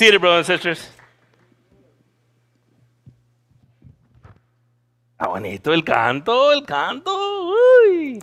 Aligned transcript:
Seated, 0.00 0.22
brothers 0.22 0.48
and 0.48 0.58
sisters. 0.58 0.88
Ah, 5.18 5.26
bonito 5.26 5.72
el 5.72 5.82
canto, 5.82 6.52
el 6.52 6.62
canto. 6.62 7.10
Uy. 7.10 8.22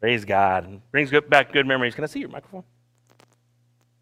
Praise 0.00 0.24
God. 0.24 0.82
Brings 0.90 1.08
good, 1.08 1.30
back 1.30 1.52
good 1.52 1.68
memories. 1.68 1.94
Can 1.94 2.02
I 2.02 2.08
see 2.08 2.18
your 2.18 2.30
microphone? 2.30 2.64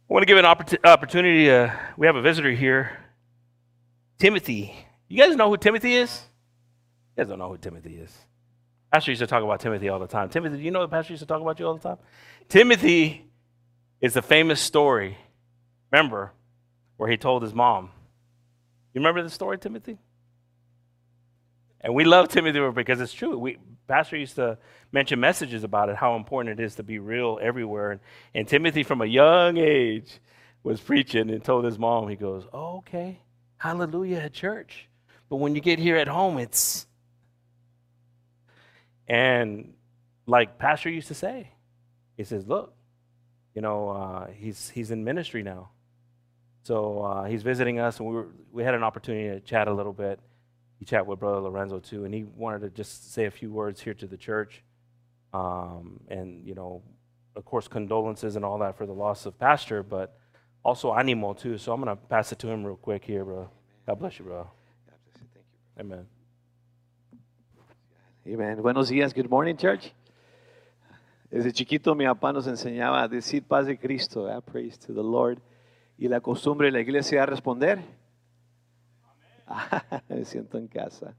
I 0.09 0.15
want 0.15 0.23
to 0.23 0.27
give 0.27 0.39
an 0.39 0.47
oppor- 0.47 0.83
opportunity. 0.87 1.51
Uh, 1.51 1.71
we 1.99 2.07
have 2.07 2.17
a 2.17 2.23
visitor 2.23 2.51
here. 2.51 2.99
Timothy. 4.19 4.75
You 5.07 5.23
guys 5.23 5.37
know 5.37 5.51
who 5.51 5.59
Timothy 5.59 5.97
is? 5.97 6.23
You 7.15 7.25
guys 7.25 7.29
don't 7.29 7.39
know 7.39 7.51
who 7.51 7.59
Timothy 7.59 7.97
is. 7.97 8.17
Pastor 8.91 9.11
used 9.11 9.21
to 9.21 9.27
talk 9.27 9.45
about 9.45 9.61
Timothy 9.61 9.91
all 9.91 9.99
the 9.99 10.07
time. 10.07 10.31
Timothy, 10.31 10.57
do 10.57 10.63
you 10.63 10.71
know 10.71 10.81
the 10.81 10.89
pastor 10.89 11.13
used 11.13 11.21
to 11.25 11.27
talk 11.27 11.43
about 11.43 11.61
you 11.61 11.67
all 11.67 11.75
the 11.77 11.87
time? 11.91 11.99
Timothy 12.49 13.27
is 14.01 14.17
a 14.17 14.23
famous 14.23 14.63
story. 14.63 15.19
Remember, 15.93 16.33
where 16.97 17.11
he 17.11 17.17
told 17.17 17.43
his 17.43 17.55
mom. 17.55 17.91
You 18.95 19.01
remember 19.01 19.23
the 19.23 19.31
story, 19.31 19.59
Timothy? 19.59 19.99
And 21.81 21.95
we 21.95 22.05
love 22.05 22.29
Timothy 22.29 22.61
because 22.75 23.01
it's 23.01 23.13
true. 23.13 23.39
We 23.39 23.59
Pastor 23.87 24.17
used 24.17 24.37
to 24.37 24.59
mention 24.91 25.21
messages 25.21 25.63
about 25.63 25.89
it, 25.89 25.97
how 25.97 26.17
important 26.17 26.59
it 26.59 26.63
is 26.63 26.75
to 26.77 26.83
be 26.83 26.99
real 26.99 27.39
everywhere. 27.41 27.93
And, 27.93 28.01
and 28.35 28.49
Timothy, 28.49 28.83
from 28.83 29.01
a 29.01 29.07
young 29.07 29.59
age, 29.59 30.19
was 30.63 30.81
preaching 30.81 31.31
and 31.31 31.45
told 31.45 31.65
his 31.65 31.79
mom, 31.79 32.09
he 32.09 32.17
goes, 32.17 32.45
oh, 32.53 32.79
okay, 32.79 33.21
hallelujah 33.59 34.19
at 34.19 34.33
church. 34.33 34.89
But 35.29 35.37
when 35.37 35.55
you 35.55 35.61
get 35.61 35.79
here 35.79 35.97
at 35.97 36.09
home, 36.09 36.39
it's. 36.39 36.87
And 39.07 39.75
like 40.27 40.59
Pastor 40.59 40.91
used 40.91 41.09
to 41.09 41.15
say, 41.15 41.51
he 42.17 42.25
says, 42.25 42.49
look, 42.49 42.75
you 43.55 43.63
know, 43.63 43.91
uh, 43.91 44.27
he's, 44.37 44.69
he's 44.71 44.91
in 44.91 45.05
ministry 45.05 45.45
now. 45.45 45.71
So 46.67 47.01
uh, 47.03 47.25
he's 47.27 47.45
visiting 47.45 47.79
us, 47.79 48.01
and 48.01 48.09
we, 48.09 48.15
were, 48.17 48.27
we 48.51 48.65
had 48.65 48.75
an 48.75 48.83
opportunity 48.83 49.29
to 49.29 49.39
chat 49.39 49.69
a 49.69 49.73
little 49.73 49.93
bit. 49.93 50.19
He 50.81 50.85
chatted 50.85 51.07
with 51.07 51.21
Brother 51.21 51.39
Lorenzo 51.39 51.79
too, 51.79 52.05
and 52.05 52.13
he 52.13 52.25
wanted 52.25 52.63
to 52.63 52.71
just 52.71 53.13
say 53.15 53.27
a 53.27 53.31
few 53.31 53.53
words 53.53 53.81
here 53.81 53.95
to 53.95 54.05
the 54.09 54.17
church. 54.17 54.65
Um, 55.33 56.01
and, 56.09 56.45
you 56.45 56.57
know, 56.57 56.83
of 57.37 57.45
course, 57.45 57.69
condolences 57.69 58.35
and 58.35 58.45
all 58.45 58.59
that 58.59 58.77
for 58.77 58.85
the 58.85 58.93
loss 58.93 59.27
of 59.27 59.39
Pastor, 59.39 59.85
but 59.85 60.19
also 60.65 60.93
animo 60.93 61.35
too. 61.35 61.57
So 61.57 61.73
I'm 61.73 61.81
going 61.81 61.97
to 61.97 62.03
pass 62.09 62.33
it 62.33 62.41
to 62.41 62.49
him 62.49 62.65
real 62.65 62.75
quick 62.75 63.05
here, 63.05 63.25
bro. 63.25 63.49
God 63.87 64.01
bless 64.01 64.19
you, 64.19 64.25
bro. 64.25 64.51
Amen. 65.79 66.05
Thank 67.13 67.23
you. 68.27 68.33
Amen. 68.35 68.61
Buenos 68.61 68.91
días. 68.91 69.15
Good 69.15 69.31
morning, 69.31 69.57
church. 69.57 69.93
Desde 71.33 71.53
chiquito 71.53 71.95
mi 71.95 72.07
papá 72.07 72.33
nos 72.33 72.49
enseñaba 72.49 73.05
a 73.05 73.09
decir 73.09 73.45
paz 73.47 73.67
de 73.67 73.77
Cristo. 73.77 74.27
eh, 74.27 74.41
Praise 74.41 74.77
to 74.79 74.93
the 74.93 75.03
Lord. 75.05 75.41
Y 75.99 76.09
la 76.09 76.21
costumbre 76.21 76.67
de 76.67 76.73
la 76.73 76.81
iglesia 76.81 77.23
es 77.23 77.29
responder. 77.29 77.81
Me 80.09 80.25
siento 80.25 80.59
en 80.59 80.69
casa. 80.69 81.15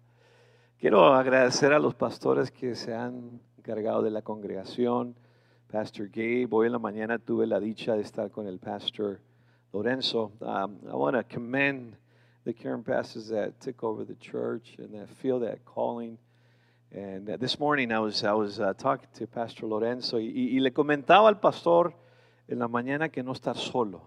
Quiero 0.78 1.14
agradecer 1.14 1.74
a 1.74 1.80
los 1.80 1.96
pastores 1.96 2.52
que 2.52 2.76
se 2.76 2.94
han 2.94 3.42
encargado 3.58 4.02
de 4.04 4.12
la 4.12 4.22
congregación. 4.22 5.16
Pastor 5.72 6.08
Gabe, 6.10 6.48
hoy 6.52 6.68
en 6.68 6.74
la 6.74 6.80
mañana 6.80 7.18
tuve 7.18 7.48
la 7.48 7.60
dicha 7.60 7.96
de 7.96 8.02
estar 8.02 8.30
con 8.32 8.48
el 8.48 8.60
pastor 8.60 9.20
Lorenzo. 9.74 10.32
Um, 10.40 10.78
I 10.88 10.94
want 10.96 11.16
to 11.18 11.24
commend 11.24 11.96
the 12.46 12.54
current 12.54 12.86
pastors 12.86 13.28
that 13.30 13.60
took 13.60 13.84
over 13.84 14.06
the 14.06 14.16
church 14.18 14.76
and 14.78 14.94
that 14.94 15.10
feel 15.10 15.40
that 15.40 15.66
calling. 15.66 16.18
And 16.92 17.30
uh, 17.30 17.38
this 17.38 17.60
morning 17.60 17.92
I 17.92 18.00
was, 18.00 18.24
I 18.24 18.32
was 18.34 18.60
uh, 18.62 18.74
talking 18.78 19.10
to 19.16 19.28
Pastor 19.28 19.66
Lorenzo 19.68 20.20
y, 20.20 20.28
y- 20.34 20.56
y 20.56 20.60
le 20.60 20.72
comentaba 20.72 21.28
al 21.28 21.40
pastor 21.40 21.94
en 22.48 22.60
la 22.60 22.68
mañana 22.70 23.10
que 23.10 23.24
no 23.24 23.34
estar 23.34 23.58
solo. 23.58 24.04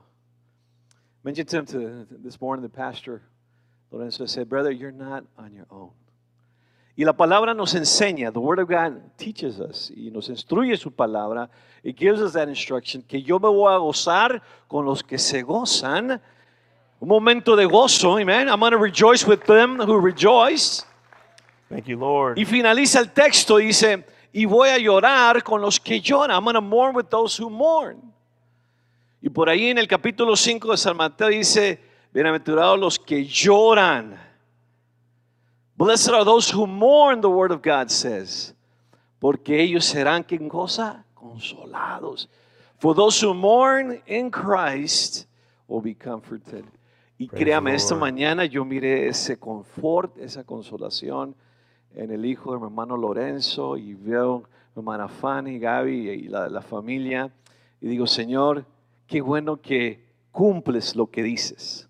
Mentioned 1.22 1.48
to 1.48 1.58
him 1.58 1.66
to, 1.66 2.06
this 2.10 2.40
morning, 2.40 2.62
the 2.62 2.68
pastor 2.68 3.22
Lorenzo 3.90 4.26
said, 4.26 4.48
Brother, 4.48 4.70
you're 4.70 4.92
not 4.92 5.24
on 5.36 5.52
your 5.52 5.66
own. 5.70 5.90
Y 6.96 7.04
la 7.04 7.12
palabra 7.12 7.54
nos 7.54 7.74
enseña, 7.74 8.32
the 8.32 8.40
Word 8.40 8.58
of 8.58 8.68
God 8.68 9.16
teaches 9.16 9.58
us, 9.60 9.91
y 9.97 10.10
nos 10.12 10.28
instruye 10.28 10.78
su 10.78 10.91
palabra. 10.91 11.48
It 11.82 11.97
gives 11.97 12.20
us 12.20 12.32
that 12.34 12.48
instruction, 12.48 13.03
que 13.03 13.20
yo 13.20 13.38
me 13.38 13.48
voy 13.48 13.72
a 13.72 13.78
gozar 13.78 14.42
con 14.69 14.84
los 14.84 15.03
que 15.03 15.19
se 15.19 15.42
gozan. 15.42 16.20
Un 17.00 17.08
momento 17.08 17.56
de 17.56 17.66
gozo, 17.66 18.20
amen. 18.20 18.48
I'm 18.48 18.60
going 18.60 18.72
to 18.72 18.78
rejoice 18.78 19.26
with 19.26 19.44
them 19.44 19.78
who 19.78 19.98
rejoice. 19.98 20.84
Thank 21.70 21.87
you, 21.87 21.97
Lord. 21.97 22.38
Y 22.38 22.44
finaliza 22.44 22.98
el 22.98 23.12
texto, 23.12 23.56
dice, 23.56 24.04
y 24.32 24.44
voy 24.44 24.69
a 24.69 24.78
llorar 24.78 25.42
con 25.42 25.62
los 25.62 25.81
que 25.81 26.00
lloran. 26.00 26.31
I'm 26.31 26.44
going 26.44 26.54
to 26.54 26.60
mourn 26.60 26.94
with 26.94 27.08
those 27.08 27.37
who 27.37 27.48
mourn. 27.48 28.12
Y 29.22 29.28
por 29.28 29.48
ahí 29.50 29.66
en 29.66 29.76
el 29.76 29.86
capítulo 29.86 30.34
5 30.34 30.70
de 30.70 30.76
San 30.78 30.97
Mateo 30.97 31.28
dice, 31.28 31.78
bienaventurados 32.12 32.78
los 32.78 32.98
que 32.98 33.26
lloran. 33.26 34.19
Blessed 35.76 36.12
are 36.12 36.25
those 36.25 36.50
who 36.50 36.66
mourn, 36.66 37.20
the 37.20 37.28
word 37.28 37.53
of 37.53 37.62
God 37.62 37.91
says, 37.91 38.54
porque 39.19 39.60
ellos 39.60 39.84
serán, 39.84 40.25
¿qué 40.25 40.38
cosa? 40.48 41.04
Consolados. 41.14 42.28
For 42.78 42.94
those 42.94 43.20
who 43.20 43.34
mourn 43.34 44.00
in 44.06 44.31
Christ 44.31 45.26
will 45.69 45.82
be 45.82 45.94
comforted. 45.94 46.64
Y 47.19 47.26
Praise 47.26 47.44
créame, 47.44 47.75
esta 47.75 47.94
mañana 47.94 48.47
yo 48.47 48.64
miré 48.64 49.06
ese 49.06 49.38
confort, 49.38 50.16
esa 50.16 50.44
consolación 50.44 51.34
en 51.94 52.10
el 52.10 52.25
hijo 52.25 52.52
de 52.54 52.58
mi 52.58 52.64
hermano 52.64 52.97
Lorenzo 52.97 53.76
y 53.76 53.92
veo 53.92 54.44
mi 54.75 54.81
hermana 54.81 55.08
Fanny, 55.08 55.58
Gaby 55.58 56.08
y 56.08 56.28
la, 56.28 56.48
la 56.48 56.62
familia. 56.62 57.31
Y 57.82 57.88
digo, 57.88 58.06
Señor, 58.06 58.64
qué 59.10 59.21
bueno 59.21 59.60
que 59.60 60.06
cumples 60.31 60.94
lo 60.94 61.10
que 61.10 61.22
dices. 61.22 61.88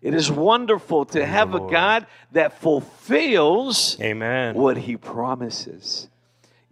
It 0.00 0.14
is 0.14 0.30
wonderful 0.30 1.04
to 1.06 1.26
have 1.26 1.54
a. 1.54 1.58
God 1.58 2.06
that 2.32 2.52
fulfills 2.52 3.98
Amen. 4.00 4.54
what 4.54 4.78
he 4.78 4.96
promises. 4.96 6.08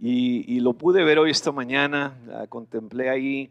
Y, 0.01 0.45
y 0.47 0.61
lo 0.61 0.73
pude 0.73 1.05
ver 1.05 1.19
hoy 1.19 1.31
esta 1.31 1.53
mañana, 1.53 2.17
ah, 2.33 2.47
contemplé 2.47 3.11
ahí, 3.11 3.51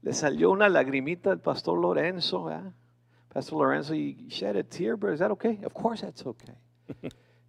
le 0.00 0.12
salió 0.12 0.50
una 0.50 0.68
lagrimita 0.68 1.30
al 1.30 1.38
pastor 1.38 1.78
Lorenzo. 1.78 2.50
Pastor 3.32 3.58
Lorenzo, 3.58 3.94
he 3.94 4.16
shed 4.28 4.56
a 4.56 4.64
tear, 4.64 4.96
bro. 4.96 5.12
Is 5.12 5.20
that 5.20 5.30
okay? 5.30 5.60
Of 5.64 5.72
course 5.74 6.00
that's 6.00 6.26
okay. 6.26 6.54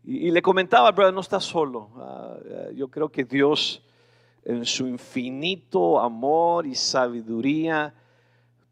y, 0.04 0.28
y 0.28 0.32
le 0.32 0.42
comentaba, 0.42 0.92
brother, 0.92 1.14
no 1.14 1.22
estás 1.22 1.44
solo. 1.44 1.90
Ah, 1.96 2.36
ah, 2.38 2.72
yo 2.76 2.90
creo 2.90 3.10
que 3.10 3.24
Dios, 3.24 3.82
en 4.46 4.66
su 4.66 4.88
infinito 4.88 6.00
amor 6.00 6.66
y 6.66 6.76
sabiduría, 6.76 7.94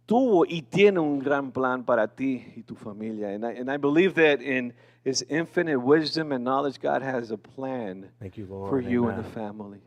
tuvo 0.05 0.45
y 0.45 0.61
tiene 0.61 0.99
un 0.99 1.19
gran 1.19 1.51
plan 1.51 1.83
para 1.83 2.07
ti 2.07 2.53
y 2.55 2.63
tu 2.63 2.75
familia. 2.75 3.29
And 3.33 3.45
I, 3.45 3.59
and 3.59 3.71
I 3.71 3.77
believe 3.77 4.13
that 4.15 4.41
in 4.41 4.73
His 5.03 5.25
infinite 5.29 5.77
wisdom 5.77 6.31
and 6.31 6.43
knowledge, 6.43 6.79
God 6.79 7.01
has 7.01 7.31
a 7.31 7.37
plan 7.37 8.11
you, 8.35 8.45
for 8.45 8.81
you 8.81 9.07
and 9.07 9.17
the 9.17 9.27
Amen. 9.27 9.33
family. 9.33 9.81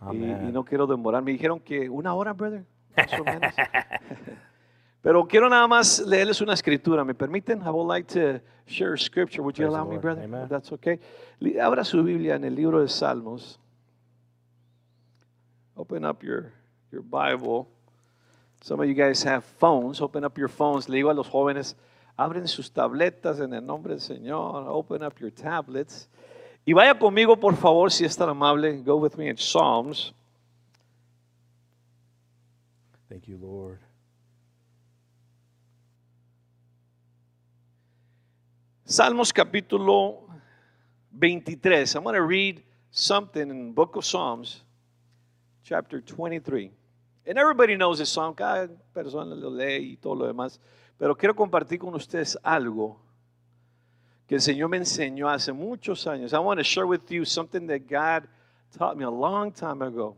Y, 0.00 0.08
Amen. 0.08 0.48
y 0.48 0.52
no 0.52 0.64
quiero 0.64 0.86
demorar. 0.86 1.22
Me 1.22 1.32
dijeron 1.32 1.58
que 1.60 1.88
una 1.88 2.14
hora, 2.14 2.32
brother. 2.32 2.64
Más 2.96 3.12
o 3.18 3.24
menos. 3.24 3.54
Pero 5.02 5.26
quiero 5.26 5.48
nada 5.48 5.66
más 5.66 5.98
leerles 6.06 6.40
una 6.40 6.54
escritura. 6.54 7.04
¿Me 7.04 7.14
permiten? 7.14 7.60
I 7.62 7.70
would 7.70 7.88
like 7.88 8.06
to 8.14 8.40
share 8.66 8.96
scripture. 8.96 9.42
Would 9.42 9.56
you 9.56 9.66
Praise 9.66 9.74
allow 9.74 9.84
me, 9.84 9.98
brother? 9.98 10.22
Amen. 10.22 10.48
That's 10.48 10.70
okay. 10.72 11.00
Abra 11.60 11.82
su 11.82 12.04
Biblia 12.04 12.36
en 12.36 12.44
el 12.44 12.54
libro 12.54 12.80
de 12.80 12.88
Salmos. 12.88 13.58
Open 15.76 16.04
up 16.04 16.22
your, 16.22 16.52
your 16.90 17.02
Bible. 17.02 17.68
Some 18.62 18.80
of 18.80 18.88
you 18.88 18.94
guys 18.94 19.22
have 19.24 19.44
phones. 19.44 20.00
Open 20.00 20.24
up 20.24 20.38
your 20.38 20.48
phones. 20.48 20.88
Le 20.88 20.98
digo 20.98 21.10
a 21.10 21.14
los 21.14 21.28
jóvenes, 21.28 21.74
abren 22.18 22.46
sus 22.46 22.70
tabletas 22.70 23.40
en 23.40 23.52
el 23.54 23.62
nombre 23.62 23.94
del 23.94 24.00
Señor. 24.00 24.66
Open 24.68 25.02
up 25.02 25.18
your 25.18 25.30
tablets. 25.30 26.08
Y 26.64 26.72
vaya 26.72 26.94
conmigo, 26.94 27.36
por 27.40 27.56
favor, 27.56 27.90
si 27.90 28.04
es 28.04 28.16
tan 28.16 28.28
amable. 28.28 28.82
Go 28.82 28.96
with 28.96 29.16
me 29.16 29.28
in 29.28 29.36
Psalms. 29.36 30.12
Thank 33.08 33.26
you, 33.26 33.36
Lord. 33.36 33.78
Salmos 38.86 39.32
capítulo 39.32 40.20
23. 41.18 41.94
I'm 41.94 42.04
going 42.04 42.14
to 42.14 42.22
read 42.22 42.62
something 42.90 43.50
in 43.50 43.68
the 43.68 43.72
book 43.72 43.96
of 43.96 44.04
Psalms, 44.04 44.62
chapter 45.62 46.00
23. 46.00 46.70
And 47.26 47.38
everybody 47.38 47.76
knows 47.76 47.98
this 47.98 48.08
song, 48.08 48.34
cada 48.34 48.68
persona 48.92 49.34
lo 49.34 49.48
lee 49.48 49.92
y 49.92 49.96
todo 49.96 50.14
lo 50.14 50.26
demás. 50.26 50.58
Pero 50.98 51.16
quiero 51.16 51.34
compartir 51.34 51.78
con 51.78 51.94
ustedes 51.94 52.36
algo 52.42 53.00
que 54.26 54.36
el 54.36 54.40
Señor 54.40 54.68
me 54.68 54.78
enseñó 54.78 55.28
hace 55.28 55.52
muchos 55.52 56.06
años. 56.06 56.32
I 56.32 56.38
want 56.38 56.58
to 56.58 56.64
share 56.64 56.86
with 56.86 57.10
you 57.10 57.24
something 57.24 57.66
that 57.66 57.88
God 57.88 58.28
taught 58.76 58.96
me 58.96 59.04
a 59.04 59.10
long 59.10 59.52
time 59.52 59.82
ago. 59.82 60.16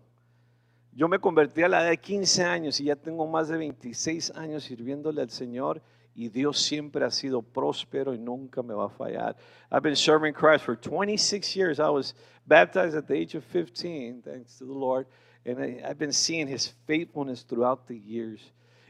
Yo 0.93 1.09
me 1.09 1.19
convertí 1.19 1.63
a 1.63 1.69
la 1.69 1.81
edad 1.81 1.91
de 1.91 1.97
15 1.97 2.45
años 2.45 2.81
y 2.81 2.85
ya 2.85 2.97
tengo 2.97 3.27
más 3.27 3.49
de 3.49 3.59
26 3.59 4.31
años 4.37 4.63
sirviéndole 4.65 5.23
al 5.23 5.31
Señor 5.31 5.83
y 6.15 6.29
Dios 6.29 6.61
siempre 6.61 7.05
ha 7.05 7.11
sido 7.11 7.43
próspero 7.43 8.15
y 8.15 8.19
nunca 8.19 8.63
me 8.63 8.75
va 8.75 8.87
a 8.87 8.89
fallar. 8.89 9.37
I've 9.73 9.83
been 9.83 9.97
serving 9.97 10.33
Christ 10.33 10.65
for 10.65 10.77
26 10.77 11.57
years. 11.57 11.81
I 11.81 11.91
was 11.91 12.15
baptized 12.47 12.97
at 12.97 13.09
the 13.09 13.15
age 13.15 13.35
of 13.35 13.45
15, 13.45 14.23
thanks 14.23 14.57
to 14.59 14.65
the 14.65 14.73
Lord, 14.73 15.07
and 15.47 15.85
I've 15.85 15.99
been 15.99 16.13
seeing 16.13 16.47
His 16.49 16.75
faithfulness 16.87 17.45
throughout 17.45 17.87
the 17.87 17.99
years. 17.99 18.41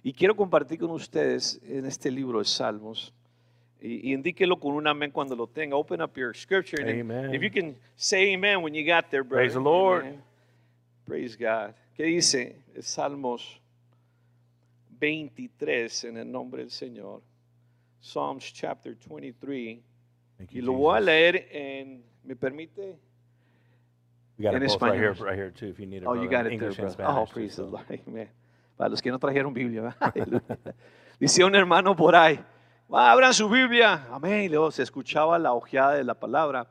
Y 0.02 0.12
quiero 0.12 0.34
compartir 0.36 0.78
con 0.78 0.90
ustedes 0.90 1.60
en 1.66 1.86
este 1.86 2.10
libro 2.10 2.38
de 2.38 2.44
Salmos. 2.44 3.12
Y, 3.80 4.10
y 4.10 4.14
indíquelo 4.14 4.58
con 4.60 4.74
un 4.74 4.86
amén 4.86 5.10
cuando 5.10 5.34
lo 5.34 5.46
tenga. 5.46 5.76
Open 5.76 6.00
up 6.00 6.16
your 6.16 6.34
scripture. 6.34 6.80
and 6.80 6.90
Amen. 6.90 7.34
If 7.34 7.42
you 7.42 7.50
can 7.50 7.76
say 7.96 8.34
amen 8.34 8.62
when 8.62 8.74
you 8.74 8.84
got 8.84 9.10
there, 9.10 9.22
brother. 9.24 9.44
Praise 9.44 9.54
the 9.54 9.60
Lord. 9.60 10.04
Amen. 10.04 10.22
Praise 11.06 11.36
God. 11.36 11.74
¿Qué 11.96 12.04
dice? 12.04 12.56
Salmos 12.80 13.60
23 15.00 16.04
en 16.04 16.16
el 16.16 16.30
nombre 16.30 16.62
del 16.62 16.70
Señor. 16.70 17.22
Psalms 18.00 18.44
chapter 18.52 18.94
23. 18.94 19.80
Thank 20.38 20.52
Y 20.52 20.56
you, 20.56 20.62
lo 20.62 20.72
voy 20.74 20.96
a 20.98 21.00
leer 21.00 21.48
en, 21.50 22.04
¿me 22.24 22.36
permite? 22.36 22.98
We 24.38 24.44
got 24.44 24.54
it 24.54 24.66
both 24.66 24.82
right 24.82 24.94
here, 24.94 25.12
right 25.12 25.36
here 25.36 25.50
too, 25.50 25.68
if 25.68 25.78
you 25.78 25.86
need 25.86 26.02
it. 26.02 26.06
Oh, 26.06 26.14
you 26.14 26.28
got 26.28 26.46
it 26.46 26.50
there, 26.50 26.52
English 26.52 26.78
and 26.78 26.96
brother. 26.96 27.04
Oh, 27.06 27.26
Spanish, 27.26 27.28
too, 27.28 27.34
praise 27.34 27.56
the. 27.56 27.62
Lord. 27.62 28.00
Amen. 28.08 28.28
Para 28.76 28.90
los 28.90 29.00
que 29.00 29.12
no 29.12 29.18
trajeron 29.18 29.54
Biblia. 29.54 29.94
Dice 31.20 31.44
un 31.44 31.54
hermano 31.54 31.94
por 31.94 32.16
ahí, 32.16 32.40
"Va, 32.92 33.12
abran 33.12 33.32
su 33.32 33.48
Biblia. 33.48 34.06
Amén. 34.10 34.42
Y 34.44 34.48
luego 34.48 34.72
se 34.72 34.82
escuchaba 34.82 35.38
la 35.38 35.52
ojeada 35.52 35.94
de 35.94 36.02
la 36.04 36.14
palabra. 36.14 36.66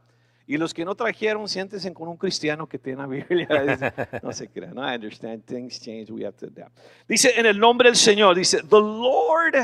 Y 0.45 0.57
los 0.57 0.73
que 0.73 0.83
no 0.83 0.93
trajeron, 0.93 1.47
siéntense 1.47 1.93
con 1.93 2.09
un 2.09 2.17
cristiano 2.17 2.67
que 2.67 2.77
tiene 2.77 3.01
la 3.01 3.07
Biblia. 3.07 3.47
No 4.21 4.33
se 4.33 4.49
crean. 4.49 4.77
I 4.77 4.95
understand. 4.95 5.45
Things 5.45 5.79
change. 5.79 6.11
We 6.11 6.25
have 6.25 6.35
to 6.37 6.47
adapt. 6.47 6.77
Dice 7.07 7.31
en 7.39 7.45
el 7.45 7.57
nombre 7.57 7.87
del 7.87 7.95
Señor, 7.95 8.35
dice, 8.35 8.57
The 8.61 8.81
Lord 8.81 9.55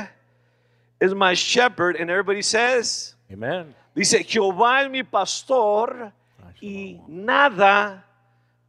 is 1.02 1.14
my 1.14 1.34
shepherd. 1.34 1.98
And 2.00 2.10
everybody 2.10 2.42
says, 2.42 3.18
Amen. 3.30 3.76
Dice, 3.94 4.24
Jehová 4.24 4.84
es 4.84 4.90
mi 4.90 5.04
pastor 5.04 6.14
y 6.62 7.00
nada 7.08 8.06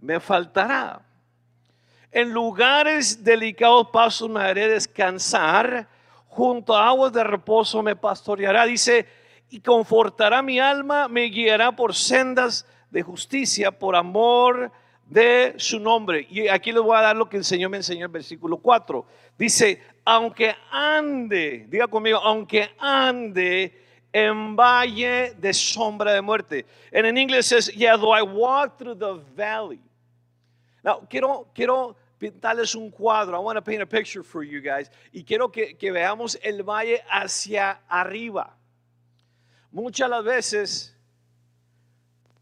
me 0.01 0.21
faltará. 0.21 1.03
En 2.13 2.33
lugares 2.33 3.23
delicados 3.23 3.89
pasos 3.93 4.29
me 4.29 4.41
haré 4.41 4.69
descansar, 4.69 5.89
junto 6.27 6.75
a 6.75 6.89
aguas 6.89 7.13
de 7.13 7.23
reposo 7.23 7.83
me 7.83 7.95
pastoreará. 7.95 8.67
Dice, 8.67 9.07
y 9.51 9.61
confortará 9.61 10.43
mi 10.43 10.59
alma, 10.59 11.09
me 11.09 11.25
guiará 11.25 11.73
por 11.73 11.95
sendas 11.95 12.67
de 12.91 13.03
justicia, 13.03 13.71
por 13.71 13.95
amor 13.95 14.73
de 15.07 15.55
su 15.57 15.79
nombre. 15.79 16.27
Y 16.31 16.49
aquí 16.49 16.73
les 16.73 16.83
voy 16.83 16.97
a 16.97 17.03
dar 17.03 17.17
lo 17.17 17.29
que 17.29 17.37
el 17.37 17.45
Señor 17.45 17.71
me 17.71 17.79
enseñó 17.79 18.01
en 18.01 18.11
el 18.11 18.13
versículo 18.13 18.59
4. 18.59 19.05
Dice, 19.39 19.83
aunque 20.05 20.55
ande, 20.71 21.67
diga 21.69 21.89
conmigo, 21.89 22.19
aunque 22.19 22.71
ande 22.79 23.80
en 24.13 24.57
valle 24.57 25.35
de 25.39 25.53
sombra 25.53 26.13
de 26.13 26.23
muerte. 26.23 26.67
And 26.93 27.07
in 27.07 27.17
English 27.17 27.47
says, 27.47 27.71
yeah, 27.75 27.97
though 27.97 28.13
I 28.13 28.23
walk 28.23 28.79
through 28.79 28.97
the 28.97 29.21
valley. 29.37 29.81
Now, 30.83 31.07
quiero, 31.09 31.49
quiero 31.55 31.97
pintarles 32.19 32.75
un 32.75 32.91
cuadro. 32.91 33.35
I 33.35 33.39
want 33.39 33.57
to 33.57 33.63
paint 33.63 33.83
a 33.83 33.87
picture 33.87 34.23
for 34.23 34.43
you 34.43 34.61
guys. 34.61 34.91
Y 35.13 35.23
quiero 35.25 35.51
que, 35.51 35.77
que 35.77 35.93
veamos 35.93 36.39
el 36.43 36.63
valle 36.63 37.03
hacia 37.09 37.81
arriba. 37.89 38.57
Muchas 39.71 40.11
las 40.11 40.25
veces 40.25 40.97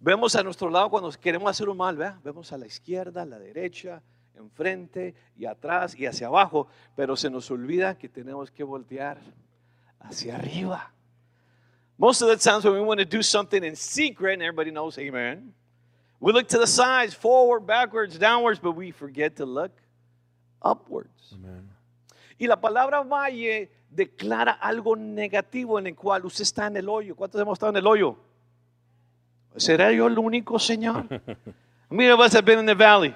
vemos 0.01 0.35
a 0.37 0.43
nuestro 0.43 0.71
lado 0.71 0.89
cuando 0.89 1.11
queremos 1.13 1.51
hacer 1.51 1.69
un 1.69 1.77
mal. 1.77 1.97
Vemos 2.25 2.53
a 2.53 2.59
la 2.59 2.67
izquierda, 2.67 3.23
a 3.23 3.27
la 3.27 3.39
derecha, 3.39 4.03
enfrente 4.37 5.15
y 5.37 5.45
atrás 5.45 5.95
y 5.99 6.07
hacia 6.07 6.29
abajo, 6.29 6.69
pero 6.97 7.17
se 7.17 7.29
nos 7.29 7.51
olvida 7.51 7.99
que 7.99 8.09
tenemos 8.09 8.51
que 8.51 8.65
voltear 8.65 9.19
hacia 10.01 10.37
arriba. 10.37 10.93
Most 11.99 12.23
of 12.23 12.29
the 12.29 12.37
times 12.37 12.65
when 12.65 12.75
we 12.75 12.81
want 12.81 13.01
to 13.01 13.05
do 13.05 13.23
something 13.23 13.65
in 13.65 13.75
secret, 13.75 14.35
and 14.35 14.43
everybody 14.43 14.71
knows, 14.71 14.97
amen, 14.99 15.53
we 16.21 16.33
look 16.33 16.49
to 16.49 16.59
the 16.59 16.67
sides, 16.67 17.13
forward, 17.13 17.67
backwards, 17.67 18.17
downwards, 18.19 18.61
but 18.61 18.73
we 18.73 18.93
forget 18.93 19.37
to 19.37 19.45
look 19.45 19.73
upwards. 20.63 21.35
Amen. 21.35 21.69
Y 22.41 22.47
la 22.47 22.57
palabra 22.57 23.03
valle 23.03 23.69
declara 23.93 24.53
algo 24.61 24.95
negativo 24.97 25.79
en 25.79 25.89
el 25.89 25.95
cual 25.97 26.25
usted 26.25 26.43
está 26.43 26.69
en 26.69 26.77
el 26.77 26.89
hoyo. 26.89 27.17
¿Cuántos 27.17 27.41
hemos 27.41 27.55
estado 27.55 27.71
en 27.71 27.77
el 27.79 27.87
hoyo? 27.87 28.17
¿Será 29.57 29.91
yo 29.91 30.07
el 30.07 30.17
único, 30.19 30.59
Señor? 30.59 31.07
Many 31.91 32.11
of 32.11 32.21
us 32.21 32.33
have 32.33 32.45
been 32.45 32.61
in 32.61 32.67
the 32.67 32.75
valley, 32.75 33.13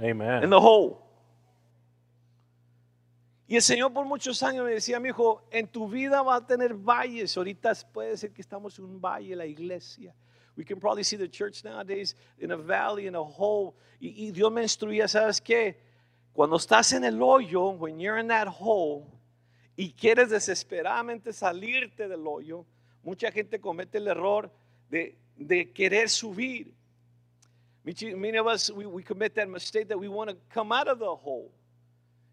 Amen. 0.00 0.44
in 0.44 0.50
the 0.50 0.60
hole. 0.60 0.98
Y 3.52 3.56
el 3.56 3.60
Señor 3.60 3.92
por 3.92 4.06
muchos 4.06 4.42
años 4.42 4.64
me 4.64 4.70
decía, 4.70 4.98
mi 4.98 5.10
hijo, 5.10 5.42
en 5.50 5.68
tu 5.68 5.86
vida 5.86 6.22
va 6.22 6.36
a 6.36 6.46
tener 6.46 6.72
valles. 6.72 7.36
Ahorita 7.36 7.74
puede 7.92 8.16
ser 8.16 8.32
que 8.32 8.40
estamos 8.40 8.78
en 8.78 8.86
un 8.86 8.98
valle, 8.98 9.36
la 9.36 9.44
iglesia. 9.44 10.14
We 10.56 10.64
can 10.64 10.80
probably 10.80 11.04
see 11.04 11.18
the 11.18 11.28
church 11.28 11.62
nowadays 11.62 12.16
in 12.38 12.50
a 12.50 12.56
valley, 12.56 13.08
in 13.08 13.14
a 13.14 13.20
hole. 13.20 13.74
Y, 14.00 14.28
y 14.28 14.30
Dios 14.30 14.50
me 14.50 14.62
instruía, 14.62 15.06
¿sabes 15.06 15.38
qué? 15.38 15.76
Cuando 16.32 16.56
estás 16.56 16.94
en 16.94 17.04
el 17.04 17.20
hoyo, 17.20 17.76
when 17.78 18.00
you're 18.00 18.18
in 18.18 18.28
that 18.28 18.48
hole, 18.48 19.04
y 19.76 19.92
quieres 19.92 20.30
desesperadamente 20.30 21.34
salirte 21.34 22.08
del 22.08 22.26
hoyo, 22.26 22.64
mucha 23.02 23.30
gente 23.30 23.60
comete 23.60 23.98
el 23.98 24.08
error 24.08 24.50
de, 24.88 25.18
de 25.36 25.70
querer 25.74 26.08
subir. 26.08 26.72
Many 27.84 28.38
of 28.38 28.46
us, 28.46 28.70
we, 28.70 28.86
we 28.86 29.02
commit 29.02 29.34
that 29.34 29.50
mistake 29.50 29.88
that 29.88 29.98
we 29.98 30.08
want 30.08 30.30
to 30.30 30.36
come 30.48 30.72
out 30.72 30.88
of 30.88 30.98
the 30.98 31.04
hole. 31.04 31.52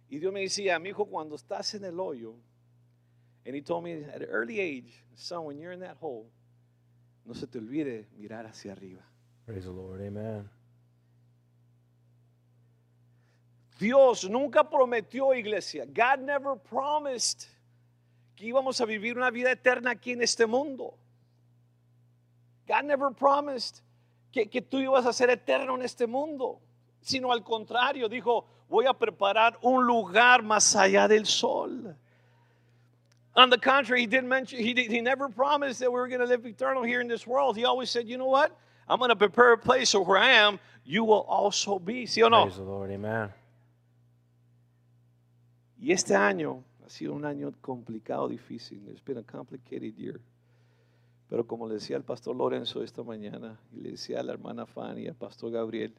Y 0.10 0.18
Dios 0.20 0.34
me 0.34 0.42
decía, 0.42 0.80
mi 0.80 0.90
hijo, 0.90 1.06
cuando 1.06 1.36
estás 1.36 1.76
en 1.76 1.86
el 1.86 2.00
hoyo, 2.00 2.36
and 3.46 3.56
he 3.56 3.62
told 3.62 3.84
me 3.84 4.04
at 4.04 4.22
an 4.22 4.30
early 4.30 4.60
age, 4.60 5.04
son, 5.16 5.46
when 5.46 5.60
you're 5.60 5.72
in 5.72 5.80
that 5.80 5.98
hole, 6.02 6.30
no 7.26 7.34
se 7.34 7.46
te 7.48 7.60
olvide 7.60 8.08
mirar 8.18 8.46
hacia 8.46 8.72
arriba. 8.72 9.02
Praise 9.46 9.66
the 9.66 9.72
Lord. 9.72 10.02
Amen. 10.02 10.50
Dios 13.80 14.30
nunca 14.30 14.70
prometió, 14.70 15.34
iglesia. 15.34 15.86
God 15.86 16.20
never 16.20 16.56
promised 16.58 17.48
que 18.36 18.46
íbamos 18.46 18.82
a 18.82 18.86
vivir 18.86 19.16
una 19.16 19.32
vida 19.32 19.52
eterna 19.52 19.92
aquí 19.92 20.12
en 20.12 20.22
este 20.22 20.46
mundo. 20.46 20.98
God 22.68 22.84
never 22.84 23.12
promised 23.12 23.82
que, 24.32 24.48
que 24.48 24.62
tú 24.62 24.80
ibas 24.80 25.06
a 25.06 25.14
ser 25.14 25.30
eterno 25.30 25.76
en 25.76 25.84
este 25.84 26.08
mundo. 26.08 26.60
Sino 27.02 27.32
al 27.32 27.44
contrario, 27.44 28.10
dijo, 28.10 28.46
voy 28.70 28.86
a 28.86 28.94
preparar 28.94 29.58
un 29.62 29.86
lugar 29.86 30.44
más 30.44 30.76
allá 30.76 31.08
del 31.08 31.26
sol. 31.26 31.96
On 33.36 33.50
the 33.50 33.58
contrary, 33.58 34.02
he 34.02 34.08
didn't 34.08 34.28
mention, 34.28 34.60
he, 34.60 34.74
did, 34.74 34.92
he 34.92 35.02
never 35.02 35.30
promised 35.30 35.80
that 35.80 35.92
we 35.92 36.00
were 36.00 36.08
going 36.08 36.20
to 36.20 36.26
live 36.26 36.46
eternal 36.46 36.84
here 36.84 37.00
in 37.00 37.08
this 37.08 37.26
world. 37.26 37.56
He 37.56 37.66
always 37.66 37.90
said, 37.90 38.08
you 38.08 38.18
know 38.18 38.28
what? 38.28 38.52
I'm 38.88 39.00
going 39.00 39.10
to 39.10 39.16
prepare 39.16 39.54
a 39.54 39.58
place 39.58 39.92
so 39.92 40.02
where 40.02 40.18
I 40.18 40.32
am, 40.32 40.60
you 40.84 41.04
will 41.04 41.26
also 41.28 41.80
be. 41.80 42.06
¿Sí 42.06 42.24
o 42.24 42.30
no? 42.30 42.44
Praise 42.46 42.58
the 42.58 42.64
Lord. 42.64 42.92
Amen. 42.92 43.30
Y 45.82 45.92
este 45.94 46.16
año 46.16 46.64
ha 46.86 46.90
sido 46.90 47.14
un 47.14 47.24
año 47.24 47.54
complicado, 47.62 48.28
difícil. 48.28 48.82
It's 48.90 49.00
been 49.00 49.18
a 49.18 49.24
complicated 49.24 49.96
year. 49.96 50.20
Pero 51.30 51.46
como 51.46 51.68
le 51.68 51.76
decía 51.76 51.96
al 51.96 52.04
pastor 52.04 52.36
Lorenzo 52.36 52.84
esta 52.84 53.04
mañana, 53.04 53.58
y 53.72 53.82
le 53.82 53.92
decía 53.92 54.20
a 54.20 54.24
la 54.24 54.34
hermana 54.34 54.66
Fanny 54.66 55.04
y 55.04 55.08
al 55.08 55.16
pastor 55.16 55.52
Gabriel, 55.52 55.94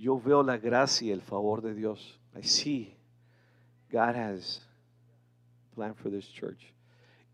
yo 0.00 0.18
veo 0.18 0.42
la 0.42 0.56
gracia 0.56 1.08
y 1.08 1.10
el 1.10 1.20
favor 1.20 1.60
de 1.60 1.74
Dios. 1.74 2.18
I 2.34 2.42
see 2.42 2.96
God 3.92 4.16
has 4.16 4.62
plan 5.74 5.94
for 5.94 6.10
this 6.10 6.26
church. 6.26 6.72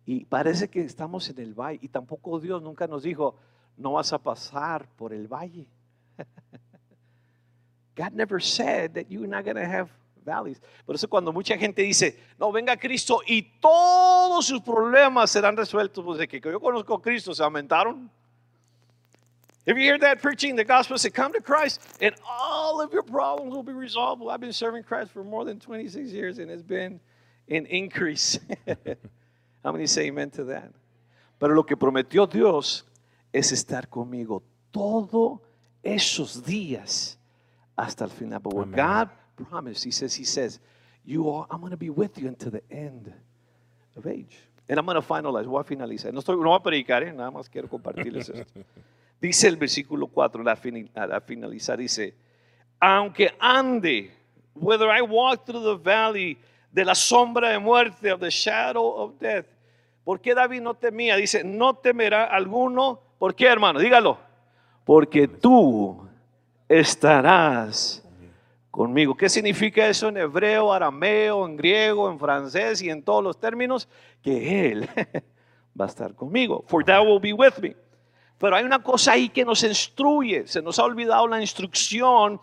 Y 0.05 0.25
parece 0.25 0.69
que 0.69 0.81
estamos 0.81 1.29
en 1.31 1.39
el 1.39 1.55
valle. 1.55 1.79
Y 1.81 1.89
tampoco 1.89 2.41
Dios 2.41 2.61
nunca 2.63 2.89
nos 2.89 3.05
dijo, 3.05 3.37
no 3.77 3.93
vas 3.93 4.13
a 4.13 4.19
pasar 4.19 4.89
por 4.97 5.13
el 5.13 5.29
valle. 5.29 5.69
God 7.97 8.13
never 8.13 8.43
said 8.43 8.95
that 8.95 9.07
you're 9.09 9.29
not 9.29 9.45
going 9.45 9.57
to 9.57 9.65
have 9.65 9.89
valleys. 10.25 10.61
Por 10.85 10.97
eso 10.97 11.09
cuando 11.09 11.33
mucha 11.33 11.57
gente 11.57 11.83
dice, 11.83 12.19
no, 12.37 12.51
venga 12.51 12.77
Cristo 12.77 13.21
y 13.27 13.43
todos 13.61 14.45
sus 14.45 14.61
problemas 14.61 15.31
serán 15.31 15.57
resueltos, 15.57 16.05
pues 16.05 16.19
de 16.19 16.27
que 16.27 16.41
yo 16.41 16.61
conozco 16.61 16.95
a 16.95 17.03
Cristo, 17.03 17.33
se 17.33 17.43
aumentaron. 17.45 18.11
If 19.67 19.77
you 19.77 19.83
hear 19.83 19.99
that 19.99 20.23
preaching 20.23 20.55
the 20.55 20.65
gospel, 20.65 20.97
say, 20.97 21.11
come 21.11 21.33
to 21.33 21.41
Christ 21.41 21.81
and 22.01 22.15
all 22.27 22.81
of 22.81 22.93
your 22.93 23.03
problems 23.03 23.53
will 23.53 23.65
be 23.65 23.73
resolved. 23.73 24.21
Well, 24.23 24.31
I've 24.31 24.41
been 24.41 24.53
serving 24.53 24.85
Christ 24.85 25.11
for 25.11 25.25
more 25.25 25.45
than 25.45 25.59
26 25.59 26.11
years 26.11 26.39
and 26.39 26.51
it's 26.51 26.63
been 26.63 27.01
an 27.49 27.67
increase. 27.67 28.39
How 29.65 29.73
many 29.73 29.89
say 29.89 30.07
amen 30.07 30.31
to 30.31 30.45
that? 30.45 30.71
Pero 31.41 31.55
lo 31.55 31.65
que 31.65 31.77
prometió 31.77 32.31
Dios 32.31 32.85
es 33.33 33.51
estar 33.51 33.89
conmigo 33.89 34.43
todos 34.71 35.41
esos 35.83 36.45
días 36.45 37.19
hasta 37.77 38.05
el 38.05 38.11
final. 38.11 38.39
But 38.39 38.55
what 38.55 38.69
Amen. 38.69 38.77
God 38.77 39.11
promised, 39.51 39.85
He 39.85 39.91
says, 39.91 40.15
He 40.15 40.25
says, 40.25 40.61
you 41.05 41.29
are, 41.29 41.47
I'm 41.51 41.61
going 41.61 41.73
to 41.73 41.77
be 41.77 41.91
with 41.91 42.19
you 42.19 42.29
until 42.29 42.53
the 42.53 42.63
end 42.71 43.13
of 43.97 44.07
age. 44.07 44.39
And 44.69 44.79
I'm 44.79 44.87
going 44.87 45.01
to 45.01 45.07
finalize, 45.07 45.45
voy 45.45 45.61
a 45.61 45.65
finalizar. 45.65 46.13
No, 46.13 46.21
estoy, 46.21 46.37
no 46.37 46.51
voy 46.51 46.57
a 46.57 46.63
predicar, 46.63 47.03
¿eh? 47.03 47.13
nada 47.13 47.31
más 47.31 47.49
quiero 47.49 47.69
compartirles 47.69 48.29
esto. 48.29 48.61
Dice 49.21 49.49
el 49.49 49.57
versículo 49.57 50.07
4, 50.09 50.43
la 50.43 50.57
fini- 50.57 50.91
a 50.95 51.07
la 51.07 51.21
finalizar, 51.21 51.79
dice, 51.79 52.15
aunque 52.81 53.35
ande, 53.41 54.11
whether 54.55 54.89
I 54.89 55.01
walk 55.03 55.45
through 55.45 55.63
the 55.65 55.83
valley 55.83 56.37
de 56.71 56.85
la 56.85 56.95
sombra 56.95 57.49
de 57.51 57.59
muerte, 57.59 58.13
of 58.13 58.21
the 58.21 58.29
shadow 58.31 58.85
of 58.87 59.19
death. 59.19 59.47
¿Por 60.05 60.21
qué 60.21 60.35
David 60.35 60.61
no 60.61 60.75
temía? 60.75 61.17
Dice, 61.17 61.43
no 61.43 61.75
temerá 61.75 62.25
alguno. 62.25 63.01
¿Por 63.19 63.35
qué, 63.35 63.47
hermano? 63.47 63.81
Dígalo. 63.81 64.19
Porque 64.85 65.27
tú 65.27 66.07
estarás 66.69 68.03
conmigo. 68.71 69.17
¿Qué 69.17 69.29
significa 69.29 69.89
eso 69.89 70.09
en 70.09 70.19
hebreo, 70.19 70.73
arameo, 70.73 71.47
en 71.47 71.57
griego, 71.57 72.11
en 72.11 72.19
francés 72.19 72.83
y 72.83 72.91
en 72.91 73.03
todos 73.03 73.25
los 73.25 73.41
términos? 73.41 73.89
Que 74.23 74.71
Él 74.71 74.89
va 75.81 75.87
a 75.87 75.89
estar 75.89 76.15
conmigo. 76.15 76.65
For 76.69 76.85
thou 76.85 77.03
will 77.05 77.21
be 77.21 77.33
with 77.33 77.55
me. 77.61 77.75
Pero 78.39 78.57
hay 78.57 78.65
una 78.65 78.83
cosa 78.83 79.13
ahí 79.13 79.29
que 79.29 79.45
nos 79.45 79.63
instruye. 79.63 80.47
Se 80.47 80.61
nos 80.61 80.79
ha 80.79 80.85
olvidado 80.85 81.27
la 81.27 81.41
instrucción 81.41 82.41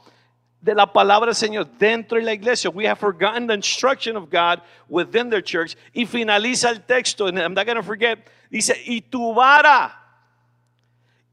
de 0.60 0.74
la 0.74 0.92
palabra 0.92 1.28
del 1.28 1.36
Señor 1.36 1.68
dentro 1.78 2.18
de 2.18 2.24
la 2.24 2.34
iglesia. 2.34 2.70
We 2.70 2.88
have 2.88 3.00
forgotten 3.00 3.48
the 3.48 3.54
instruction 3.54 4.16
of 4.16 4.30
God 4.30 4.62
within 4.90 5.30
the 5.30 5.42
church. 5.42 5.76
Y 5.94 6.06
finaliza 6.06 6.70
el 6.70 6.80
texto, 6.86 7.28
and 7.28 7.38
I'm 7.38 7.54
not 7.54 7.66
going 7.66 7.78
to 7.78 7.84
forget. 7.84 8.28
Dice, 8.50 8.82
y 8.86 9.02
tu 9.02 9.34
vara 9.34 10.00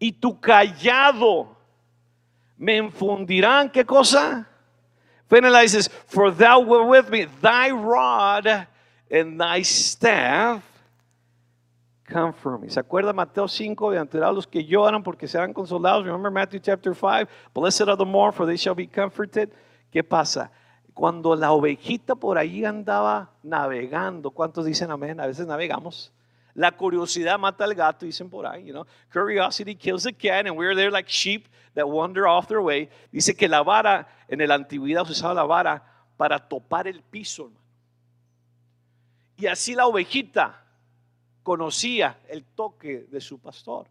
y 0.01 0.13
tu 0.13 0.41
callado 0.41 1.57
me 2.59 2.77
infundirán, 2.77 3.71
¿qué 3.71 3.85
cosa? 3.85 4.47
Finalizes, 5.29 5.89
for 6.07 6.31
thou 6.31 6.61
were 6.61 6.85
with 6.85 7.09
me, 7.09 7.27
thy 7.41 7.71
rod 7.71 8.67
and 9.11 9.41
thy 9.41 9.63
staff 9.63 10.63
comfort 12.11 12.61
me. 12.61 12.69
¿Se 12.69 12.81
acuerda 12.81 13.13
Mateo 13.13 13.49
5? 13.49 13.89
Bienaventurados 13.89 14.35
los 14.35 14.47
que 14.47 14.65
lloran 14.65 15.03
porque 15.03 15.29
serán 15.29 15.53
consolados. 15.53 16.05
Remember 16.05 16.31
Matthew 16.31 16.61
chapter 16.61 16.95
5? 16.95 17.31
Blessed 17.55 17.83
are 17.83 17.97
the 17.97 18.05
more 18.05 18.33
for 18.33 18.47
they 18.47 18.57
shall 18.57 18.75
be 18.75 18.87
comforted. 18.87 19.51
¿Qué 19.91 20.03
pasa? 20.03 20.51
Cuando 20.93 21.35
la 21.37 21.53
ovejita 21.53 22.15
por 22.15 22.37
ahí 22.37 22.65
andaba 22.65 23.31
navegando, 23.43 24.31
¿cuántos 24.31 24.67
dicen 24.67 24.91
amén? 24.91 25.21
A 25.21 25.27
veces 25.27 25.47
navegamos. 25.47 26.13
La 26.55 26.73
curiosidad 26.73 27.39
mata 27.39 27.65
al 27.65 27.75
gato, 27.75 28.05
dicen 28.05 28.29
por 28.29 28.45
ahí, 28.45 28.65
you 28.65 28.73
know. 28.73 28.85
Curiosity 29.13 29.75
kills 29.75 30.03
the 30.03 30.13
cat, 30.13 30.47
and 30.47 30.57
we're 30.57 30.75
there 30.75 30.91
like 30.91 31.09
sheep 31.09 31.47
that 31.75 31.89
wander 31.89 32.27
off 32.27 32.49
their 32.49 32.61
way. 32.61 32.89
Dice 33.13 33.37
que 33.37 33.49
la 33.49 33.63
vara, 33.63 34.09
en 34.29 34.47
la 34.47 34.57
antigüedad 34.57 35.05
se 35.07 35.13
usaba 35.13 35.35
la 35.35 35.45
vara 35.45 35.83
para 36.17 36.39
topar 36.39 36.89
el 36.89 37.03
piso, 37.03 37.45
hermano. 37.45 37.61
Y 39.37 39.47
así 39.47 39.75
la 39.75 39.87
ovejita 39.87 40.60
conocía 41.51 42.21
el 42.29 42.45
toque 42.45 43.09
de 43.11 43.21
su 43.21 43.41
pastor. 43.41 43.89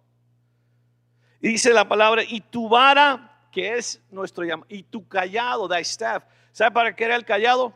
Y 1.42 1.50
dice 1.50 1.74
la 1.74 1.86
palabra, 1.86 2.24
y 2.24 2.40
tu 2.40 2.70
vara, 2.70 3.50
que 3.52 3.74
es 3.74 4.02
nuestro 4.12 4.46
llamado, 4.46 4.66
y 4.70 4.84
tu 4.84 5.06
callado, 5.06 5.68
thy 5.68 5.82
staff. 5.82 6.24
¿Sabe 6.54 6.72
para 6.72 6.96
qué 6.96 7.04
era 7.04 7.18
el 7.18 7.26
callado? 7.26 7.74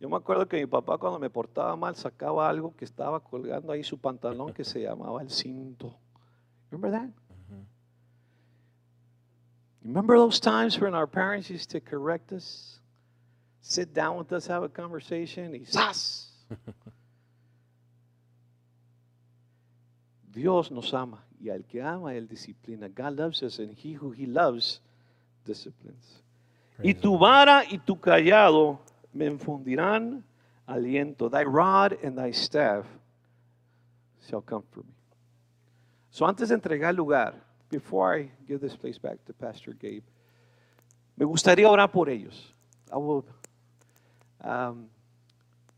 Yo 0.00 0.08
me 0.08 0.16
acuerdo 0.16 0.48
que 0.48 0.56
mi 0.56 0.66
papá 0.66 0.98
cuando 0.98 1.20
me 1.20 1.30
portaba 1.30 1.76
mal 1.76 1.94
sacaba 1.94 2.48
algo 2.48 2.74
que 2.74 2.84
estaba 2.84 3.20
colgando 3.20 3.70
ahí 3.70 3.84
su 3.84 3.96
pantalón 3.96 4.52
que 4.52 4.64
se 4.64 4.80
llamaba 4.80 5.22
el 5.22 5.30
cinto. 5.30 5.96
Remember 6.72 6.90
that? 6.90 7.08
Remember 9.84 10.16
those 10.16 10.40
times 10.40 10.76
when 10.80 10.92
our 10.92 11.06
parents 11.06 11.48
used 11.48 11.70
to 11.70 11.80
correct 11.80 12.32
us? 12.32 12.80
Sit 13.60 13.94
down 13.94 14.18
with 14.18 14.32
us, 14.32 14.48
have 14.48 14.64
a 14.64 14.68
conversation, 14.68 15.54
y 15.54 15.64
¡zas! 15.64 16.32
Dios 20.32 20.70
nos 20.70 20.94
ama 20.94 21.22
y 21.40 21.50
al 21.50 21.64
que 21.64 21.82
ama 21.82 22.14
él 22.14 22.26
disciplina. 22.26 22.88
God 22.88 23.18
loves 23.18 23.42
us 23.42 23.58
and 23.58 23.76
he 23.76 23.94
who 23.94 24.12
he 24.12 24.26
loves 24.26 24.80
disciplines. 25.44 26.22
Y 26.82 26.94
tu 26.94 27.18
vara 27.18 27.64
y 27.68 27.78
tu 27.78 28.00
cayado 28.00 28.80
me 29.12 29.26
infundirán 29.26 30.24
aliento. 30.66 31.28
Thy 31.30 31.44
rod 31.44 31.98
and 32.02 32.16
thy 32.16 32.30
staff 32.30 32.86
shall 34.28 34.42
comfort 34.42 34.84
me. 34.84 34.94
So 36.10 36.26
antes 36.26 36.48
de 36.48 36.54
entregar 36.54 36.94
lugar, 36.94 37.34
before 37.70 38.14
I 38.14 38.30
give 38.46 38.60
this 38.60 38.76
place 38.76 38.98
back 38.98 39.24
to 39.26 39.32
Pastor 39.32 39.72
Gabe, 39.72 40.02
me 41.16 41.24
gustaría 41.24 41.68
orar 41.68 41.90
por 41.90 42.08
ellos. 42.08 42.52
I 42.90 42.96
will 42.96 43.24
um, 44.42 44.88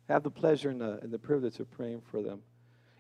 have 0.09 0.23
the 0.23 0.31
pleasure 0.31 0.71
and 0.71 0.81
the, 0.81 0.99
and 1.03 1.13
the 1.13 1.19
privilege 1.19 1.61
of 1.61 1.71
praying 1.71 2.03
for 2.11 2.23
them. 2.23 2.41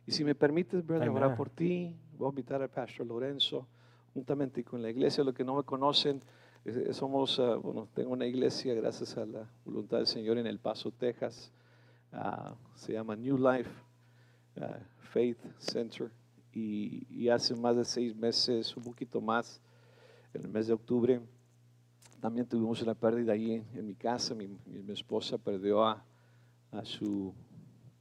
Y 0.07 0.13
si 0.13 0.25
me 0.25 0.35
permites, 0.35 0.85
brother, 0.87 1.09
orar 1.09 1.25
Amen. 1.25 1.37
por 1.37 1.51
ti, 1.51 1.95
voy 2.19 2.27
a 2.27 2.31
invitar 2.31 2.61
al 2.63 2.69
Pastor 2.69 3.07
Lorenzo, 3.07 3.67
juntamente 4.13 4.63
con 4.63 4.83
la 4.83 4.91
iglesia. 4.91 5.25
Los 5.25 5.35
que 5.35 5.45
no 5.45 5.55
me 5.57 5.63
conocen, 5.63 6.21
somos, 6.93 7.39
ah, 7.41 7.57
bueno, 7.57 7.89
tengo 7.95 8.11
una 8.13 8.27
iglesia, 8.27 8.75
gracias 8.75 9.17
a 9.17 9.25
la 9.25 9.49
voluntad 9.65 9.99
del 9.99 10.07
Señor, 10.07 10.39
en 10.39 10.47
El 10.47 10.59
Paso, 10.59 10.91
Texas. 10.91 11.51
Ah, 12.13 12.55
se 12.75 12.93
llama 12.93 13.17
New 13.17 13.39
Life 13.39 13.71
ah, 14.61 14.79
Faith 14.99 15.39
Center. 15.59 16.11
Y, 16.53 17.07
y 17.11 17.29
hace 17.31 17.55
más 17.57 17.75
de 17.77 17.85
seis 17.85 18.15
meses, 18.15 18.77
un 18.77 18.85
poquito 18.85 19.21
más, 19.21 19.61
en 20.35 20.43
el 20.43 20.49
mes 20.49 20.67
de 20.67 20.75
octubre, 20.75 21.21
también 22.21 22.47
tuvimos 22.47 22.81
una 22.83 22.95
pérdida 22.95 23.33
ahí 23.33 23.53
en, 23.55 23.65
en 23.75 23.87
mi 23.87 23.95
casa. 23.95 24.35
Mi, 24.35 24.47
mi- 24.47 24.83
mi 24.83 24.93
esposa 24.93 25.39
perdió 25.39 25.83
a, 25.85 26.05
a 26.73 26.85
su 26.85 27.35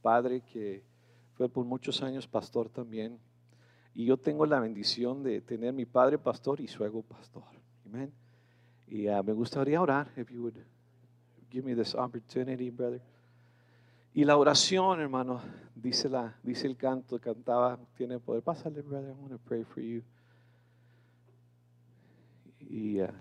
padre 0.02 0.40
que 0.52 0.82
fue 1.36 1.48
por 1.48 1.64
muchos 1.64 2.02
años 2.02 2.26
pastor 2.26 2.68
también. 2.68 3.18
Y 3.94 4.06
yo 4.06 4.16
tengo 4.16 4.46
la 4.46 4.60
bendición 4.60 5.22
de 5.22 5.40
tener 5.40 5.72
mi 5.72 5.84
padre 5.84 6.18
pastor 6.18 6.60
y 6.60 6.66
suegro 6.66 7.02
pastor. 7.02 7.44
Amén. 7.86 8.12
Y 8.88 9.06
ah, 9.08 9.22
me 9.22 9.32
gustaría 9.32 9.80
orar, 9.80 10.10
if 10.16 10.30
you 10.30 10.42
would 10.42 10.56
give 11.50 11.64
me 11.64 11.74
this 11.74 11.94
opportunity, 11.94 12.70
brother. 12.70 13.00
Y 14.12 14.24
la 14.24 14.36
oración, 14.36 15.00
hermano, 15.00 15.40
dice, 15.74 16.08
la, 16.08 16.36
dice 16.42 16.66
el 16.66 16.76
canto, 16.76 17.18
cantaba, 17.18 17.78
tiene 17.96 18.18
poder. 18.18 18.42
Pásale, 18.42 18.82
brother, 18.82 19.10
I 19.10 19.20
want 19.20 19.32
to 19.32 19.38
pray 19.38 19.64
for 19.64 19.82
you. 19.82 20.02
Y, 22.60 23.00
ah, 23.00 23.12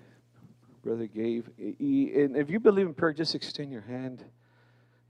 brother 0.83 1.07
Gabe, 1.07 1.43
y 1.57 2.11
and 2.15 2.37
if 2.37 2.49
you 2.49 2.59
believe 2.59 2.87
in 2.87 2.93
prayer, 2.93 3.13
just 3.13 3.35
extend 3.35 3.71
your 3.71 3.83
hand. 3.83 4.23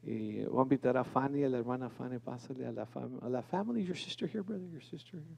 Y 0.05 0.43
voy 0.43 0.59
a 0.59 0.63
invitar 0.63 0.97
a 0.97 1.03
Fanny, 1.03 1.43
a 1.43 1.49
la 1.49 1.59
hermana 1.59 1.89
Fanny, 1.89 2.19
pásale 2.19 2.65
a 2.65 2.71
la, 2.71 2.85
fam 2.85 3.19
a 3.21 3.29
la 3.29 3.41
family. 3.41 3.83
Your 3.83 3.95
sister 3.95 4.27
here, 4.27 4.43
brother, 4.43 4.67
your 4.69 4.83
sister 4.83 5.17
here. 5.17 5.37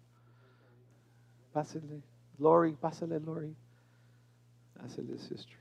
Pásale. 1.54 2.02
Lori, 2.40 2.74
pásale, 2.74 3.20
Lori. 3.20 3.56
Pásale, 4.74 5.18
sister. 5.20 5.56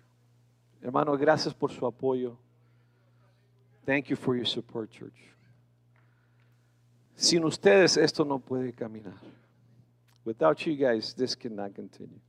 Hermano, 0.82 1.16
gracias 1.16 1.54
por 1.54 1.70
su 1.70 1.87
apoyo. 1.87 2.37
Thank 3.84 4.08
you 4.08 4.16
for 4.16 4.34
your 4.34 4.46
support, 4.46 4.90
church. 4.90 5.34
Sin 7.14 7.44
ustedes 7.44 7.96
esto 7.96 8.25
no 8.25 8.38
puede 8.38 8.73
caminar. 8.73 9.20
Without 10.25 10.66
you 10.66 10.75
guys, 10.75 11.14
this 11.14 11.37
cannot 11.37 11.75
continue. 11.75 12.20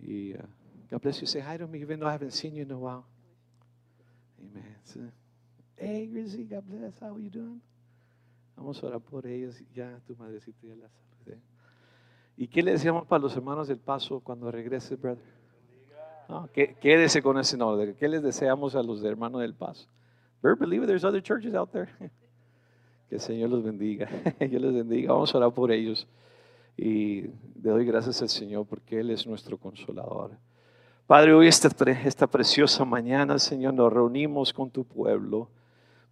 Y, 0.00 0.34
uh, 0.34 0.46
God 0.90 1.02
bless 1.02 1.20
you. 1.20 1.26
Say 1.26 1.40
hi 1.40 1.58
to 1.58 1.66
me, 1.66 1.80
even 1.80 2.00
though 2.00 2.08
I 2.08 2.12
haven't 2.12 2.32
seen 2.32 2.54
you 2.54 2.62
in 2.62 2.70
a 2.70 2.78
while. 2.78 3.04
Amen. 4.40 5.12
Hey, 5.76 6.06
Grizzy, 6.06 6.44
God 6.44 6.64
bless. 6.66 6.94
How 7.00 7.14
are 7.14 7.20
you 7.22 7.30
doing? 7.30 7.60
Vamos 8.56 8.82
a 8.82 8.86
orar 8.86 9.00
por 9.00 9.26
ellos. 9.26 9.60
Ya 9.74 9.98
tu 10.06 10.14
madrecita 10.16 10.58
ya 10.66 10.76
la 10.76 10.88
saludé. 10.88 11.40
¿Y 12.36 12.48
qué 12.48 12.62
le 12.62 12.72
decíamos 12.72 13.06
para 13.06 13.22
los 13.22 13.34
hermanos 13.36 13.68
del 13.68 13.78
paso 13.78 14.20
cuando 14.20 14.50
regrese, 14.50 14.96
brother? 14.96 15.22
No, 16.28 16.48
qué- 16.52 16.76
quédese 16.80 17.22
con 17.22 17.38
ese 17.38 17.56
nombre. 17.56 17.94
¿Qué 17.94 18.08
les 18.08 18.22
deseamos 18.22 18.74
a 18.74 18.82
los 18.82 19.02
hermanos 19.04 19.40
del 19.40 19.54
paso? 19.54 19.86
Better 20.42 20.56
believe 20.58 20.86
there's 20.86 21.04
other 21.04 21.22
churches 21.22 21.54
out 21.54 21.70
there. 21.70 21.88
Que 23.08 23.16
el 23.16 23.20
Señor 23.20 23.50
los 23.50 23.62
bendiga. 23.62 24.08
Dios 24.40 24.62
les 24.62 24.72
bendiga. 24.72 25.12
Vamos 25.12 25.34
a 25.34 25.38
orar 25.38 25.52
por 25.52 25.70
ellos. 25.70 26.06
Y 26.76 27.20
le 27.22 27.70
doy 27.70 27.84
gracias 27.84 28.22
al 28.22 28.30
Señor 28.30 28.66
porque 28.66 28.98
Él 29.00 29.10
es 29.10 29.26
nuestro 29.26 29.58
consolador. 29.58 30.30
Padre, 31.06 31.34
hoy 31.34 31.46
esta, 31.46 31.68
esta 32.04 32.26
preciosa 32.26 32.82
mañana, 32.86 33.38
Señor, 33.38 33.74
nos 33.74 33.92
reunimos 33.92 34.54
con 34.54 34.70
tu 34.70 34.84
pueblo. 34.84 35.50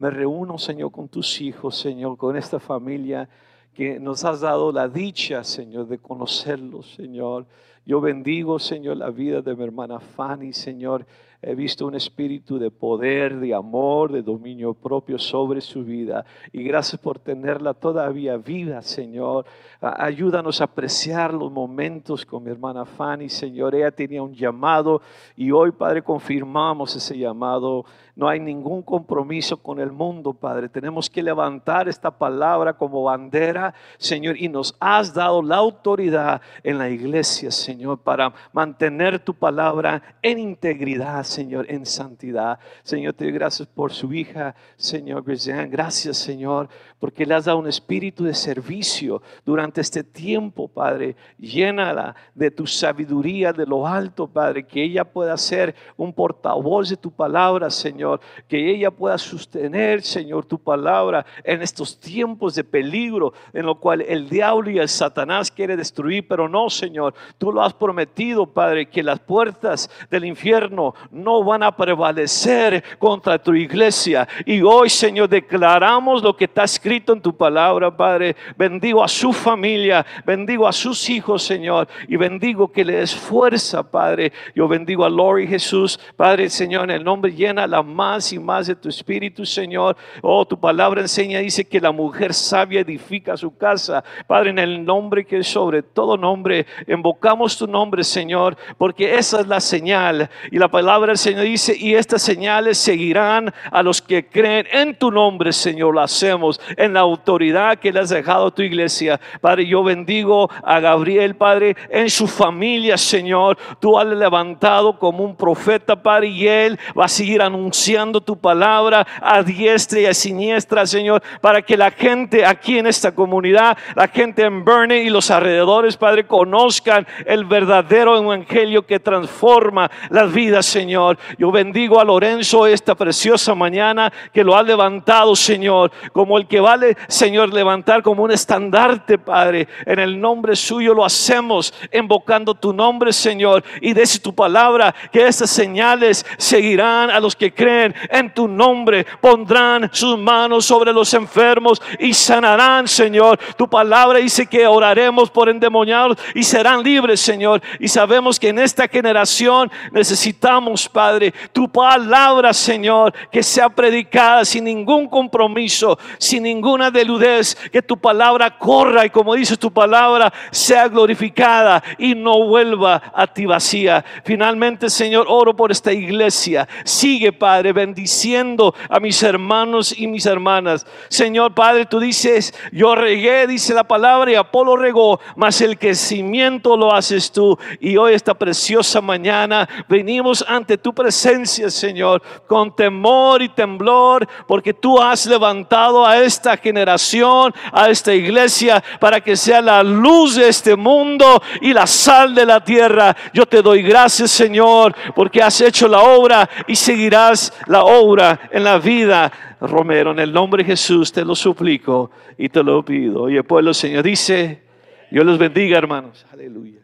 Me 0.02 0.10
reúno, 0.10 0.58
Señor, 0.58 0.90
con 0.90 1.06
tus 1.06 1.40
hijos, 1.40 1.78
Señor, 1.78 2.16
con 2.16 2.36
esta 2.36 2.58
familia 2.58 3.28
que 3.72 4.00
nos 4.00 4.24
has 4.24 4.40
dado 4.40 4.72
la 4.72 4.88
dicha, 4.88 5.44
Señor, 5.44 5.86
de 5.86 5.98
conocerlos, 5.98 6.94
Señor. 6.96 7.46
Yo 7.86 8.00
bendigo, 8.00 8.58
Señor, 8.58 8.96
la 8.96 9.10
vida 9.10 9.42
de 9.42 9.54
mi 9.54 9.62
hermana 9.62 10.00
Fanny, 10.00 10.52
Señor. 10.52 11.06
He 11.40 11.54
visto 11.54 11.86
un 11.86 11.94
espíritu 11.94 12.58
de 12.58 12.72
poder, 12.72 13.38
de 13.38 13.54
amor, 13.54 14.10
de 14.10 14.22
dominio 14.22 14.74
propio 14.74 15.18
sobre 15.18 15.60
su 15.60 15.84
vida. 15.84 16.24
Y 16.52 16.64
gracias 16.64 17.00
por 17.00 17.20
tenerla 17.20 17.72
todavía 17.72 18.36
viva, 18.36 18.82
Señor. 18.82 19.44
Ayúdanos 19.80 20.60
a 20.60 20.64
apreciar 20.64 21.32
los 21.32 21.50
momentos 21.50 22.26
con 22.26 22.42
mi 22.42 22.50
hermana 22.50 22.84
Fanny, 22.84 23.28
Señor. 23.28 23.74
Ella 23.74 23.92
tenía 23.92 24.22
un 24.22 24.34
llamado 24.34 25.00
y 25.36 25.52
hoy, 25.52 25.70
Padre, 25.70 26.02
confirmamos 26.02 26.94
ese 26.96 27.16
llamado. 27.16 27.84
No 28.14 28.28
hay 28.28 28.40
ningún 28.40 28.82
compromiso 28.82 29.56
con 29.56 29.80
el 29.80 29.90
mundo, 29.90 30.34
Padre. 30.34 30.68
Tenemos 30.68 31.08
que 31.08 31.22
levantar 31.22 31.88
esta 31.88 32.10
palabra 32.10 32.74
como 32.74 33.04
bandera, 33.04 33.72
Señor, 33.96 34.36
y 34.36 34.50
nos 34.50 34.76
has 34.80 35.14
dado 35.14 35.40
la 35.40 35.56
autoridad 35.56 36.42
en 36.62 36.76
la 36.76 36.90
iglesia, 36.90 37.50
Señor, 37.50 38.00
para 38.00 38.34
mantener 38.52 39.18
tu 39.18 39.32
palabra 39.32 40.02
en 40.20 40.38
integridad, 40.38 41.22
Señor, 41.22 41.64
en 41.70 41.86
santidad. 41.86 42.58
Señor, 42.82 43.14
te 43.14 43.24
doy 43.24 43.32
gracias 43.32 43.66
por 43.66 43.92
su 43.92 44.12
hija, 44.12 44.54
Señor 44.76 45.22
Graciane. 45.24 45.68
Gracias, 45.68 46.18
Señor, 46.18 46.68
porque 46.98 47.24
le 47.24 47.32
has 47.32 47.46
dado 47.46 47.58
un 47.58 47.66
espíritu 47.66 48.24
de 48.24 48.34
servicio 48.34 49.22
durante 49.42 49.80
este 49.80 50.04
tiempo, 50.04 50.68
Padre. 50.68 51.16
Llénala 51.38 52.14
de 52.34 52.50
tu 52.50 52.66
sabiduría 52.66 53.54
de 53.54 53.64
lo 53.64 53.86
alto, 53.86 54.26
Padre, 54.26 54.66
que 54.66 54.84
ella 54.84 55.04
pueda 55.04 55.34
ser 55.38 55.74
un 55.96 56.12
portavoz 56.12 56.90
de 56.90 56.98
tu 56.98 57.10
palabra, 57.10 57.70
Señor, 57.70 58.01
que 58.48 58.70
ella 58.70 58.90
pueda 58.90 59.18
sostener, 59.18 60.02
Señor, 60.02 60.44
tu 60.44 60.58
palabra 60.58 61.24
en 61.44 61.62
estos 61.62 61.98
tiempos 61.98 62.54
de 62.54 62.64
peligro 62.64 63.32
en 63.52 63.66
lo 63.66 63.76
cual 63.76 64.02
el 64.02 64.28
diablo 64.28 64.70
y 64.70 64.78
el 64.78 64.88
Satanás 64.88 65.50
quiere 65.50 65.76
destruir, 65.76 66.26
pero 66.26 66.48
no, 66.48 66.70
Señor, 66.70 67.14
tú 67.38 67.52
lo 67.52 67.62
has 67.62 67.74
prometido, 67.74 68.46
Padre, 68.46 68.86
que 68.86 69.02
las 69.02 69.20
puertas 69.20 69.90
del 70.10 70.24
infierno 70.24 70.94
no 71.10 71.44
van 71.44 71.62
a 71.62 71.76
prevalecer 71.76 72.82
contra 72.98 73.38
tu 73.38 73.54
iglesia. 73.54 74.28
Y 74.44 74.62
hoy, 74.62 74.90
Señor, 74.90 75.28
declaramos 75.28 76.22
lo 76.22 76.36
que 76.36 76.44
está 76.44 76.64
escrito 76.64 77.12
en 77.12 77.20
tu 77.20 77.36
palabra, 77.36 77.94
Padre. 77.94 78.36
Bendigo 78.56 79.02
a 79.02 79.08
su 79.08 79.32
familia, 79.32 80.04
bendigo 80.24 80.66
a 80.66 80.72
sus 80.72 81.08
hijos, 81.10 81.42
Señor, 81.42 81.88
y 82.08 82.16
bendigo 82.16 82.70
que 82.70 82.84
le 82.84 82.96
des 82.96 83.14
fuerza, 83.14 83.82
Padre. 83.82 84.32
Yo 84.54 84.68
bendigo 84.68 85.04
a 85.04 85.10
Lori 85.10 85.46
Jesús, 85.46 85.98
Padre, 86.16 86.48
Señor, 86.48 86.84
en 86.84 86.90
el 86.90 87.04
nombre 87.04 87.32
llena 87.32 87.66
la 87.66 87.82
más 87.92 88.32
y 88.32 88.38
más 88.38 88.66
de 88.66 88.74
tu 88.74 88.88
espíritu, 88.88 89.44
Señor. 89.44 89.96
Oh, 90.22 90.44
tu 90.46 90.58
palabra 90.58 91.00
enseña, 91.00 91.40
dice 91.40 91.64
que 91.64 91.80
la 91.80 91.92
mujer 91.92 92.34
sabia 92.34 92.80
edifica 92.80 93.36
su 93.36 93.56
casa. 93.56 94.02
Padre, 94.26 94.50
en 94.50 94.58
el 94.58 94.84
nombre 94.84 95.24
que 95.24 95.38
es 95.38 95.48
sobre 95.48 95.82
todo 95.82 96.16
nombre, 96.16 96.66
invocamos 96.86 97.56
tu 97.56 97.66
nombre, 97.66 98.04
Señor, 98.04 98.56
porque 98.78 99.14
esa 99.14 99.40
es 99.40 99.46
la 99.46 99.60
señal. 99.60 100.30
Y 100.50 100.58
la 100.58 100.68
palabra 100.68 101.08
del 101.08 101.18
Señor 101.18 101.44
dice, 101.44 101.76
y 101.76 101.94
estas 101.94 102.22
señales 102.22 102.78
seguirán 102.78 103.52
a 103.70 103.82
los 103.82 104.00
que 104.00 104.26
creen 104.26 104.66
en 104.72 104.96
tu 104.96 105.10
nombre, 105.10 105.52
Señor. 105.52 105.94
Lo 105.94 106.00
hacemos 106.00 106.60
en 106.76 106.94
la 106.94 107.00
autoridad 107.00 107.78
que 107.78 107.92
le 107.92 108.00
has 108.00 108.10
dejado 108.10 108.46
a 108.46 108.54
tu 108.54 108.62
iglesia. 108.62 109.20
Padre, 109.40 109.66
yo 109.66 109.82
bendigo 109.82 110.48
a 110.62 110.80
Gabriel, 110.80 111.34
Padre, 111.34 111.76
en 111.90 112.08
su 112.08 112.26
familia, 112.26 112.96
Señor. 112.96 113.58
Tú 113.80 113.98
has 113.98 114.06
levantado 114.06 114.98
como 114.98 115.24
un 115.24 115.36
profeta, 115.36 116.00
Padre, 116.00 116.28
y 116.28 116.46
él 116.46 116.78
va 116.98 117.06
a 117.06 117.08
seguir 117.08 117.42
anunciando 117.42 117.81
tu 118.24 118.38
palabra 118.38 119.06
a 119.20 119.42
diestra 119.42 120.00
y 120.00 120.06
a 120.06 120.14
siniestra, 120.14 120.86
Señor, 120.86 121.22
para 121.40 121.62
que 121.62 121.76
la 121.76 121.90
gente 121.90 122.44
aquí 122.46 122.78
en 122.78 122.86
esta 122.86 123.12
comunidad, 123.12 123.76
la 123.94 124.08
gente 124.08 124.44
en 124.44 124.64
Berne 124.64 125.02
y 125.02 125.10
los 125.10 125.30
alrededores, 125.30 125.96
Padre, 125.96 126.26
conozcan 126.26 127.06
el 127.26 127.44
verdadero 127.44 128.16
evangelio 128.16 128.86
que 128.86 129.00
transforma 129.00 129.90
las 130.10 130.32
vidas, 130.32 130.66
Señor. 130.66 131.18
Yo 131.38 131.50
bendigo 131.50 132.00
a 132.00 132.04
Lorenzo 132.04 132.66
esta 132.66 132.94
preciosa 132.94 133.54
mañana 133.54 134.12
que 134.32 134.44
lo 134.44 134.56
ha 134.56 134.62
levantado, 134.62 135.34
Señor, 135.34 135.90
como 136.12 136.38
el 136.38 136.46
que 136.46 136.60
vale, 136.60 136.96
Señor, 137.08 137.52
levantar 137.52 138.02
como 138.02 138.22
un 138.22 138.30
estandarte, 138.30 139.18
Padre. 139.18 139.66
En 139.86 139.98
el 139.98 140.20
nombre 140.20 140.54
suyo 140.56 140.94
lo 140.94 141.04
hacemos, 141.04 141.74
invocando 141.92 142.54
tu 142.54 142.72
nombre, 142.72 143.12
Señor, 143.12 143.64
y 143.80 143.92
desde 143.92 144.20
tu 144.20 144.34
palabra 144.34 144.94
que 145.10 145.26
estas 145.26 145.50
señales 145.50 146.24
seguirán 146.38 147.10
a 147.10 147.20
los 147.20 147.34
que 147.34 147.52
creen 147.52 147.71
en 148.10 148.32
tu 148.34 148.48
nombre, 148.48 149.06
pondrán 149.20 149.90
sus 149.92 150.18
manos 150.18 150.64
sobre 150.64 150.92
los 150.92 151.12
enfermos 151.14 151.80
y 151.98 152.12
sanarán, 152.12 152.86
Señor. 152.86 153.38
Tu 153.56 153.68
palabra 153.68 154.18
dice 154.18 154.46
que 154.46 154.66
oraremos 154.66 155.30
por 155.30 155.48
endemoniados 155.48 156.18
y 156.34 156.42
serán 156.42 156.82
libres, 156.82 157.20
Señor. 157.20 157.62
Y 157.78 157.88
sabemos 157.88 158.38
que 158.38 158.48
en 158.48 158.58
esta 158.58 158.88
generación 158.88 159.70
necesitamos, 159.90 160.88
Padre, 160.88 161.32
tu 161.52 161.68
palabra, 161.70 162.52
Señor, 162.52 163.12
que 163.30 163.42
sea 163.42 163.68
predicada 163.68 164.44
sin 164.44 164.64
ningún 164.64 165.08
compromiso, 165.08 165.98
sin 166.18 166.42
ninguna 166.42 166.90
deludez, 166.90 167.54
que 167.70 167.82
tu 167.82 167.96
palabra 167.96 168.58
corra 168.58 169.06
y 169.06 169.10
como 169.10 169.34
dice 169.34 169.56
tu 169.56 169.72
palabra, 169.72 170.32
sea 170.50 170.88
glorificada 170.88 171.82
y 171.98 172.14
no 172.14 172.46
vuelva 172.46 173.02
a 173.14 173.26
ti 173.26 173.46
vacía. 173.46 174.04
Finalmente, 174.24 174.90
Señor, 174.90 175.26
oro 175.28 175.54
por 175.54 175.70
esta 175.70 175.92
iglesia. 175.92 176.68
Sigue, 176.84 177.32
Padre, 177.32 177.61
bendiciendo 177.70 178.74
a 178.88 178.98
mis 178.98 179.22
hermanos 179.22 179.94
y 179.96 180.08
mis 180.08 180.26
hermanas. 180.26 180.84
Señor, 181.08 181.54
Padre, 181.54 181.86
tú 181.86 182.00
dices, 182.00 182.52
yo 182.72 182.96
regué, 182.96 183.46
dice 183.46 183.74
la 183.74 183.84
palabra, 183.84 184.32
y 184.32 184.34
Apolo 184.34 184.74
regó, 184.76 185.20
mas 185.36 185.60
el 185.60 185.78
crecimiento 185.78 186.76
lo 186.76 186.92
haces 186.92 187.30
tú. 187.30 187.56
Y 187.78 187.96
hoy, 187.96 188.14
esta 188.14 188.34
preciosa 188.34 189.00
mañana, 189.00 189.68
venimos 189.88 190.44
ante 190.48 190.78
tu 190.78 190.92
presencia, 190.92 191.70
Señor, 191.70 192.22
con 192.46 192.74
temor 192.74 193.42
y 193.42 193.48
temblor, 193.50 194.26
porque 194.48 194.74
tú 194.74 195.00
has 195.00 195.26
levantado 195.26 196.06
a 196.06 196.18
esta 196.18 196.56
generación, 196.56 197.54
a 197.72 197.90
esta 197.90 198.14
iglesia, 198.14 198.82
para 198.98 199.20
que 199.20 199.36
sea 199.36 199.60
la 199.60 199.82
luz 199.82 200.36
de 200.36 200.48
este 200.48 200.74
mundo 200.76 201.42
y 201.60 201.72
la 201.72 201.86
sal 201.86 202.34
de 202.34 202.46
la 202.46 202.62
tierra. 202.64 203.14
Yo 203.32 203.46
te 203.46 203.62
doy 203.62 203.82
gracias, 203.82 204.30
Señor, 204.30 204.94
porque 205.14 205.42
has 205.42 205.60
hecho 205.60 205.88
la 205.88 206.00
obra 206.00 206.48
y 206.66 206.76
seguirás 206.76 207.51
la 207.66 207.84
obra 207.84 208.48
en 208.50 208.64
la 208.64 208.78
vida 208.78 209.30
Romero, 209.60 210.10
en 210.10 210.18
el 210.18 210.32
nombre 210.32 210.62
de 210.62 210.70
Jesús 210.70 211.12
te 211.12 211.24
lo 211.24 211.34
suplico 211.34 212.10
y 212.36 212.48
te 212.48 212.62
lo 212.62 212.84
pido. 212.84 213.30
Y 213.30 213.36
el 213.36 213.44
pueblo, 213.44 213.72
Señor, 213.72 214.02
dice, 214.02 214.62
Dios 215.10 215.24
los 215.24 215.38
bendiga, 215.38 215.78
hermanos. 215.78 216.26
Aleluya. 216.32 216.80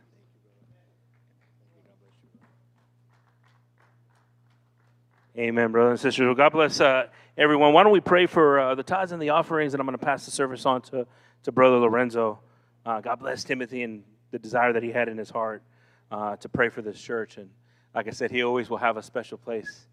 Amen, 5.36 5.70
brothers 5.70 6.04
and 6.04 6.12
sisters. 6.12 6.36
God 6.36 6.52
bless 6.52 6.80
uh, 6.80 7.06
everyone. 7.36 7.72
Why 7.72 7.84
don't 7.84 7.92
we 7.92 8.00
pray 8.00 8.26
for 8.26 8.58
uh, 8.58 8.74
the 8.74 8.82
tithes 8.82 9.12
and 9.12 9.22
the 9.22 9.30
offerings, 9.30 9.72
and 9.72 9.80
I'm 9.80 9.86
going 9.86 9.96
to 9.96 10.04
pass 10.04 10.24
the 10.24 10.32
service 10.32 10.66
on 10.66 10.82
to, 10.82 11.06
to 11.44 11.52
Brother 11.52 11.78
Lorenzo. 11.78 12.40
Uh, 12.84 13.00
God 13.00 13.20
bless 13.20 13.44
Timothy 13.44 13.82
and 13.82 14.02
the 14.30 14.38
desire 14.38 14.72
that 14.72 14.82
he 14.82 14.90
had 14.90 15.08
in 15.08 15.16
his 15.16 15.30
heart 15.30 15.62
uh, 16.10 16.36
to 16.36 16.48
pray 16.48 16.68
for 16.68 16.82
this 16.82 17.00
church. 17.00 17.36
And 17.38 17.50
like 17.94 18.08
I 18.08 18.10
said, 18.10 18.30
he 18.30 18.42
always 18.42 18.68
will 18.68 18.78
have 18.78 18.96
a 18.96 19.02
special 19.02 19.38
place 19.38 19.87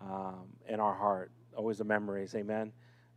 um, 0.00 0.46
in 0.68 0.80
our 0.80 0.94
heart, 0.94 1.30
always 1.56 1.78
the 1.78 1.84
memories, 1.84 2.34
amen, 2.34 2.72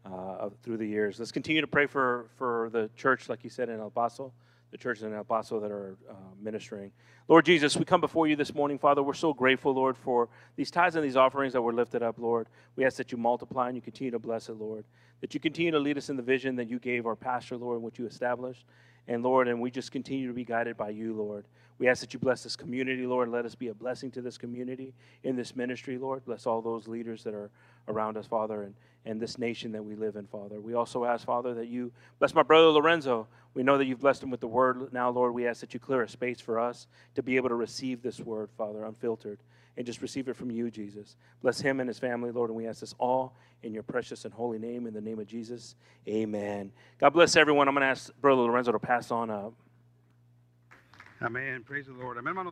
uh, 0.06 0.50
through 0.64 0.78
the 0.78 0.86
years. 0.86 1.20
Let's 1.20 1.32
continue 1.32 1.62
to 1.62 1.68
pray 1.68 1.86
for, 1.86 2.30
for 2.38 2.70
the 2.72 2.90
church, 2.96 3.30
like 3.30 3.44
you 3.44 3.50
said, 3.50 3.70
in 3.70 3.80
El 3.80 3.90
Paso, 3.90 4.34
the 4.72 4.78
churches 4.78 5.04
in 5.04 5.14
El 5.14 5.24
Paso 5.24 5.60
that 5.60 5.72
are 5.72 5.98
uh, 6.10 6.14
ministering. 6.42 6.92
Lord 7.28 7.46
Jesus, 7.46 7.78
we 7.78 7.86
come 7.86 8.02
before 8.02 8.28
you 8.28 8.36
this 8.36 8.54
morning, 8.54 8.78
Father. 8.78 9.04
We're 9.04 9.14
so 9.14 9.34
grateful, 9.34 9.74
Lord, 9.74 9.96
for 9.96 10.28
these 10.56 10.72
tithes 10.72 10.96
and 10.96 11.06
these 11.06 11.16
offerings 11.16 11.54
that 11.54 11.62
were 11.62 11.74
lifted 11.74 12.04
up, 12.04 12.18
Lord. 12.18 12.48
We 12.76 12.84
ask 12.84 12.98
that 12.98 13.12
you 13.12 13.18
multiply 13.18 13.68
and 13.68 13.76
you 13.76 13.82
continue 13.82 14.12
to 14.12 14.20
bless 14.20 14.50
it, 14.50 14.54
Lord. 14.54 14.86
That 15.22 15.34
you 15.34 15.40
continue 15.40 15.72
to 15.72 15.80
lead 15.80 15.98
us 15.98 16.10
in 16.10 16.18
the 16.18 16.24
vision 16.24 16.56
that 16.56 16.68
you 16.68 16.80
gave 16.80 17.06
our 17.06 17.16
pastor, 17.16 17.58
Lord, 17.58 17.76
and 17.76 17.84
what 17.84 18.00
you 18.00 18.06
established. 18.08 18.66
And 19.08 19.24
Lord, 19.24 19.48
and 19.48 19.60
we 19.60 19.72
just 19.72 19.92
continue 19.92 20.28
to 20.28 20.34
be 20.34 20.46
guided 20.46 20.78
by 20.78 20.90
you, 20.90 21.14
Lord. 21.14 21.46
We 21.80 21.88
ask 21.88 22.02
that 22.02 22.14
you 22.14 22.20
bless 22.20 22.44
this 22.44 22.56
community, 22.56 23.08
Lord. 23.08 23.30
Let 23.30 23.44
us 23.44 23.56
be 23.56 23.70
a 23.70 23.74
blessing 23.74 24.12
to 24.12 24.22
this 24.22 24.38
community 24.38 24.94
in 25.24 25.36
this 25.36 25.56
ministry, 25.56 25.98
Lord. 25.98 26.24
Bless 26.26 26.46
all 26.46 26.62
those 26.62 26.88
leaders 26.88 27.24
that 27.24 27.34
are 27.34 27.50
around 27.88 28.18
us, 28.18 28.28
Father, 28.28 28.62
and, 28.62 28.76
and 29.06 29.20
this 29.20 29.40
nation 29.40 29.72
that 29.72 29.84
we 29.84 29.96
live 29.96 30.16
in, 30.16 30.28
Father. 30.28 30.62
We 30.62 30.76
also 30.76 31.06
ask, 31.06 31.26
Father, 31.26 31.56
that 31.56 31.68
you 31.68 31.92
bless 32.20 32.36
my 32.36 32.44
brother 32.44 32.68
Lorenzo. 32.68 33.28
We 33.56 33.64
know 33.64 33.80
that 33.80 33.86
you've 33.86 34.00
blessed 34.00 34.22
him 34.22 34.30
with 34.30 34.42
the 34.42 34.48
word 34.48 34.94
now, 34.94 35.10
Lord. 35.10 35.34
We 35.34 35.48
ask 35.48 35.62
that 35.62 35.74
you 35.74 35.80
clear 35.80 36.04
a 36.04 36.10
space 36.10 36.40
for 36.40 36.60
us 36.60 36.86
to 37.16 37.24
be 37.24 37.36
able 37.36 37.50
to 37.50 37.56
receive 37.56 38.04
this 38.04 38.20
word, 38.20 38.50
Father, 38.58 38.86
unfiltered, 38.86 39.40
and 39.78 39.86
just 39.86 40.02
receive 40.02 40.28
it 40.28 40.36
from 40.36 40.52
you, 40.52 40.70
Jesus. 40.70 41.16
Bless 41.42 41.60
him 41.62 41.80
and 41.80 41.88
his 41.88 42.00
family, 42.00 42.32
Lord, 42.32 42.50
and 42.50 42.58
we 42.58 42.68
ask 42.68 42.82
this 42.82 42.94
all 43.00 43.34
in 43.64 43.74
your 43.74 43.84
precious 43.84 44.26
and 44.26 44.34
holy 44.34 44.60
name, 44.60 44.88
in 44.88 44.94
the 44.94 45.02
name 45.02 45.20
of 45.20 45.28
Jesus. 45.28 45.76
Amen. 46.08 46.72
God 47.00 47.12
bless 47.12 47.36
everyone. 47.36 47.68
I'm 47.68 47.74
going 47.76 47.82
to 47.84 47.88
ask 47.88 48.12
Brother 48.22 48.42
Lorenzo 48.42 48.72
to 48.72 48.80
pass 48.80 49.12
on 49.12 49.30
up. 49.30 49.54
Amén. 51.22 51.64
Praise 51.66 51.86
the 51.86 51.94
Lord. 51.94 52.18
Amén. 52.18 52.52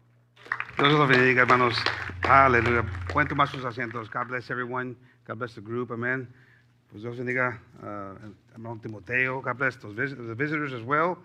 Dios 0.78 0.94
los 0.94 1.10
bendiga, 1.10 1.40
hermanos. 1.40 1.76
Aleluya. 2.22 2.86
Pueden 3.10 3.28
tomar 3.28 3.48
sus 3.48 3.64
asientos. 3.66 4.10
God 4.10 4.28
bless 4.28 4.50
everyone. 4.50 4.96
God 5.26 5.40
bless 5.40 5.56
the 5.56 5.62
group. 5.62 5.90
Amén. 5.90 6.28
Pues 6.92 7.04
Dios 7.04 7.18
bendiga, 7.18 7.60
uh, 7.84 8.16
hermano 8.54 8.80
Timoteo. 8.82 9.42
God 9.42 9.58
bless 9.58 9.76
those 9.78 9.94
vis- 9.94 10.14
the 10.16 10.36
visitors 10.36 10.74
as 10.74 10.84
well. 10.84 11.18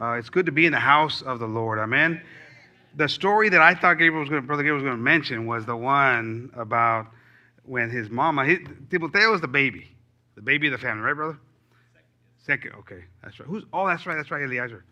Uh, 0.00 0.12
it's 0.12 0.30
good 0.30 0.46
to 0.46 0.52
be 0.52 0.66
in 0.66 0.72
the 0.72 0.78
house 0.78 1.22
of 1.22 1.38
the 1.38 1.46
Lord. 1.46 1.78
Amen. 1.78 2.20
The 2.98 3.08
story 3.08 3.48
that 3.50 3.60
I 3.60 3.74
thought 3.74 3.94
Gabriel 3.94 4.20
was 4.20 4.28
going, 4.28 4.44
Brother 4.44 4.64
Gabriel 4.64 4.76
was 4.76 4.84
going 4.84 4.96
to 4.96 5.02
mention 5.02 5.46
was 5.46 5.64
the 5.64 5.76
one 5.76 6.50
about 6.56 7.06
when 7.62 7.90
his 7.90 8.10
mama, 8.10 8.44
his, 8.44 8.58
Timoteo 8.90 9.34
is 9.34 9.40
the 9.40 9.46
baby, 9.48 9.88
the 10.34 10.42
baby 10.42 10.66
of 10.66 10.72
the 10.72 10.78
family, 10.78 11.02
right, 11.02 11.14
brother? 11.14 11.38
Second. 12.38 12.72
Okay, 12.80 13.04
that's 13.22 13.38
right. 13.38 13.48
Who's? 13.48 13.62
Oh, 13.72 13.86
that's 13.86 14.04
right. 14.04 14.16
That's 14.16 14.32
right, 14.32 14.42
Eliezer. 14.42 14.84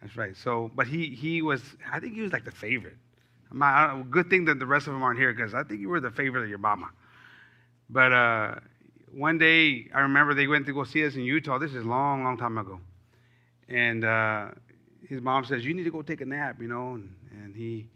That's 0.00 0.16
right. 0.16 0.34
So, 0.34 0.70
but 0.74 0.86
he 0.86 1.08
he 1.08 1.42
was. 1.42 1.62
I 1.92 2.00
think 2.00 2.14
he 2.14 2.22
was 2.22 2.32
like 2.32 2.44
the 2.46 2.50
favorite. 2.52 2.96
Don't- 3.52 4.10
good 4.10 4.30
thing 4.30 4.46
that 4.46 4.58
the 4.58 4.66
rest 4.66 4.86
of 4.86 4.94
them 4.94 5.02
aren't 5.02 5.18
here 5.18 5.32
because 5.34 5.52
I 5.52 5.62
think 5.62 5.80
you 5.80 5.90
were 5.90 6.00
the 6.00 6.10
favorite 6.10 6.44
of 6.44 6.48
your 6.48 6.58
mama. 6.58 6.88
But 7.90 8.12
uh, 8.12 8.54
one 9.12 9.36
day, 9.36 9.88
I 9.94 10.00
remember 10.00 10.32
they 10.32 10.46
went 10.46 10.64
to 10.66 10.72
go 10.72 10.84
see 10.84 11.04
us 11.06 11.16
in 11.16 11.20
Utah. 11.22 11.58
This 11.58 11.74
is 11.74 11.84
long, 11.84 12.24
long 12.24 12.38
time 12.38 12.56
ago. 12.56 12.80
And 13.68 14.04
uh, 14.04 14.48
his 15.08 15.20
mom 15.20 15.44
says, 15.44 15.64
"You 15.64 15.74
need 15.74 15.84
to 15.84 15.90
go 15.90 16.02
take 16.02 16.20
a 16.20 16.26
nap," 16.26 16.56
you 16.60 16.68
know, 16.68 16.94
and, 16.94 17.14
and 17.42 17.54
he 17.54 17.88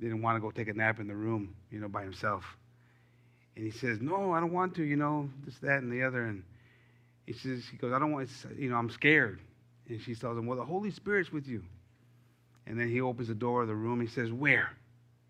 didn't 0.00 0.22
want 0.22 0.36
to 0.36 0.40
go 0.40 0.50
take 0.50 0.68
a 0.68 0.74
nap 0.74 1.00
in 1.00 1.06
the 1.06 1.14
room, 1.14 1.54
you 1.70 1.80
know, 1.80 1.88
by 1.88 2.02
himself. 2.02 2.44
And 3.56 3.64
he 3.64 3.70
says, 3.70 3.98
No, 4.00 4.32
I 4.32 4.40
don't 4.40 4.52
want 4.52 4.74
to, 4.76 4.82
you 4.82 4.96
know, 4.96 5.28
this, 5.44 5.56
that, 5.58 5.82
and 5.82 5.92
the 5.92 6.02
other. 6.02 6.24
And 6.24 6.42
he 7.26 7.32
says, 7.32 7.64
He 7.70 7.76
goes, 7.76 7.92
I 7.92 7.98
don't 7.98 8.12
want, 8.12 8.28
you 8.56 8.70
know, 8.70 8.76
I'm 8.76 8.90
scared. 8.90 9.40
And 9.88 10.00
she 10.00 10.14
tells 10.14 10.36
him, 10.36 10.46
Well, 10.46 10.58
the 10.58 10.64
Holy 10.64 10.90
Spirit's 10.90 11.32
with 11.32 11.46
you. 11.46 11.62
And 12.66 12.78
then 12.78 12.88
he 12.88 13.00
opens 13.00 13.28
the 13.28 13.34
door 13.34 13.62
of 13.62 13.68
the 13.68 13.74
room. 13.74 14.00
He 14.00 14.08
says, 14.08 14.32
Where? 14.32 14.70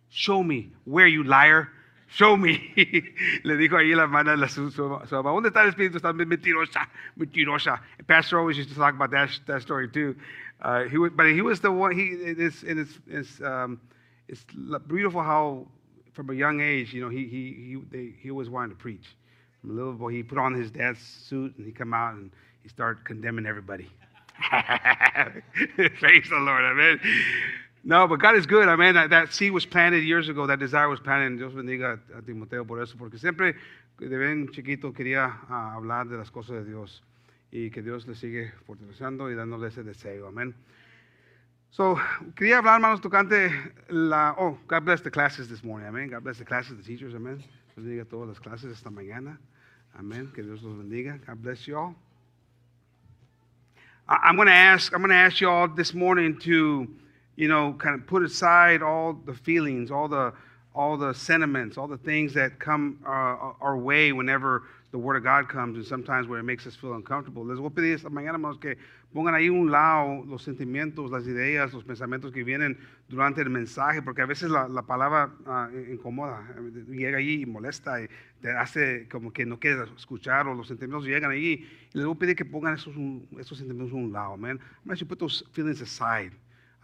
Show 0.09 0.43
me. 0.43 0.71
Where, 0.85 1.07
you 1.07 1.25
liar? 1.25 1.69
Show 2.09 2.37
me. 2.37 2.73
Le 3.45 3.57
dijo 3.57 3.77
ahí 3.77 3.95
la 3.95 4.05
hermana, 4.05 4.37
la, 4.37 4.47
su, 4.47 4.71
su, 4.71 4.83
¿dónde 4.83 5.49
está 5.49 5.63
el 5.63 5.71
Espíritu? 5.71 5.97
Está 5.97 6.13
mentirosa, 6.13 6.89
mentirosa. 7.19 7.81
Pastor 8.07 8.39
always 8.39 8.57
used 8.57 8.69
to 8.69 8.77
talk 8.77 8.95
about 8.95 9.11
that, 9.11 9.31
that 9.47 9.63
story 9.63 9.89
too. 9.89 10.15
Uh, 10.64 10.85
he 10.85 10.96
was, 10.96 11.12
but 11.14 11.27
he 11.27 11.42
was 11.42 11.61
the 11.61 11.70
one, 11.70 11.92
he, 11.92 12.05
it's, 12.05 12.62
and 12.62 12.81
it's, 12.81 12.98
it's, 13.07 13.42
um, 13.42 13.79
it's 14.29 14.46
beautiful 14.88 15.22
how 15.22 15.66
from 16.14 16.31
a 16.31 16.33
young 16.33 16.62
age, 16.62 16.94
you 16.94 17.03
know, 17.03 17.11
he, 17.11 17.27
he, 17.27 17.53
he, 17.53 17.83
they, 17.90 18.14
he 18.18 18.31
always 18.31 18.48
wanted 18.48 18.70
to 18.70 18.77
preach. 18.77 19.14
From 19.61 19.72
a 19.72 19.74
little 19.74 19.92
boy, 19.92 20.12
he 20.12 20.22
put 20.22 20.38
on 20.38 20.55
his 20.55 20.70
dad's 20.70 21.00
suit 21.00 21.55
and 21.59 21.66
he 21.66 21.72
come 21.72 21.92
out 21.92 22.14
and 22.14 22.31
he 22.62 22.70
started 22.70 23.05
condemning 23.05 23.44
everybody. 23.44 23.90
Praise 25.98 26.31
the 26.31 26.38
Lord, 26.38 26.64
amen. 26.64 26.98
No, 27.85 28.09
but 28.09 28.18
God 28.20 28.35
is 28.35 28.46
good, 28.46 28.66
amen. 28.66 28.94
That, 28.94 29.11
that 29.11 29.35
seed 29.35 29.53
was 29.53 29.66
planted 29.66 30.03
years 30.03 30.31
ago, 30.31 30.46
that 30.46 30.61
desire 30.61 30.88
was 30.88 30.98
planted. 30.98 31.37
Dios 31.37 31.53
bendiga 31.53 31.98
a 32.16 32.22
Timoteo 32.22 32.64
por 32.64 32.81
eso, 32.81 32.96
porque 32.96 33.18
siempre 33.18 33.55
de 33.98 34.16
bien 34.16 34.48
chiquito 34.50 34.94
quería 34.94 35.27
uh, 35.50 35.77
hablar 35.77 36.09
de 36.09 36.16
las 36.16 36.31
cosas 36.31 36.64
de 36.64 36.64
Dios 36.64 37.03
y 37.55 37.71
que 37.71 37.83
Dios 37.83 38.05
le 38.09 38.17
sigue 38.17 38.53
fortaleciendo 38.67 39.31
y 39.31 39.37
dándole 39.37 39.69
ese 39.69 39.85
deseo, 39.85 40.27
amén. 40.27 40.57
So, 41.71 41.97
quería 42.35 42.59
hablar, 42.59 42.75
hermanos, 42.75 43.01
tocante 43.01 43.51
la. 43.88 44.35
Oh, 44.37 44.59
God 44.67 44.85
bless 44.85 45.03
the 45.03 45.11
classes 45.11 45.49
this 45.49 45.62
morning. 45.62 45.88
Amen. 45.88 46.09
God 46.09 46.25
bless 46.25 46.38
the 46.38 46.45
classes, 46.45 46.77
the 46.77 46.83
teachers. 46.83 47.14
Amen. 47.14 47.38
Dios 47.38 47.77
bendiga 47.77 48.05
todas 48.05 48.29
las 48.29 48.40
clases 48.40 48.73
esta 48.73 48.90
mañana. 48.90 49.38
Amen. 49.97 50.33
Que 50.35 50.43
Dios 50.43 50.62
los 50.62 50.77
bendiga. 50.77 51.21
God 51.27 51.43
bless 51.43 51.67
you 51.69 51.77
all. 51.77 51.95
I'm 54.09 54.35
going 54.37 54.47
to 54.47 54.53
ask. 54.53 54.93
I'm 54.93 55.01
going 55.01 55.11
to 55.11 55.17
ask 55.17 55.40
you 55.40 55.49
all 55.49 55.69
this 55.69 55.95
morning 55.95 56.38
to, 56.40 56.88
you 57.37 57.49
know, 57.49 57.73
kind 57.75 58.01
of 58.01 58.07
put 58.07 58.25
aside 58.25 58.83
all 58.83 59.12
the 59.12 59.35
feelings, 59.35 59.90
all 59.93 60.09
the, 60.09 60.33
all 60.75 60.97
the 60.97 61.15
sentiments, 61.15 61.79
all 61.79 61.87
the 61.87 61.99
things 61.99 62.35
that 62.35 62.59
come 62.59 62.99
uh, 63.07 63.55
our 63.61 63.77
way 63.77 64.13
whenever 64.13 64.65
the 64.91 64.99
Word 64.99 65.17
of 65.17 65.25
God 65.25 65.49
comes, 65.49 65.77
and 65.77 65.85
sometimes 65.85 66.29
where 66.29 66.39
it 66.39 66.45
makes 66.45 66.67
us 66.67 66.77
feel 66.77 66.95
uncomfortable. 66.95 67.45
Les 67.45 67.59
voy 67.59 67.67
a 67.67 67.71
pedir 67.71 67.95
esta 67.95 68.11
mañana, 68.11 68.35
hermanos, 68.35 68.59
que 68.61 68.77
pongan 69.13 69.35
ahí 69.35 69.49
un 69.49 69.71
lado 69.71 70.25
los 70.25 70.43
sentimientos, 70.43 71.11
las 71.11 71.27
ideas, 71.27 71.73
los 71.73 71.85
pensamientos 71.85 72.33
que 72.33 72.45
vienen 72.45 72.79
durante 73.09 73.41
el 73.41 73.51
mensaje, 73.51 74.03
porque 74.03 74.23
a 74.23 74.27
veces 74.27 74.51
la, 74.51 74.69
la 74.69 74.83
palabra 74.83 75.31
uh, 75.47 75.93
incomoda, 75.93 76.45
llega 76.89 77.19
allí 77.19 77.43
y 77.43 77.47
molesta, 77.47 78.03
y 78.03 78.09
te 78.41 78.51
hace 78.53 79.09
como 79.09 79.33
que 79.33 79.45
no 79.45 79.59
quieres 79.59 79.89
escuchar, 79.97 80.47
o 80.47 80.55
los 80.55 80.69
sentimientos 80.69 81.07
llegan 81.07 81.31
allí. 81.31 81.67
Y 81.93 81.99
les 81.99 82.05
voy 82.05 82.15
a 82.15 82.19
pedir 82.19 82.37
que 82.37 82.45
pongan 82.45 82.75
esos, 82.75 82.95
esos 83.39 83.59
sentimientos 83.59 83.93
a 83.93 83.97
un 83.97 84.13
lado, 84.13 84.37
man. 84.37 84.61
I'm 84.61 84.87
going 84.87 84.99
to 84.99 85.07
put 85.07 85.19
those 85.19 85.45
feelings 85.53 85.81
aside, 85.81 86.33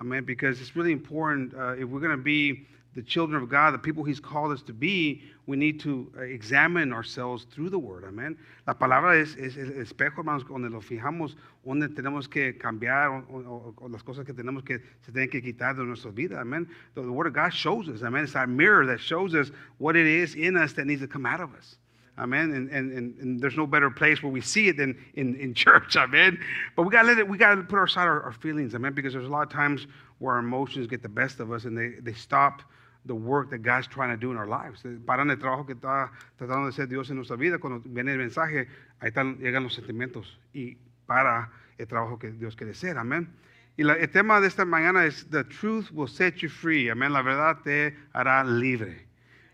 amen, 0.01 0.25
because 0.25 0.61
it's 0.61 0.75
really 0.75 0.93
important 0.93 1.55
uh, 1.55 1.75
if 1.75 1.89
we're 1.89 2.01
going 2.01 2.17
to 2.17 2.23
be 2.23 2.67
the 2.95 3.03
children 3.03 3.41
of 3.41 3.49
God, 3.49 3.73
the 3.73 3.79
people 3.79 4.03
He's 4.03 4.19
called 4.19 4.53
us 4.53 4.63
to 4.63 4.73
be, 4.73 5.23
we 5.47 5.57
need 5.57 5.79
to 5.81 6.11
uh, 6.17 6.23
examine 6.23 6.93
ourselves 6.93 7.47
through 7.51 7.71
the 7.71 7.79
Word. 7.79 8.05
Amen. 8.05 8.37
La 8.67 8.75
palabra 8.75 9.21
es, 9.21 9.37
es, 9.37 9.57
el 9.57 9.73
espejo, 9.73 10.19
hermanos, 10.19 10.45
donde 10.49 10.71
lo 10.71 10.81
fijamos, 10.81 11.37
donde 11.65 11.89
tenemos 11.89 12.29
que 12.29 12.55
cambiar 12.55 13.09
o, 13.09 13.25
o, 13.33 13.75
o, 13.79 13.89
las 13.89 14.03
cosas 14.03 14.25
que 14.27 14.33
tenemos 14.33 14.65
que 14.65 14.81
se 15.05 15.13
tienen 15.13 15.31
que 15.31 15.41
quitar 15.41 15.77
de 15.77 15.85
nuestra 15.85 16.11
vida. 16.11 16.41
Amen. 16.41 16.69
The, 16.95 17.03
the 17.03 17.13
Word 17.13 17.29
of 17.29 17.35
God 17.35 17.51
shows 17.51 17.89
us. 17.89 18.03
Amen. 18.03 18.25
It's 18.25 18.35
our 18.35 18.47
mirror 18.47 18.87
that 18.87 18.99
shows 18.99 19.35
us 19.35 19.53
what 19.79 19.95
it 19.95 20.07
is 20.07 20.35
in 20.35 20.57
us 20.57 20.73
that 20.73 20.87
needs 20.87 21.01
to 21.01 21.09
come 21.09 21.27
out 21.27 21.41
of 21.41 21.55
us. 21.55 21.77
Amen. 22.19 22.53
And, 22.53 22.71
and, 22.71 22.93
and, 22.93 23.19
and, 23.19 23.41
there's 23.41 23.57
no 23.57 23.67
better 23.67 23.89
place 23.89 24.23
where 24.23 24.33
we 24.33 24.43
see 24.43 24.69
it 24.69 24.77
than 24.77 24.99
in, 25.15 25.37
in 25.37 25.55
church. 25.55 25.97
Amen. 25.97 26.39
But 26.77 26.83
we 26.83 26.91
gotta 26.91 27.09
let 27.09 27.19
it, 27.19 27.27
we 27.27 27.39
gotta 27.39 27.63
put 27.63 27.83
aside 27.83 28.09
our, 28.09 28.23
our 28.25 28.33
feelings. 28.33 28.75
Amen. 28.75 28.93
Because 28.93 29.15
there's 29.15 29.27
a 29.27 29.31
lot 29.31 29.43
of 29.43 29.51
times 29.51 29.87
where 30.19 30.35
our 30.35 30.41
emotions 30.41 30.87
get 30.87 31.03
the 31.03 31.09
best 31.09 31.41
of 31.41 31.51
us 31.51 31.65
and 31.65 31.79
they, 31.79 32.01
they 32.01 32.13
stop 32.13 32.63
the 33.07 33.15
work 33.15 33.51
that 33.51 33.63
God's 33.63 33.87
trying 33.87 34.11
to 34.11 34.17
do 34.17 34.31
in 34.31 34.37
our 34.37 34.47
lives. 34.47 34.85
Eh, 34.85 34.99
paran 35.05 35.31
el 35.31 35.39
trabajo 35.39 35.67
que 35.67 35.75
está 35.75 36.11
tratando 36.39 36.65
de 36.65 36.71
hacer 36.71 36.89
Dios 36.89 37.11
en 37.11 37.17
nuestra 37.17 37.37
vida. 37.37 37.59
Cuando 37.59 37.81
viene 37.85 38.13
el 38.13 38.19
mensaje, 38.19 38.69
ahí 39.01 39.09
están, 39.09 39.39
llegan 39.39 39.63
los 39.63 39.75
sentimientos 39.75 40.39
y 40.53 40.77
para 41.07 41.51
el 41.79 41.87
trabajo 41.87 42.19
que 42.19 42.31
Dios 42.31 42.57
quiere 42.57 42.73
hacer. 42.73 42.99
Amén. 42.99 43.29
Y 43.77 43.85
la, 43.85 43.95
el 43.95 44.11
tema 44.11 44.41
de 44.41 44.49
esta 44.49 44.65
mañana 44.65 45.07
es 45.07 45.27
The 45.31 45.45
truth 45.45 45.91
will 45.93 46.09
set 46.09 46.37
you 46.37 46.49
free. 46.49 46.91
Amén. 46.91 47.13
La 47.13 47.23
verdad 47.23 47.63
te 47.63 47.97
hará 48.13 48.45
libre. 48.45 49.07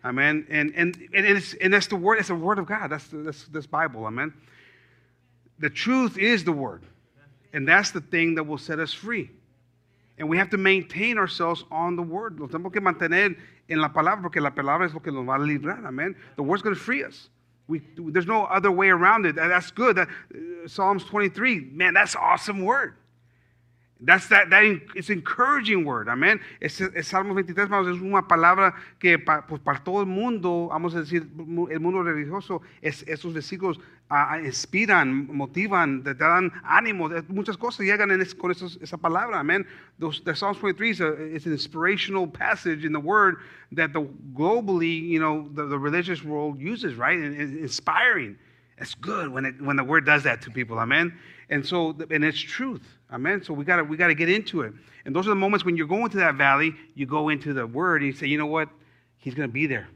Amen. 0.03 0.47
And, 0.51 0.73
and, 0.77 0.97
and, 1.15 1.27
it's, 1.27 1.55
and 1.55 1.73
that's 1.73 1.89
the 1.89 1.97
word, 1.97 2.19
it's 2.19 2.29
the 2.29 2.35
word 2.35 2.59
of 2.59 2.67
God. 2.67 2.91
That's, 2.91 3.09
the, 3.09 3.19
that's 3.19 3.47
this 3.49 3.67
Bible. 3.67 4.07
Amen. 4.07 4.33
The 5.59 5.71
truth 5.71 6.19
is 6.19 6.45
the 6.45 6.53
word. 6.53 6.83
And 7.53 7.67
that's 7.67 7.91
the 7.91 8.01
thing 8.01 8.35
that 8.35 8.45
will 8.45 8.59
set 8.59 8.79
us 8.79 8.93
free. 8.93 9.31
And 10.19 10.29
we 10.29 10.39
have 10.39 10.51
to 10.51 10.57
maintain 10.57 11.19
ourselves 11.19 11.65
on 11.71 11.97
the 11.97 12.03
word. 12.03 12.39
Nos 12.39 12.51
tenemos 12.51 12.73
que 12.73 12.81
mantener 12.81 13.37
en 13.69 13.81
la 13.81 13.89
palabra 13.89 14.23
porque 14.23 14.41
la 14.41 14.51
palabra 14.51 14.87
es 14.87 14.95
lo 14.95 15.01
que 15.01 15.13
nos 15.13 15.27
va 15.27 15.37
a 15.37 15.39
librar. 15.39 15.85
Amen. 15.87 16.17
The 16.37 16.43
word's 16.43 16.63
going 16.63 16.75
to 16.75 16.81
free 16.81 17.05
us. 17.05 17.29
We, 17.69 17.83
there's 17.97 18.27
no 18.27 18.45
other 18.45 18.71
way 18.71 18.89
around 18.89 19.27
it. 19.27 19.37
That's 19.37 19.71
good. 19.73 19.97
That, 19.97 20.09
uh, 20.09 20.69
Psalms 20.69 21.05
23, 21.05 21.71
man, 21.73 21.95
that's 21.95 22.15
awesome 22.15 22.65
word. 22.65 22.95
That's 23.99 24.29
that, 24.29 24.51
that 24.51 24.63
it's 24.95 25.09
encouraging 25.09 25.87
word, 25.87 26.09
amén. 26.09 26.41
Es, 26.61 26.83
es 26.83 27.09
Salmo 27.09 27.33
23, 27.33 27.65
hermanos, 27.65 27.97
es 27.97 28.03
una 28.03 28.29
palabra 28.29 28.75
que 28.99 29.19
pa, 29.19 29.47
pues, 29.47 29.59
para 29.63 29.83
todo 29.83 30.03
el 30.03 30.07
mundo, 30.07 30.69
vamos 30.71 30.95
a 30.95 31.01
decir, 31.01 31.27
el 31.71 31.81
mundo 31.81 32.03
religioso, 32.03 32.61
es, 32.83 33.03
esos 33.09 33.33
versículos 33.33 33.81
uh, 34.11 34.37
inspiran, 34.45 35.35
motivan, 35.35 36.03
te, 36.03 36.15
dan 36.15 36.53
ánimo, 36.63 37.09
muchas 37.29 37.57
cosas 37.57 37.87
llegan 37.87 38.11
en 38.11 38.21
es, 38.21 38.35
con 38.35 38.51
esos, 38.51 38.79
esa 38.83 38.99
palabra, 38.99 39.41
amén. 39.41 39.67
The 39.99 40.35
Psalms 40.35 40.59
23 40.59 40.91
is 40.91 41.01
a, 41.01 41.13
it's 41.35 41.47
an 41.47 41.53
inspirational 41.53 42.27
passage 42.27 42.85
in 42.85 42.93
the 42.93 43.01
word 43.01 43.37
that 43.73 43.95
the 43.95 44.03
globally, 44.35 45.09
you 45.09 45.21
know, 45.21 45.49
the, 45.55 45.65
the 45.65 45.79
religious 45.79 46.23
world 46.23 46.61
uses, 46.61 46.97
right? 46.97 47.17
And, 47.17 47.35
and 47.35 47.59
inspiring. 47.61 48.37
It's 48.77 48.95
good 48.95 49.33
when, 49.33 49.47
it, 49.47 49.55
when 49.59 49.77
the 49.77 49.85
word 49.85 50.05
does 50.05 50.25
that 50.25 50.43
to 50.43 50.51
people, 50.51 50.79
amen. 50.79 51.19
And 51.49 51.65
so, 51.65 51.97
and 52.11 52.23
it's 52.23 52.39
truth. 52.39 52.96
Amen. 53.13 53.43
So 53.43 53.55
we 53.55 53.65
got 53.65 53.77
to 53.77 53.85
we 53.85 53.97
got 53.97 54.09
to 54.09 54.15
get 54.15 54.29
into 54.29 54.63
it. 54.63 54.73
And 55.05 55.15
those 55.15 55.27
are 55.27 55.31
the 55.31 55.37
moments 55.37 55.65
when 55.65 55.77
you're 55.77 55.87
going 55.87 56.11
to 56.11 56.17
that 56.19 56.35
valley, 56.35 56.75
you 56.95 57.07
go 57.07 57.29
into 57.29 57.55
the 57.55 57.67
word 57.67 58.03
and 58.03 58.13
you 58.13 58.13
say, 58.13 58.27
you 58.27 58.39
know 58.39 58.47
what? 58.47 58.69
He's 59.19 59.35
going 59.35 59.49
to 59.49 59.53
be 59.53 59.67
there. 59.67 59.89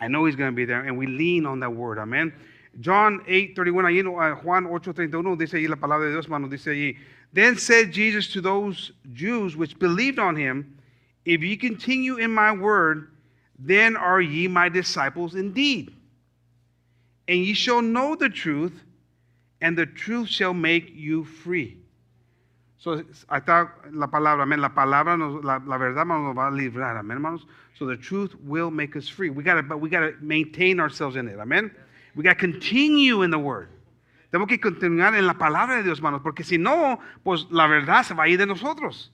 I 0.00 0.08
know 0.08 0.26
he's 0.26 0.36
going 0.36 0.50
to 0.50 0.56
be 0.56 0.64
there. 0.64 0.82
And 0.82 0.98
we 0.98 1.06
lean 1.06 1.46
on 1.46 1.60
that 1.60 1.70
word. 1.70 1.98
Amen. 1.98 2.32
John 2.80 3.22
8, 3.26 3.54
31, 3.54 3.84
ahí, 3.84 4.00
uh, 4.00 4.34
Juan 4.42 4.66
8, 4.66 4.94
31, 4.94 5.36
dice 5.36 5.52
ahí 5.52 5.68
la 5.68 5.76
palabra 5.76 6.06
de 6.06 6.12
Dios, 6.12 6.28
mano, 6.28 6.48
dice 6.48 6.66
allí. 6.66 6.96
Then 7.32 7.56
said 7.56 7.92
Jesus 7.92 8.32
to 8.32 8.40
those 8.40 8.92
Jews 9.12 9.56
which 9.56 9.78
believed 9.78 10.18
on 10.18 10.36
him, 10.36 10.76
If 11.24 11.42
ye 11.42 11.56
continue 11.56 12.16
in 12.16 12.32
my 12.32 12.52
word, 12.52 13.10
then 13.58 13.96
are 13.96 14.20
ye 14.20 14.48
my 14.48 14.68
disciples 14.68 15.34
indeed. 15.34 15.94
And 17.28 17.38
ye 17.38 17.54
shall 17.54 17.80
know 17.80 18.14
the 18.16 18.28
truth, 18.28 18.82
and 19.60 19.78
the 19.78 19.86
truth 19.86 20.28
shall 20.28 20.52
make 20.52 20.90
you 20.94 21.24
free. 21.24 21.78
So, 22.84 22.96
está 22.98 23.72
la 23.92 24.08
palabra, 24.08 24.42
amén. 24.42 24.60
La 24.60 24.74
palabra, 24.74 25.16
nos, 25.16 25.42
la, 25.42 25.58
la, 25.66 25.78
verdad 25.78 26.04
nos 26.04 26.36
va 26.36 26.48
a 26.48 26.50
librar, 26.50 26.98
amén, 26.98 27.16
hermanos. 27.16 27.46
So 27.78 27.86
the 27.86 27.96
truth 27.96 28.34
will 28.44 28.70
make 28.70 28.94
us 28.94 29.08
free. 29.08 29.30
We 29.30 29.42
got 29.42 29.54
to, 29.54 29.62
but 29.62 29.78
we 29.78 29.88
got 29.88 30.00
to 30.00 30.12
maintain 30.20 30.78
ourselves 30.78 31.16
in 31.16 31.26
it, 31.26 31.38
amén. 31.38 31.70
We 32.14 32.22
got 32.22 32.34
to 32.34 32.40
continue 32.40 33.22
in 33.22 33.30
the 33.30 33.38
word. 33.38 33.70
Tenemos 34.30 34.48
que 34.48 34.58
continuar 34.58 35.16
en 35.16 35.26
la 35.26 35.32
palabra 35.32 35.78
de 35.78 35.84
Dios, 35.84 36.00
hermanos, 36.00 36.20
porque 36.22 36.44
si 36.44 36.58
no, 36.58 37.00
pues 37.24 37.46
la 37.48 37.66
verdad 37.66 38.04
se 38.04 38.12
va 38.12 38.24
a 38.24 38.28
ir 38.28 38.36
de 38.36 38.44
nosotros. 38.44 39.08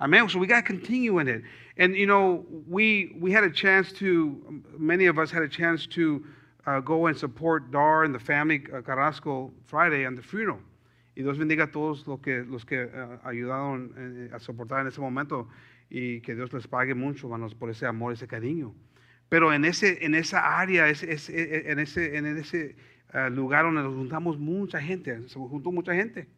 Amen. 0.00 0.26
So 0.30 0.38
we 0.38 0.46
got 0.46 0.62
to 0.62 0.66
continue 0.66 1.18
in 1.18 1.28
it. 1.28 1.42
And 1.76 1.94
you 1.94 2.06
know, 2.06 2.46
we 2.66 3.14
we 3.20 3.30
had 3.30 3.44
a 3.44 3.50
chance 3.50 3.92
to, 3.98 4.62
many 4.78 5.04
of 5.04 5.18
us 5.18 5.30
had 5.30 5.42
a 5.42 5.48
chance 5.48 5.86
to 5.88 6.24
uh, 6.66 6.80
go 6.80 7.08
and 7.08 7.18
support 7.18 7.70
Dar 7.72 8.04
and 8.04 8.14
the 8.14 8.18
family 8.18 8.64
uh, 8.74 8.80
Carrasco 8.80 9.52
Friday 9.66 10.04
and 10.04 10.16
the 10.16 10.22
funeral. 10.22 10.60
Y 11.14 11.22
Dios 11.22 11.38
bendiga 11.38 11.64
a 11.64 11.70
todos 11.70 12.06
los 12.06 12.20
que, 12.20 12.42
los 12.42 12.64
que 12.64 12.84
uh, 12.84 13.26
ayudaron 13.26 13.92
eh, 13.96 14.30
a 14.32 14.38
soportar 14.38 14.80
en 14.80 14.88
ese 14.88 15.00
momento 15.00 15.48
y 15.90 16.20
que 16.22 16.34
Dios 16.34 16.52
les 16.52 16.66
pague 16.66 16.94
mucho, 16.94 17.26
hermanos, 17.26 17.54
por 17.54 17.68
ese 17.68 17.86
amor, 17.86 18.14
ese 18.14 18.26
cariño. 18.26 18.74
Pero 19.28 19.52
en, 19.52 19.64
ese, 19.64 20.04
en 20.04 20.14
esa 20.14 20.58
área, 20.58 20.88
es, 20.88 21.02
es, 21.02 21.28
en 21.28 21.78
ese, 21.78 22.16
en 22.16 22.26
ese 22.26 22.76
uh, 23.12 23.30
lugar 23.30 23.64
donde 23.64 23.82
nos 23.82 23.94
juntamos 23.94 24.38
mucha 24.38 24.80
gente, 24.80 25.28
se 25.28 25.38
juntó 25.38 25.70
mucha 25.70 25.94
gente, 25.94 26.28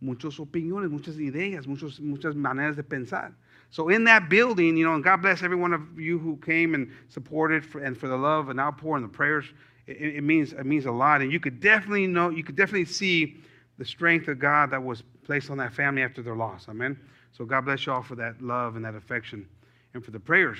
muchas 0.00 0.40
opiniones, 0.40 0.90
muchas 0.90 1.18
ideas, 1.20 1.66
muchos, 1.66 2.00
muchas 2.00 2.34
maneras 2.34 2.76
de 2.76 2.82
pensar. 2.82 3.32
So 3.70 3.88
in 3.90 4.04
that 4.04 4.28
building, 4.28 4.76
you 4.76 4.84
know, 4.84 4.94
and 4.94 5.04
God 5.04 5.22
bless 5.22 5.44
every 5.44 5.56
one 5.56 5.72
of 5.72 5.82
you 5.96 6.18
who 6.18 6.36
came 6.38 6.74
and 6.74 6.90
supported 7.08 7.64
for, 7.64 7.80
and 7.80 7.96
for 7.96 8.08
the 8.08 8.16
love 8.16 8.48
and 8.48 8.58
outpour 8.58 8.96
and 8.96 9.04
the 9.04 9.08
prayers. 9.08 9.44
It, 9.86 10.16
it, 10.16 10.24
means 10.24 10.52
it 10.52 10.66
means 10.66 10.86
a 10.86 10.90
lot, 10.90 11.20
and 11.20 11.32
you 11.32 11.38
could 11.38 11.60
definitely 11.60 12.06
know, 12.06 12.30
you 12.30 12.42
could 12.42 12.56
definitely 12.56 12.84
see 12.84 13.38
the 13.80 13.86
strength 13.86 14.28
of 14.28 14.38
God 14.38 14.70
that 14.72 14.84
was 14.84 15.02
placed 15.24 15.48
on 15.48 15.56
that 15.56 15.72
family 15.72 16.02
after 16.02 16.20
their 16.20 16.36
loss. 16.36 16.68
Amen. 16.68 17.00
So 17.32 17.46
God 17.46 17.62
bless 17.62 17.86
you 17.86 17.92
all 17.94 18.02
for 18.02 18.14
that 18.16 18.42
love 18.42 18.76
and 18.76 18.84
that 18.84 18.94
affection 18.94 19.48
and 19.94 20.04
for 20.04 20.10
the 20.10 20.20
prayers. 20.20 20.58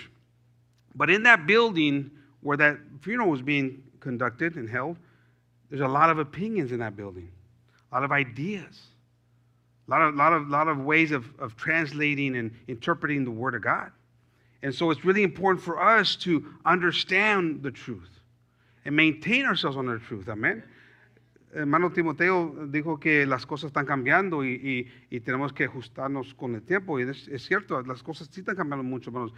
But 0.94 1.10
in 1.10 1.22
that 1.24 1.46
building 1.46 2.10
where 2.40 2.56
that 2.56 2.78
funeral 3.02 3.28
was 3.28 3.42
being 3.42 3.82
conducted 4.00 4.54
and 4.54 4.70
held, 4.70 4.96
there's 5.68 5.82
a 5.82 5.86
lot 5.86 6.08
of 6.08 6.18
opinions 6.18 6.72
in 6.72 6.78
that 6.78 6.96
building, 6.96 7.30
a 7.92 7.94
lot 7.94 8.04
of 8.04 8.10
ideas, 8.10 8.86
a 9.86 9.90
lot 9.90 10.00
of, 10.00 10.14
lot 10.14 10.32
of, 10.32 10.48
lot 10.48 10.68
of 10.68 10.78
ways 10.78 11.10
of, 11.10 11.26
of 11.38 11.54
translating 11.56 12.36
and 12.36 12.50
interpreting 12.68 13.26
the 13.26 13.30
Word 13.30 13.54
of 13.54 13.60
God. 13.60 13.92
And 14.62 14.74
so 14.74 14.90
it's 14.90 15.04
really 15.04 15.24
important 15.24 15.62
for 15.62 15.78
us 15.78 16.16
to 16.16 16.54
understand 16.64 17.62
the 17.62 17.70
truth 17.70 18.18
and 18.86 18.96
maintain 18.96 19.44
ourselves 19.44 19.76
on 19.76 19.84
the 19.84 19.98
truth. 19.98 20.30
Amen. 20.30 20.62
Hermano 21.52 21.90
Timoteo 21.90 22.66
dijo 22.68 23.00
que 23.00 23.26
las 23.26 23.44
cosas 23.44 23.68
están 23.68 23.84
cambiando 23.84 24.44
y, 24.44 24.52
y, 24.54 25.16
y 25.16 25.20
tenemos 25.20 25.52
que 25.52 25.64
ajustarnos 25.64 26.34
con 26.34 26.54
el 26.54 26.62
tiempo. 26.62 27.00
Y 27.00 27.02
es, 27.02 27.26
es, 27.28 27.44
cierto, 27.44 27.82
las 27.82 28.02
cosas 28.02 28.28
sí 28.30 28.40
están 28.40 28.56
cambiando 28.56 28.84
mucho. 28.84 29.10
Hermanos. 29.10 29.32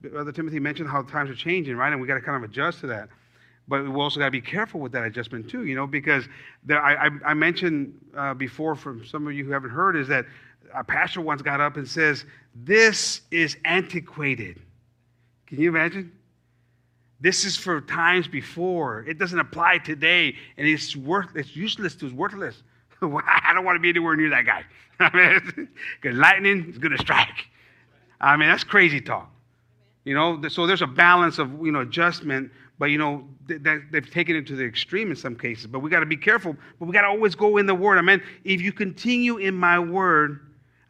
Brother 0.00 0.32
Timothy 0.32 0.60
mentioned 0.60 0.88
how 0.88 1.02
times 1.02 1.30
are 1.30 1.36
changing, 1.36 1.76
right? 1.76 1.92
And 1.92 2.00
we 2.00 2.06
got 2.06 2.14
to 2.14 2.20
kind 2.20 2.36
of 2.36 2.48
adjust 2.48 2.80
to 2.80 2.86
that. 2.88 3.08
But 3.68 3.84
we 3.84 4.00
also 4.00 4.20
got 4.20 4.26
to 4.26 4.30
be 4.30 4.40
careful 4.40 4.80
with 4.80 4.92
that 4.92 5.04
adjustment 5.04 5.48
too, 5.50 5.64
you 5.64 5.74
know, 5.74 5.86
because 5.86 6.28
there, 6.62 6.80
I, 6.80 7.10
I, 7.24 7.34
mentioned 7.34 7.94
uh, 8.16 8.32
before 8.34 8.76
from 8.76 9.04
some 9.04 9.26
of 9.26 9.32
you 9.32 9.44
who 9.44 9.50
haven't 9.50 9.70
heard 9.70 9.96
is 9.96 10.06
that 10.06 10.24
a 10.72 10.84
pastor 10.84 11.20
once 11.20 11.42
got 11.42 11.60
up 11.60 11.76
and 11.76 11.88
says, 11.88 12.24
This 12.54 13.22
is 13.32 13.56
antiquated. 13.64 14.62
Can 15.46 15.60
you 15.60 15.68
imagine? 15.68 16.12
This 17.20 17.44
is 17.44 17.56
for 17.56 17.80
times 17.80 18.28
before. 18.28 19.04
It 19.08 19.18
doesn't 19.18 19.38
apply 19.38 19.78
today, 19.78 20.36
and 20.56 20.66
it's 20.66 20.94
worth. 20.94 21.34
It's 21.34 21.56
useless. 21.56 21.94
It's 21.94 22.12
worthless. 22.12 22.62
I 23.02 23.52
don't 23.54 23.64
want 23.64 23.76
to 23.76 23.80
be 23.80 23.88
anywhere 23.88 24.16
near 24.16 24.30
that 24.30 24.44
guy. 24.44 24.64
because 26.00 26.16
lightning 26.16 26.66
is 26.68 26.78
going 26.78 26.92
to 26.92 26.98
strike. 26.98 27.46
I 28.20 28.36
mean, 28.36 28.48
that's 28.48 28.64
crazy 28.64 29.00
talk. 29.00 29.30
You 30.04 30.14
know, 30.14 30.40
so 30.48 30.66
there's 30.66 30.82
a 30.82 30.86
balance 30.86 31.38
of 31.38 31.50
you 31.64 31.72
know 31.72 31.80
adjustment, 31.80 32.52
but 32.78 32.86
you 32.86 32.98
know 32.98 33.26
that 33.48 33.82
they've 33.90 34.10
taken 34.10 34.36
it 34.36 34.46
to 34.46 34.56
the 34.56 34.64
extreme 34.64 35.10
in 35.10 35.16
some 35.16 35.36
cases. 35.36 35.66
But 35.66 35.80
we 35.80 35.90
got 35.90 36.00
to 36.00 36.06
be 36.06 36.16
careful. 36.16 36.56
But 36.78 36.86
we 36.86 36.92
got 36.92 37.02
to 37.02 37.08
always 37.08 37.34
go 37.34 37.56
in 37.56 37.66
the 37.66 37.74
Word. 37.74 37.98
I 37.98 38.02
mean, 38.02 38.22
If 38.44 38.60
you 38.60 38.72
continue 38.72 39.38
in 39.38 39.54
my 39.54 39.78
Word, 39.78 40.40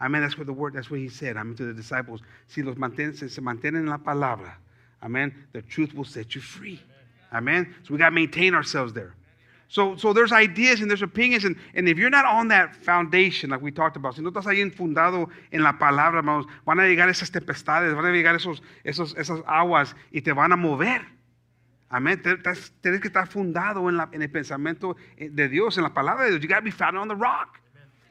I 0.00 0.08
mean 0.08 0.22
That's 0.22 0.36
what 0.36 0.46
the 0.46 0.52
Word. 0.52 0.74
That's 0.74 0.90
what 0.90 1.00
He 1.00 1.08
said. 1.08 1.36
I 1.36 1.42
mean 1.42 1.56
to 1.56 1.64
the 1.64 1.72
disciples. 1.72 2.20
Si 2.46 2.62
los 2.62 2.76
mantienen, 2.76 3.16
se 3.16 3.40
mantienen 3.40 3.76
en 3.76 3.86
la 3.86 3.98
palabra. 3.98 4.56
Amen. 5.06 5.32
The 5.52 5.62
truth 5.62 5.94
will 5.94 6.04
set 6.04 6.34
you 6.34 6.40
free. 6.40 6.82
Amen. 7.32 7.72
So 7.84 7.94
we 7.94 7.98
got 7.98 8.10
to 8.10 8.14
maintain 8.14 8.54
ourselves 8.54 8.92
there. 8.92 9.14
So, 9.68 9.96
so 9.96 10.12
there's 10.12 10.32
ideas 10.32 10.80
and 10.80 10.90
there's 10.90 11.02
opinions, 11.02 11.44
and, 11.44 11.56
and 11.74 11.88
if 11.88 11.96
you're 11.96 12.10
not 12.10 12.24
on 12.24 12.48
that 12.48 12.74
foundation, 12.74 13.50
like 13.50 13.62
we 13.62 13.72
talked 13.72 13.96
about, 13.96 14.14
si 14.14 14.22
no 14.22 14.30
estás 14.30 14.46
ahí 14.46 14.60
enfundado 14.60 15.28
en 15.50 15.62
la 15.62 15.72
palabra, 15.78 16.18
hermanos, 16.18 16.46
van 16.64 16.78
a 16.80 16.84
llegar 16.84 17.08
esas 17.08 17.30
tempestades, 17.30 17.94
van 17.94 18.04
a 18.04 18.10
llegar 18.10 18.34
esos, 18.34 18.62
esos, 18.84 19.16
esas 19.16 19.42
aguas 19.46 19.94
y 20.12 20.20
te 20.20 20.32
van 20.32 20.52
a 20.52 20.56
mover. 20.56 21.02
Amén. 21.88 22.20
Tienes 22.80 23.00
que 23.00 23.08
estar 23.08 23.28
fundado 23.28 23.88
en, 23.88 23.96
la, 23.96 24.08
en 24.12 24.22
el 24.22 24.30
pensamiento 24.30 24.96
eh, 25.16 25.30
de 25.30 25.48
Dios, 25.48 25.76
en 25.76 25.84
la 25.84 25.94
palabra 25.94 26.24
de 26.24 26.30
Dios. 26.30 26.42
You 26.42 26.48
got 26.48 26.58
to 26.58 26.64
be 26.64 26.72
found 26.72 26.96
on 26.96 27.08
the 27.08 27.14
rock. 27.14 27.60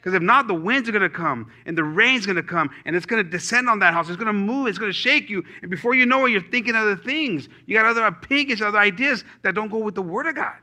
Because 0.05 0.17
if 0.17 0.21
not, 0.21 0.47
the 0.47 0.53
winds 0.53 0.87
are 0.87 0.91
going 0.91 1.01
to 1.01 1.09
come 1.09 1.51
and 1.65 1.75
the 1.75 1.83
rain's 1.83 2.27
going 2.27 2.35
to 2.35 2.43
come 2.43 2.69
and 2.85 2.95
it's 2.95 3.07
going 3.07 3.23
to 3.23 3.27
descend 3.27 3.67
on 3.67 3.79
that 3.79 3.91
house. 3.91 4.07
It's 4.07 4.17
going 4.17 4.27
to 4.27 4.33
move. 4.33 4.67
It's 4.67 4.77
going 4.77 4.91
to 4.91 4.97
shake 4.97 5.31
you. 5.31 5.43
And 5.63 5.71
before 5.71 5.95
you 5.95 6.05
know 6.05 6.27
it, 6.27 6.29
you're 6.29 6.43
thinking 6.43 6.75
other 6.75 6.95
things. 6.95 7.49
You 7.65 7.75
got 7.75 7.87
other 7.87 8.05
opinions, 8.05 8.61
other 8.61 8.77
ideas 8.77 9.23
that 9.41 9.55
don't 9.55 9.71
go 9.71 9.79
with 9.79 9.95
the 9.95 10.03
Word 10.03 10.27
of 10.27 10.35
God. 10.35 10.53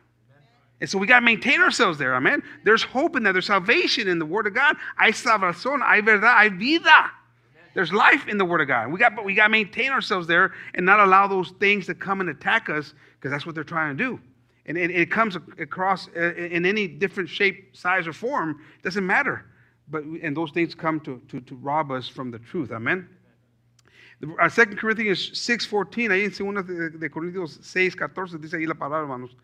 And 0.81 0.89
so 0.89 0.97
we 0.97 1.09
got 1.09 1.19
to 1.19 1.25
maintain 1.25 1.61
ourselves 1.61 1.99
there. 1.99 2.15
Amen. 2.15 2.41
There's 2.65 2.85
hope 2.85 3.17
in 3.17 3.25
that. 3.25 3.33
There's 3.33 3.47
salvation 3.47 4.07
in 4.07 4.21
the 4.21 4.27
Word 4.27 4.47
of 4.47 4.55
God. 4.55 4.77
Hay 5.01 5.11
salvación, 5.11 5.85
hay 5.85 6.03
verdad, 6.03 6.39
hay 6.39 6.49
vida. 6.51 7.11
There's 7.75 7.93
life 7.93 8.29
in 8.29 8.39
the 8.39 8.45
Word 8.45 8.61
of 8.61 8.69
God. 8.69 8.93
We 8.93 9.01
got, 9.01 9.17
but 9.17 9.25
we 9.25 9.35
got 9.35 9.49
to 9.49 9.51
maintain 9.51 9.91
ourselves 9.91 10.29
there 10.29 10.53
and 10.75 10.87
not 10.87 11.01
allow 11.01 11.27
those 11.27 11.51
things 11.59 11.87
to 11.87 11.97
come 11.97 12.21
and 12.21 12.31
attack 12.31 12.69
us 12.69 12.95
because 13.17 13.33
that's 13.33 13.45
what 13.45 13.57
they're 13.57 13.65
trying 13.65 13.97
to 13.97 14.05
do. 14.05 14.21
And 14.67 14.79
it, 14.79 14.91
it 14.91 15.11
comes 15.11 15.37
across 15.59 16.09
uh, 16.17 16.35
in 16.35 16.65
any 16.65 16.87
different 16.87 17.29
shape, 17.29 17.77
size, 17.77 18.07
or 18.07 18.13
form. 18.13 18.61
It 18.79 18.83
doesn't 18.83 19.05
matter. 19.05 19.45
But, 19.89 20.05
and 20.05 20.37
those 20.37 20.53
things 20.53 20.75
come 20.75 21.01
to, 21.01 21.21
to, 21.29 21.41
to 21.41 21.55
rob 21.57 21.91
us 21.91 22.09
from 22.09 22.31
the 22.31 22.39
truth. 22.39 22.71
Amen. 22.71 23.09
Uh, 24.41 24.49
2 24.49 24.77
Corinthians 24.77 25.31
6.14, 25.33 26.11
ahí 26.11 26.25
en 26.25 26.31
2 26.31 26.67
de, 26.67 26.91
de 26.91 27.11
Corintios 27.11 27.59
6.14 27.59 28.41
dice 28.41 28.57
ahí 28.57 28.69
la 28.69 28.75
palabra, 28.75 29.03
hermanos. 29.03 29.35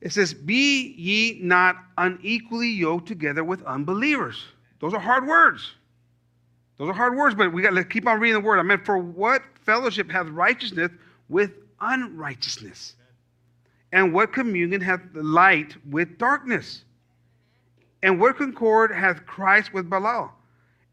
It 0.00 0.12
says, 0.12 0.34
Be 0.34 0.94
ye 0.96 1.40
not 1.42 1.76
unequally 1.98 2.68
yoked 2.68 3.08
together 3.08 3.42
with 3.42 3.62
unbelievers. 3.64 4.44
Those 4.80 4.94
are 4.94 5.00
hard 5.00 5.26
words. 5.26 5.74
Those 6.78 6.90
are 6.90 6.94
hard 6.94 7.16
words, 7.16 7.34
but 7.34 7.52
we 7.52 7.62
got 7.62 7.70
to 7.70 7.84
keep 7.84 8.06
on 8.06 8.18
reading 8.18 8.34
the 8.34 8.46
word. 8.46 8.58
I 8.58 8.62
mean, 8.62 8.82
for 8.84 8.98
what 8.98 9.42
fellowship 9.64 10.10
hath 10.10 10.26
righteousness 10.28 10.90
with 11.28 11.52
unrighteousness? 11.80 12.94
And 13.92 14.12
what 14.12 14.32
communion 14.32 14.80
hath 14.80 15.00
light 15.14 15.76
with 15.90 16.18
darkness? 16.18 16.84
And 18.02 18.18
what 18.18 18.36
concord 18.36 18.90
hath 18.90 19.26
Christ 19.26 19.72
with 19.72 19.88
Belial? 19.88 20.32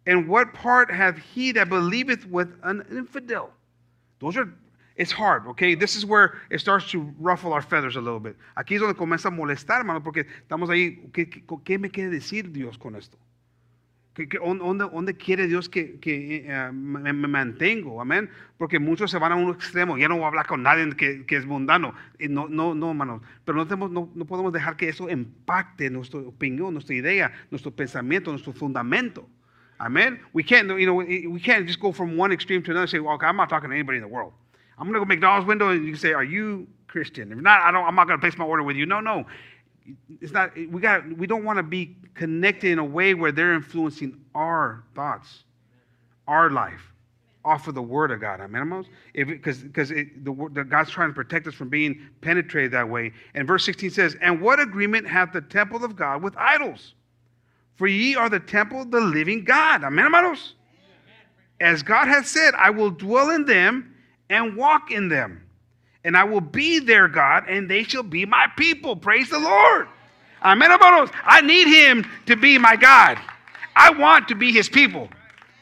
And 0.05 0.27
what 0.27 0.53
part 0.53 0.91
hath 0.91 1.17
he 1.17 1.51
that 1.53 1.69
believeth 1.69 2.25
with 2.27 2.49
an 2.63 2.85
infidel? 2.91 3.51
Those 4.19 4.37
are, 4.37 4.53
it's 4.95 5.11
hard, 5.11 5.47
okay? 5.47 5.75
This 5.75 5.95
is 5.95 6.05
where 6.05 6.39
it 6.49 6.59
starts 6.59 6.89
to 6.91 7.13
ruffle 7.19 7.53
our 7.53 7.61
feathers 7.61 7.95
a 7.95 8.01
little 8.01 8.19
bit. 8.19 8.35
Aquí 8.57 8.75
es 8.75 8.81
donde 8.81 8.95
comienza 8.95 9.27
a 9.27 9.31
molestar, 9.31 9.79
hermano, 9.79 10.01
porque 10.01 10.25
estamos 10.47 10.69
ahí, 10.69 11.09
¿qué, 11.13 11.29
qué, 11.29 11.43
qué 11.63 11.79
me 11.79 11.89
quiere 11.89 12.09
decir 12.09 12.51
Dios 12.51 12.77
con 12.77 12.95
esto? 12.95 13.17
¿Dónde, 14.27 15.13
quiere 15.15 15.47
Dios 15.47 15.69
que, 15.69 15.99
que 15.99 16.45
uh, 16.47 16.73
me, 16.73 17.13
me, 17.13 17.27
mantengo? 17.27 18.01
Amén. 18.01 18.29
Porque 18.57 18.79
muchos 18.79 19.11
se 19.11 19.17
van 19.17 19.31
a 19.31 19.35
un 19.35 19.53
extremo. 19.53 19.97
Ya 19.97 20.09
no 20.09 20.15
voy 20.15 20.25
a 20.25 20.27
hablar 20.27 20.47
con 20.47 20.63
nadie 20.63 20.89
que, 20.95 21.25
que 21.25 21.37
es 21.37 21.45
mundano. 21.45 21.93
No, 22.19 22.47
no, 22.49 22.75
no, 22.75 22.89
hermano. 22.89 23.21
Pero 23.45 23.57
no, 23.57 23.67
tenemos, 23.67 23.91
no, 23.91 24.09
no, 24.13 24.25
podemos 24.25 24.51
dejar 24.51 24.75
que 24.75 24.89
eso 24.89 25.09
impacte 25.09 25.89
nuestra 25.89 26.19
opinión, 26.19 26.73
nuestra 26.73 26.95
idea, 26.95 27.31
nuestro 27.51 27.71
pensamiento, 27.71 28.31
nuestro 28.31 28.51
fundamento. 28.53 29.27
Amén. 29.77 30.19
We 30.33 30.43
can't, 30.43 30.67
you 30.77 30.85
know, 30.85 30.95
we 30.95 31.39
can't 31.39 31.65
just 31.65 31.79
go 31.79 31.93
from 31.93 32.17
one 32.17 32.33
extreme 32.33 32.61
to 32.63 32.71
another 32.71 32.83
and 32.83 32.89
say, 32.89 32.99
well, 32.99 33.15
okay, 33.15 33.27
I'm 33.27 33.37
not 33.37 33.49
talking 33.49 33.69
to 33.69 33.75
anybody 33.75 33.97
in 33.97 34.03
the 34.03 34.09
world. 34.09 34.33
I'm 34.77 34.87
going 34.87 34.93
to 34.93 34.99
go 34.99 35.05
McDonald's 35.05 35.47
window 35.47 35.69
and 35.69 35.85
you 35.85 35.91
can 35.93 35.99
say, 35.99 36.13
are 36.13 36.23
you 36.23 36.67
Christian? 36.87 37.31
If 37.31 37.37
not, 37.39 37.61
I 37.61 37.71
don't, 37.71 37.85
I'm 37.85 37.95
not 37.95 38.07
going 38.07 38.19
to 38.19 38.21
place 38.21 38.37
my 38.37 38.45
order 38.45 38.63
with 38.63 38.75
you. 38.75 38.85
No, 38.85 38.99
no 38.99 39.25
it's 40.21 40.31
not 40.31 40.55
we 40.55 40.81
got 40.81 41.07
we 41.17 41.27
don't 41.27 41.43
want 41.43 41.57
to 41.57 41.63
be 41.63 41.95
connected 42.13 42.71
in 42.71 42.79
a 42.79 42.85
way 42.85 43.13
where 43.13 43.31
they're 43.31 43.53
influencing 43.53 44.19
our 44.35 44.83
thoughts 44.95 45.43
our 46.27 46.49
life 46.49 46.81
off 47.45 47.67
of 47.67 47.75
the 47.75 47.81
word 47.81 48.11
of 48.11 48.19
god 48.19 48.41
amen 48.41 48.85
because 49.13 49.59
because 49.59 49.89
the, 49.89 50.49
the 50.51 50.63
god's 50.63 50.89
trying 50.89 51.09
to 51.09 51.13
protect 51.13 51.47
us 51.47 51.53
from 51.53 51.69
being 51.69 51.99
penetrated 52.21 52.71
that 52.71 52.87
way. 52.87 53.11
And 53.33 53.47
verse 53.47 53.65
16 53.65 53.91
says 53.91 54.17
and 54.21 54.41
what 54.41 54.59
agreement 54.59 55.07
hath 55.07 55.31
the 55.33 55.41
temple 55.41 55.83
of 55.83 55.95
god 55.95 56.21
with 56.21 56.35
idols? 56.37 56.93
For 57.75 57.87
ye 57.87 58.15
are 58.15 58.29
the 58.29 58.41
temple 58.41 58.81
of 58.81 58.91
the 58.91 58.99
living 58.99 59.45
god 59.45 59.83
amen 59.83 60.11
as 61.61 61.81
god 61.83 62.07
hath 62.07 62.27
said 62.27 62.53
i 62.55 62.69
will 62.69 62.91
dwell 62.91 63.29
in 63.29 63.45
them 63.45 63.95
and 64.29 64.55
walk 64.55 64.91
in 64.91 65.09
them 65.09 65.48
and 66.03 66.15
I 66.15 66.23
will 66.23 66.41
be 66.41 66.79
their 66.79 67.07
God, 67.07 67.45
and 67.47 67.69
they 67.69 67.83
shall 67.83 68.03
be 68.03 68.25
my 68.25 68.47
people. 68.57 68.95
Praise 68.95 69.29
the 69.29 69.39
Lord. 69.39 69.87
Amen. 70.41 70.69
I 70.71 71.41
need 71.41 71.67
him 71.67 72.05
to 72.27 72.35
be 72.35 72.57
my 72.57 72.75
God. 72.75 73.17
I 73.75 73.91
want 73.91 74.27
to 74.29 74.35
be 74.35 74.51
his 74.51 74.69
people. 74.69 75.09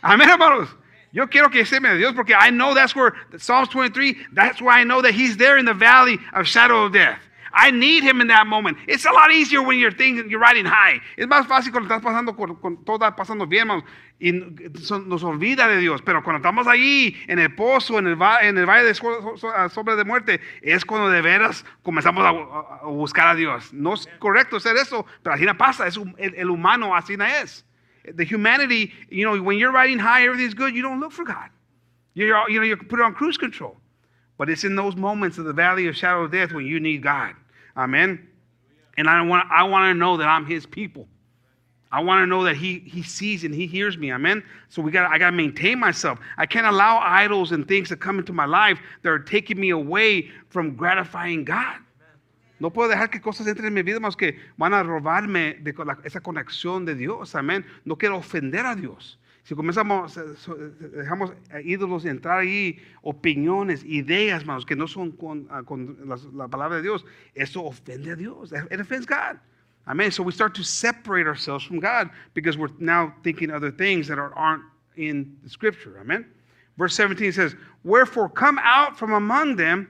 Amen, 0.04 0.30
hermanos. 0.30 0.70
Yo 1.12 1.26
quiero 1.26 1.50
que 1.50 1.62
esté 1.62 1.82
de 1.82 1.98
Dios 1.98 2.14
porque 2.14 2.36
I 2.38 2.52
know 2.52 2.76
that's 2.76 2.96
where 2.96 3.14
Psalms 3.38 3.70
23, 3.70 4.16
that's 4.34 4.62
why 4.62 4.80
I 4.80 4.84
know 4.84 5.02
that 5.02 5.14
he's 5.14 5.38
there 5.38 5.58
in 5.58 5.66
the 5.66 5.74
valley 5.74 6.20
of 6.34 6.48
shadow 6.48 6.86
of 6.86 6.94
death. 6.94 7.20
I 7.54 7.72
need 7.72 8.04
him 8.04 8.22
in 8.22 8.28
that 8.28 8.46
moment. 8.46 8.78
It's 8.88 9.06
a 9.06 9.12
lot 9.12 9.32
easier 9.32 9.64
when 9.64 9.80
you're 9.80 9.92
thinking, 9.92 10.30
you're 10.30 10.40
riding 10.40 10.66
high. 10.66 11.02
Es 11.18 11.26
más 11.26 11.48
fácil 11.48 11.72
cuando 11.72 11.90
estás 11.90 12.04
pasando 12.04 12.36
con 12.36 12.84
todo 12.84 13.00
pasando 13.16 13.48
bien, 13.48 13.62
hermanos, 13.62 13.84
y 14.20 14.32
nos 14.32 15.24
olvida 15.24 15.68
de 15.68 15.78
Dios. 15.78 16.02
Pero 16.02 16.24
cuando 16.24 16.38
estamos 16.38 16.68
ahí 16.68 17.16
en 17.28 17.40
el 17.40 17.54
pozo, 17.54 18.00
en 18.00 18.08
el, 18.08 18.18
en 18.42 18.58
el 18.58 18.66
valle 18.66 18.86
de 18.86 18.96
sombra 18.96 19.96
de 19.96 20.04
muerte, 20.04 20.42
es 20.62 20.86
cuando 20.86 21.10
de 21.10 21.22
veras 21.22 21.66
comenzamos 21.84 22.24
a, 22.24 22.30
a, 22.30 22.88
buscar 22.88 23.28
a 23.28 23.36
Dios. 23.36 23.74
No 23.74 23.94
es 23.94 24.08
correcto 24.20 24.58
hacer 24.58 24.76
eso, 24.78 25.06
pero 25.22 25.36
así 25.36 25.46
no 25.46 25.56
pasa. 25.58 25.88
Es 25.88 26.00
el, 26.18 26.36
el 26.36 26.50
humano 26.50 26.96
así 26.96 27.16
no 27.16 27.26
es. 27.26 27.64
The 28.16 28.26
humanity, 28.26 28.94
you 29.10 29.24
know, 29.24 29.36
when 29.42 29.58
you're 29.58 29.74
riding 29.74 30.00
high, 30.00 30.24
everything's 30.24 30.56
good. 30.56 30.74
You 30.74 30.82
don't 30.82 31.00
look 31.00 31.12
for 31.12 31.26
God. 31.26 31.50
You're, 32.14 32.50
you 32.50 32.60
know, 32.60 32.66
you 32.66 32.78
put 32.78 33.00
it 33.00 33.04
on 33.04 33.14
cruise 33.14 33.38
control. 33.38 33.76
But 34.38 34.50
it's 34.50 34.64
in 34.64 34.76
those 34.76 34.96
moments 34.96 35.38
of 35.38 35.46
the 35.46 35.54
valley 35.54 35.88
of 35.88 35.96
shadow 35.96 36.24
of 36.24 36.32
death 36.32 36.54
when 36.54 36.66
you 36.66 36.80
need 36.80 37.04
God. 37.04 37.36
Amen. 37.76 38.28
And 38.98 39.10
I 39.10 39.22
want, 39.22 39.52
I 39.52 39.64
want 39.64 39.92
to 39.92 39.94
know 39.94 40.18
that 40.18 40.28
I'm 40.28 40.46
his 40.46 40.66
people. 40.66 41.08
I 41.92 42.02
want 42.02 42.22
to 42.22 42.26
know 42.26 42.44
that 42.44 42.58
he, 42.58 42.80
he 42.80 43.02
sees 43.02 43.44
and 43.44 43.54
he 43.54 43.66
hears 43.66 43.98
me. 43.98 44.12
Amen. 44.12 44.44
So 44.70 44.82
we 44.82 44.92
got 44.92 45.10
I 45.10 45.18
got 45.18 45.32
to 45.32 45.36
maintain 45.36 45.80
myself. 45.80 46.20
I 46.38 46.46
can't 46.46 46.68
allow 46.68 47.00
idols 47.00 47.52
and 47.52 47.68
things 47.68 47.90
to 47.90 47.96
come 47.96 48.20
into 48.20 48.34
my 48.34 48.46
life 48.46 48.80
that 49.04 49.10
are 49.10 49.20
taking 49.20 49.60
me 49.60 49.70
away 49.70 50.30
from 50.50 50.76
gratifying 50.76 51.46
God. 51.46 51.78
No 52.60 52.72
puedo 52.72 52.90
dejar 52.90 53.12
que 53.12 53.22
cosas 53.22 53.48
entren 53.48 53.68
en 53.68 53.74
mi 53.74 53.84
vida 53.84 54.00
más 54.00 54.18
que 54.18 54.40
van 54.58 54.74
a 54.74 54.82
robarme 54.82 55.56
de 55.62 55.74
esa 56.04 56.22
conexión 56.22 56.86
de 56.86 56.96
Dios. 56.96 57.36
Amén. 57.36 57.66
No 57.86 57.98
quiero 57.98 58.18
ofender 58.18 58.66
a 58.66 58.76
Dios. 58.76 59.20
Si 59.44 59.56
comenzamos, 59.56 60.18
eh, 60.18 60.22
eh, 60.26 60.88
dejamos 60.98 61.32
a 61.52 61.62
ídolos 61.62 62.04
entrar 62.04 62.40
ahí, 62.40 62.80
opiniones, 63.02 63.82
ideas, 63.86 64.42
hermanos, 64.42 64.66
que 64.66 64.76
no 64.76 64.88
son 64.88 65.12
con, 65.12 65.48
ah, 65.50 65.64
con 65.64 65.98
la, 66.34 66.50
palabra 66.50 66.78
de 66.78 66.82
Dios, 66.82 67.06
eso 67.34 67.64
ofende 67.64 68.12
a 68.12 68.16
Dios. 68.18 68.52
It 68.52 68.82
offends 68.82 69.08
God. 69.08 69.40
Amen. 69.88 70.12
So 70.12 70.24
we 70.24 70.32
start 70.32 70.54
to 70.56 70.64
separate 70.64 71.28
ourselves 71.28 71.64
from 71.64 71.80
God 71.80 72.10
because 72.34 72.58
we're 72.58 72.70
now 72.80 73.14
thinking 73.24 73.52
other 73.52 73.72
things 73.72 74.08
that 74.08 74.20
are, 74.20 74.34
aren't 74.34 74.64
in 74.98 75.38
the 75.44 75.50
scripture. 75.50 75.98
Amen. 76.02 76.26
Verse 76.78 76.94
17 76.96 77.32
says, 77.32 77.56
Wherefore 77.84 78.30
come 78.30 78.60
out 78.62 78.98
from 78.98 79.14
among 79.14 79.56
them 79.56 79.90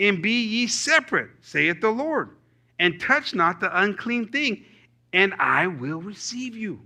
and 0.00 0.22
be 0.22 0.42
ye 0.42 0.66
separate, 0.66 1.30
saith 1.40 1.80
the 1.80 1.90
Lord, 1.90 2.30
and 2.78 3.00
touch 3.00 3.34
not 3.34 3.60
the 3.60 3.80
unclean 3.80 4.28
thing, 4.28 4.64
and 5.12 5.32
I 5.38 5.66
will 5.66 6.00
receive 6.00 6.56
you 6.56 6.80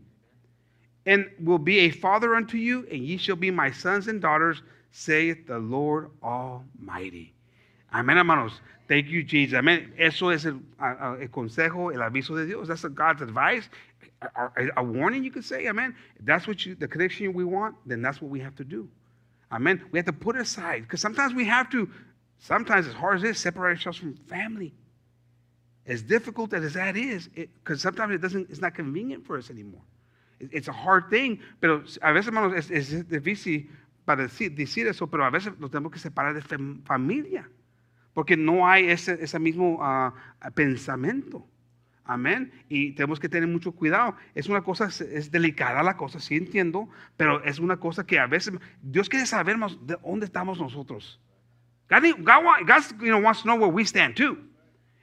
and 1.06 1.28
will 1.40 1.58
be 1.58 1.80
a 1.80 1.90
father 1.90 2.34
unto 2.34 2.56
you, 2.56 2.86
and 2.90 3.02
ye 3.02 3.16
shall 3.16 3.36
be 3.36 3.50
my 3.50 3.70
sons 3.70 4.08
and 4.08 4.20
daughters, 4.20 4.62
saith 4.92 5.46
the 5.46 5.58
Lord 5.58 6.10
Almighty. 6.22 7.32
Amén, 7.92 8.16
hermanos. 8.18 8.60
Thank 8.88 9.06
you, 9.06 9.22
Jesus. 9.24 9.54
Amén. 9.54 9.92
Eso 9.96 10.30
es 10.30 10.44
el, 10.44 10.60
el 11.20 11.28
consejo, 11.30 11.92
el 11.92 12.02
aviso 12.02 12.34
de 12.36 12.46
Dios. 12.46 12.68
That's 12.68 12.84
God's 12.84 13.22
advice. 13.22 13.68
A, 14.22 14.50
a- 14.76 14.82
warning, 14.82 15.24
you 15.24 15.30
could 15.30 15.44
say. 15.44 15.66
Amen. 15.68 15.94
If 16.18 16.26
that's 16.26 16.46
what 16.46 16.64
you, 16.66 16.74
the 16.74 16.86
connection 16.88 17.32
we 17.32 17.44
want, 17.44 17.74
then 17.86 18.02
that's 18.02 18.20
what 18.20 18.30
we 18.30 18.40
have 18.40 18.54
to 18.56 18.64
do. 18.64 18.88
Amen. 19.50 19.82
We 19.92 19.98
have 19.98 20.06
to 20.06 20.12
put 20.12 20.36
aside, 20.36 20.82
because 20.82 21.00
sometimes 21.00 21.34
we 21.34 21.44
have 21.46 21.70
to, 21.70 21.88
sometimes 22.38 22.86
as 22.86 22.94
hard 22.94 23.16
as 23.16 23.24
it 23.24 23.30
is, 23.30 23.38
separate 23.38 23.70
ourselves 23.70 23.98
from 23.98 24.14
family. 24.28 24.72
As 25.86 26.02
difficult 26.02 26.52
as 26.52 26.74
that 26.74 26.96
is, 26.96 27.28
because 27.28 27.80
sometimes 27.80 28.14
it 28.14 28.20
doesn't, 28.20 28.50
it's 28.50 28.60
not 28.60 28.74
convenient 28.74 29.26
for 29.26 29.36
us 29.38 29.50
anymore. 29.50 29.82
It- 30.38 30.50
It's 30.52 30.68
a 30.68 30.72
hard 30.72 31.08
thing, 31.10 31.40
pero 31.60 31.82
a 32.02 32.12
veces, 32.12 32.26
hermanos, 32.28 32.54
es, 32.56 32.70
es 32.70 33.04
difícil 33.08 33.68
para 34.04 34.22
decir, 34.28 34.54
decir 34.54 34.86
eso, 34.86 35.06
pero 35.06 35.24
a 35.24 35.30
veces 35.30 35.58
nos 35.58 35.70
tenemos 35.70 35.90
que 35.92 35.98
separar 35.98 36.34
de 36.34 36.42
fam- 36.42 36.82
familia, 36.84 37.48
porque 38.14 38.36
no 38.36 38.68
hay 38.68 38.90
ese, 38.90 39.18
ese 39.22 39.38
mismo 39.38 39.78
ah, 39.80 40.14
pensamiento. 40.54 41.46
Amén. 42.04 42.52
Y 42.68 42.92
tenemos 42.92 43.20
que 43.20 43.28
tener 43.28 43.48
mucho 43.48 43.70
cuidado. 43.70 44.16
Es 44.34 44.48
una 44.48 44.62
cosa, 44.62 44.86
es, 44.86 45.30
delicada 45.30 45.80
la 45.84 45.96
cosa, 45.96 46.18
sí 46.18 46.36
entiendo, 46.36 46.88
pero 47.16 47.42
es 47.44 47.60
una 47.60 47.76
cosa 47.76 48.04
que 48.04 48.18
a 48.18 48.26
veces 48.26 48.54
Dios 48.82 49.08
quiere 49.08 49.26
saber 49.26 49.56
más 49.56 49.78
de 49.86 49.96
dónde 50.04 50.26
estamos 50.26 50.58
nosotros. 50.58 51.20
God, 51.88 52.02
God, 52.18 52.66
God, 52.66 52.82
you 53.00 53.10
know, 53.10 53.20
wants 53.20 53.42
to 53.42 53.48
know 53.48 53.56
where 53.56 53.70
we 53.70 53.84
stand 53.84 54.16
too. 54.16 54.38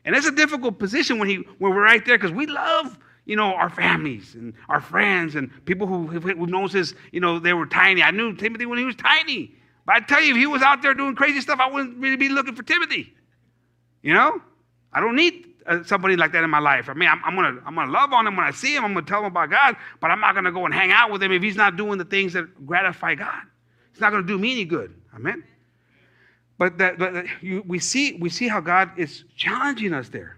And 0.03 0.15
it's 0.15 0.27
a 0.27 0.31
difficult 0.31 0.79
position 0.79 1.17
when, 1.17 1.29
he, 1.29 1.37
when 1.59 1.73
we're 1.73 1.83
right 1.83 2.03
there 2.03 2.17
because 2.17 2.33
we 2.33 2.45
love, 2.45 2.99
you 3.25 3.35
know, 3.37 3.53
our 3.53 3.69
families 3.69 4.35
and 4.35 4.53
our 4.67 4.81
friends 4.81 5.35
and 5.35 5.49
people 5.65 5.87
who, 5.87 6.07
who 6.07 6.47
knows 6.47 6.73
his, 6.73 6.93
you 7.11 7.21
know, 7.21 7.39
they 7.39 7.53
were 7.53 7.67
tiny. 7.67 8.03
I 8.03 8.11
knew 8.11 8.33
Timothy 8.35 8.65
when 8.65 8.79
he 8.79 8.85
was 8.85 8.95
tiny. 8.95 9.53
But 9.87 9.95
I 9.95 9.99
tell 10.01 10.21
you, 10.21 10.31
if 10.31 10.37
he 10.37 10.45
was 10.45 10.61
out 10.61 10.81
there 10.81 10.93
doing 10.93 11.15
crazy 11.15 11.39
stuff, 11.39 11.59
I 11.59 11.71
wouldn't 11.71 11.97
really 11.97 12.17
be 12.17 12.27
looking 12.27 12.53
for 12.53 12.61
Timothy. 12.61 13.13
You 14.03 14.13
know? 14.13 14.41
I 14.91 14.99
don't 14.99 15.15
need 15.15 15.47
uh, 15.65 15.83
somebody 15.83 16.17
like 16.17 16.33
that 16.33 16.43
in 16.43 16.49
my 16.49 16.59
life. 16.59 16.89
I 16.89 16.93
mean, 16.93 17.09
I'm, 17.09 17.21
I'm 17.23 17.35
to 17.35 17.63
I'm 17.65 17.73
gonna 17.73 17.91
love 17.91 18.11
on 18.11 18.27
him 18.27 18.35
when 18.35 18.45
I 18.45 18.51
see 18.51 18.75
him. 18.75 18.83
I'm 18.83 18.93
to 18.95 19.01
tell 19.01 19.19
him 19.19 19.27
about 19.27 19.49
God, 19.49 19.77
but 20.01 20.11
I'm 20.11 20.19
not 20.19 20.33
going 20.33 20.45
to 20.45 20.51
go 20.51 20.65
and 20.65 20.73
hang 20.73 20.91
out 20.91 21.09
with 21.09 21.23
him 21.23 21.31
if 21.31 21.41
he's 21.41 21.55
not 21.55 21.77
doing 21.77 21.97
the 21.97 22.05
things 22.05 22.33
that 22.33 22.65
gratify 22.65 23.15
God. 23.15 23.43
It's 23.91 24.01
not 24.01 24.11
going 24.11 24.23
to 24.23 24.27
do 24.27 24.37
me 24.37 24.51
any 24.51 24.65
good. 24.65 24.93
Amen? 25.15 25.43
But 26.57 26.77
that, 26.79 26.97
but 26.97 27.13
that 27.13 27.25
you, 27.41 27.63
we 27.65 27.79
see 27.79 28.17
we 28.19 28.29
see 28.29 28.47
how 28.47 28.59
God 28.59 28.91
is 28.97 29.23
challenging 29.35 29.93
us 29.93 30.09
there, 30.09 30.37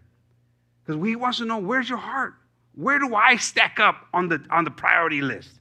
because 0.85 1.03
He 1.03 1.15
wants 1.15 1.39
to 1.39 1.45
know 1.45 1.57
where's 1.57 1.89
your 1.89 1.97
heart. 1.97 2.35
Where 2.75 2.99
do 2.99 3.15
I 3.15 3.35
stack 3.37 3.79
up 3.79 4.07
on 4.13 4.29
the 4.29 4.43
on 4.51 4.63
the 4.63 4.71
priority 4.71 5.21
list? 5.21 5.58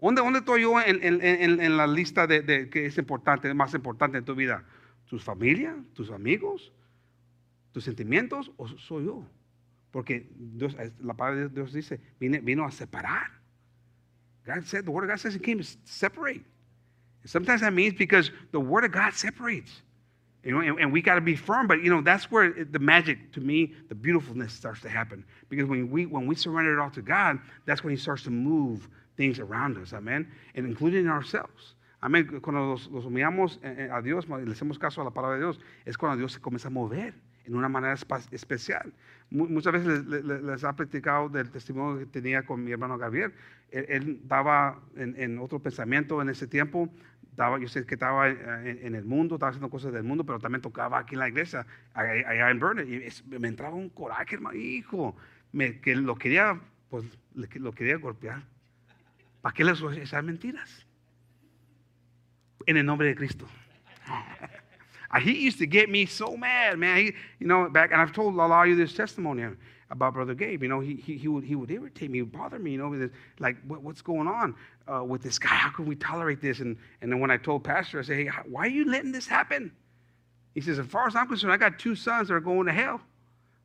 ¿Dónde, 0.00 0.20
dónde 0.20 0.40
estoy 0.40 0.62
yo 0.62 0.80
en, 0.80 1.02
en, 1.02 1.22
en, 1.22 1.60
en 1.60 1.76
la 1.76 1.86
lista 1.86 2.26
de, 2.26 2.42
de 2.42 2.68
que 2.68 2.86
es 2.86 2.98
importante, 2.98 3.52
más 3.54 3.74
importante 3.74 4.18
en 4.18 4.24
tu 4.24 4.34
vida? 4.34 4.64
¿Tus 5.06 5.22
familia? 5.24 5.76
¿Tus 5.94 6.10
amigos? 6.10 6.72
¿Tus 7.72 7.84
sentimientos? 7.84 8.50
¿O 8.56 8.68
soy 8.68 9.06
yo? 9.06 9.26
Porque 9.90 10.28
Dios, 10.36 10.76
la 11.00 11.14
palabra 11.14 11.42
de 11.42 11.48
Dios 11.48 11.72
dice, 11.72 12.00
vine, 12.20 12.40
vino 12.40 12.64
a 12.64 12.70
separar. 12.70 13.30
God 14.44 14.64
said, 14.64 14.84
the 14.84 14.90
word 14.90 15.04
of 15.04 15.10
God 15.10 15.18
says 15.18 15.34
He 15.34 15.40
came 15.40 15.58
to 15.58 15.64
separate. 15.84 16.44
Sometimes 17.26 17.60
that 17.62 17.72
means 17.72 17.94
because 17.94 18.30
the 18.52 18.60
Word 18.60 18.84
of 18.84 18.92
God 18.92 19.12
separates. 19.12 19.82
You 20.44 20.52
know, 20.52 20.60
and, 20.60 20.78
and 20.78 20.92
we 20.92 21.02
got 21.02 21.16
to 21.16 21.20
be 21.20 21.34
firm, 21.34 21.66
but 21.66 21.82
you 21.82 21.90
know, 21.90 22.00
that's 22.00 22.30
where 22.30 22.44
it- 22.44 22.72
the 22.72 22.78
magic, 22.78 23.32
to 23.32 23.40
me, 23.40 23.74
the 23.88 23.96
beautifulness 23.96 24.52
starts 24.52 24.80
to 24.82 24.88
happen. 24.88 25.24
Because 25.48 25.66
when 25.66 25.90
we 25.90 26.06
when 26.06 26.26
we 26.28 26.36
surrender 26.36 26.72
it 26.78 26.80
all 26.80 26.90
to 26.90 27.02
God, 27.02 27.40
that's 27.64 27.82
when 27.82 27.90
He 27.90 27.96
starts 27.96 28.22
to 28.24 28.30
move 28.30 28.88
things 29.16 29.38
around 29.40 29.76
us, 29.78 29.92
amen, 29.92 30.28
and 30.54 30.66
including 30.66 31.08
ourselves. 31.08 31.76
Amén. 32.00 32.26
Cuando 32.42 32.66
los, 32.66 32.88
los 32.90 33.04
humillamos 33.06 33.58
eh, 33.62 33.86
eh, 33.86 33.90
a 33.90 34.00
Dios, 34.02 34.28
le 34.28 34.52
hacemos 34.52 34.78
caso 34.78 35.00
a 35.00 35.04
la 35.04 35.10
palabra 35.10 35.36
de 35.38 35.42
Dios, 35.44 35.60
es 35.86 35.96
cuando 35.96 36.18
Dios 36.18 36.32
se 36.32 36.40
comienza 36.40 36.68
a 36.68 36.70
mover 36.70 37.14
en 37.46 37.54
una 37.56 37.68
manera 37.68 37.94
especial. 38.30 38.92
Mu- 39.30 39.48
Muchas 39.48 39.72
veces 39.72 40.04
les, 40.06 40.24
les- 40.24 40.42
les 40.42 40.64
ha 40.64 40.74
platicado 40.76 41.28
del 41.28 41.50
testimonio 41.50 41.98
que 42.00 42.06
tenía 42.06 42.44
con 42.44 42.62
mi 42.62 42.70
hermano 42.72 42.98
Gabriel. 42.98 43.32
Él, 43.70 43.86
él 43.88 44.20
daba 44.24 44.78
en, 44.96 45.14
en 45.18 45.38
otro 45.38 45.58
pensamiento 45.58 46.20
en 46.20 46.28
ese 46.28 46.46
tiempo, 46.46 46.88
daba, 47.34 47.58
yo 47.58 47.66
sé 47.68 47.86
que 47.86 47.94
estaba 47.94 48.28
eh, 48.28 48.36
en, 48.64 48.86
en 48.88 48.94
el 48.94 49.04
mundo, 49.04 49.36
estaba 49.36 49.50
haciendo 49.50 49.70
cosas 49.70 49.92
del 49.92 50.02
mundo, 50.04 50.24
pero 50.24 50.38
también 50.38 50.60
tocaba 50.60 50.98
aquí 50.98 51.14
en 51.14 51.20
la 51.20 51.28
iglesia, 51.28 51.66
allá 51.94 52.50
en 52.50 52.60
Burnett. 52.60 52.88
Y 52.88 52.96
es- 52.96 53.26
me 53.26 53.48
entraba 53.48 53.74
un 53.74 53.88
coraje, 53.88 54.34
hermano, 54.34 54.56
hijo, 54.56 55.16
me, 55.52 55.80
que 55.80 55.96
lo 55.96 56.14
quería, 56.16 56.60
pues, 56.90 57.04
lo 57.34 57.72
quería 57.72 57.96
golpear. 57.96 58.42
¿Para 59.46 59.54
qué 59.54 59.64
les 59.64 59.80
voy 59.80 59.96
a 59.96 60.02
echar 60.02 60.24
mentiras? 60.24 60.84
En 62.66 62.76
el 62.76 62.84
nombre 62.84 63.06
de 63.06 63.14
Cristo. 63.14 63.46
He 65.22 65.46
used 65.46 65.60
to 65.60 65.66
get 65.68 65.88
me 65.88 66.04
so 66.04 66.36
mad, 66.36 66.76
man. 66.80 66.96
He, 66.96 67.14
you 67.38 67.46
know, 67.46 67.70
back, 67.70 67.92
and 67.92 68.00
I've 68.02 68.12
told 68.12 68.34
a 68.34 68.36
lot 68.38 68.62
of 68.64 68.68
you 68.70 68.74
this 68.74 68.92
testimony 68.92 69.44
about 69.88 70.14
Brother 70.14 70.34
Gabe. 70.34 70.64
You 70.64 70.68
know, 70.68 70.80
he, 70.80 70.96
he, 70.96 71.16
he, 71.16 71.28
would, 71.28 71.44
he 71.44 71.54
would 71.54 71.70
irritate 71.70 72.10
me, 72.10 72.22
bother 72.22 72.58
me, 72.58 72.72
you 72.72 72.78
know, 72.78 73.08
like, 73.38 73.56
what, 73.68 73.82
what's 73.82 74.02
going 74.02 74.26
on 74.26 74.56
uh, 74.92 75.04
with 75.04 75.22
this 75.22 75.38
guy? 75.38 75.54
How 75.54 75.70
can 75.70 75.86
we 75.86 75.94
tolerate 75.94 76.40
this? 76.40 76.58
And, 76.58 76.76
and 77.00 77.12
then 77.12 77.20
when 77.20 77.30
I 77.30 77.36
told 77.36 77.62
Pastor, 77.62 78.00
I 78.00 78.02
said, 78.02 78.16
hey, 78.16 78.30
why 78.48 78.62
are 78.62 78.68
you 78.68 78.84
letting 78.90 79.12
this 79.12 79.28
happen? 79.28 79.70
He 80.54 80.60
says, 80.60 80.80
as 80.80 80.86
far 80.86 81.06
as 81.06 81.14
I'm 81.14 81.28
concerned, 81.28 81.52
I 81.52 81.56
got 81.56 81.78
two 81.78 81.94
sons 81.94 82.26
that 82.26 82.34
are 82.34 82.40
going 82.40 82.66
to 82.66 82.72
hell. 82.72 83.00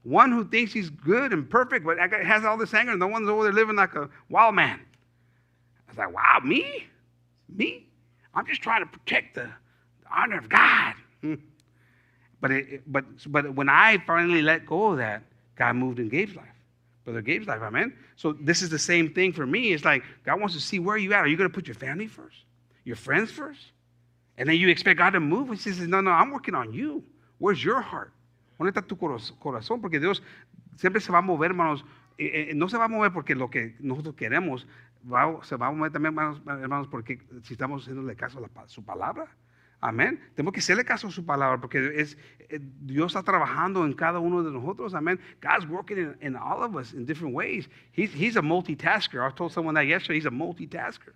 One 0.03 0.31
who 0.31 0.45
thinks 0.45 0.73
he's 0.73 0.91
good 0.91 1.33
and 1.33 1.49
perfect, 1.49 1.87
but 1.87 1.97
has 1.97 2.45
all 2.45 2.57
this 2.57 2.71
anger, 2.71 2.91
and 2.91 3.01
the 3.01 3.07
one's 3.07 3.27
over 3.27 3.45
there 3.45 3.51
living 3.51 3.77
like 3.77 3.95
a 3.95 4.07
wild 4.29 4.53
man. 4.53 4.79
I 5.91 6.05
was 6.05 6.13
like, 6.13 6.13
wow, 6.13 6.39
me? 6.43 6.85
Me? 7.49 7.85
I'm 8.33 8.45
just 8.45 8.61
trying 8.61 8.81
to 8.81 8.85
protect 8.85 9.35
the, 9.35 9.43
the 9.43 10.09
honor 10.15 10.37
of 10.37 10.47
God. 10.47 10.93
Hmm. 11.21 11.35
But, 12.39 12.51
it, 12.51 12.91
but, 12.91 13.05
but 13.27 13.53
when 13.53 13.69
I 13.69 13.97
finally 14.07 14.41
let 14.41 14.65
go 14.65 14.91
of 14.91 14.97
that, 14.97 15.23
God 15.55 15.75
moved 15.75 15.99
in 15.99 16.09
Gabe's 16.09 16.35
life. 16.35 16.45
Brother 17.03 17.21
Gabe's 17.21 17.47
life, 17.47 17.61
amen? 17.61 17.93
So 18.15 18.33
this 18.33 18.61
is 18.61 18.69
the 18.69 18.79
same 18.79 19.13
thing 19.13 19.33
for 19.33 19.45
me. 19.45 19.73
It's 19.73 19.83
like 19.83 20.03
God 20.23 20.39
wants 20.39 20.55
to 20.55 20.61
see 20.61 20.79
where 20.79 20.97
you 20.97 21.13
at. 21.13 21.19
Are 21.19 21.27
you 21.27 21.37
going 21.37 21.49
to 21.49 21.53
put 21.53 21.67
your 21.67 21.75
family 21.75 22.07
first? 22.07 22.37
Your 22.83 22.95
friends 22.95 23.31
first? 23.31 23.59
And 24.37 24.47
then 24.47 24.55
you 24.55 24.69
expect 24.69 24.97
God 24.97 25.11
to 25.11 25.19
move? 25.19 25.49
He 25.49 25.57
says, 25.57 25.79
no, 25.81 25.99
no, 26.01 26.11
I'm 26.11 26.31
working 26.31 26.55
on 26.55 26.73
you. 26.73 27.03
Where's 27.37 27.63
your 27.63 27.81
heart? 27.81 28.13
¿Dónde 28.59 28.71
está 28.71 28.87
tu 28.87 28.95
corazón? 28.95 29.81
Porque 29.81 29.99
Dios 29.99 30.21
siempre 30.77 31.01
se 31.01 31.11
va 31.11 31.19
a 31.19 31.21
mover, 31.21 31.51
hermanos. 31.51 31.83
Eh, 32.17 32.49
eh, 32.51 32.53
no 32.53 32.67
se 32.67 32.77
va 32.77 32.85
a 32.85 32.87
mover 32.87 33.11
porque 33.11 33.35
lo 33.35 33.49
que 33.49 33.75
nosotros 33.79 34.15
queremos, 34.15 34.67
va- 35.03 35.43
se 35.43 35.55
va 35.55 35.67
a 35.67 35.71
mover 35.71 35.91
también, 35.91 36.13
hermanos, 36.13 36.41
hermanos, 36.45 36.87
porque 36.87 37.19
si 37.43 37.53
estamos 37.53 37.83
haciéndole 37.83 38.15
caso 38.15 38.37
a 38.37 38.41
la 38.41 38.67
su 38.67 38.83
palabra. 38.83 39.27
Amén. 39.83 40.19
Tenemos 40.35 40.53
que 40.53 40.59
hacerle 40.59 40.85
caso 40.85 41.07
a 41.07 41.11
su 41.11 41.25
palabra 41.25 41.59
porque 41.59 41.91
es, 41.95 42.15
eh, 42.49 42.59
Dios 42.81 43.07
está 43.15 43.23
trabajando 43.23 43.83
en 43.83 43.93
cada 43.93 44.19
uno 44.19 44.43
de 44.43 44.51
nosotros. 44.51 44.93
Amén. 44.93 45.19
God's 45.41 45.67
working 45.67 45.97
in, 45.97 46.15
in 46.21 46.35
all 46.35 46.61
of 46.63 46.75
us 46.75 46.93
in 46.93 47.03
different 47.05 47.33
ways. 47.33 47.67
He's, 47.91 48.13
he's 48.13 48.37
a 48.37 48.41
multitasker. 48.43 49.19
I 49.27 49.31
told 49.33 49.51
someone 49.51 49.73
that 49.73 49.87
yesterday. 49.87 50.19
He's 50.19 50.27
a 50.27 50.29
multitasker. 50.29 51.13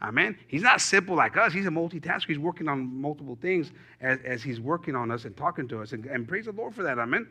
Amen. 0.00 0.36
He's 0.46 0.62
not 0.62 0.80
simple 0.80 1.16
like 1.16 1.36
us. 1.36 1.52
He's 1.52 1.66
a 1.66 1.70
multitasker. 1.70 2.28
He's 2.28 2.38
working 2.38 2.68
on 2.68 2.86
multiple 3.00 3.36
things 3.40 3.72
as, 4.00 4.20
as 4.24 4.42
he's 4.44 4.60
working 4.60 4.94
on 4.94 5.10
us 5.10 5.24
and 5.24 5.36
talking 5.36 5.66
to 5.68 5.80
us. 5.82 5.92
And, 5.92 6.04
and 6.06 6.28
praise 6.28 6.44
the 6.44 6.52
Lord 6.52 6.72
for 6.74 6.84
that. 6.84 6.98
Amen. 7.00 7.26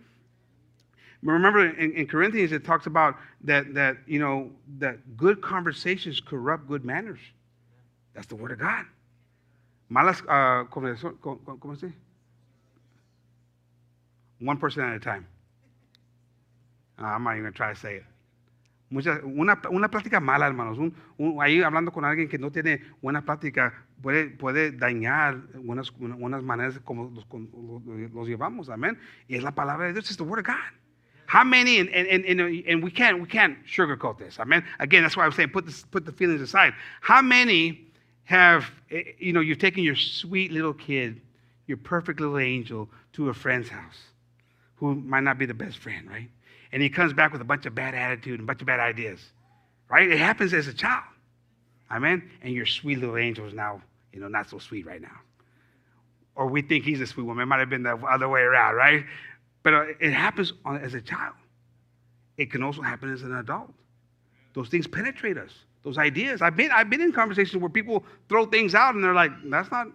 Remember 1.24 1.66
in, 1.66 1.94
in 1.94 2.06
Corinthians 2.08 2.52
it 2.52 2.66
talks 2.66 2.86
about 2.86 3.16
that 3.46 3.74
that 3.74 3.98
you 4.06 4.20
know 4.20 4.52
that 4.80 4.98
good 5.18 5.42
conversations 5.42 6.20
corrupt 6.20 6.68
good 6.68 6.84
manners. 6.84 7.20
That's 8.14 8.28
the 8.28 8.36
word 8.36 8.52
of 8.52 8.60
God. 8.60 8.86
Malas 9.90 10.22
uh. 10.28 10.66
One 14.40 14.58
person 14.58 14.84
at 14.84 14.96
a 14.96 15.00
time. 15.00 15.26
Uh, 17.00 17.06
I'm 17.06 17.24
not 17.24 17.32
even 17.32 17.44
going 17.44 17.54
to 17.54 17.58
try 17.58 17.74
to 17.74 17.80
say 17.80 17.96
it. 17.96 18.04
Una, 18.92 19.58
una 19.72 19.90
plática 19.90 20.20
mala, 20.22 20.46
hermanos. 20.46 20.78
Un- 20.78 20.94
un- 21.18 21.42
ahí 21.42 21.64
hablando 21.64 21.92
con 21.92 22.04
alguien 22.06 22.28
que 22.30 22.38
no 22.38 22.52
tiene 22.52 22.82
buena 23.02 23.22
plática 23.24 23.74
puede, 24.02 24.30
puede 24.30 24.72
dañar 24.72 25.42
unas 25.56 26.44
maneras 26.44 26.80
como 26.84 27.10
los, 27.10 27.26
los- 27.32 28.12
los 28.14 28.28
llevamos. 28.28 28.70
Amén. 28.70 29.00
Y 29.28 29.36
es 29.36 29.44
la 29.44 29.52
palabra 29.56 29.88
de 29.88 29.94
Dios. 29.94 30.12
Es 30.12 30.18
the 30.18 30.24
word 30.24 30.40
of 30.42 30.46
God. 30.46 30.83
How 31.34 31.44
many, 31.44 31.80
and, 31.80 31.90
and, 31.90 32.24
and, 32.26 32.40
and, 32.68 32.84
we 32.84 32.92
can't 32.92 33.20
we 33.20 33.26
can't 33.26 33.58
sugarcoat 33.66 34.20
this. 34.20 34.40
I 34.40 34.44
mean, 34.44 34.64
again, 34.78 35.02
that's 35.02 35.18
why 35.18 35.26
I'm 35.26 35.32
saying 35.32 35.50
put 35.50 35.66
this, 35.66 35.82
put 35.82 36.06
the 36.06 36.12
feelings 36.12 36.42
aside. 36.42 36.76
How 37.02 37.24
many 37.24 37.88
have 38.26 38.70
eh, 38.92 39.02
you 39.18 39.34
know 39.34 39.40
you've 39.40 39.58
taken 39.58 39.82
your 39.82 39.96
sweet 39.96 40.52
little 40.52 40.76
kid, 40.76 41.20
your 41.66 41.78
perfect 41.78 42.20
little 42.20 42.38
angel, 42.38 42.88
to 43.14 43.30
a 43.30 43.34
friend's 43.34 43.68
house, 43.68 43.98
who 44.76 44.94
might 44.94 45.24
not 45.24 45.40
be 45.40 45.48
the 45.48 45.56
best 45.56 45.80
friend, 45.80 46.08
right? 46.08 46.30
And 46.72 46.84
he 46.84 46.90
comes 46.90 47.14
back 47.14 47.32
with 47.32 47.42
a 47.42 47.46
bunch 47.46 47.66
of 47.66 47.74
bad 47.74 47.96
attitude 47.96 48.40
and 48.40 48.42
a 48.42 48.46
bunch 48.46 48.62
of 48.62 48.68
bad 48.68 48.80
ideas, 48.80 49.20
right? 49.90 50.08
It 50.08 50.20
happens 50.20 50.54
as 50.54 50.68
a 50.68 50.74
child, 50.74 51.04
amen. 51.90 52.30
And 52.44 52.54
your 52.54 52.68
sweet 52.68 53.00
little 53.00 53.18
angel 53.18 53.48
is 53.48 53.56
now 53.56 53.82
you 54.12 54.20
know 54.20 54.28
not 54.28 54.52
so 54.52 54.60
sweet 54.60 54.86
right 54.86 55.02
now, 55.02 55.18
or 56.36 56.46
we 56.46 56.62
think 56.62 56.86
he's 56.86 57.02
a 57.02 57.08
sweet 57.08 57.24
woman. 57.24 57.42
It 57.42 57.48
might 57.48 57.60
have 57.60 57.72
been 57.72 57.82
the 57.82 57.98
other 58.08 58.30
way 58.30 58.42
around, 58.42 58.76
right? 58.76 59.04
But 59.64 59.96
it 60.00 60.12
happens 60.12 60.54
as 60.66 60.94
a 60.94 61.02
child. 61.02 61.36
It 62.38 62.52
can 62.52 62.62
also 62.64 62.82
happen 62.82 63.12
as 63.12 63.24
an 63.24 63.34
adult. 63.36 63.74
Those 64.54 64.70
things 64.70 64.88
penetrate 64.88 65.38
us. 65.38 65.52
Those 65.84 65.98
ideas. 65.98 66.42
I've 66.42 66.56
been 66.56 66.72
I've 66.72 66.90
been 66.90 67.02
in 67.02 67.12
conversations 67.12 67.60
where 67.62 67.70
people 67.70 68.04
throw 68.30 68.46
things 68.46 68.76
out 68.76 68.96
and 68.96 69.04
they're 69.04 69.14
like, 69.14 69.32
"That's 69.46 69.70
not 69.72 69.88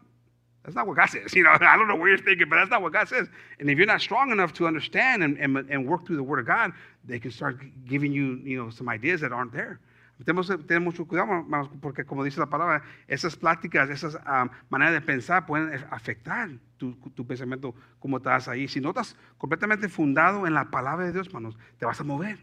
that's 0.63 0.75
not 0.75 0.87
what 0.87 0.97
God 0.97 1.07
says." 1.07 1.33
You 1.37 1.45
know, 1.45 1.51
I 1.53 1.77
don't 1.77 1.89
know 1.89 1.97
what 1.97 2.07
you're 2.07 2.19
thinking, 2.19 2.49
but 2.49 2.57
that's 2.57 2.71
not 2.71 2.83
what 2.83 2.93
God 2.93 3.09
says. 3.09 3.29
And 3.59 3.71
if 3.71 3.79
you're 3.79 3.87
not 3.87 4.01
strong 4.01 4.31
enough 4.31 4.53
to 4.55 4.67
understand 4.67 5.23
and, 5.23 5.39
and, 5.39 5.57
and 5.57 5.87
work 5.87 6.07
through 6.07 6.17
the 6.17 6.23
Word 6.23 6.41
of 6.41 6.47
God, 6.47 6.73
they 7.05 7.19
can 7.19 7.31
start 7.31 7.59
giving 7.87 8.13
you 8.13 8.41
you 8.45 8.63
know 8.63 8.71
some 8.71 8.89
ideas 8.89 9.21
that 9.21 9.33
aren't 9.33 9.53
there. 9.53 9.81
Tenemos 10.25 10.49
tener 10.67 10.81
mucho 10.81 11.05
cuidado, 11.07 11.47
porque 11.81 12.05
como 12.05 12.25
dice 12.25 12.39
la 12.39 12.47
palabra, 12.47 12.83
esas 13.09 13.37
pláticas, 13.37 13.89
esas 13.89 14.17
um, 14.27 14.51
maneras 14.69 14.95
de 14.95 15.01
pensar 15.01 15.47
pueden 15.47 15.73
afectar 15.91 16.51
tu, 16.79 17.27
pensamiento 17.27 17.75
como 17.99 18.17
estás 18.17 18.49
ahí. 18.49 18.69
Si 18.69 18.81
no 18.81 18.91
estás 18.91 19.17
completamente 19.37 19.89
fundado 19.89 20.47
en 20.47 20.55
la 20.55 20.71
palabra 20.71 21.07
de 21.07 21.13
Dios, 21.13 21.27
hermanos, 21.27 21.59
te 21.79 21.85
vas 21.85 22.01
a 22.01 22.05
mover. 22.05 22.39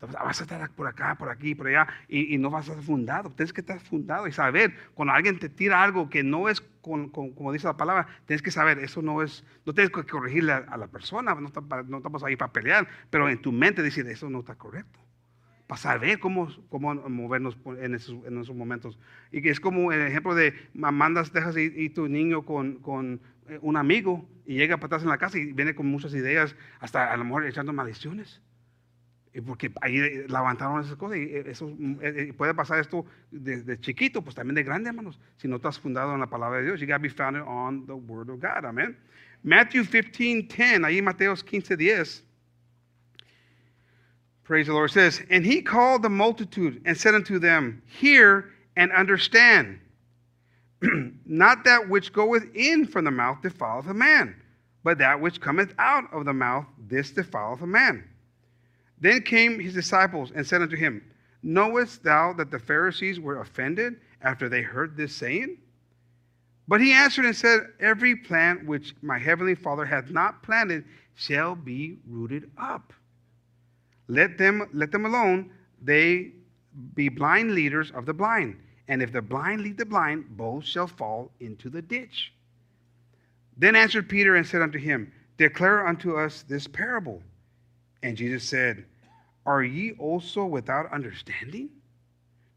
Vas 0.00 0.40
a 0.40 0.42
estar 0.42 0.68
por 0.72 0.88
acá, 0.88 1.14
por 1.14 1.30
aquí, 1.30 1.54
por 1.54 1.68
allá, 1.68 1.86
y, 2.08 2.34
y, 2.34 2.38
no 2.38 2.50
vas 2.50 2.68
a 2.68 2.72
estar 2.72 2.84
fundado. 2.84 3.30
Tienes 3.30 3.52
que 3.52 3.60
estar 3.60 3.78
fundado 3.78 4.26
y 4.26 4.32
saber, 4.32 4.74
cuando 4.94 5.14
alguien 5.14 5.38
te 5.38 5.48
tira 5.48 5.80
algo 5.80 6.10
que 6.10 6.24
no 6.24 6.48
es 6.48 6.60
con, 6.82 7.08
como 7.10 7.52
dice 7.52 7.68
la 7.68 7.76
palabra, 7.76 8.08
tienes 8.26 8.42
que 8.42 8.50
saber, 8.50 8.80
eso 8.80 9.00
no 9.00 9.22
es, 9.22 9.44
no 9.64 9.72
tienes 9.72 9.92
que 9.92 10.02
corregirle 10.02 10.52
a, 10.52 10.76
la 10.76 10.88
persona, 10.88 11.34
no, 11.34 11.46
estamos 11.46 12.24
ahí 12.24 12.34
para 12.34 12.52
pelear, 12.52 12.88
pero 13.08 13.28
en 13.28 13.40
tu 13.40 13.52
mente 13.52 13.82
decir, 13.82 14.06
eso 14.08 14.28
no 14.28 14.40
está 14.40 14.56
correcto 14.56 14.98
para 15.68 15.80
saber 15.80 16.18
cómo, 16.18 16.48
cómo 16.68 16.94
movernos 16.94 17.56
en 17.80 17.94
esos, 17.94 18.26
en 18.26 18.38
esos, 18.38 18.54
momentos. 18.54 18.98
Y 19.30 19.40
que 19.40 19.48
es 19.48 19.60
como 19.60 19.92
el 19.92 20.02
ejemplo 20.02 20.34
de 20.34 20.54
mandas, 20.74 21.32
dejas 21.32 21.56
ir, 21.56 21.94
tu 21.94 22.08
niño 22.08 22.42
con, 22.44 23.20
un 23.60 23.76
amigo 23.76 24.28
y 24.46 24.54
llega 24.54 24.76
para 24.76 24.86
atrás 24.86 25.02
en 25.02 25.08
la 25.08 25.18
casa 25.18 25.38
y 25.38 25.52
viene 25.52 25.74
con 25.74 25.86
muchas 25.86 26.14
ideas, 26.14 26.54
hasta 26.80 27.12
a 27.12 27.16
lo 27.16 27.42
echando 27.42 27.72
maldiciones. 27.72 28.40
Porque 29.46 29.72
ahí 29.80 29.96
levantaron 30.28 30.82
esas 30.82 30.96
cosas 30.96 31.16
y 31.16 31.22
eh, 31.22 31.44
eso 31.46 31.74
eh, 32.02 32.34
puede 32.36 32.52
pasar 32.52 32.80
esto 32.80 33.06
desde 33.30 33.80
chiquito, 33.80 34.20
pues 34.22 34.36
también 34.36 34.54
de 34.56 34.62
grande, 34.62 34.90
hermanos. 34.90 35.18
Si 35.38 35.48
no 35.48 35.56
estás 35.56 35.80
fundado 35.80 36.12
en 36.12 36.20
la 36.20 36.26
palabra 36.26 36.58
de 36.58 36.66
Dios, 36.66 36.80
you 36.80 36.86
got 36.86 36.96
to 36.96 37.02
be 37.02 37.08
founded 37.08 37.42
on 37.46 37.86
the 37.86 37.94
word 37.94 38.28
of 38.28 38.40
God. 38.40 38.66
Amén. 38.66 38.94
Matthew 39.42 39.84
15, 39.84 40.48
10, 40.48 40.84
ahí 40.84 41.00
Mateos 41.00 41.42
15, 41.42 41.76
10. 41.78 42.22
Praise 44.44 44.66
the 44.66 44.72
Lord. 44.74 44.90
Says, 44.90 45.22
And 45.30 45.46
he 45.46 45.62
called 45.62 46.02
the 46.02 46.10
multitude 46.10 46.82
and 46.84 46.96
said 46.96 47.14
unto 47.14 47.38
them, 47.38 47.82
Hear 47.86 48.50
and 48.76 48.92
understand. 48.92 49.80
Not 51.26 51.64
that 51.64 51.88
which 51.88 52.12
goeth 52.12 52.44
in 52.54 52.86
from 52.86 53.04
the 53.04 53.10
mouth 53.10 53.42
defileth 53.42 53.86
a 53.86 53.94
man, 53.94 54.34
but 54.82 54.98
that 54.98 55.20
which 55.20 55.40
cometh 55.40 55.74
out 55.78 56.12
of 56.12 56.24
the 56.24 56.32
mouth, 56.32 56.66
this 56.88 57.12
defileth 57.12 57.62
a 57.62 57.66
man. 57.66 58.04
Then 59.00 59.22
came 59.22 59.58
his 59.58 59.74
disciples 59.74 60.32
and 60.34 60.46
said 60.46 60.62
unto 60.62 60.76
him, 60.76 61.02
Knowest 61.42 62.02
thou 62.02 62.32
that 62.34 62.50
the 62.50 62.58
Pharisees 62.58 63.18
were 63.18 63.40
offended 63.40 63.96
after 64.22 64.48
they 64.48 64.62
heard 64.62 64.96
this 64.96 65.14
saying? 65.14 65.58
But 66.68 66.80
he 66.80 66.92
answered 66.92 67.24
and 67.24 67.36
said, 67.36 67.60
Every 67.80 68.14
plant 68.14 68.64
which 68.64 68.94
my 69.02 69.18
heavenly 69.18 69.56
Father 69.56 69.84
hath 69.84 70.10
not 70.10 70.42
planted 70.42 70.84
shall 71.14 71.54
be 71.54 71.98
rooted 72.08 72.50
up. 72.56 72.92
Let 74.06 74.38
them, 74.38 74.68
let 74.72 74.92
them 74.92 75.04
alone. 75.04 75.50
They 75.82 76.32
be 76.94 77.08
blind 77.08 77.54
leaders 77.54 77.90
of 77.90 78.06
the 78.06 78.14
blind. 78.14 78.56
And 78.88 79.02
if 79.02 79.12
the 79.12 79.22
blind 79.22 79.62
lead 79.62 79.78
the 79.78 79.86
blind, 79.86 80.36
both 80.36 80.64
shall 80.64 80.86
fall 80.86 81.30
into 81.40 81.70
the 81.70 81.82
ditch. 81.82 82.32
Then 83.56 83.76
answered 83.76 84.08
Peter 84.08 84.36
and 84.36 84.46
said 84.46 84.62
unto 84.62 84.78
him, 84.78 85.12
Declare 85.38 85.86
unto 85.86 86.16
us 86.16 86.42
this 86.42 86.66
parable. 86.66 87.22
And 88.02 88.16
Jesus 88.16 88.44
said, 88.44 88.84
Are 89.46 89.62
ye 89.62 89.92
also 89.92 90.44
without 90.44 90.92
understanding? 90.92 91.70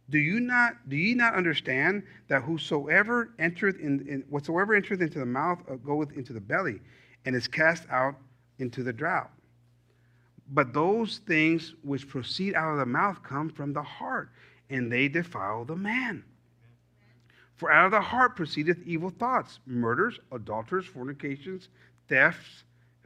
Do 0.09 0.19
you 0.19 0.39
not 0.39 0.87
do 0.87 0.95
ye 0.95 1.15
not 1.15 1.33
understand 1.33 2.03
that 2.27 2.43
whosoever 2.43 3.31
entereth 3.39 3.79
in, 3.79 4.07
in 4.07 4.23
whatsoever 4.29 4.75
entereth 4.75 5.01
into 5.01 5.19
the 5.19 5.25
mouth 5.25 5.59
uh, 5.69 5.75
goeth 5.75 6.11
into 6.11 6.31
the 6.31 6.39
belly, 6.39 6.79
and 7.25 7.35
is 7.35 7.47
cast 7.47 7.89
out 7.89 8.15
into 8.59 8.83
the 8.83 8.93
drought? 8.93 9.31
But 10.51 10.73
those 10.73 11.19
things 11.25 11.73
which 11.81 12.07
proceed 12.07 12.53
out 12.53 12.73
of 12.73 12.77
the 12.77 12.85
mouth 12.85 13.23
come 13.23 13.49
from 13.49 13.73
the 13.73 13.81
heart, 13.81 14.29
and 14.69 14.91
they 14.91 15.07
defile 15.07 15.65
the 15.65 15.75
man. 15.75 16.23
For 17.55 17.71
out 17.71 17.85
of 17.85 17.91
the 17.91 18.01
heart 18.01 18.35
proceedeth 18.35 18.77
evil 18.85 19.09
thoughts, 19.09 19.59
murders, 19.65 20.19
adulterers, 20.31 20.85
fornications, 20.85 21.69
thefts, 22.07 22.63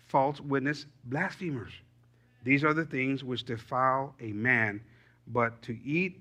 false 0.08 0.42
witness, 0.42 0.86
blasphemers. 1.06 1.72
These 2.44 2.64
are 2.64 2.74
the 2.74 2.86
things 2.86 3.24
which 3.24 3.44
defile 3.44 4.16
a 4.20 4.32
man, 4.32 4.82
but 5.28 5.62
to 5.64 5.78
eat 5.86 6.20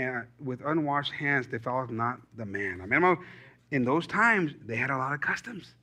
uh, 0.00 0.22
with 0.42 0.64
unwashed 0.64 1.12
hands 1.12 1.46
defileth 1.46 1.90
not 1.90 2.18
the 2.36 2.46
man. 2.46 2.80
I 2.80 2.86
mean, 2.86 3.18
in 3.70 3.84
those 3.84 4.06
times, 4.06 4.52
they 4.64 4.76
had 4.76 4.90
a 4.90 4.96
lot 4.96 5.12
of 5.12 5.20
customs. 5.20 5.74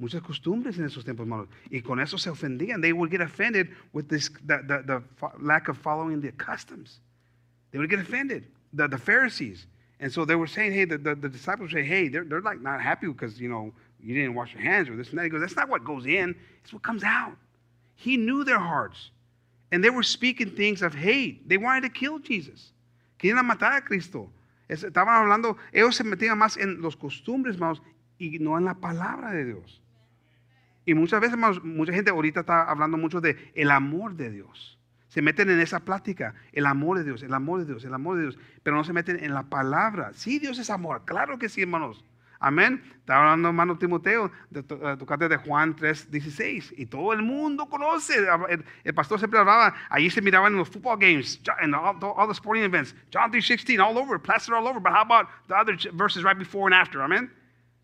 muchas 0.00 0.22
costumbres 0.22 0.78
en 0.78 0.86
esos 0.86 1.04
tiempos, 1.04 1.24
hermanos. 1.24 1.48
Y 1.70 1.82
con 1.82 2.00
eso 2.00 2.18
se 2.18 2.30
ofendían. 2.30 2.80
They 2.80 2.92
would 2.92 3.10
get 3.10 3.20
offended 3.20 3.68
with 3.92 4.08
this, 4.08 4.30
the, 4.46 4.58
the, 4.66 4.82
the 4.82 5.02
lack 5.38 5.68
of 5.68 5.76
following 5.76 6.20
the 6.20 6.32
customs. 6.32 7.00
They 7.70 7.78
would 7.78 7.90
get 7.90 7.98
offended, 7.98 8.44
the, 8.72 8.88
the 8.88 8.98
Pharisees. 8.98 9.66
And 10.00 10.12
so 10.12 10.24
they 10.24 10.34
were 10.34 10.46
saying, 10.46 10.72
hey, 10.72 10.86
the, 10.86 10.98
the, 10.98 11.14
the 11.14 11.28
disciples 11.28 11.72
say, 11.72 11.84
hey, 11.84 12.08
they're, 12.08 12.24
they're 12.24 12.40
like 12.40 12.60
not 12.60 12.80
happy 12.80 13.06
because, 13.06 13.40
you 13.40 13.48
know, 13.48 13.72
you 14.02 14.14
didn't 14.14 14.34
wash 14.34 14.52
your 14.54 14.62
hands 14.62 14.88
or 14.88 14.96
this 14.96 15.10
and 15.10 15.18
that. 15.18 15.24
He 15.24 15.28
goes, 15.28 15.40
that's 15.40 15.56
not 15.56 15.68
what 15.68 15.84
goes 15.84 16.06
in, 16.06 16.34
it's 16.62 16.72
what 16.72 16.82
comes 16.82 17.04
out. 17.04 17.36
He 17.96 18.16
knew 18.16 18.44
their 18.44 18.58
hearts. 18.58 19.10
And 19.72 19.84
they 19.84 19.90
were 19.90 20.02
speaking 20.02 20.50
things 20.50 20.82
of 20.82 20.94
hate. 20.94 21.48
They 21.48 21.58
wanted 21.58 21.82
to 21.82 21.90
kill 21.90 22.18
Jesus. 22.18 22.72
Querían 23.18 23.46
matar 23.46 23.76
a 23.76 23.82
Cristo. 23.82 24.30
Estaban 24.68 25.14
hablando, 25.14 25.56
ellos 25.72 25.96
se 25.96 26.04
metían 26.04 26.38
más 26.38 26.56
en 26.56 26.80
los 26.80 26.96
costumbres, 26.96 27.56
hermanos, 27.56 27.82
y 28.18 28.38
no 28.40 28.56
en 28.56 28.64
la 28.64 28.74
palabra 28.74 29.32
de 29.32 29.44
Dios. 29.44 29.80
Y 30.86 30.94
muchas 30.94 31.20
veces, 31.20 31.36
mucha 31.62 31.92
gente 31.92 32.10
ahorita 32.10 32.40
está 32.40 32.70
hablando 32.70 32.96
mucho 32.96 33.20
de 33.20 33.36
el 33.54 33.70
amor 33.70 34.14
de 34.14 34.30
Dios. 34.30 34.79
Se 35.10 35.20
meten 35.20 35.50
en 35.50 35.60
esa 35.60 35.80
plática, 35.80 36.34
el 36.52 36.64
amor 36.64 36.96
de 36.98 37.04
Dios, 37.04 37.22
el 37.22 37.34
amor 37.34 37.60
de 37.60 37.66
Dios, 37.66 37.84
el 37.84 37.92
amor 37.92 38.16
de 38.16 38.22
Dios, 38.22 38.38
pero 38.62 38.76
no 38.76 38.84
se 38.84 38.92
meten 38.92 39.22
en 39.22 39.34
la 39.34 39.42
palabra. 39.42 40.12
Sí, 40.14 40.38
Dios 40.38 40.58
es 40.58 40.70
amor, 40.70 41.04
claro 41.04 41.38
que 41.38 41.48
sí, 41.48 41.62
hermanos. 41.62 42.04
Amén. 42.42 42.82
Está 42.96 43.18
hablando 43.18 43.48
hermano 43.48 43.76
Timoteo, 43.76 44.32
de, 44.48 44.62
de, 44.62 45.28
de 45.28 45.36
Juan 45.36 45.76
3, 45.76 46.10
16. 46.10 46.74
Y 46.78 46.86
todo 46.86 47.12
el 47.12 47.20
mundo 47.20 47.68
conoce. 47.68 48.14
El, 48.82 48.94
pastor 48.94 49.18
siempre 49.18 49.38
hablaba, 49.38 49.74
ahí 49.90 50.08
se 50.08 50.22
miraban 50.22 50.54
en 50.54 50.58
los 50.58 50.70
football 50.70 50.96
games, 50.98 51.38
en 51.60 51.74
all, 51.74 51.98
all, 52.02 52.26
the 52.26 52.32
sporting 52.32 52.62
events. 52.62 52.94
John 53.12 53.30
3, 53.30 53.42
16, 53.42 53.78
all 53.78 53.98
over, 53.98 54.18
plastered 54.18 54.54
all 54.54 54.66
over. 54.66 54.80
But 54.80 54.92
how 54.92 55.02
about 55.02 55.26
the 55.48 55.54
other 55.54 55.76
verses 55.92 56.24
right 56.24 56.38
before 56.38 56.66
and 56.66 56.74
after? 56.74 57.02
Amen. 57.02 57.30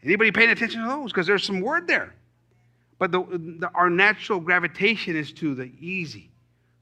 Anybody 0.03 0.33
paying 0.33 0.51
attention 0.51 0.81
to 0.83 0.89
those? 0.89 1.13
Because 1.13 1.27
there's 1.27 1.45
some 1.45 1.61
word 1.61 1.87
there. 1.87 2.15
But 2.99 3.13
the, 3.13 3.21
the, 3.61 3.71
our 3.75 3.91
natural 3.91 4.41
gravitation 4.41 5.17
is 5.17 5.33
to 5.35 5.55
the 5.55 5.71
easy, 5.81 6.31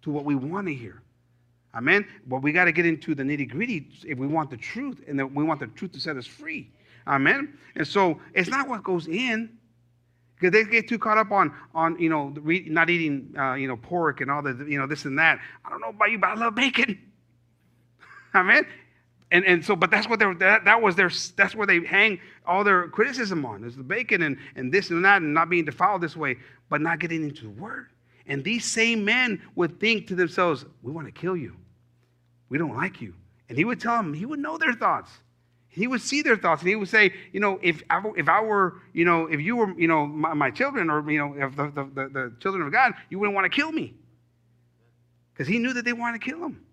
to 0.05 0.11
what 0.11 0.25
we 0.25 0.35
want 0.35 0.67
to 0.69 0.75
hear. 0.75 1.03
Amen. 1.75 2.07
But 2.27 2.43
we 2.43 2.53
got 2.53 2.67
to 2.67 2.73
get 2.73 2.87
into 2.87 3.15
the 3.15 3.23
nitty 3.23 3.51
gritty 3.51 3.89
if 4.07 4.17
we 4.17 4.27
want 4.27 4.51
the 4.51 4.57
truth, 4.57 5.03
and 5.09 5.19
that 5.19 5.27
we 5.27 5.43
want 5.43 5.61
the 5.61 5.67
truth 5.67 5.93
to 5.93 6.01
set 6.01 6.17
us 6.17 6.27
free. 6.27 6.71
Amen. 7.07 7.59
And 7.75 7.87
so 7.87 8.21
it's 8.33 8.49
not 8.49 8.69
what 8.69 8.85
goes 8.85 9.09
in, 9.09 9.59
because 10.37 10.53
they 10.53 10.65
get 10.71 10.89
too 10.89 10.99
caught 10.99 11.19
up 11.19 11.33
on 11.33 11.53
on 11.75 11.99
you 11.99 12.09
know 12.09 12.35
not 12.47 12.91
eating 12.91 13.35
uh, 13.37 13.55
you 13.55 13.67
know 13.67 13.77
pork 13.77 14.21
and 14.21 14.31
all 14.31 14.43
the 14.43 14.65
you 14.69 14.79
know 14.79 14.87
this 14.87 15.05
and 15.05 15.19
that. 15.19 15.41
I 15.65 15.71
don't 15.71 15.81
know 15.81 15.89
about 15.89 16.11
you, 16.11 16.19
but 16.19 16.31
I 16.31 16.35
love 16.35 16.55
bacon. 16.55 16.99
Amen. 18.35 18.67
And, 19.31 19.45
and 19.47 19.65
so, 19.65 19.75
but 19.75 19.91
that's 19.91 20.09
what 20.09 20.21
they're, 20.21 20.35
that, 20.35 20.65
that 20.65 20.81
was 20.81 20.95
their, 20.95 21.11
that's 21.37 21.57
where 21.57 21.67
they 21.67 21.85
hang 21.85 22.21
all 22.47 22.63
their 22.63 22.87
criticism 22.89 23.45
on 23.45 23.65
is 23.65 23.75
the 23.75 23.83
bacon 23.83 24.23
and, 24.23 24.37
and 24.55 24.71
this 24.71 24.91
and 24.91 25.05
that 25.05 25.23
and 25.23 25.35
not 25.35 25.49
being 25.49 25.65
defiled 25.65 26.03
this 26.03 26.15
way, 26.15 26.37
but 26.69 26.81
not 26.81 27.01
getting 27.01 27.25
into 27.25 27.43
the 27.43 27.51
word. 27.51 27.89
And 28.27 28.43
these 28.43 28.65
same 28.65 29.05
men 29.05 29.43
would 29.55 29.81
think 29.81 30.07
to 30.09 30.15
themselves, 30.15 30.65
we 30.83 30.93
want 30.93 31.07
to 31.07 31.13
kill 31.13 31.37
you. 31.37 31.57
We 32.49 32.59
don't 32.59 32.77
like 32.77 33.01
you. 33.01 33.15
And 33.49 33.59
he 33.59 33.65
would 33.65 33.81
tell 33.81 33.97
them, 33.97 34.15
he 34.15 34.27
would 34.27 34.39
know 34.39 34.57
their 34.57 34.73
thoughts. 34.73 35.11
He 35.69 35.87
would 35.87 36.01
see 36.01 36.23
their 36.23 36.37
thoughts 36.37 36.63
and 36.63 36.69
he 36.69 36.77
would 36.77 36.89
say, 36.89 37.13
you 37.33 37.41
know, 37.41 37.59
if 37.61 37.83
I, 37.91 38.03
if 38.17 38.29
I 38.29 38.41
were, 38.41 38.81
you 38.93 39.05
know, 39.05 39.27
if 39.27 39.41
you 39.41 39.57
were, 39.57 39.79
you 39.79 39.89
know, 39.89 40.07
my, 40.07 40.33
my 40.33 40.51
children 40.51 40.89
or, 40.89 41.11
you 41.11 41.19
know, 41.19 41.35
if 41.47 41.57
the, 41.57 41.65
the, 41.71 41.85
the, 41.85 42.09
the 42.09 42.33
children 42.41 42.65
of 42.65 42.73
God, 42.73 42.95
you 43.11 43.19
wouldn't 43.19 43.35
want 43.35 43.45
to 43.45 43.55
kill 43.55 43.73
me. 43.73 43.93
because 45.33 45.49
he 45.49 45.59
knew 45.59 45.73
that 45.73 45.85
they 45.85 45.93
wanted 45.93 46.21
to 46.21 46.31
kill 46.31 46.45
him. 46.45 46.65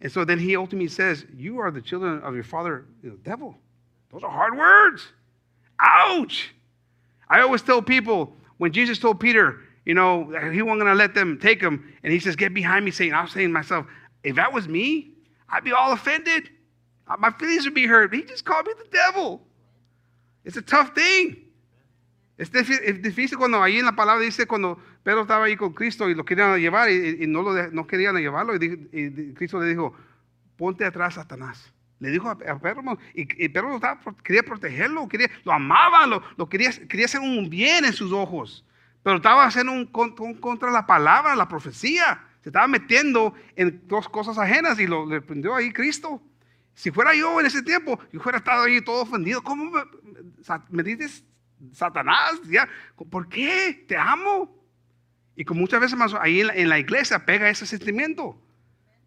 And 0.00 0.10
so 0.10 0.24
then 0.24 0.38
he 0.38 0.56
ultimately 0.56 0.88
says, 0.88 1.24
You 1.36 1.58
are 1.60 1.70
the 1.70 1.82
children 1.82 2.20
of 2.22 2.34
your 2.34 2.44
father, 2.44 2.86
the 3.04 3.10
devil. 3.24 3.56
Those 4.10 4.22
are 4.22 4.30
hard 4.30 4.56
words. 4.56 5.06
Ouch. 5.78 6.50
I 7.28 7.40
always 7.40 7.62
tell 7.62 7.82
people 7.82 8.34
when 8.58 8.72
Jesus 8.72 8.98
told 8.98 9.20
Peter, 9.20 9.60
you 9.84 9.94
know, 9.94 10.24
he 10.52 10.62
wasn't 10.62 10.80
going 10.80 10.92
to 10.92 10.94
let 10.94 11.14
them 11.14 11.38
take 11.40 11.60
him, 11.60 11.92
and 12.02 12.12
he 12.12 12.20
says, 12.20 12.36
Get 12.36 12.54
behind 12.54 12.84
me, 12.84 12.90
Satan. 12.90 13.14
I 13.14 13.22
was 13.22 13.32
saying 13.32 13.48
to 13.48 13.52
myself, 13.52 13.86
If 14.22 14.36
that 14.36 14.52
was 14.52 14.68
me, 14.68 15.10
I'd 15.48 15.64
be 15.64 15.72
all 15.72 15.92
offended. 15.92 16.48
My 17.18 17.30
feelings 17.30 17.64
would 17.64 17.74
be 17.74 17.86
hurt. 17.86 18.14
He 18.14 18.22
just 18.22 18.44
called 18.44 18.66
me 18.66 18.72
the 18.78 18.88
devil. 18.90 19.42
It's 20.44 20.56
a 20.56 20.62
tough 20.62 20.94
thing. 20.94 21.36
Es 22.38 22.50
difícil 22.50 23.38
cuando 23.38 23.62
ahí 23.62 23.78
en 23.78 23.84
la 23.84 23.92
palabra 23.94 24.24
dice 24.24 24.46
cuando 24.46 24.78
Pedro 25.04 25.22
estaba 25.22 25.44
ahí 25.44 25.56
con 25.56 25.72
Cristo 25.72 26.08
y 26.08 26.14
lo 26.14 26.24
querían 26.24 26.58
llevar 26.58 26.90
y, 26.90 27.18
y 27.20 27.26
no, 27.26 27.42
lo 27.42 27.70
no 27.70 27.86
querían 27.86 28.16
llevarlo 28.16 28.56
y, 28.56 28.88
y, 28.92 29.34
Cristo 29.34 29.60
le 29.60 29.68
dijo, 29.68 29.94
ponte 30.56 30.84
atrás, 30.84 31.14
Satanás. 31.14 31.72
Le 32.00 32.10
dijo 32.10 32.28
a, 32.28 32.32
a 32.32 32.58
Pedro, 32.58 32.98
y, 33.14 33.44
y 33.44 33.48
Pedro 33.48 33.76
estaba, 33.76 34.00
quería 34.24 34.42
protegerlo, 34.42 35.08
quería, 35.08 35.30
lo 35.44 35.52
amaba, 35.52 36.06
lo, 36.06 36.22
lo, 36.36 36.48
quería, 36.48 36.70
quería 36.88 37.06
hacer 37.06 37.20
un 37.20 37.48
bien 37.48 37.84
en 37.84 37.92
sus 37.92 38.10
ojos, 38.10 38.64
pero 39.02 39.16
estaba 39.16 39.44
haciendo 39.44 39.72
un, 39.72 39.86
contra 39.86 40.70
la 40.70 40.86
palabra, 40.86 41.34
la 41.34 41.48
profecía. 41.48 42.24
Se 42.42 42.48
estaba 42.48 42.66
metiendo 42.66 43.34
en 43.56 43.86
dos 43.86 44.08
cosas 44.08 44.38
ajenas 44.38 44.78
y 44.78 44.86
lo 44.86 45.06
le 45.06 45.20
prendió 45.20 45.54
ahí 45.54 45.72
Cristo. 45.72 46.22
Si 46.74 46.90
fuera 46.90 47.14
yo 47.14 47.38
en 47.40 47.46
ese 47.46 47.62
tiempo, 47.62 47.98
yo 48.12 48.20
hubiera 48.20 48.38
estado 48.38 48.64
ahí 48.64 48.80
todo 48.80 49.02
ofendido. 49.02 49.42
¿Cómo 49.42 49.72
me, 50.70 50.82
dices 50.82 51.24
Satanás? 51.72 52.40
Ya, 52.44 52.68
¿Por 53.10 53.28
qué? 53.28 53.84
Te 53.86 53.96
amo. 53.96 54.56
Y 55.36 55.44
con 55.44 55.58
muchas 55.58 55.80
veces 55.80 55.96
más 55.96 56.14
ahí 56.14 56.40
en 56.40 56.46
la, 56.48 56.54
en 56.54 56.68
la, 56.68 56.78
iglesia 56.78 57.24
pega 57.24 57.48
ese 57.48 57.66
sentimiento. 57.66 58.40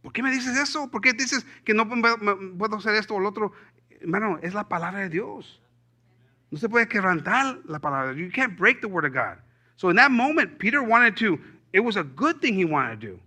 ¿Por 0.02 0.12
qué 0.14 0.22
me 0.22 0.32
dices 0.32 0.58
eso? 0.58 0.90
¿Por 0.90 1.02
qué 1.02 1.14
dices 1.14 1.46
que 1.64 1.74
no 1.74 1.88
puedo 1.88 2.76
hacer 2.78 2.96
esto 2.96 3.16
o 3.16 3.20
lo 3.20 3.30
otro? 3.30 3.54
Hermano, 4.02 4.40
es 4.42 4.54
la 4.54 4.68
palabra 4.68 5.00
de 5.00 5.10
Dios. 5.10 5.62
No 6.52 6.58
se 6.58 6.70
puede 6.70 6.88
quebrantar 6.88 7.60
la 7.66 7.80
palabra. 7.80 8.14
You 8.14 8.30
can't 8.34 8.58
break 8.58 8.82
the 8.82 8.88
word 8.88 9.06
of 9.06 9.14
God. 9.14 9.45
So 9.78 9.90
in 9.90 9.96
that 9.98 10.12
moment, 10.12 10.60
Peter 10.60 10.82
wanted 10.82 11.18
to, 11.18 11.40
it 11.74 11.80
was 11.82 11.98
a 11.98 12.04
good 12.04 12.42
thing 12.42 12.54
he 12.56 12.66
wanted 12.66 13.02
to 13.02 13.08
do. 13.08 13.20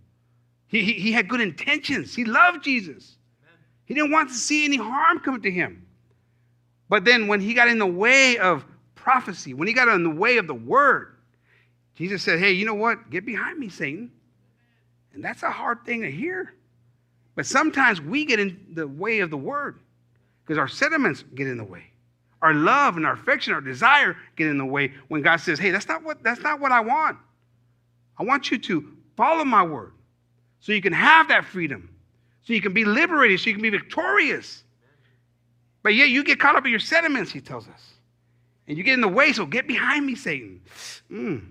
He, 0.69 0.83
he, 0.83 0.93
he 0.95 1.13
had 1.13 1.29
good 1.29 1.41
intentions. 1.41 2.15
He 2.15 2.25
loved 2.25 2.65
Jesus. 2.65 3.17
He 3.87 3.95
didn't 3.95 4.11
want 4.11 4.29
to 4.29 4.35
see 4.35 4.65
any 4.65 4.77
harm 4.77 5.19
come 5.21 5.41
to 5.41 5.51
him. 5.51 5.87
But 6.89 7.05
then 7.05 7.27
when 7.27 7.41
he 7.41 7.55
got 7.55 7.69
in 7.69 7.79
the 7.79 7.87
way 7.87 8.39
of 8.39 8.65
prophecy, 8.95 9.55
when 9.55 9.69
he 9.69 9.75
got 9.75 9.89
in 9.89 10.03
the 10.03 10.11
way 10.11 10.37
of 10.39 10.47
the 10.47 10.55
word, 10.55 11.17
Jesus 11.97 12.23
said, 12.23 12.39
Hey, 12.39 12.53
you 12.53 12.65
know 12.65 12.75
what? 12.75 13.11
Get 13.11 13.25
behind 13.25 13.59
me, 13.59 13.69
Satan. 13.69 14.11
And 15.15 15.25
that's 15.25 15.43
a 15.43 15.51
hard 15.51 15.85
thing 15.85 16.03
to 16.03 16.11
hear. 16.11 16.53
But 17.35 17.47
sometimes 17.47 18.01
we 18.01 18.25
get 18.25 18.41
in 18.41 18.67
the 18.73 18.87
way 18.87 19.21
of 19.21 19.31
the 19.31 19.37
word 19.37 19.79
because 20.43 20.59
our 20.59 20.69
sentiments 20.69 21.25
get 21.35 21.47
in 21.47 21.57
the 21.57 21.65
way. 21.65 21.85
Our 22.41 22.55
love 22.55 22.97
and 22.97 23.05
our 23.05 23.15
affection, 23.15 23.53
our 23.53 23.61
desire 23.61 24.17
get 24.37 24.47
in 24.47 24.59
the 24.59 24.65
way 24.65 24.93
when 25.09 25.23
God 25.23 25.37
says, 25.37 25.59
Hey, 25.59 25.71
that's 25.71 25.89
not 25.89 26.03
what, 26.03 26.23
that's 26.23 26.41
not 26.41 26.61
what 26.61 26.73
I 26.73 26.81
want. 26.81 27.19
I 28.17 28.23
want 28.23 28.51
you 28.51 28.59
to 28.59 28.93
follow 29.17 29.45
my 29.45 29.63
word 29.63 29.93
so 30.61 30.73
you 30.73 30.83
can 30.83 30.93
have 30.93 31.29
that 31.29 31.45
freedom 31.45 31.91
so 32.49 32.55
you 32.55 32.63
can 32.63 32.73
be 32.73 32.87
liberated, 32.87 33.39
so 33.41 33.49
you 33.49 33.53
can 33.53 33.63
be 33.63 33.69
victorious. 33.69 34.65
But 35.83 35.95
yet 35.95 36.09
you 36.09 36.25
get 36.25 36.41
caught 36.41 36.57
up 36.57 36.65
in 36.65 36.71
your 36.71 36.81
sentiments, 36.81 37.31
he 37.31 37.43
tells 37.43 37.69
us. 37.69 37.93
And 38.67 38.79
you 38.79 38.85
get 38.85 38.95
in 38.95 39.03
the 39.03 39.09
way, 39.09 39.35
so 39.35 39.45
get 39.45 39.69
behind 39.69 40.07
me, 40.07 40.15
Satan. 40.15 40.63
Mm. 41.13 41.51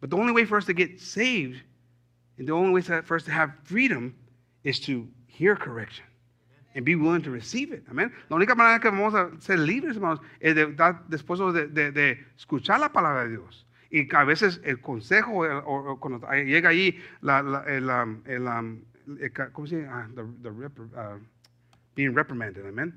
But 0.00 0.08
the 0.08 0.16
only 0.16 0.32
way 0.32 0.46
for 0.46 0.56
us 0.56 0.64
to 0.64 0.72
get 0.72 0.98
saved 0.98 1.60
and 2.38 2.48
the 2.48 2.54
only 2.54 2.72
way 2.72 2.80
for 2.80 3.16
us 3.16 3.24
to 3.24 3.30
have 3.32 3.52
freedom 3.64 4.14
is 4.64 4.80
to 4.80 5.06
hear 5.26 5.56
correction 5.56 6.06
and 6.74 6.84
be 6.84 6.94
willing 6.94 7.22
to 7.22 7.30
receive 7.30 7.72
it. 7.72 7.86
Amen. 7.88 8.12
La 8.28 8.36
única 8.36 8.54
manera 8.54 8.80
que 8.80 8.90
vamos 8.90 9.14
a 9.14 9.30
ser 9.40 9.58
libres, 9.58 9.96
hermanos, 9.96 10.20
es 10.40 10.54
de, 10.54 10.74
después 11.08 11.40
de, 11.54 11.68
de, 11.68 11.92
de, 11.92 12.26
escuchar 12.36 12.80
la 12.80 12.92
palabra 12.92 13.24
de 13.24 13.30
Dios. 13.30 13.66
Y 13.90 14.08
a 14.14 14.24
veces 14.24 14.60
el 14.64 14.80
consejo, 14.80 15.44
o, 15.66 16.00
cuando 16.00 16.26
llega 16.30 16.70
ahí 16.70 16.98
la, 17.20 17.42
la, 17.42 17.64
el, 17.64 17.90
el, 18.26 18.42
um, 18.46 18.80
¿cómo 19.52 19.66
se 19.66 19.82
llama? 19.82 20.04
Ah, 20.04 20.08
the, 20.14 20.22
the 20.42 20.48
uh, 20.48 21.18
being 21.94 22.14
reprimanded, 22.14 22.66
amén. 22.66 22.94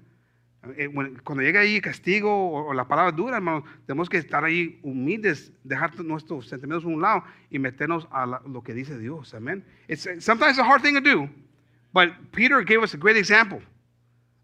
Eh, 0.78 0.90
cuando 1.24 1.44
llega 1.44 1.60
ahí 1.60 1.80
castigo 1.80 2.32
o, 2.32 2.70
o, 2.70 2.74
la 2.74 2.88
palabra 2.88 3.12
dura, 3.12 3.36
hermano, 3.36 3.64
tenemos 3.86 4.10
que 4.10 4.18
estar 4.18 4.44
ahí 4.44 4.80
humildes, 4.82 5.52
dejar 5.64 5.94
nuestros 6.04 6.48
sentimientos 6.48 6.86
a 6.86 6.88
un 6.88 7.02
lado 7.02 7.24
y 7.52 7.60
meternos 7.60 8.08
a 8.12 8.26
la, 8.26 8.42
lo 8.48 8.64
que 8.64 8.74
dice 8.74 8.98
Dios, 8.98 9.34
amén. 9.34 9.64
It's 9.88 10.08
sometimes 10.20 10.58
a 10.58 10.64
hard 10.64 10.82
thing 10.82 10.94
to 10.94 11.02
do, 11.02 11.30
but 11.96 12.12
Peter 12.32 12.62
gave 12.62 12.84
us 12.84 12.94
a 12.94 12.98
great 12.98 13.18
example 13.18 13.60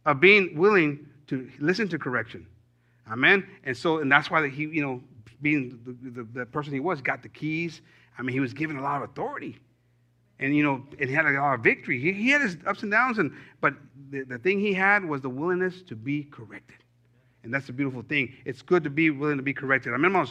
of 0.07 0.19
being 0.19 0.57
willing 0.57 1.05
to 1.27 1.47
listen 1.59 1.87
to 1.89 1.99
correction, 1.99 2.47
amen. 3.11 3.45
And 3.63 3.77
so, 3.77 3.99
and 3.99 4.11
that's 4.11 4.31
why 4.31 4.49
he, 4.49 4.63
you 4.63 4.81
know, 4.81 5.03
being 5.43 5.79
the, 5.85 6.23
the, 6.23 6.39
the 6.39 6.45
person 6.47 6.73
he 6.73 6.79
was, 6.79 6.99
got 7.01 7.21
the 7.21 7.29
keys. 7.29 7.81
I 8.17 8.23
mean, 8.23 8.33
he 8.33 8.39
was 8.39 8.53
given 8.53 8.77
a 8.77 8.81
lot 8.81 9.03
of 9.03 9.09
authority 9.11 9.59
and 10.41 10.55
you 10.55 10.63
know, 10.63 10.83
it 10.97 11.09
had 11.09 11.25
a 11.25 11.31
lot 11.33 11.53
of 11.53 11.61
victory. 11.61 11.99
He, 11.99 12.11
he 12.11 12.29
had 12.29 12.41
his 12.41 12.57
ups 12.65 12.81
and 12.81 12.91
downs, 12.91 13.19
and 13.19 13.31
but 13.61 13.75
the, 14.09 14.23
the 14.23 14.39
thing 14.39 14.59
he 14.59 14.73
had 14.73 15.05
was 15.05 15.21
the 15.21 15.29
willingness 15.29 15.83
to 15.83 15.95
be 15.95 16.23
corrected. 16.23 16.77
And 17.43 17.53
that's 17.53 17.67
the 17.67 17.73
beautiful 17.73 18.01
thing. 18.01 18.33
It's 18.43 18.61
good 18.61 18.83
to 18.83 18.89
be 18.89 19.09
willing 19.11 19.37
to 19.37 19.43
be 19.43 19.53
corrected. 19.53 19.93
Amen, 19.93 20.27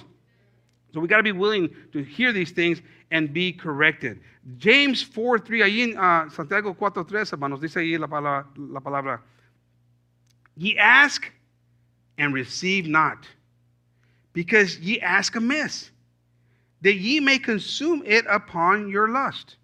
So 0.93 1.01
we 1.01 1.09
got 1.09 1.19
to 1.19 1.23
be 1.23 1.33
willing 1.33 1.71
to 1.93 2.03
hear 2.03 2.33
these 2.33 2.51
things 2.51 2.81
and 3.11 3.33
be 3.33 3.53
corrected. 3.53 4.21
James 4.59 5.03
4, 5.03 5.39
3, 5.39 5.61
ahí 5.61 5.83
en 5.83 5.99
uh, 5.99 6.29
Santiago 6.31 6.73
4, 6.73 7.05
3, 7.05 7.31
hermanos, 7.31 7.61
dice 7.61 7.77
ahí 7.77 7.99
la 7.99 8.07
palabra, 8.07 8.47
la 8.57 8.81
palabra, 8.81 9.21
ye 10.57 10.77
ask 10.79 11.31
and 12.19 12.35
receive 12.35 12.87
not, 12.87 13.27
because 14.33 14.79
ye 14.79 15.01
ask 15.01 15.37
amiss, 15.37 15.91
that 16.83 16.95
ye 16.95 17.21
may 17.21 17.39
consume 17.39 18.03
it 18.07 18.25
upon 18.29 18.89
your 18.89 19.09
lust. 19.09 19.57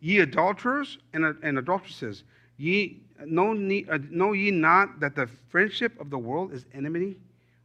Ye 0.00 0.18
adulterers 0.18 0.98
and, 1.12 1.24
and 1.42 1.58
adulteresses, 1.58 2.24
ye 2.56 3.00
know, 3.26 3.52
uh, 3.52 3.98
know 4.10 4.32
ye 4.32 4.50
not 4.50 5.00
that 5.00 5.14
the 5.14 5.28
friendship 5.50 6.00
of 6.00 6.10
the 6.10 6.18
world 6.18 6.52
is 6.52 6.64
enmity 6.74 7.16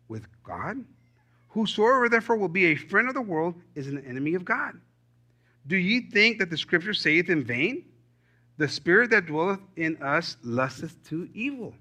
with 0.08 0.28
God? 0.44 0.84
Whosoever 1.58 2.08
therefore 2.08 2.38
will 2.38 2.50
be 2.50 2.66
a 2.66 2.76
friend 2.76 3.08
of 3.08 3.16
the 3.16 3.22
world 3.22 3.56
is 3.74 3.88
an 3.88 4.06
enemy 4.06 4.36
of 4.36 4.46
God. 4.46 4.80
Do 5.66 5.76
ye 5.76 6.02
think 6.02 6.38
that 6.38 6.52
the 6.52 6.58
scripture 6.58 6.94
saith 6.94 7.32
in 7.32 7.44
vain? 7.44 7.84
The 8.58 8.68
spirit 8.68 9.10
that 9.10 9.26
dwelleth 9.26 9.62
in 9.76 9.98
us 9.98 10.38
lusteth 10.44 11.04
to 11.10 11.28
evil. 11.34 11.74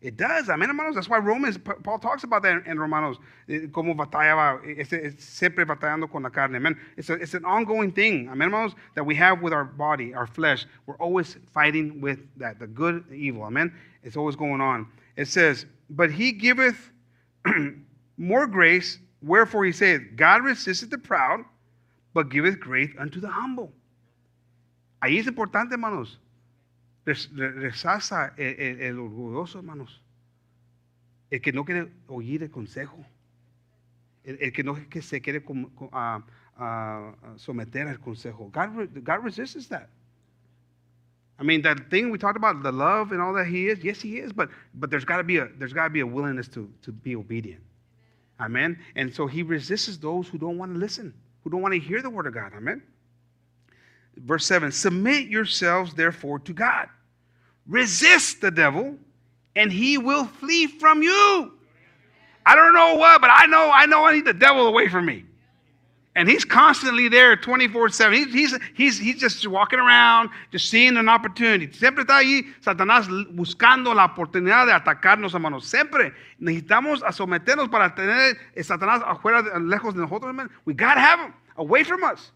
It 0.00 0.16
does, 0.16 0.48
amén, 0.48 0.68
hermanos. 0.68 0.94
That's 0.94 1.10
why 1.10 1.18
Romans, 1.18 1.58
Paul 1.58 1.98
talks 1.98 2.24
about 2.24 2.42
that 2.44 2.66
in 2.66 2.78
Romanos, 2.78 3.18
eh, 3.46 3.66
como 3.70 3.92
batallaba, 3.92 5.20
siempre 5.20 5.66
batallando 5.66 6.10
con 6.10 6.22
la 6.22 6.30
carne, 6.30 6.56
amen. 6.56 6.74
It's, 6.96 7.10
a, 7.10 7.14
it's 7.14 7.34
an 7.34 7.44
ongoing 7.44 7.92
thing, 7.92 8.28
amén, 8.28 8.44
hermanos, 8.44 8.72
that 8.94 9.04
we 9.04 9.14
have 9.16 9.42
with 9.42 9.52
our 9.52 9.64
body, 9.64 10.14
our 10.14 10.26
flesh. 10.26 10.64
We're 10.86 10.96
always 10.96 11.36
fighting 11.52 12.00
with 12.00 12.20
that, 12.38 12.58
the 12.58 12.66
good, 12.66 13.04
the 13.10 13.16
evil, 13.16 13.42
amen. 13.44 13.70
It's 14.02 14.16
always 14.16 14.34
going 14.34 14.62
on. 14.62 14.86
It 15.16 15.28
says, 15.28 15.66
but 15.90 16.10
he 16.10 16.32
giveth 16.32 16.90
more 18.16 18.46
grace, 18.46 18.98
wherefore 19.22 19.64
he 19.64 19.72
saith, 19.72 20.02
God 20.16 20.44
resisteth 20.44 20.90
the 20.90 20.98
proud, 20.98 21.44
but 22.12 22.30
giveth 22.30 22.60
grace 22.60 22.90
unto 22.98 23.20
the 23.20 23.28
humble. 23.28 23.72
Ahí 25.02 25.18
es 25.18 25.26
importante, 25.26 25.74
hermanos. 25.74 26.18
el, 27.06 27.16
el, 28.38 28.80
el, 28.80 28.98
orgulloso, 28.98 29.58
hermanos. 29.58 30.00
El 31.30 31.40
que 31.40 31.52
no 31.52 31.64
quiere 31.64 31.90
oír 32.06 32.42
el 32.42 32.50
consejo. 32.50 33.04
El, 34.24 34.38
el 34.40 34.52
que 34.52 34.62
no 34.62 34.74
que 34.88 35.02
se 35.02 35.20
quiere 35.20 35.42
com, 35.44 35.66
com, 35.74 35.90
uh, 35.92 36.20
uh, 36.62 37.36
someter 37.36 37.88
al 37.88 37.98
consejo. 37.98 38.50
God, 38.50 38.88
God 39.02 39.24
resists 39.24 39.68
that. 39.68 39.90
I 41.38 41.42
mean, 41.42 41.62
that 41.62 41.90
thing 41.90 42.10
we 42.10 42.18
talked 42.18 42.36
about, 42.36 42.62
the 42.62 42.70
love 42.70 43.10
and 43.12 43.20
all 43.20 43.34
that 43.34 43.46
he 43.46 43.68
is, 43.68 43.82
yes, 43.82 44.00
he 44.00 44.18
is, 44.18 44.32
but, 44.32 44.48
but 44.74 44.90
there's 44.90 45.04
got 45.04 45.16
to 45.16 45.24
be 45.24 45.38
a, 45.38 45.48
there's 45.58 45.72
got 45.72 45.84
to 45.84 45.90
be 45.90 46.00
a 46.00 46.06
willingness 46.06 46.46
to, 46.48 46.70
to 46.82 46.92
be 46.92 47.16
obedient. 47.16 47.62
Amen. 48.40 48.78
And 48.96 49.14
so 49.14 49.26
he 49.26 49.42
resists 49.42 49.96
those 49.96 50.28
who 50.28 50.38
don't 50.38 50.58
want 50.58 50.72
to 50.72 50.78
listen, 50.78 51.14
who 51.42 51.50
don't 51.50 51.62
want 51.62 51.74
to 51.74 51.80
hear 51.80 52.02
the 52.02 52.10
word 52.10 52.26
of 52.26 52.34
God. 52.34 52.52
Amen. 52.56 52.82
Verse 54.16 54.46
7 54.46 54.72
Submit 54.72 55.28
yourselves, 55.28 55.94
therefore, 55.94 56.38
to 56.40 56.52
God. 56.52 56.88
Resist 57.66 58.40
the 58.40 58.50
devil, 58.50 58.96
and 59.56 59.72
he 59.72 59.98
will 59.98 60.24
flee 60.24 60.66
from 60.66 61.02
you. 61.02 61.52
I 62.46 62.54
don't 62.54 62.74
know 62.74 62.96
what, 62.96 63.20
but 63.20 63.30
I 63.32 63.46
know 63.46 63.70
I 63.72 63.86
know 63.86 64.04
I 64.04 64.12
need 64.12 64.26
the 64.26 64.34
devil 64.34 64.66
away 64.66 64.88
from 64.88 65.06
me. 65.06 65.24
And 66.16 66.28
he's 66.28 66.44
constantly 66.44 67.08
there 67.08 67.34
24 67.34 67.88
7. 67.88 68.28
He's, 68.30 68.56
he's, 68.74 68.98
he's, 68.98 69.18
just 69.18 69.46
walking 69.48 69.80
around, 69.80 70.30
just 70.52 70.70
seeing 70.70 70.96
an 70.96 71.08
opportunity. 71.08 71.66
Siempre 71.72 72.04
está 72.04 72.18
ahí 72.18 72.54
Satanás 72.62 73.08
buscando 73.34 73.92
la 73.94 74.04
oportunidad 74.04 74.66
de 74.66 74.72
atacarnos, 74.72 75.34
hermanos. 75.34 75.66
Siempre 75.66 76.12
necesitamos 76.38 77.02
someternos 77.12 77.68
para 77.68 77.94
tener 77.94 78.36
Satanás 78.62 79.02
afuera, 79.04 79.42
lejos 79.58 79.94
de 79.94 80.02
nosotros, 80.02 80.28
hermanos. 80.28 80.52
We 80.64 80.74
got 80.74 80.94
to 80.94 81.00
have 81.00 81.18
him 81.18 81.34
away 81.56 81.82
from 81.82 82.04
us. 82.04 82.30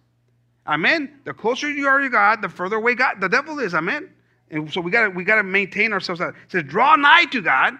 Amen. 0.66 1.20
The 1.24 1.32
closer 1.32 1.70
you 1.70 1.86
are 1.86 2.00
to 2.00 2.10
God, 2.10 2.42
the 2.42 2.48
further 2.48 2.76
away 2.76 2.96
God, 2.96 3.20
the 3.20 3.28
devil 3.28 3.60
is. 3.60 3.74
Amen. 3.74 4.10
And 4.50 4.72
so 4.72 4.80
we 4.80 4.90
gotta 4.90 5.10
we 5.10 5.22
gotta 5.22 5.44
maintain 5.44 5.92
ourselves. 5.92 6.20
It 6.20 6.34
says, 6.48 6.64
draw 6.64 6.96
nigh 6.96 7.26
to 7.26 7.40
God. 7.40 7.74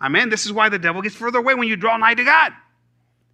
Amen. 0.00 0.28
This 0.28 0.44
is 0.44 0.52
why 0.52 0.68
the 0.68 0.78
devil 0.78 1.00
gets 1.02 1.14
further 1.14 1.38
away 1.38 1.54
when 1.54 1.66
you 1.66 1.76
draw 1.76 1.96
nigh 1.96 2.14
to 2.14 2.24
God. 2.24 2.52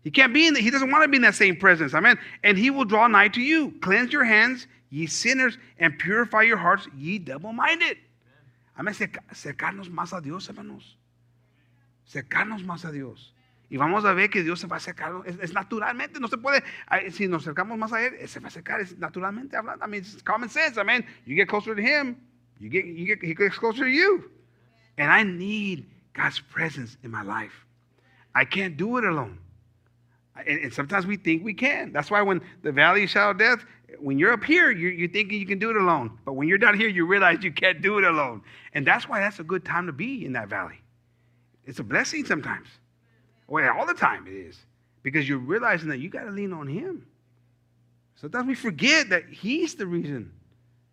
He 0.04 0.10
can't 0.10 0.34
be 0.34 0.46
in 0.46 0.54
the, 0.54 0.60
he 0.60 0.70
doesn't 0.70 0.90
want 0.90 1.02
to 1.02 1.08
be 1.08 1.16
in 1.16 1.22
that 1.22 1.34
same 1.34 1.56
presence. 1.56 1.94
Amen. 1.94 2.18
And 2.42 2.58
he 2.58 2.70
will 2.70 2.84
draw 2.84 3.08
nigh 3.08 3.28
to 3.28 3.40
you. 3.40 3.72
Cleanse 3.80 4.12
your 4.12 4.24
hands, 4.24 4.66
ye 4.90 5.06
sinners, 5.06 5.56
and 5.78 5.98
purify 5.98 6.42
your 6.42 6.58
hearts, 6.58 6.86
ye 6.94 7.18
double-minded. 7.18 7.96
Amén. 8.78 8.94
Cercarnos 9.32 9.88
más 9.88 10.12
a 10.12 10.20
Dios, 10.20 10.48
hermanos. 10.48 10.96
Cercarnos 12.06 12.64
más 12.64 12.84
a 12.84 12.92
Dios. 12.92 13.32
Y 13.70 13.78
vamos 13.78 14.04
a 14.04 14.12
ver 14.12 14.28
que 14.28 14.42
Dios 14.42 14.60
se 14.60 14.66
va 14.66 14.76
a 14.76 14.78
acercar. 14.78 15.22
Es, 15.26 15.38
es 15.40 15.52
naturalmente, 15.54 16.20
no 16.20 16.28
se 16.28 16.36
puede. 16.36 16.62
Si 17.10 17.26
nos 17.26 17.42
acercamos 17.42 17.78
más 17.78 17.92
a 17.94 18.04
Él, 18.04 18.28
se 18.28 18.40
va 18.40 18.46
a 18.46 18.48
acercar. 18.48 18.82
Es 18.82 18.98
naturalmente 18.98 19.56
hablando. 19.56 19.84
I 19.84 19.88
mean, 19.88 20.02
it's 20.02 20.22
common 20.22 20.50
sense. 20.50 20.78
I 20.78 20.84
mean, 20.84 21.04
you 21.24 21.34
get 21.34 21.48
closer 21.48 21.74
to 21.74 21.82
Him, 21.82 22.16
you 22.60 22.68
get, 22.68 22.84
you 22.84 23.06
get, 23.06 23.22
He 23.22 23.34
gets 23.34 23.58
closer 23.58 23.84
to 23.84 23.90
you. 23.90 24.30
And 24.98 25.10
I 25.10 25.22
need 25.24 25.86
God's 26.12 26.40
presence 26.40 26.98
in 27.02 27.10
my 27.10 27.22
life. 27.22 27.64
I 28.34 28.44
can't 28.44 28.76
do 28.76 28.98
it 28.98 29.04
alone. 29.04 29.38
And, 30.36 30.64
and, 30.64 30.74
sometimes 30.74 31.06
we 31.06 31.16
think 31.16 31.44
we 31.44 31.54
can. 31.54 31.92
That's 31.92 32.10
why 32.10 32.20
when 32.22 32.40
the 32.62 32.72
valley 32.72 33.04
of 33.04 33.10
shadow 33.10 33.30
of 33.30 33.38
death, 33.38 33.64
when 34.00 34.18
you're 34.18 34.32
up 34.32 34.42
here, 34.42 34.70
you're, 34.70 34.90
you're, 34.90 35.08
thinking 35.08 35.38
you 35.38 35.46
can 35.46 35.60
do 35.60 35.70
it 35.70 35.76
alone. 35.76 36.18
But 36.24 36.32
when 36.32 36.48
you're 36.48 36.58
down 36.58 36.76
here, 36.76 36.88
you 36.88 37.06
realize 37.06 37.44
you 37.44 37.52
can't 37.52 37.80
do 37.80 37.98
it 37.98 38.04
alone. 38.04 38.42
And 38.72 38.84
that's 38.86 39.08
why 39.08 39.20
that's 39.20 39.38
a 39.38 39.44
good 39.44 39.64
time 39.64 39.86
to 39.86 39.92
be 39.92 40.24
in 40.24 40.32
that 40.32 40.48
valley. 40.48 40.80
It's 41.66 41.78
a 41.78 41.84
blessing 41.84 42.24
sometimes. 42.24 42.66
Well, 43.46 43.72
all 43.78 43.86
the 43.86 43.94
time 43.94 44.26
it 44.26 44.32
is. 44.32 44.58
Because 45.02 45.28
you're 45.28 45.38
realizing 45.38 45.88
that 45.90 45.98
you 45.98 46.08
got 46.08 46.24
to 46.24 46.30
lean 46.30 46.52
on 46.52 46.66
Him. 46.66 47.06
Sometimes 48.16 48.48
we 48.48 48.54
forget 48.54 49.10
that 49.10 49.28
He's 49.28 49.74
the 49.74 49.86
reason. 49.86 50.32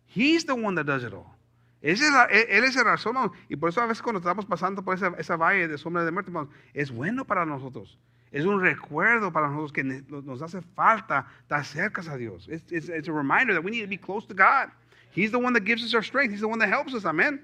He's 0.06 0.44
the 0.44 0.54
one 0.54 0.74
that 0.76 0.84
does 0.84 1.02
it 1.02 1.14
all. 1.14 1.34
Él 1.82 2.64
es 2.64 2.76
el 2.76 2.84
razón, 2.84 3.32
y 3.48 3.56
por 3.56 3.70
eso 3.70 3.80
a 3.80 3.86
veces 3.86 4.02
cuando 4.02 4.20
estamos 4.20 4.46
pasando 4.46 4.84
por 4.84 4.94
esa, 4.94 5.14
esa 5.18 5.36
valle 5.36 5.66
de 5.66 5.76
sombra 5.78 6.04
de 6.04 6.12
muerte, 6.12 6.30
es 6.74 6.92
bueno 6.92 7.24
para 7.24 7.44
nosotros. 7.44 7.98
Es 8.32 8.46
un 8.46 8.60
recuerdo 8.60 9.30
para 9.30 9.48
nosotros 9.48 9.72
que 9.72 9.84
nos 9.84 10.40
hace 10.40 10.62
falta 10.74 11.26
estar 11.42 11.64
cerca 11.64 12.00
a 12.10 12.16
Dios. 12.16 12.48
It's, 12.48 12.72
it's, 12.72 12.88
it's, 12.88 13.08
a 13.08 13.12
reminder 13.12 13.52
that 13.52 13.62
we 13.62 13.70
need 13.70 13.82
to 13.82 13.86
be 13.86 13.98
close 13.98 14.24
to 14.26 14.34
God. 14.34 14.70
He's 15.10 15.30
the 15.30 15.38
one 15.38 15.52
that 15.52 15.66
gives 15.66 15.84
us 15.84 15.92
our 15.92 16.02
strength. 16.02 16.30
He's 16.30 16.40
the 16.40 16.48
one 16.48 16.58
that 16.60 16.70
helps 16.70 16.94
us. 16.94 17.04
Amen. 17.04 17.40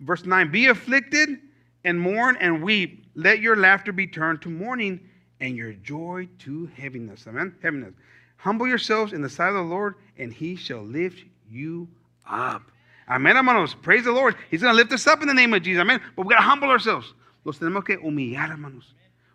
Verse 0.00 0.24
9 0.24 0.50
Be 0.50 0.66
afflicted 0.66 1.38
and 1.84 2.00
mourn 2.00 2.36
and 2.40 2.64
weep. 2.64 3.06
Let 3.14 3.38
your 3.38 3.56
laughter 3.56 3.92
be 3.92 4.08
turned 4.08 4.42
to 4.42 4.50
mourning 4.50 4.98
and 5.38 5.56
your 5.56 5.72
joy 5.72 6.28
to 6.40 6.66
heaviness. 6.76 7.26
Amen. 7.28 7.54
Heaviness. 7.62 7.94
Humble 8.36 8.66
yourselves 8.66 9.12
in 9.12 9.22
the 9.22 9.30
sight 9.30 9.48
of 9.48 9.54
the 9.54 9.62
Lord, 9.62 9.94
and 10.18 10.32
he 10.32 10.56
shall 10.56 10.82
lift 10.82 11.24
you 11.48 11.86
up. 12.28 12.72
Amen, 13.08 13.36
hermanos. 13.36 13.74
Praise 13.74 14.04
the 14.04 14.12
Lord. 14.12 14.34
He's 14.50 14.62
going 14.62 14.72
to 14.72 14.76
lift 14.76 14.92
us 14.92 15.06
up 15.06 15.22
in 15.22 15.28
the 15.28 15.34
name 15.34 15.54
of 15.54 15.62
Jesus. 15.62 15.80
Amen. 15.80 16.00
But 16.16 16.26
we 16.26 16.30
got 16.30 16.40
to 16.40 16.46
humble 16.46 16.70
ourselves. 16.70 17.14
Los 17.44 17.58
tenemos 17.58 17.84
que 17.84 17.98
humillar, 17.98 18.48
hermanos. 18.48 18.94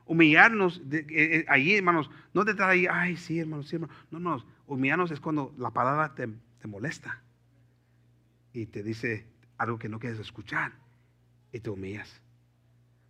Humillarnos 0.09 0.81
eh, 0.91 1.05
eh, 1.11 1.45
ahí, 1.47 1.75
hermanos, 1.75 2.09
no 2.33 2.43
de 2.43 2.53
estar 2.53 2.67
ahí, 2.67 2.87
ay, 2.89 3.15
sí, 3.15 3.37
hermanos, 3.37 3.67
sí, 3.67 3.75
hermanos. 3.75 3.95
No, 4.09 4.19
no, 4.19 4.43
humillarnos 4.65 5.11
es 5.11 5.19
cuando 5.19 5.53
la 5.59 5.69
palabra 5.69 6.15
te, 6.15 6.27
te 6.59 6.67
molesta 6.67 7.21
y 8.51 8.65
te 8.65 8.81
dice 8.81 9.27
algo 9.59 9.77
que 9.77 9.87
no 9.87 9.99
quieres 9.99 10.17
escuchar 10.17 10.71
y 11.51 11.59
te 11.59 11.69
humillas. 11.69 12.23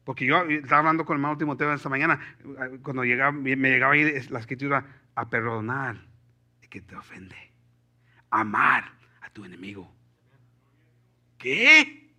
Porque 0.04 0.26
yo 0.26 0.42
estaba 0.42 0.80
hablando 0.80 1.06
con 1.06 1.16
el 1.16 1.22
hermano 1.22 1.38
Timoteo 1.38 1.74
esta 1.74 1.88
mañana, 1.88 2.20
eh, 2.42 2.80
cuando 2.84 3.06
llegaba, 3.06 3.32
me 3.32 3.56
llegaba 3.56 3.94
ahí 3.94 4.22
la 4.30 4.40
escritura 4.40 4.86
a 5.16 5.30
perdonar 5.30 6.06
y 6.62 6.68
que 6.68 6.82
te 6.82 6.98
ofende. 6.98 7.38
Amar 8.30 8.92
a 9.22 9.30
tu 9.30 9.46
enemigo. 9.46 9.90
¿Qué? 11.38 12.12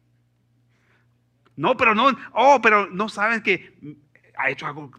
No, 1.55 1.77
pero 1.77 1.95
no, 1.95 2.17
oh, 2.33 2.61
pero 2.63 2.89
no 2.89 3.11
sabes 3.11 3.43
que 3.43 3.77
ha 4.41 4.51
hecho 4.51 4.67
algo 4.67 4.91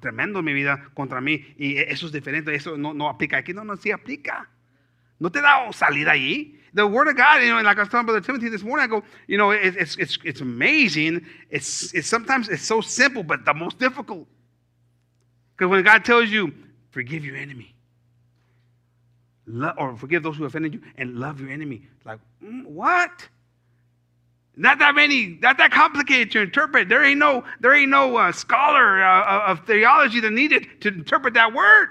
tremendo 0.00 0.40
en 0.40 0.44
mi 0.44 0.52
vida 0.52 0.88
contra 0.94 1.20
mí 1.20 1.54
y 1.58 1.78
eso 1.78 2.06
es 2.06 2.12
diferente, 2.12 2.54
eso 2.54 2.76
no, 2.76 2.94
no 2.94 3.08
aplica 3.08 3.38
aquí, 3.38 3.52
no, 3.52 3.64
no, 3.64 3.76
sí 3.76 3.90
aplica. 3.90 4.48
No 5.18 5.30
te 5.30 5.40
da 5.40 5.72
salida 5.72 6.12
ahí. 6.12 6.60
The 6.74 6.86
Word 6.86 7.08
of 7.08 7.16
God, 7.16 7.40
you 7.40 7.48
know, 7.48 7.62
like 7.62 7.78
I 7.78 7.82
was 7.82 7.88
talking 7.88 8.08
about 8.08 8.22
Timothy 8.22 8.50
this 8.50 8.62
morning, 8.62 8.84
I 8.84 8.86
go, 8.86 9.02
you 9.26 9.38
know, 9.38 9.50
it, 9.50 9.76
it's, 9.76 9.96
it's, 9.96 10.18
it's 10.24 10.42
amazing. 10.42 11.24
It's, 11.48 11.94
it's 11.94 12.06
sometimes 12.06 12.50
it's 12.50 12.64
so 12.64 12.82
simple, 12.82 13.22
but 13.22 13.46
the 13.46 13.54
most 13.54 13.78
difficult. 13.78 14.26
Because 15.56 15.70
when 15.70 15.82
God 15.84 16.04
tells 16.04 16.28
you, 16.28 16.52
forgive 16.90 17.24
your 17.24 17.36
enemy, 17.36 17.74
or 19.78 19.96
forgive 19.96 20.22
those 20.22 20.36
who 20.36 20.44
offended 20.44 20.74
you, 20.74 20.82
and 20.98 21.18
love 21.18 21.40
your 21.40 21.48
enemy, 21.48 21.86
like, 22.04 22.18
mm, 22.44 22.66
what? 22.66 23.26
Not 24.56 24.78
that 24.78 24.94
many, 24.94 25.38
not 25.42 25.58
that 25.58 25.70
complicated 25.70 26.30
to 26.32 26.40
interpret. 26.40 26.88
There 26.88 27.04
ain't 27.04 27.18
no, 27.18 27.44
there 27.60 27.74
ain't 27.74 27.90
no 27.90 28.16
uh, 28.16 28.32
scholar 28.32 29.04
uh, 29.04 29.50
of 29.50 29.66
theology 29.66 30.20
that 30.20 30.32
needed 30.32 30.66
to 30.80 30.88
interpret 30.88 31.34
that 31.34 31.52
word. 31.52 31.88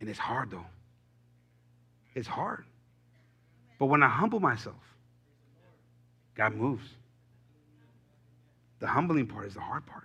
And 0.00 0.08
it's 0.08 0.18
hard 0.18 0.50
though. 0.50 0.64
It's 2.14 2.26
hard. 2.26 2.64
But 3.78 3.86
when 3.86 4.02
I 4.02 4.08
humble 4.08 4.40
myself, 4.40 4.76
God 6.34 6.54
moves. 6.54 6.88
The 8.80 8.86
humbling 8.86 9.26
part 9.26 9.46
is 9.46 9.54
the 9.54 9.60
hard 9.60 9.84
part. 9.86 10.04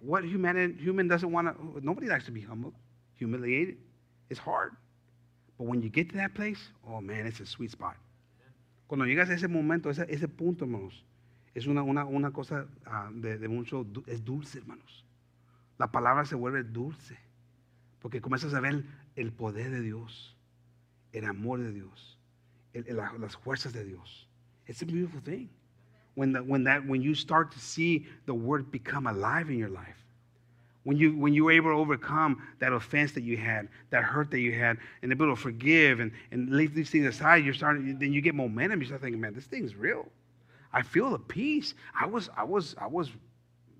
What 0.00 0.24
human, 0.24 0.78
human 0.78 1.08
doesn't 1.08 1.30
want 1.30 1.48
to, 1.48 1.84
nobody 1.84 2.08
likes 2.08 2.24
to 2.26 2.30
be 2.30 2.40
humbled, 2.40 2.74
humiliated. 3.14 3.76
It's 4.30 4.38
hard. 4.38 4.76
But 5.58 5.66
when 5.66 5.82
you 5.82 5.88
get 5.88 6.10
to 6.10 6.16
that 6.16 6.34
place, 6.34 6.58
oh 6.88 7.00
man, 7.00 7.26
it's 7.26 7.40
a 7.40 7.46
sweet 7.46 7.70
spot. 7.70 7.96
Cuando 8.88 9.04
llegas 9.04 9.28
a 9.28 9.34
ese 9.34 9.48
momento, 9.48 9.90
ese, 9.90 10.06
ese 10.08 10.28
punto, 10.28 10.64
hermanos, 10.64 11.04
es 11.54 11.66
una, 11.66 11.82
una, 11.82 12.06
una 12.06 12.32
cosa 12.32 12.66
uh, 12.86 13.12
de, 13.12 13.36
de, 13.36 13.46
mucho, 13.46 13.86
es 14.06 14.24
dulce, 14.24 14.58
hermanos. 14.58 15.04
La 15.76 15.92
palabra 15.92 16.24
se 16.24 16.34
vuelve 16.34 16.64
dulce, 16.64 17.18
porque 18.00 18.22
comienzas 18.22 18.54
a 18.54 18.60
ver 18.60 18.84
el 19.14 19.30
poder 19.30 19.70
de 19.70 19.82
Dios, 19.82 20.36
el 21.12 21.26
amor 21.26 21.60
de 21.60 21.70
Dios, 21.70 22.18
las 22.72 23.36
fuerzas 23.36 23.74
de 23.74 23.84
Dios. 23.84 24.26
It's 24.66 24.80
a 24.82 24.86
beautiful 24.86 25.20
thing. 25.20 25.50
When, 26.14 26.32
the, 26.32 26.40
when, 26.40 26.64
that, 26.64 26.82
when 26.86 27.02
you 27.02 27.14
start 27.14 27.52
to 27.52 27.58
see 27.58 28.06
the 28.24 28.32
word 28.32 28.70
become 28.70 29.06
alive 29.06 29.50
in 29.50 29.58
your 29.58 29.70
life. 29.70 30.02
When 30.88 30.96
you, 30.96 31.14
when 31.18 31.34
you 31.34 31.44
were 31.44 31.52
able 31.52 31.68
to 31.68 31.76
overcome 31.76 32.42
that 32.60 32.72
offense 32.72 33.12
that 33.12 33.22
you 33.22 33.36
had, 33.36 33.68
that 33.90 34.04
hurt 34.04 34.30
that 34.30 34.40
you 34.40 34.54
had, 34.54 34.78
and 35.02 35.12
able 35.12 35.26
to 35.26 35.36
forgive 35.36 36.00
and, 36.00 36.10
and 36.30 36.48
leave 36.48 36.74
these 36.74 36.88
things 36.88 37.04
aside, 37.04 37.44
you're 37.44 37.52
starting, 37.52 37.98
then 37.98 38.10
you 38.10 38.22
get 38.22 38.34
momentum. 38.34 38.80
You 38.80 38.86
start 38.86 39.02
thinking, 39.02 39.20
man, 39.20 39.34
this 39.34 39.44
thing's 39.44 39.74
real. 39.74 40.08
I 40.72 40.80
feel 40.80 41.10
the 41.10 41.18
peace. 41.18 41.74
I 41.94 42.06
was, 42.06 42.30
I 42.34 42.42
was, 42.42 42.74
I 42.80 42.86
was 42.86 43.10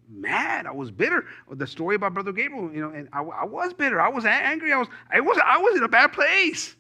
mad. 0.06 0.66
I 0.66 0.70
was 0.70 0.90
bitter. 0.90 1.24
The 1.50 1.66
story 1.66 1.96
about 1.96 2.12
Brother 2.12 2.30
Gabriel, 2.30 2.70
you 2.74 2.82
know, 2.82 2.90
and 2.90 3.09
I, 3.11 3.22
I 3.22 3.44
was 3.46 3.72
bitter. 3.72 3.98
I 4.02 4.11
was 4.11 4.26
angry. 4.26 4.74
I 4.74 4.76
was, 4.76 4.88
I 5.11 5.20
was, 5.20 5.38
I 5.42 5.56
was 5.56 5.78
in 5.78 5.84
a 5.84 5.88
bad 5.88 6.12
place. 6.12 6.76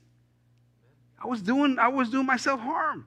I 1.24 1.26
was 1.26 1.40
doing, 1.40 1.78
I 1.78 1.88
was 1.88 2.10
doing 2.10 2.26
myself 2.26 2.60
harm. 2.60 3.06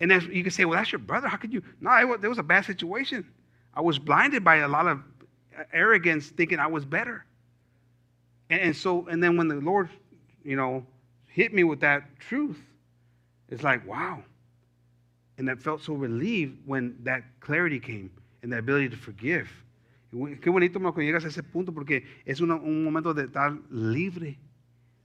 And 0.00 0.10
then 0.10 0.28
you 0.30 0.42
can 0.42 0.52
say, 0.52 0.66
well, 0.66 0.78
that's 0.78 0.92
your 0.92 0.98
brother. 0.98 1.28
How 1.28 1.38
could 1.38 1.54
you? 1.54 1.62
No, 1.80 2.12
it 2.12 2.20
there 2.20 2.28
was 2.28 2.38
a 2.38 2.42
bad 2.42 2.66
situation. 2.66 3.26
I 3.72 3.80
was 3.80 3.98
blinded 3.98 4.44
by 4.44 4.56
a 4.56 4.68
lot 4.68 4.86
of 4.86 5.02
arrogance 5.72 6.28
thinking 6.28 6.58
I 6.58 6.66
was 6.66 6.84
better. 6.84 7.24
And, 8.50 8.60
and 8.60 8.76
so, 8.76 9.06
and 9.08 9.22
then 9.22 9.36
when 9.36 9.48
the 9.48 9.56
Lord, 9.56 9.88
you 10.44 10.56
know, 10.56 10.84
hit 11.26 11.52
me 11.52 11.64
with 11.64 11.80
that 11.80 12.18
truth, 12.18 12.58
it's 13.48 13.62
like, 13.62 13.86
wow. 13.86 14.22
And 15.38 15.50
I 15.50 15.54
felt 15.54 15.82
so 15.82 15.94
relieved 15.94 16.58
when 16.66 16.96
that 17.04 17.22
clarity 17.40 17.78
came 17.78 18.10
and 18.42 18.52
the 18.52 18.58
ability 18.58 18.88
to 18.90 18.96
forgive. 18.96 19.48
Qué 20.12 20.50
bonito 20.50 20.80
cuando 20.80 21.00
llegas 21.00 21.24
a 21.24 21.28
ese 21.28 21.42
punto 21.42 21.72
porque 21.72 22.04
es 22.24 22.40
una, 22.40 22.54
un 22.54 22.82
momento 22.82 23.12
de 23.12 23.24
estar 23.24 23.56
libre, 23.70 24.38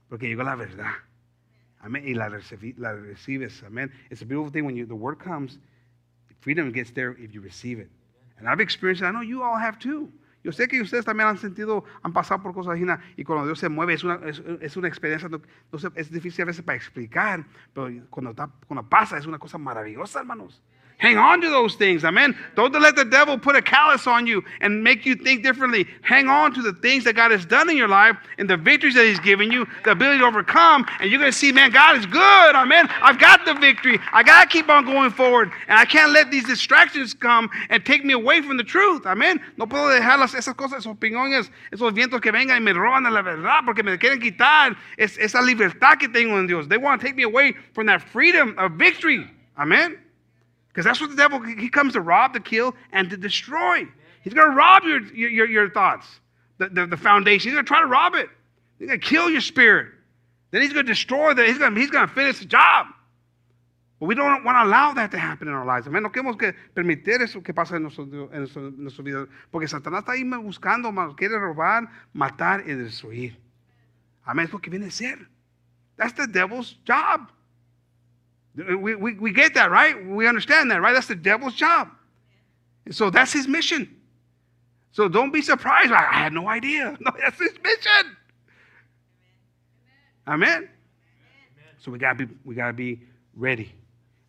porque 0.08 0.26
llegó 0.26 0.42
la 0.44 0.56
verdad. 0.56 0.92
Amén. 1.80 2.04
Y 2.06 2.14
la, 2.14 2.30
recibi, 2.30 2.74
la 2.78 2.94
recibes. 2.94 3.62
Amén. 3.66 3.92
It's 4.10 4.22
a 4.22 4.24
beautiful 4.24 4.50
thing 4.50 4.64
when 4.64 4.74
you, 4.74 4.86
the 4.86 4.94
word 4.94 5.18
comes, 5.18 5.58
freedom 6.40 6.72
gets 6.72 6.90
there 6.90 7.12
if 7.18 7.34
you 7.34 7.42
receive 7.42 7.78
it. 7.78 7.90
And 8.38 8.48
I've 8.48 8.60
experienced 8.60 9.02
it. 9.02 9.06
I 9.06 9.10
know 9.10 9.20
you 9.20 9.42
all 9.42 9.56
have 9.56 9.78
too. 9.78 10.10
Yo 10.44 10.52
sé 10.52 10.68
que 10.68 10.82
ustedes 10.82 11.06
también 11.06 11.30
han 11.30 11.38
sentido, 11.38 11.84
han 12.02 12.12
pasado 12.12 12.42
por 12.42 12.52
cosas 12.52 12.74
así, 12.74 12.84
y 13.16 13.24
cuando 13.24 13.46
Dios 13.46 13.58
se 13.58 13.70
mueve 13.70 13.94
es 13.94 14.04
una, 14.04 14.16
es, 14.26 14.42
es 14.60 14.76
una 14.76 14.88
experiencia, 14.88 15.26
no, 15.30 15.40
es 15.94 16.10
difícil 16.10 16.42
a 16.42 16.46
veces 16.46 16.62
para 16.62 16.76
explicar, 16.76 17.46
pero 17.72 17.88
cuando, 18.10 18.30
está, 18.30 18.50
cuando 18.66 18.86
pasa 18.86 19.16
es 19.16 19.26
una 19.26 19.38
cosa 19.38 19.56
maravillosa, 19.56 20.20
hermanos. 20.20 20.62
Hang 20.98 21.18
on 21.18 21.40
to 21.40 21.50
those 21.50 21.74
things, 21.74 22.04
amen. 22.04 22.36
Don't 22.54 22.72
let 22.72 22.94
the 22.94 23.04
devil 23.04 23.36
put 23.36 23.56
a 23.56 23.62
callus 23.62 24.06
on 24.06 24.26
you 24.26 24.44
and 24.60 24.82
make 24.82 25.04
you 25.04 25.16
think 25.16 25.42
differently. 25.42 25.86
Hang 26.02 26.28
on 26.28 26.54
to 26.54 26.62
the 26.62 26.72
things 26.72 27.02
that 27.04 27.14
God 27.14 27.32
has 27.32 27.44
done 27.44 27.68
in 27.68 27.76
your 27.76 27.88
life 27.88 28.16
and 28.38 28.48
the 28.48 28.56
victories 28.56 28.94
that 28.94 29.04
He's 29.04 29.18
given 29.20 29.50
you, 29.50 29.66
the 29.84 29.90
ability 29.90 30.20
to 30.20 30.24
overcome, 30.24 30.86
and 31.00 31.10
you're 31.10 31.18
going 31.18 31.32
to 31.32 31.36
see, 31.36 31.50
man, 31.50 31.72
God 31.72 31.98
is 31.98 32.06
good, 32.06 32.54
amen. 32.54 32.88
I've 33.02 33.18
got 33.18 33.44
the 33.44 33.54
victory. 33.54 33.98
I 34.12 34.22
got 34.22 34.42
to 34.42 34.48
keep 34.48 34.68
on 34.68 34.84
going 34.84 35.10
forward, 35.10 35.50
and 35.68 35.78
I 35.78 35.84
can't 35.84 36.12
let 36.12 36.30
these 36.30 36.46
distractions 36.46 37.12
come 37.12 37.50
and 37.70 37.84
take 37.84 38.04
me 38.04 38.12
away 38.12 38.40
from 38.40 38.56
the 38.56 38.64
truth, 38.64 39.04
amen. 39.04 39.40
No 39.56 39.66
puedo 39.66 39.88
dejar 39.88 40.18
esas 40.20 40.54
cosas, 40.54 40.84
esos 40.84 40.96
opiniones, 40.96 41.50
esos 41.72 41.92
vientos 41.92 42.22
que 42.22 42.30
vengan 42.30 42.56
y 42.56 42.60
me 42.60 42.72
roban 42.72 43.04
a 43.06 43.10
la 43.10 43.22
verdad 43.22 43.62
porque 43.64 43.82
me 43.82 43.98
quieren 43.98 44.20
quitar 44.20 44.76
es, 44.96 45.18
esa 45.18 45.42
libertad 45.42 45.98
que 45.98 46.08
tengo 46.08 46.38
en 46.38 46.46
Dios. 46.46 46.68
They 46.68 46.78
want 46.78 47.00
to 47.00 47.06
take 47.06 47.16
me 47.16 47.24
away 47.24 47.54
from 47.72 47.86
that 47.86 48.00
freedom 48.00 48.54
of 48.58 48.72
victory, 48.72 49.28
amen. 49.58 49.98
Because 50.74 50.84
that's 50.84 51.00
what 51.00 51.08
the 51.08 51.16
devil, 51.16 51.40
he 51.40 51.68
comes 51.68 51.92
to 51.92 52.00
rob, 52.00 52.34
to 52.34 52.40
kill, 52.40 52.74
and 52.90 53.08
to 53.08 53.16
destroy. 53.16 53.86
He's 54.22 54.34
going 54.34 54.50
to 54.50 54.56
rob 54.56 54.82
your, 54.82 55.00
your, 55.14 55.46
your 55.46 55.70
thoughts, 55.70 56.08
the, 56.58 56.68
the, 56.68 56.86
the 56.88 56.96
foundation. 56.96 57.50
He's 57.50 57.54
going 57.54 57.64
to 57.64 57.68
try 57.68 57.78
to 57.78 57.86
rob 57.86 58.16
it. 58.16 58.28
He's 58.80 58.88
going 58.88 58.98
to 58.98 59.06
kill 59.06 59.30
your 59.30 59.40
spirit. 59.40 59.92
Then 60.50 60.62
he's 60.62 60.72
going 60.72 60.84
to 60.84 60.90
destroy 60.90 61.32
that. 61.32 61.46
He's 61.46 61.58
going 61.58 61.76
to, 61.76 61.80
he's 61.80 61.90
going 61.90 62.08
to 62.08 62.12
finish 62.12 62.40
the 62.40 62.46
job. 62.46 62.86
But 64.00 64.06
we 64.06 64.16
don't 64.16 64.42
want 64.42 64.56
to 64.56 64.64
allow 64.64 64.92
that 64.94 65.12
to 65.12 65.18
happen 65.18 65.46
in 65.46 65.54
our 65.54 65.64
lives. 65.64 65.86
Amén. 65.86 66.02
No 66.02 66.10
queremos 66.10 66.36
que 66.36 66.52
permitir 66.74 67.22
eso 67.22 67.40
que 67.40 67.54
pasa 67.54 67.76
en 67.76 67.82
nuestro, 67.82 68.04
en 68.04 68.40
nuestro, 68.40 68.66
en 68.66 68.82
nuestra 68.82 69.04
vida. 69.04 69.28
Porque 69.52 69.68
Satanás 69.68 70.00
está 70.00 70.12
ahí 70.12 70.24
buscando, 70.24 70.92
quiere 71.14 71.38
robar, 71.38 71.88
matar 72.12 72.64
y 72.66 72.74
destruir. 72.74 73.38
Amén. 74.24 74.46
Es 74.46 74.52
lo 74.52 74.58
que 74.58 74.70
viene 74.70 74.86
a 74.86 74.90
ser. 74.90 75.28
That's 75.96 76.14
the 76.14 76.26
devil's 76.26 76.76
job. 76.84 77.30
We, 78.56 78.94
we, 78.94 79.14
we 79.14 79.32
get 79.32 79.54
that, 79.54 79.70
right? 79.70 80.06
We 80.06 80.28
understand 80.28 80.70
that, 80.70 80.80
right? 80.80 80.92
That's 80.92 81.08
the 81.08 81.16
devil's 81.16 81.54
job. 81.54 81.88
And 82.84 82.94
so 82.94 83.10
that's 83.10 83.32
his 83.32 83.48
mission. 83.48 83.96
So 84.92 85.08
don't 85.08 85.32
be 85.32 85.42
surprised. 85.42 85.90
I, 85.90 86.08
I 86.08 86.14
had 86.14 86.32
no 86.32 86.48
idea. 86.48 86.96
No, 87.00 87.10
that's 87.20 87.38
his 87.38 87.52
mission. 87.62 88.16
Amen. 90.26 90.52
Amen. 90.52 90.68
So 91.78 91.90
we 91.90 91.98
gotta 91.98 92.26
be 92.26 92.34
we 92.44 92.54
gotta 92.54 92.72
be 92.72 93.02
ready. 93.34 93.74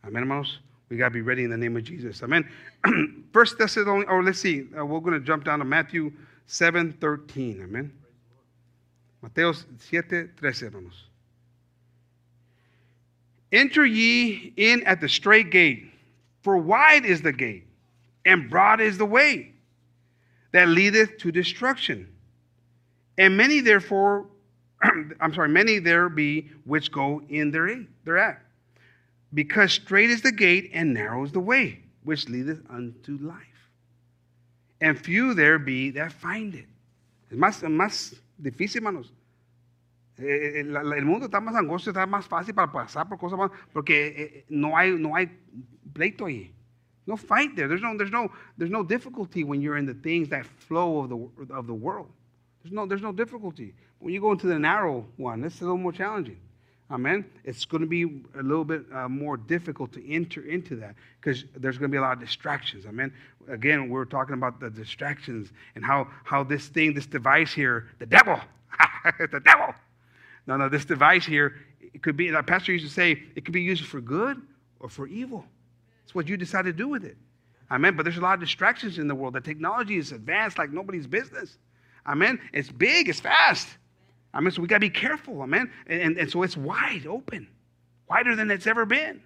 Amen, 0.03 0.23
hermanos. 0.23 0.59
We 0.89 0.97
gotta 0.97 1.11
be 1.11 1.21
ready 1.21 1.43
in 1.43 1.51
the 1.51 1.57
name 1.57 1.78
of 1.78 1.84
Jesus. 1.84 2.21
Amen. 2.23 2.49
First 3.32 3.57
Thessalonians, 3.57 4.09
or 4.09 4.23
let's 4.23 4.39
see, 4.39 4.67
uh, 4.78 4.86
we're 4.86 4.99
gonna 4.99 5.19
jump 5.19 5.43
down 5.45 5.59
to 5.59 5.65
Matthew 5.65 6.11
7 6.47 6.97
13. 6.99 7.61
Amen. 7.63 7.93
Mateo 9.21 9.53
7 9.53 10.34
13, 10.39 10.71
hermanos. 10.71 11.05
Enter 13.51 13.85
ye 13.85 14.53
in 14.57 14.83
at 14.83 15.01
the 15.01 15.09
straight 15.09 15.49
gate, 15.49 15.91
for 16.41 16.57
wide 16.57 17.05
is 17.05 17.21
the 17.21 17.31
gate, 17.31 17.67
and 18.25 18.49
broad 18.49 18.81
is 18.81 18.97
the 18.97 19.05
way 19.05 19.53
that 20.51 20.67
leadeth 20.67 21.17
to 21.19 21.31
destruction. 21.31 22.07
And 23.17 23.37
many 23.37 23.59
therefore, 23.59 24.27
I'm 25.19 25.33
sorry, 25.33 25.49
many 25.49 25.79
there 25.79 26.09
be 26.09 26.49
which 26.65 26.91
go 26.91 27.21
in 27.29 27.51
thereat. 27.51 28.41
Because 29.33 29.73
straight 29.73 30.09
is 30.09 30.21
the 30.21 30.31
gate 30.31 30.71
and 30.73 30.93
narrow 30.93 31.23
is 31.23 31.31
the 31.31 31.39
way 31.39 31.79
which 32.03 32.29
leadeth 32.29 32.61
unto 32.69 33.17
life. 33.17 33.41
And 34.81 34.99
few 34.99 35.33
there 35.33 35.59
be 35.59 35.91
that 35.91 36.11
find 36.11 36.55
it. 36.55 36.67
Es 37.31 37.37
más, 37.37 37.61
más 37.63 38.15
difícil, 38.41 38.75
hermanos. 38.75 39.11
Eh, 40.18 40.61
el, 40.61 40.76
el, 40.76 41.05
mundo 41.05 41.26
está 41.26 41.41
más 41.41 41.55
angosto, 41.55 41.89
está 41.89 42.05
más 42.05 42.26
fácil 42.26 42.53
para 42.53 42.72
pasar 42.72 43.07
por 43.07 43.18
cosas 43.18 43.38
más, 43.38 43.51
porque 43.74 44.07
eh, 44.07 44.45
no 44.49 44.78
hay, 44.78 44.97
no 44.97 45.16
hay 45.16 45.30
pleito 45.93 46.26
ahí. 46.26 46.51
No 47.05 47.18
fight 47.18 47.55
there. 47.55 47.68
There's 47.68 47.82
no, 47.82 47.95
there's 47.95 48.11
no, 48.11 48.32
there's 48.57 48.72
no 48.72 48.84
difficulty 48.84 49.43
when 49.43 49.61
you're 49.61 49.78
in 49.78 49.86
the 49.86 49.93
things 49.93 50.30
that 50.30 50.45
flow 50.45 51.01
of 51.01 51.09
the, 51.09 51.53
of 51.53 51.68
the 51.68 51.74
world. 51.74 52.09
There's 52.63 52.74
no, 52.74 52.88
there's 52.88 53.01
no 53.01 53.11
difficulty. 53.11 53.76
When 53.99 54.13
you 54.13 54.20
go 54.20 54.32
into 54.32 54.47
the 54.47 54.57
narrow 54.57 55.05
one, 55.18 55.43
it's 55.43 55.61
a 55.61 55.66
little 55.66 55.78
more 55.78 55.91
challenging. 55.91 56.39
Amen. 56.91 57.26
It's 57.43 57.66
going 57.66 57.82
to 57.82 57.88
be 57.88 58.03
a 58.38 58.43
little 58.43 58.66
bit 58.66 58.86
uh, 58.93 59.09
more 59.09 59.38
difficult 59.38 59.91
to 59.93 60.11
enter 60.11 60.45
into 60.45 60.76
that 60.78 60.95
because 61.20 61.45
there's 61.55 61.78
going 61.78 61.89
to 61.89 61.91
be 61.91 61.97
a 61.97 62.01
lot 62.01 62.13
of 62.13 62.20
distractions. 62.20 62.86
Amen. 62.86 63.11
Again, 63.47 63.89
we're 63.89 64.05
talking 64.05 64.34
about 64.34 64.59
the 64.59 64.70
distractions 64.70 65.51
and 65.76 65.84
how, 65.84 66.07
how 66.24 66.43
this 66.43 66.68
thing, 66.68 66.93
this 66.93 67.07
device 67.07 67.53
here, 67.53 67.89
the 67.97 68.05
devil, 68.05 68.39
the 69.20 69.39
devil, 69.39 69.74
no, 70.47 70.57
no, 70.57 70.69
this 70.69 70.85
device 70.85 71.25
here, 71.25 71.55
it 71.79 72.03
could 72.03 72.17
be, 72.17 72.29
like 72.31 72.45
Pastor 72.45 72.71
used 72.71 72.85
to 72.85 72.91
say, 72.91 73.23
it 73.35 73.45
could 73.45 73.53
be 73.53 73.61
used 73.61 73.85
for 73.85 74.01
good 74.01 74.41
or 74.79 74.89
for 74.89 75.07
evil. 75.07 75.45
It's 76.03 76.13
what 76.13 76.27
you 76.27 76.37
decide 76.37 76.65
to 76.65 76.73
do 76.73 76.87
with 76.87 77.03
it. 77.03 77.17
Amen. 77.71 77.95
But 77.95 78.03
there's 78.03 78.17
a 78.17 78.21
lot 78.21 78.35
of 78.35 78.39
distractions 78.39 78.99
in 78.99 79.07
the 79.07 79.15
world. 79.15 79.33
The 79.33 79.41
technology 79.41 79.97
is 79.97 80.11
advanced 80.11 80.57
like 80.57 80.71
nobody's 80.71 81.07
business. 81.07 81.57
Amen. 82.05 82.39
It's 82.53 82.69
big, 82.69 83.09
it's 83.09 83.19
fast. 83.19 83.67
Amen. 84.35 84.51
So 84.51 84.61
we 84.61 84.67
got 84.67 84.75
to 84.75 84.81
be 84.81 84.89
careful. 84.89 85.41
Amen. 85.41 85.71
And, 85.87 86.01
and, 86.01 86.17
and, 86.17 86.29
so 86.29 86.43
it's 86.43 86.55
wide 86.55 87.07
open, 87.07 87.47
wider 88.07 88.35
than 88.35 88.51
it's 88.51 88.67
ever 88.67 88.85
been. 88.85 89.21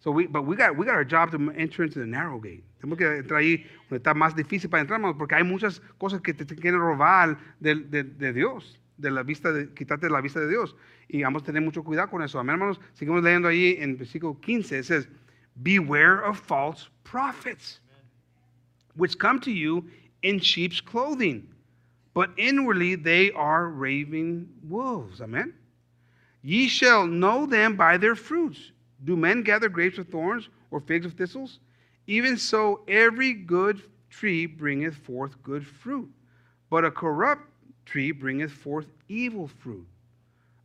So 0.00 0.10
we, 0.10 0.26
but 0.26 0.42
we 0.42 0.56
got, 0.56 0.76
we 0.76 0.84
got 0.84 0.94
our 0.94 1.04
job 1.04 1.30
to 1.30 1.50
enter 1.56 1.84
into 1.84 1.98
the 1.98 2.06
narrow 2.06 2.38
gate. 2.38 2.64
Tenemos 2.82 2.98
que 2.98 3.06
entrar 3.06 3.40
ahí 3.40 3.64
donde 3.88 4.02
está 4.02 4.12
más 4.12 4.34
difícil 4.34 4.68
para 4.68 4.84
entrar, 4.84 5.00
porque 5.16 5.34
hay 5.34 5.42
muchas 5.42 5.80
cosas 5.98 6.20
que 6.20 6.34
te 6.34 6.44
quieren 6.44 6.78
robar 6.78 7.38
de, 7.60 7.76
de, 7.76 8.02
de 8.02 8.32
Dios. 8.34 8.78
De 8.96 9.10
la 9.10 9.22
vista 9.22 9.52
de, 9.52 9.72
quitarte 9.74 10.08
la 10.08 10.20
vista 10.20 10.40
de 10.40 10.48
Dios. 10.48 10.74
Y 11.08 11.22
vamos 11.22 11.42
a 11.42 11.46
tener 11.46 11.62
mucho 11.62 11.82
cuidado 11.82 12.10
con 12.10 12.22
eso. 12.22 12.38
Amén, 12.38 12.54
hermanos. 12.54 12.80
Seguimos 12.94 13.22
leyendo 13.22 13.48
ahí 13.48 13.76
en 13.78 13.96
versículo 13.96 14.40
15. 14.40 14.78
It 14.78 14.84
says, 14.84 15.08
Beware 15.62 16.24
of 16.24 16.38
false 16.38 16.88
prophets, 17.04 17.80
which 18.96 19.18
come 19.18 19.40
to 19.40 19.50
you 19.50 19.84
in 20.22 20.40
sheep's 20.40 20.80
clothing, 20.80 21.46
but 22.12 22.30
inwardly 22.36 22.96
they 22.96 23.30
are 23.32 23.68
raving 23.68 24.48
wolves. 24.68 25.20
Amen. 25.20 25.54
Ye 26.42 26.68
shall 26.68 27.06
know 27.06 27.46
them 27.46 27.76
by 27.76 27.96
their 27.96 28.16
fruits. 28.16 28.72
Do 29.04 29.16
men 29.16 29.42
gather 29.42 29.68
grapes 29.68 29.98
of 29.98 30.08
thorns 30.08 30.48
or 30.70 30.80
figs 30.80 31.06
of 31.06 31.14
thistles? 31.14 31.60
Even 32.06 32.36
so, 32.36 32.82
every 32.88 33.32
good 33.32 33.82
tree 34.10 34.46
bringeth 34.46 34.96
forth 34.96 35.42
good 35.42 35.66
fruit, 35.66 36.10
but 36.68 36.84
a 36.84 36.90
corrupt 36.90 37.48
tree 37.84 38.12
bringeth 38.12 38.52
forth 38.52 38.86
evil 39.08 39.48
fruit. 39.48 39.86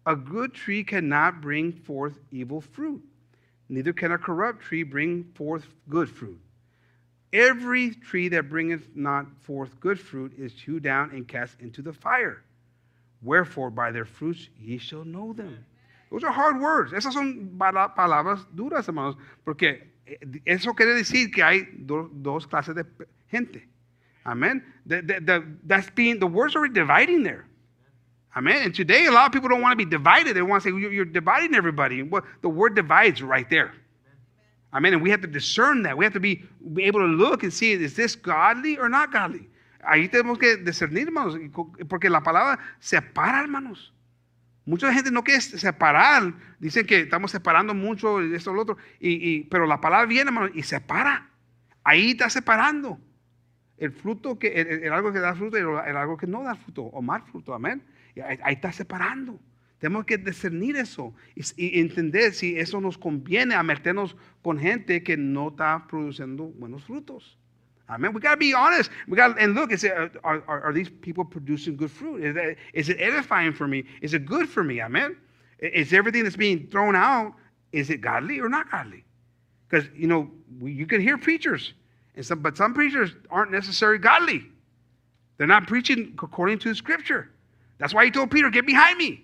A 0.05 0.15
good 0.15 0.53
tree 0.53 0.84
cannot 0.84 1.41
bring 1.41 1.72
forth 1.72 2.20
evil 2.32 2.61
fruit, 2.61 3.03
neither 3.67 3.93
can 3.93 4.11
a 4.11 4.17
corrupt 4.17 4.61
tree 4.61 4.84
bring 4.84 5.26
forth 5.36 5.67
good 5.89 6.09
fruit. 6.09 6.39
Every 7.32 7.91
tree 7.91 8.28
that 8.30 8.49
bringeth 8.49 8.88
not 8.95 9.28
forth 9.41 9.80
good 9.80 9.99
fruit 9.99 10.34
is 10.38 10.53
hewed 10.53 10.84
down 10.84 11.11
and 11.11 11.28
cast 11.28 11.59
into 11.59 11.82
the 11.82 11.93
fire. 11.93 12.43
Wherefore, 13.22 13.70
by 13.70 13.91
their 13.91 14.05
fruits 14.05 14.49
ye 14.59 14.78
shall 14.78 15.05
know 15.05 15.34
them. 15.34 15.65
Those 16.09 16.24
are 16.24 16.32
hard 16.32 16.59
words. 16.59 16.91
Esas 16.91 17.13
son 17.13 17.55
palabras 17.57 18.47
duras, 18.55 18.88
hermanos, 18.88 19.15
porque 19.45 19.91
eso 20.45 20.74
quiere 20.74 20.95
decir 20.95 21.32
que 21.32 21.43
hay 21.43 21.67
dos 21.78 22.47
clases 22.47 22.76
de 22.76 22.86
gente. 23.30 23.67
Amen. 24.30 24.63
The, 24.86 25.01
the, 25.01 25.43
that's 25.65 25.89
being, 25.89 26.19
the 26.19 26.27
words 26.27 26.55
are 26.55 26.67
dividing 26.67 27.23
there. 27.23 27.45
Amen. 28.36 28.61
And 28.63 28.75
today, 28.75 29.07
a 29.07 29.11
lot 29.11 29.25
of 29.25 29.32
people 29.32 29.49
don't 29.49 29.61
want 29.61 29.71
to 29.71 29.86
be 29.86 29.89
divided. 29.89 30.36
They 30.36 30.43
want 30.43 30.63
to 30.63 30.69
say, 30.69 30.75
you're, 30.77 31.03
dividing 31.03 31.55
everybody. 31.55 32.03
Well, 32.03 32.21
the 32.41 32.49
word 32.49 32.75
divides 32.75 33.23
right 33.23 33.49
there. 33.49 33.73
Amen. 34.71 34.93
And 34.93 35.01
we 35.01 35.09
have 35.09 35.21
to 35.21 35.27
discern 35.27 35.82
that. 35.84 35.97
We 35.97 36.05
have 36.05 36.13
to 36.13 36.19
be, 36.19 36.43
be 36.73 36.84
able 36.84 36.99
to 36.99 37.07
look 37.07 37.41
and 37.41 37.51
see, 37.51 37.71
is 37.71 37.95
this 37.95 38.15
godly 38.15 38.77
or 38.77 38.88
not 38.88 39.11
godly? 39.11 39.49
Ahí 39.82 40.09
tenemos 40.11 40.38
que 40.38 40.57
discernir, 40.57 41.07
hermanos, 41.07 41.38
porque 41.88 42.09
la 42.09 42.21
palabra 42.21 42.59
separa, 42.80 43.41
hermanos. 43.41 43.91
Mucha 44.65 44.93
gente 44.93 45.09
no 45.09 45.23
quiere 45.23 45.41
separar. 45.41 46.34
Dicen 46.59 46.86
que 46.86 46.99
estamos 46.99 47.32
separando 47.32 47.73
mucho, 47.73 48.21
esto, 48.21 48.53
lo 48.53 48.61
otro. 48.61 48.77
Y, 48.99 49.13
y, 49.13 49.43
pero 49.45 49.65
la 49.65 49.82
palabra 49.82 50.05
viene, 50.05 50.30
hermanos, 50.30 50.51
y 50.53 50.61
separa. 50.61 51.27
Ahí 51.84 52.11
está 52.11 52.30
separando 52.30 52.99
el 53.80 53.91
fruto, 53.91 54.38
que, 54.38 54.47
el, 54.49 54.84
el 54.84 54.93
algo 54.93 55.11
que 55.11 55.19
da 55.19 55.34
fruto 55.36 55.57
y 55.57 55.61
el, 55.61 55.67
el, 55.67 55.97
algo 55.97 56.17
que 56.17 56.27
no 56.27 56.43
da 56.43 56.55
fruto, 56.55 56.84
o 56.84 57.01
más 57.01 57.23
fruto, 57.23 57.53
amén. 57.53 57.82
Y 58.15 58.21
ahí, 58.21 58.38
ahí, 58.43 58.53
está 58.55 58.71
separando. 58.71 59.39
Tenemos 59.80 60.05
que 60.05 60.17
discernir 60.17 60.75
eso 60.75 61.13
y, 61.36 61.41
y, 61.55 61.80
entender 61.80 62.34
si 62.34 62.59
eso 62.59 62.82
nos 62.82 62.97
conviene 62.97 63.55
a 63.55 63.63
meternos 63.63 64.15
con 64.41 64.59
gente 64.59 65.01
que 65.03 65.15
no 65.15 65.49
está 65.49 65.88
produciendo 65.88 66.45
buenos 66.45 66.84
frutos. 66.84 67.38
Amen. 67.88 68.13
We 68.13 68.21
got 68.21 68.32
to 68.32 68.38
be 68.38 68.53
honest. 68.53 68.91
We 69.07 69.17
got 69.17 69.39
and 69.39 69.55
look. 69.55 69.71
Is 69.71 69.84
it, 69.84 69.91
are, 70.23 70.43
are, 70.47 70.61
are, 70.61 70.73
these 70.73 70.89
people 70.89 71.25
producing 71.25 71.75
good 71.75 71.89
fruit? 71.89 72.23
Is, 72.23 72.36
that, 72.36 72.55
is 72.73 72.89
it 72.89 72.97
edifying 72.99 73.51
for 73.51 73.67
me? 73.67 73.84
Is 74.01 74.13
it 74.13 74.27
good 74.27 74.47
for 74.47 74.63
me? 74.63 74.80
Amen. 74.80 75.15
Is 75.57 75.91
everything 75.91 76.23
that's 76.23 76.36
being 76.36 76.67
thrown 76.67 76.95
out 76.95 77.34
is 77.71 77.89
it 77.89 78.01
godly 78.01 78.39
or 78.39 78.49
not 78.49 78.69
godly? 78.71 79.03
Because 79.67 79.88
you 79.95 80.07
know 80.07 80.30
we, 80.59 80.71
you 80.71 80.86
can 80.86 81.01
hear 81.01 81.17
preachers 81.17 81.73
and 82.20 82.26
some, 82.26 82.39
but 82.39 82.57
some 82.57 82.74
preachers 82.74 83.11
aren't 83.32 83.49
necessarily 83.49 83.97
godly. 83.97 84.43
They're 85.38 85.47
not 85.47 85.67
preaching 85.67 86.20
according 86.22 86.59
to 86.59 86.67
the 86.67 86.76
scripture. 86.76 87.32
That's 87.78 87.93
why 87.93 88.03
he 88.03 88.11
told 88.11 88.30
Peter, 88.30 88.49
Get 88.49 88.65
behind 88.65 88.97
me. 88.97 89.24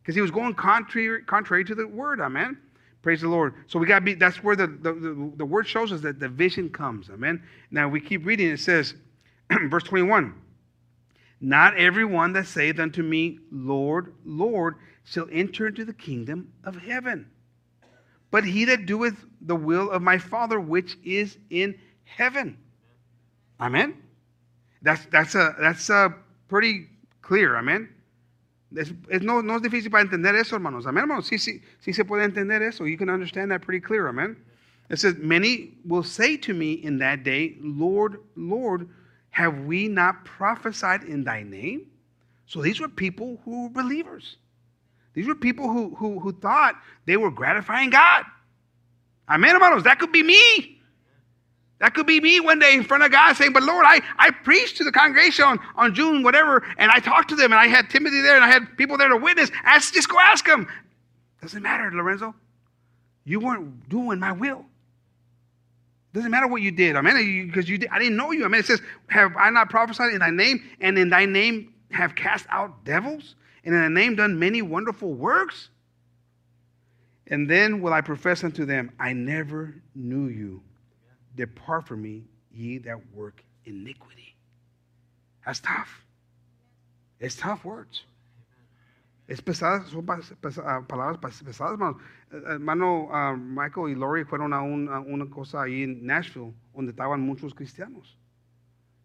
Because 0.00 0.14
he 0.14 0.22
was 0.22 0.30
going 0.30 0.54
contrary, 0.54 1.24
contrary 1.24 1.62
to 1.66 1.74
the 1.74 1.86
word, 1.86 2.20
amen. 2.20 2.56
Praise 3.02 3.20
the 3.20 3.28
Lord. 3.28 3.52
So 3.66 3.78
we 3.78 3.86
got 3.86 3.98
to 3.98 4.04
be, 4.04 4.14
that's 4.14 4.42
where 4.42 4.56
the, 4.56 4.66
the, 4.66 4.94
the, 4.94 5.32
the 5.36 5.44
word 5.44 5.68
shows 5.68 5.92
us 5.92 6.00
that 6.00 6.20
the 6.20 6.28
vision 6.28 6.70
comes. 6.70 7.10
Amen. 7.10 7.42
Now 7.70 7.86
we 7.86 8.00
keep 8.00 8.24
reading. 8.24 8.48
It 8.48 8.60
says, 8.60 8.94
verse 9.68 9.82
21 9.82 10.32
Not 11.42 11.76
everyone 11.76 12.32
that 12.32 12.46
saith 12.46 12.80
unto 12.80 13.02
me, 13.02 13.40
Lord, 13.50 14.14
Lord, 14.24 14.76
shall 15.04 15.28
enter 15.30 15.66
into 15.66 15.84
the 15.84 15.92
kingdom 15.92 16.50
of 16.64 16.76
heaven, 16.76 17.28
but 18.30 18.44
he 18.44 18.64
that 18.64 18.86
doeth 18.86 19.22
the 19.42 19.56
will 19.56 19.90
of 19.90 20.00
my 20.00 20.16
Father 20.16 20.58
which 20.58 20.96
is 21.04 21.36
in 21.50 21.72
heaven. 21.72 21.88
Amen. 23.60 23.96
That's, 24.82 25.06
that's, 25.06 25.34
a, 25.34 25.54
that's 25.60 25.88
a 25.90 26.14
pretty 26.48 26.88
clear. 27.20 27.56
Amen. 27.56 27.88
Es, 28.76 28.92
es, 29.10 29.22
no, 29.22 29.40
no 29.42 29.56
es 29.56 29.62
difícil 29.62 29.90
para 29.90 30.02
entender 30.02 30.34
eso, 30.34 30.56
hermanos. 30.56 30.86
Amén, 30.86 31.02
hermanos. 31.02 31.26
Sí, 31.26 31.38
sí, 31.38 31.62
sí 31.80 31.92
se 31.92 32.04
puede 32.04 32.24
entender 32.24 32.62
eso. 32.62 32.86
You 32.86 32.96
can 32.96 33.10
understand 33.10 33.50
that 33.50 33.62
pretty 33.62 33.80
clear. 33.80 34.08
Amen. 34.08 34.36
It 34.88 34.98
says, 34.98 35.16
Many 35.18 35.74
will 35.84 36.02
say 36.02 36.36
to 36.38 36.54
me 36.54 36.72
in 36.72 36.98
that 36.98 37.22
day, 37.22 37.56
Lord, 37.60 38.18
Lord, 38.36 38.88
have 39.30 39.60
we 39.60 39.88
not 39.88 40.24
prophesied 40.24 41.04
in 41.04 41.24
thy 41.24 41.42
name? 41.42 41.86
So 42.46 42.60
these 42.60 42.80
were 42.80 42.88
people 42.88 43.40
who 43.44 43.64
were 43.64 43.70
believers. 43.70 44.36
These 45.14 45.26
were 45.26 45.34
people 45.34 45.70
who, 45.70 45.94
who, 45.94 46.18
who 46.18 46.32
thought 46.32 46.74
they 47.06 47.16
were 47.16 47.30
gratifying 47.30 47.90
God. 47.90 48.24
Amen, 49.28 49.52
hermanos. 49.52 49.84
That 49.84 49.98
could 49.98 50.12
be 50.12 50.22
me. 50.22 50.81
That 51.82 51.94
could 51.94 52.06
be 52.06 52.20
me 52.20 52.38
one 52.38 52.60
day 52.60 52.74
in 52.74 52.84
front 52.84 53.02
of 53.02 53.10
God 53.10 53.34
saying, 53.34 53.52
But 53.52 53.64
Lord, 53.64 53.84
I, 53.84 54.00
I 54.16 54.30
preached 54.30 54.76
to 54.76 54.84
the 54.84 54.92
congregation 54.92 55.44
on, 55.44 55.58
on 55.74 55.92
June, 55.96 56.22
whatever, 56.22 56.64
and 56.78 56.92
I 56.92 57.00
talked 57.00 57.30
to 57.30 57.34
them, 57.34 57.50
and 57.50 57.60
I 57.60 57.66
had 57.66 57.90
Timothy 57.90 58.20
there, 58.20 58.36
and 58.36 58.44
I 58.44 58.46
had 58.46 58.78
people 58.78 58.96
there 58.96 59.08
to 59.08 59.16
witness. 59.16 59.50
Ask, 59.64 59.92
just 59.92 60.08
go 60.08 60.16
ask 60.20 60.46
them. 60.46 60.68
Doesn't 61.40 61.60
matter, 61.60 61.90
Lorenzo. 61.92 62.36
You 63.24 63.40
weren't 63.40 63.88
doing 63.88 64.20
my 64.20 64.30
will. 64.30 64.64
Doesn't 66.14 66.30
matter 66.30 66.46
what 66.46 66.62
you 66.62 66.70
did. 66.70 66.94
I 66.94 67.00
mean, 67.00 67.48
because 67.48 67.68
you, 67.68 67.78
did, 67.78 67.90
I 67.90 67.98
didn't 67.98 68.16
know 68.16 68.30
you. 68.30 68.44
I 68.44 68.48
mean, 68.48 68.60
it 68.60 68.66
says, 68.66 68.80
Have 69.08 69.36
I 69.36 69.50
not 69.50 69.68
prophesied 69.68 70.12
in 70.12 70.20
thy 70.20 70.30
name, 70.30 70.62
and 70.80 70.96
in 70.96 71.10
thy 71.10 71.26
name 71.26 71.74
have 71.90 72.14
cast 72.14 72.46
out 72.48 72.84
devils, 72.84 73.34
and 73.64 73.74
in 73.74 73.80
thy 73.80 73.88
name 73.88 74.14
done 74.14 74.38
many 74.38 74.62
wonderful 74.62 75.12
works? 75.12 75.70
And 77.26 77.50
then 77.50 77.80
will 77.80 77.92
I 77.92 78.02
profess 78.02 78.44
unto 78.44 78.64
them, 78.64 78.92
I 79.00 79.14
never 79.14 79.74
knew 79.96 80.28
you. 80.28 80.62
Depart 81.34 81.86
from 81.86 82.02
me, 82.02 82.24
ye 82.50 82.78
that 82.78 82.98
work 83.14 83.42
iniquity. 83.64 84.34
That's 85.44 85.60
tough. 85.60 86.04
It's 87.20 87.36
tough 87.36 87.64
words. 87.64 88.04
Es 89.28 89.40
pesada, 89.40 89.84
son 89.88 90.04
palabras 90.04 91.20
pesadas, 91.20 91.72
hermano. 91.72 91.98
Hermano 92.30 93.08
uh, 93.12 93.36
Michael 93.36 93.84
y 93.84 93.94
Lori 93.94 94.24
fueron 94.24 94.52
a, 94.52 94.62
una 94.62 95.26
cosa 95.26 95.62
ahí 95.62 95.84
en 95.84 96.04
Nashville, 96.04 96.52
donde 96.74 96.92
estaban 96.92 97.20
muchos 97.20 97.54
cristianos. 97.54 98.16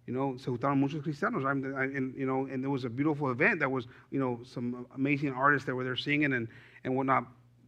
You 0.08 0.14
know, 0.14 0.38
se 0.38 0.50
juntaron 0.50 0.80
muchos 0.80 1.04
cristianos. 1.04 1.46
I, 1.46 1.52
and, 1.52 2.16
you 2.16 2.26
know, 2.26 2.46
and 2.46 2.64
there 2.64 2.70
was 2.70 2.86
a 2.86 2.90
beautiful 2.90 3.30
event. 3.30 3.60
That 3.60 3.70
was, 3.70 3.88
you 4.10 4.20
know, 4.20 4.40
some 4.44 4.88
amazing 4.96 5.34
artists 5.34 5.66
that 5.66 5.76
were 5.76 5.84
there 5.84 5.96
singing 5.96 6.34
and, 6.34 6.48
and 6.84 6.96
whatnot. 6.96 7.26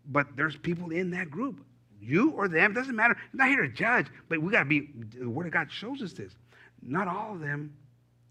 But 0.07 0.35
there's 0.35 0.55
people 0.55 0.91
in 0.91 1.11
that 1.11 1.29
group 1.29 1.63
you 2.01 2.31
or 2.31 2.47
them, 2.47 2.73
doesn't 2.73 2.95
matter. 2.95 3.15
I'm 3.15 3.37
not 3.37 3.47
here 3.49 3.61
to 3.61 3.69
judge, 3.69 4.07
but 4.27 4.41
we 4.41 4.51
got 4.51 4.59
to 4.59 4.65
be, 4.65 4.89
the 5.17 5.29
Word 5.29 5.47
of 5.47 5.53
God 5.53 5.71
shows 5.71 6.01
us 6.01 6.13
this. 6.13 6.33
Not 6.81 7.07
all 7.07 7.33
of 7.33 7.39
them 7.41 7.73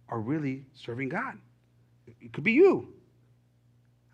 are 0.09 0.21
really 0.21 0.65
serving 0.75 1.11
God. 1.11 1.35
It 2.21 2.33
could 2.33 2.45
be 2.45 2.53
you. 2.53 2.93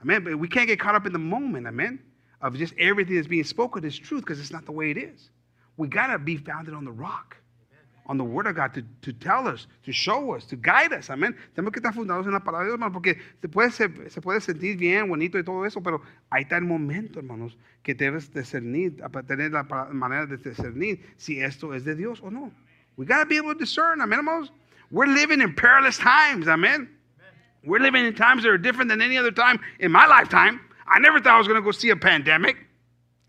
Amen. 0.03 0.25
But 0.25 0.39
we 0.39 0.49
can't 0.49 0.67
get 0.67 0.81
caught 0.81 0.95
up 0.95 1.07
in 1.07 1.13
the 1.13 1.19
moment, 1.19 1.67
amen, 1.67 2.01
of 2.41 2.57
just 2.57 2.75
everything 2.79 3.15
that's 3.17 3.29
being 3.29 3.45
spoken 3.45 3.85
is 3.85 3.99
truth 3.99 4.23
because 4.23 4.41
it's 4.41 4.53
not 4.53 4.67
the 4.67 4.73
way 4.73 4.91
it 4.91 4.99
is. 4.99 5.31
We 5.77 5.89
got 5.89 6.09
to 6.09 6.19
be 6.19 6.37
founded 6.37 6.75
on 6.75 6.85
the 6.85 6.93
rock 6.93 7.37
on 8.07 8.19
the 8.19 8.25
Word 8.25 8.47
of 8.47 8.57
God 8.57 8.75
to, 8.75 8.83
to 9.03 9.13
tell 9.13 9.49
us, 9.49 9.67
to 9.85 9.93
show 9.93 10.35
us, 10.35 10.45
to 10.47 10.57
guide 10.57 10.93
us. 10.93 11.09
Amén. 11.09 11.35
Tenemos 11.55 11.73
que 11.73 11.81
estar 11.81 11.95
fundados 11.95 12.27
en 12.27 12.33
la 12.33 12.41
palabra 12.41 12.65
de 12.65 12.71
Dios, 12.71 12.75
hermanos, 12.75 12.93
porque 12.93 13.19
se 13.41 13.49
puede, 13.49 13.71
se, 13.71 14.11
se, 14.11 14.21
puede 14.21 14.41
sentir 14.41 14.77
bien, 14.77 15.09
bonito 15.09 15.39
y 15.39 15.43
todo 15.43 15.65
eso, 15.65 15.83
pero 15.83 16.03
ahí 16.31 16.43
está 16.43 16.57
el 16.57 16.65
momento, 16.65 17.19
hermanos, 17.19 17.57
que 17.83 17.95
debes 17.95 18.33
discernir, 18.33 19.03
tener 19.27 19.53
la 19.53 19.65
manera 19.93 20.27
de 20.27 20.37
discernir 20.37 21.01
si 21.17 21.41
esto 21.41 21.75
es 21.75 21.85
de 21.85 21.95
Dios 21.95 22.21
o 22.23 22.31
no. 22.31 22.53
We 22.97 23.07
got 23.07 23.21
to 23.21 23.27
be 23.27 23.37
able 23.37 23.55
to 23.55 23.59
discern, 23.59 24.01
amén, 24.01 24.19
hermanos. 24.19 24.53
We're 24.91 25.07
living 25.07 25.41
in 25.41 25.55
perilous 25.55 25.99
times, 25.99 26.47
amén. 26.47 26.89
We're 27.65 27.81
living 27.81 28.05
in 28.05 28.15
times 28.15 28.43
that 28.43 28.51
are 28.51 28.59
different 28.59 28.91
than 28.91 29.01
any 29.01 29.17
other 29.17 29.33
time 29.33 29.59
in 29.81 29.91
my 29.91 30.07
lifetime. 30.07 30.61
I 30.87 30.99
never 30.99 31.19
thought 31.19 31.35
I 31.35 31.39
was 31.39 31.49
going 31.49 31.61
to 31.61 31.65
go 31.65 31.71
see 31.71 31.91
a 31.91 31.97
pandemic. 31.97 32.57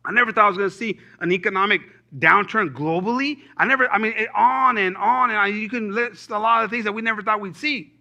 I 0.04 0.12
never 0.12 0.32
thought 0.32 0.46
I 0.46 0.50
was 0.50 0.58
going 0.58 0.70
to 0.70 0.76
see 0.76 1.00
an 1.20 1.32
economic 1.32 1.82
downturn 2.20 2.74
globally. 2.74 3.40
I 3.58 3.66
never, 3.66 3.90
I 3.92 3.98
mean, 3.98 4.14
it, 4.16 4.30
on 4.34 4.78
and 4.78 4.96
on, 4.98 5.30
and 5.30 5.40
I, 5.40 5.48
you 5.48 5.70
can 5.70 5.94
list 5.94 6.30
a 6.30 6.40
lot 6.40 6.64
of 6.64 6.70
things 6.70 6.86
that 6.86 6.94
we 6.94 7.02
never 7.02 7.22
thought 7.22 7.42
we'd 7.42 7.56
see. 7.56 7.94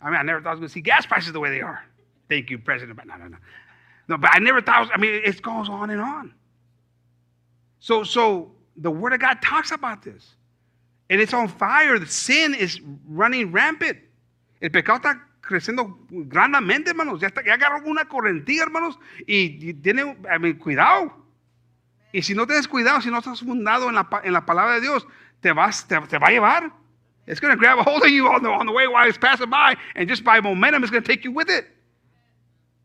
I 0.00 0.06
mean, 0.06 0.18
I 0.18 0.22
never 0.22 0.40
thought 0.40 0.60
to 0.60 0.68
see 0.68 0.80
gas 0.80 1.06
prices 1.06 1.32
the 1.32 1.40
way 1.40 1.50
they 1.50 1.60
are. 1.60 1.84
Thank 2.28 2.50
you, 2.50 2.58
President. 2.58 2.96
But 2.96 3.06
no, 3.06 3.16
no, 3.16 3.28
no. 3.28 3.36
No, 4.08 4.16
but 4.16 4.30
I 4.32 4.38
never 4.38 4.60
thought, 4.60 4.90
I 4.92 4.98
mean, 4.98 5.22
it 5.24 5.40
goes 5.42 5.68
on 5.68 5.90
and 5.90 6.00
on. 6.00 6.34
So, 7.78 8.02
so 8.02 8.52
the 8.76 8.90
Word 8.90 9.12
of 9.12 9.20
God 9.20 9.40
talks 9.42 9.70
about 9.70 10.02
this. 10.02 10.34
And 11.10 11.20
it's 11.20 11.34
on 11.34 11.48
fire. 11.48 11.98
The 11.98 12.06
sin 12.06 12.54
is 12.54 12.80
running 13.08 13.52
rampant. 13.52 13.98
El 14.62 14.70
pecado 14.70 15.00
está 15.00 15.20
creciendo 15.42 15.98
grandemente, 16.10 16.88
hermanos. 16.88 17.20
Ya, 17.20 17.28
está, 17.28 17.44
ya 17.44 17.54
agarró 17.54 17.84
una 17.86 18.04
correntilla, 18.04 18.62
hermanos. 18.62 18.96
Y, 19.26 19.58
y 19.60 19.72
tiene, 19.74 20.16
I 20.30 20.38
mean, 20.38 20.58
cuidado. 20.58 21.12
Y 22.12 22.22
si 22.22 22.34
no 22.34 22.46
tienes 22.46 22.66
cuidado, 22.66 23.00
si 23.00 23.10
no 23.10 23.18
estás 23.18 23.40
fundado 23.40 23.88
en 23.88 23.94
la, 23.94 24.08
en 24.24 24.32
la 24.32 24.44
palabra 24.44 24.74
de 24.74 24.80
Dios, 24.80 25.06
te, 25.40 25.52
vas, 25.52 25.86
te, 25.86 25.98
te 26.00 26.18
va 26.18 26.28
a 26.28 26.30
llevar. 26.30 26.72
It's 27.26 27.38
going 27.38 27.52
to 27.52 27.56
grab 27.56 27.78
a 27.78 27.82
hold 27.82 28.02
of 28.02 28.10
you 28.10 28.26
on 28.26 28.42
the, 28.42 28.48
on 28.48 28.66
the 28.66 28.72
way 28.72 28.88
while 28.88 29.08
it's 29.08 29.18
passing 29.18 29.50
by, 29.50 29.76
and 29.94 30.08
just 30.08 30.24
by 30.24 30.40
momentum, 30.40 30.82
it's 30.82 30.90
going 30.90 31.02
to 31.02 31.08
take 31.08 31.24
you 31.24 31.30
with 31.30 31.48
it. 31.48 31.66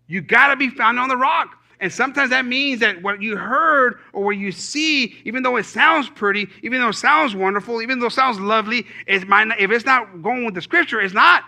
You 0.08 0.22
got 0.22 0.50
to 0.50 0.56
be 0.56 0.70
found 0.70 1.00
on 1.00 1.10
the 1.10 1.18
rock. 1.18 1.58
And 1.80 1.92
sometimes 1.92 2.30
that 2.30 2.46
means 2.46 2.80
that 2.80 3.02
what 3.02 3.22
you 3.22 3.36
heard 3.36 4.00
or 4.14 4.24
what 4.26 4.38
you 4.38 4.52
see, 4.52 5.22
even 5.26 5.44
though 5.44 5.58
it 5.58 5.66
sounds 5.66 6.10
pretty, 6.10 6.48
even 6.62 6.80
though 6.80 6.90
it 6.90 6.94
sounds 6.94 7.36
wonderful, 7.36 7.82
even 7.82 8.00
though 8.00 8.06
it 8.06 8.14
sounds 8.14 8.40
lovely, 8.40 8.86
it 9.08 9.28
might 9.28 9.46
not, 9.46 9.60
if 9.60 9.72
it's 9.72 9.86
not 9.86 10.22
going 10.22 10.46
with 10.46 10.54
the 10.54 10.62
scripture, 10.62 11.02
it's 11.02 11.14
not. 11.14 11.44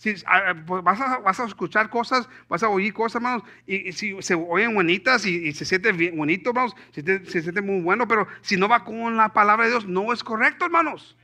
Si, 0.00 0.14
vas, 0.14 0.98
a, 0.98 1.18
vas, 1.18 1.40
a, 1.40 1.44
escuchar 1.44 1.90
cosas, 1.90 2.26
vas 2.48 2.62
a 2.62 2.70
oír 2.70 2.94
cosas, 2.94 3.16
hermanos, 3.16 3.42
y, 3.66 3.90
y 3.90 3.92
si 3.92 4.16
se 4.22 4.34
oyen 4.34 4.74
bonitas 4.74 5.26
y, 5.26 5.48
y, 5.48 5.52
se 5.52 5.66
siente 5.66 5.92
bien, 5.92 6.16
bonito, 6.16 6.50
hermanos, 6.50 6.74
se, 6.92 7.02
se, 7.02 7.42
siente 7.42 7.60
muy 7.60 7.82
bueno, 7.82 8.08
pero 8.08 8.26
si 8.40 8.56
no 8.56 8.66
va 8.66 8.82
con 8.82 9.18
la 9.18 9.28
palabra 9.34 9.66
de 9.66 9.72
Dios, 9.72 9.86
no 9.86 10.10
es 10.10 10.24
correcto, 10.24 10.64
hermanos. 10.64 11.18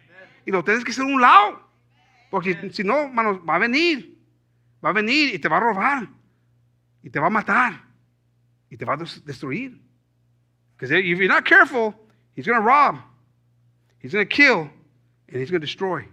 Y 0.44 0.50
lo 0.50 0.62
tienes 0.62 0.84
que 0.84 0.90
hacer 0.90 1.04
a 1.04 1.06
un 1.06 1.22
lado. 1.22 1.66
Porque 2.30 2.70
si 2.70 2.84
no, 2.84 3.04
hermanos, 3.04 3.40
va 3.48 3.54
a 3.54 3.58
venir. 3.58 4.14
Va 4.84 4.90
a 4.90 4.92
venir 4.92 5.34
y 5.34 5.38
te 5.38 5.48
va 5.48 5.56
a 5.56 5.60
robar. 5.60 6.06
Y 7.02 7.08
te 7.08 7.18
va 7.18 7.28
a 7.28 7.30
matar. 7.30 7.82
Y 8.68 8.76
te 8.76 8.84
va 8.84 8.92
a 8.92 8.96
destruir. 8.98 9.80
Because 10.76 10.92
if 10.92 11.18
you're 11.18 11.28
not 11.28 11.46
careful, 11.46 11.94
he's 12.34 12.46
going 12.46 12.60
to 12.60 12.62
rob. 12.62 13.00
He's 14.00 14.12
going 14.12 14.28
to 14.28 14.28
kill. 14.28 14.70
And 15.28 15.40
he's 15.40 15.50
going 15.50 15.62
to 15.62 15.66
destroy. 15.66 16.06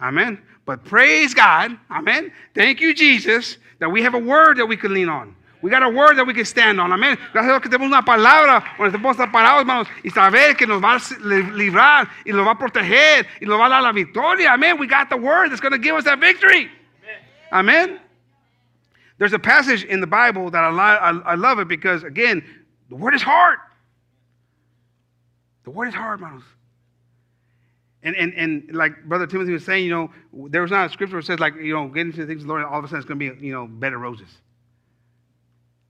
Amen. 0.00 0.40
But 0.64 0.84
praise 0.84 1.34
God, 1.34 1.76
amen. 1.90 2.32
Thank 2.54 2.80
you, 2.80 2.94
Jesus, 2.94 3.58
that 3.80 3.90
we 3.90 4.02
have 4.02 4.14
a 4.14 4.18
word 4.18 4.58
that 4.58 4.66
we 4.66 4.76
can 4.76 4.94
lean 4.94 5.08
on. 5.08 5.34
We 5.62 5.70
got 5.70 5.82
a 5.82 5.88
word 5.88 6.16
that 6.16 6.26
we 6.26 6.32
can 6.32 6.44
stand 6.46 6.80
on. 6.80 6.90
Amén. 6.90 7.18
Gracias 7.32 7.44
a 7.44 7.60
Dios 7.60 7.60
que 7.60 7.70
tenemos 7.70 7.88
una 7.88 8.02
palabra 8.02 8.64
donde 8.78 8.98
podemos 8.98 9.16
estar 9.16 9.30
parados, 9.30 9.60
hermanos, 9.60 9.88
y 10.02 10.10
saber 10.10 10.56
que 10.56 10.66
nos 10.66 10.82
va 10.82 10.94
a 10.94 11.54
librar 11.54 12.08
y 12.24 12.32
nos 12.32 12.46
va 12.46 12.52
a 12.52 12.58
proteger 12.58 13.26
y 13.40 13.46
nos 13.46 13.60
va 13.60 13.66
a 13.66 13.68
dar 13.68 13.82
la 13.82 13.92
victoria. 13.92 14.54
Amén. 14.54 14.78
We 14.78 14.86
got 14.86 15.10
the 15.10 15.16
word 15.16 15.50
that's 15.50 15.60
going 15.60 15.72
to 15.72 15.78
give 15.78 15.94
us 15.96 16.04
that 16.04 16.18
victory. 16.18 16.70
Amen. 17.52 18.00
There's 19.18 19.34
a 19.34 19.38
passage 19.38 19.84
in 19.84 20.00
the 20.00 20.06
Bible 20.06 20.50
that 20.50 20.64
I, 20.64 20.70
I, 20.70 21.10
I 21.10 21.34
love 21.34 21.58
it 21.58 21.68
because, 21.68 22.04
again, 22.04 22.42
the 22.88 22.96
word 22.96 23.14
is 23.14 23.20
hard. 23.20 23.58
The 25.64 25.70
word 25.70 25.88
is 25.88 25.94
hard, 25.94 26.20
hermanos. 26.20 26.44
And, 28.02 28.16
and, 28.16 28.32
and 28.34 28.74
like 28.74 29.04
Brother 29.04 29.26
Timothy 29.26 29.52
was 29.52 29.64
saying, 29.64 29.84
you 29.84 29.90
know, 29.90 30.10
there 30.48 30.62
was 30.62 30.70
not 30.70 30.88
a 30.88 30.92
scripture 30.92 31.16
that 31.16 31.26
says, 31.26 31.38
like, 31.38 31.54
you 31.56 31.74
know, 31.74 31.88
getting 31.88 32.12
to 32.12 32.20
the 32.20 32.26
things 32.26 32.42
of 32.42 32.46
the 32.46 32.52
Lord, 32.52 32.64
all 32.64 32.78
of 32.78 32.84
a 32.84 32.88
sudden 32.88 33.00
it's 33.00 33.08
going 33.08 33.20
to 33.20 33.34
be, 33.34 33.46
you 33.46 33.52
know, 33.52 33.64
of 33.64 34.00
roses. 34.00 34.28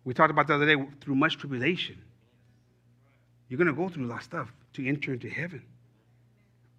We 0.05 0.15
talked 0.15 0.31
about 0.31 0.49
the 0.49 0.55
other 0.55 0.67
day, 0.67 0.83
through 1.01 1.15
much 1.15 1.37
tribulation. 1.39 1.99
You're 3.49 3.59
going 3.59 3.69
to 3.69 3.75
go 3.75 3.89
through 3.89 4.07
a 4.07 4.09
lot 4.09 4.19
of 4.19 4.25
stuff 4.25 4.53
to 4.75 4.87
enter 4.87 5.13
into 5.13 5.29
heaven. 5.29 5.63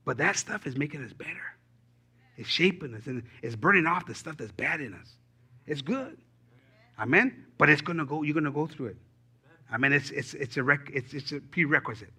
But 0.03 0.17
that 0.17 0.35
stuff 0.35 0.65
is 0.65 0.75
making 0.75 1.03
us 1.03 1.13
better. 1.13 1.55
It's 2.37 2.49
shaping 2.49 2.95
us 2.95 3.05
and 3.05 3.23
it's 3.41 3.55
burning 3.55 3.85
off 3.85 4.05
the 4.05 4.15
stuff 4.15 4.37
that's 4.37 4.51
bad 4.51 4.81
in 4.81 4.93
us. 4.93 5.07
It's 5.67 5.81
good. 5.81 6.17
Amen. 6.99 7.45
But 7.57 7.69
it's 7.69 7.81
going 7.81 7.97
to 7.97 8.05
go, 8.05 8.23
you're 8.23 8.33
going 8.33 8.45
to 8.45 8.51
go 8.51 8.67
through 8.67 8.87
it. 8.87 8.97
I 9.71 9.77
mean, 9.77 9.93
it's, 9.93 10.09
it's, 10.09 10.33
it's, 10.33 10.57
a, 10.57 10.63
rec, 10.63 10.89
it's, 10.93 11.13
it's 11.13 11.31
a 11.31 11.39
prerequisite. 11.39 12.09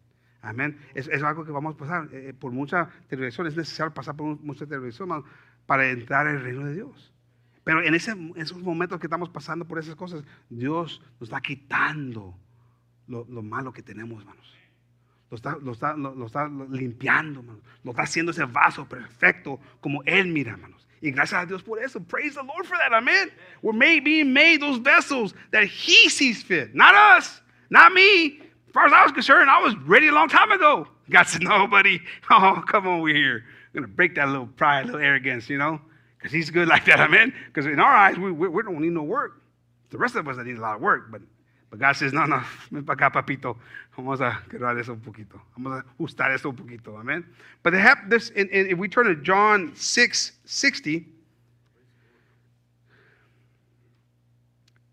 Amén. 0.42 0.76
Es, 0.94 1.08
es, 1.08 1.22
algo 1.22 1.44
que 1.44 1.52
vamos 1.52 1.76
a 1.76 1.78
pasar 1.78 2.08
eh, 2.12 2.34
por 2.38 2.50
mucha 2.50 2.90
televisión. 3.08 3.46
Es 3.46 3.56
necesario 3.56 3.94
pasar 3.94 4.16
por 4.16 4.38
mucha 4.40 4.66
televisión 4.66 5.24
para 5.66 5.88
entrar 5.88 6.26
al 6.26 6.42
reino 6.42 6.64
de 6.64 6.74
Dios. 6.74 7.12
Pero 7.62 7.80
en, 7.82 7.94
ese, 7.94 8.10
en 8.10 8.34
esos 8.36 8.58
momentos 8.58 8.98
que 8.98 9.06
estamos 9.06 9.28
pasando 9.28 9.66
por 9.66 9.78
esas 9.78 9.94
cosas, 9.94 10.24
Dios 10.50 11.00
nos 11.20 11.28
está 11.28 11.40
quitando 11.40 12.36
lo, 13.06 13.24
lo 13.28 13.42
malo 13.42 13.72
que 13.72 13.82
tenemos, 13.82 14.18
hermanos. 14.20 14.56
Lo 15.30 15.36
está, 15.36 15.56
lo 15.62 15.72
está, 15.72 15.96
lo 15.96 16.26
está 16.26 16.50
limpiando, 16.70 17.40
hermanos. 17.40 17.62
Lo 17.84 17.92
está 17.92 18.02
haciendo 18.02 18.32
ese 18.32 18.44
vaso 18.44 18.86
perfecto 18.88 19.60
como 19.80 20.02
Él 20.04 20.26
mira, 20.26 20.52
hermanos. 20.52 20.88
Y 21.00 21.12
gracias 21.12 21.42
a 21.42 21.46
Dios 21.46 21.62
por 21.62 21.82
eso. 21.82 22.02
Praise 22.02 22.34
the 22.34 22.42
Lord 22.42 22.66
for 22.66 22.76
that. 22.78 22.92
Amen. 22.92 23.30
We're 23.62 23.76
made, 23.76 24.02
being 24.02 24.32
made 24.32 24.58
those 24.60 24.78
vessels 24.78 25.34
that 25.52 25.64
He 25.64 26.10
sees 26.10 26.42
fit. 26.42 26.74
Not 26.74 26.94
us. 26.94 27.42
Not 27.70 27.92
me. 27.92 28.40
As 28.72 28.74
far 28.74 28.86
as 28.86 28.92
I 28.94 29.02
was 29.02 29.12
concerned, 29.12 29.50
I 29.50 29.60
was 29.60 29.76
ready 29.84 30.08
a 30.08 30.12
long 30.12 30.30
time 30.30 30.50
ago. 30.50 30.88
God 31.10 31.24
said, 31.24 31.42
no, 31.42 31.66
buddy. 31.66 32.00
Oh, 32.30 32.64
come 32.66 32.86
on, 32.86 33.02
we're 33.02 33.14
here. 33.14 33.44
We're 33.74 33.82
going 33.82 33.90
to 33.90 33.94
break 33.94 34.14
that 34.14 34.28
little 34.28 34.46
pride, 34.46 34.86
little 34.86 34.98
arrogance, 35.02 35.50
you 35.50 35.58
know? 35.58 35.78
Because 36.16 36.32
He's 36.32 36.48
good 36.48 36.68
like 36.74 36.86
that. 36.86 36.98
Amen. 36.98 37.34
Because 37.48 37.66
in 37.66 37.78
our 37.78 37.94
eyes, 37.94 38.16
we, 38.16 38.32
we, 38.32 38.48
we 38.48 38.62
don't 38.62 38.80
need 38.80 38.92
no 38.92 39.02
work. 39.02 39.42
The 39.90 39.98
rest 39.98 40.14
of 40.14 40.26
us 40.26 40.38
that 40.38 40.46
need 40.46 40.56
a 40.56 40.60
lot 40.62 40.76
of 40.76 40.80
work, 40.80 41.10
but 41.12 41.20
but 41.68 41.80
God 41.80 41.92
says, 41.92 42.14
no, 42.14 42.26
no, 42.26 42.42
ven 42.70 42.84
para 42.84 42.96
acá, 42.96 43.10
papito. 43.10 43.56
Vamos 43.96 44.20
a 44.20 44.42
quebrar 44.48 44.78
eso 44.78 44.92
un 44.92 45.00
poquito. 45.00 45.40
Vamos 45.56 45.82
a 45.82 45.84
ajustar 45.98 46.30
eso 46.30 46.50
un 46.50 46.56
poquito. 46.56 46.98
Amen. 46.98 47.24
But 47.62 47.72
they 47.72 47.80
have 47.80 48.08
this, 48.08 48.30
and, 48.36 48.50
and 48.50 48.70
if 48.70 48.78
we 48.78 48.88
turn 48.88 49.06
to 49.06 49.14
John 49.16 49.72
6 49.74 50.32
60, 50.44 51.06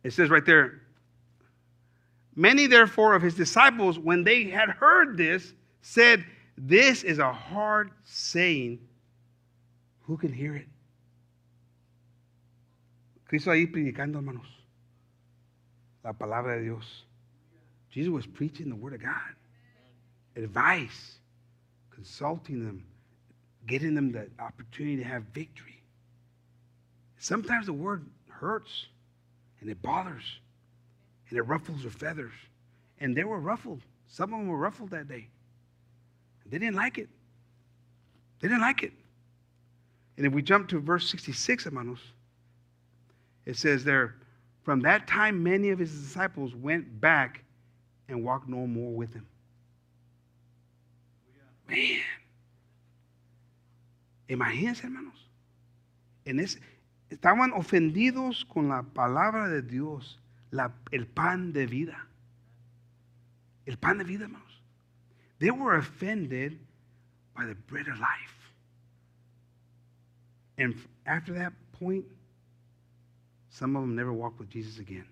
it 0.03 0.11
says 0.11 0.29
right 0.29 0.45
there, 0.45 0.81
Many, 2.39 2.67
therefore, 2.67 3.15
of 3.15 3.21
his 3.21 3.35
disciples, 3.35 3.99
when 3.99 4.23
they 4.23 4.45
had 4.45 4.69
heard 4.69 5.17
this, 5.17 5.53
said, 5.81 6.23
This 6.57 7.03
is 7.03 7.19
a 7.19 7.33
hard 7.33 7.91
saying. 8.05 8.79
Who 10.03 10.15
can 10.15 10.31
hear 10.31 10.55
it? 10.55 10.67
Cristo 13.25 13.51
ahí 13.51 13.69
predicando, 13.69 14.15
hermanos. 14.15 14.47
La 16.01 16.13
palabra 16.13 16.55
de 16.55 16.63
Dios. 16.63 17.03
Jesus 17.89 18.09
was 18.09 18.25
preaching 18.25 18.69
the 18.69 18.75
word 18.75 18.93
of 18.93 19.01
God. 19.01 19.35
Advice, 20.37 21.17
consulting 21.89 22.63
them, 22.63 22.85
getting 23.67 23.93
them 23.93 24.13
the 24.13 24.29
opportunity 24.39 24.95
to 24.95 25.03
have 25.03 25.23
victory. 25.33 25.83
Sometimes 27.17 27.65
the 27.65 27.73
word 27.73 28.05
hurts 28.29 28.85
and 29.59 29.69
it 29.69 29.81
bothers 29.81 30.39
and 31.29 31.37
it 31.37 31.43
ruffles 31.43 31.81
their 31.81 31.91
feathers. 31.91 32.33
And 32.99 33.15
they 33.15 33.23
were 33.23 33.39
ruffled. 33.39 33.81
Some 34.07 34.33
of 34.33 34.39
them 34.39 34.47
were 34.47 34.57
ruffled 34.57 34.89
that 34.91 35.07
day. 35.07 35.27
They 36.45 36.57
didn't 36.57 36.75
like 36.75 36.97
it. 36.97 37.09
They 38.39 38.47
didn't 38.47 38.61
like 38.61 38.83
it. 38.83 38.93
And 40.17 40.25
if 40.25 40.33
we 40.33 40.41
jump 40.41 40.67
to 40.69 40.79
verse 40.79 41.09
66, 41.09 41.65
hermanos, 41.65 41.99
it 43.45 43.55
says 43.55 43.83
there, 43.83 44.15
from 44.63 44.81
that 44.81 45.07
time, 45.07 45.41
many 45.41 45.69
of 45.69 45.79
his 45.79 45.91
disciples 45.91 46.53
went 46.53 46.99
back 46.99 47.43
and 48.07 48.23
walked 48.23 48.49
no 48.49 48.67
more 48.67 48.91
with 48.91 49.13
him. 49.13 49.25
Man. 51.67 52.01
Imagínense, 54.29 54.81
hermanos. 54.81 55.27
En 56.25 56.39
ese, 56.39 56.59
estaban 57.09 57.51
ofendidos 57.53 58.45
con 58.45 58.69
la 58.69 58.83
palabra 58.83 59.47
de 59.47 59.61
Dios, 59.61 60.18
la, 60.51 60.71
el 60.91 61.05
pan 61.05 61.51
de 61.51 61.65
vida. 61.65 61.97
El 63.65 63.77
pan 63.77 63.97
de 63.97 64.03
vida, 64.03 64.25
hermanos. 64.25 64.61
They 65.39 65.51
were 65.51 65.75
offended 65.77 66.59
by 67.35 67.45
the 67.45 67.55
bread 67.55 67.87
of 67.87 67.99
life. 67.99 68.53
And 70.57 70.75
after 71.05 71.33
that 71.33 71.53
point, 71.79 72.05
some 73.49 73.75
of 73.75 73.81
them 73.81 73.95
never 73.95 74.11
walked 74.11 74.39
with 74.39 74.49
Jesus 74.49 74.79
again. 74.79 75.05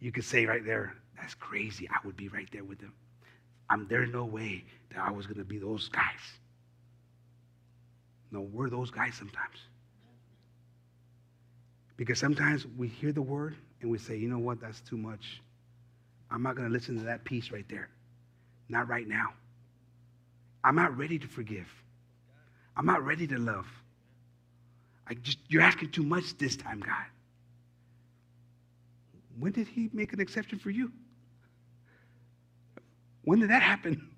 You 0.00 0.10
could 0.10 0.24
say 0.24 0.46
right 0.46 0.64
there, 0.64 0.94
that's 1.16 1.34
crazy. 1.34 1.88
I 1.88 2.04
would 2.04 2.16
be 2.16 2.28
right 2.28 2.48
there 2.52 2.64
with 2.64 2.80
them. 2.80 2.92
I'm 3.70 3.86
there's 3.88 4.10
no 4.12 4.24
way 4.24 4.64
that 4.90 4.98
I 4.98 5.12
was 5.12 5.26
going 5.26 5.38
to 5.38 5.44
be 5.44 5.58
those 5.58 5.88
guys. 5.88 6.20
No, 8.32 8.40
we're 8.40 8.68
those 8.68 8.90
guys 8.90 9.14
sometimes. 9.14 9.58
Because 12.02 12.18
sometimes 12.18 12.66
we 12.76 12.88
hear 12.88 13.12
the 13.12 13.22
word 13.22 13.54
and 13.80 13.88
we 13.88 13.96
say, 13.96 14.16
you 14.16 14.28
know 14.28 14.40
what, 14.40 14.60
that's 14.60 14.80
too 14.80 14.96
much. 14.96 15.40
I'm 16.32 16.42
not 16.42 16.56
going 16.56 16.66
to 16.66 16.72
listen 16.72 16.98
to 16.98 17.04
that 17.04 17.22
piece 17.22 17.52
right 17.52 17.64
there. 17.68 17.90
Not 18.68 18.88
right 18.88 19.06
now. 19.06 19.28
I'm 20.64 20.74
not 20.74 20.96
ready 20.98 21.16
to 21.20 21.28
forgive. 21.28 21.68
I'm 22.76 22.86
not 22.86 23.04
ready 23.04 23.28
to 23.28 23.38
love. 23.38 23.68
I 25.06 25.14
just 25.14 25.38
you're 25.46 25.62
asking 25.62 25.92
too 25.92 26.02
much 26.02 26.36
this 26.38 26.56
time, 26.56 26.80
God. 26.80 27.06
When 29.38 29.52
did 29.52 29.68
he 29.68 29.88
make 29.92 30.12
an 30.12 30.20
exception 30.20 30.58
for 30.58 30.70
you? 30.70 30.90
When 33.22 33.38
did 33.38 33.50
that 33.50 33.62
happen? 33.62 34.10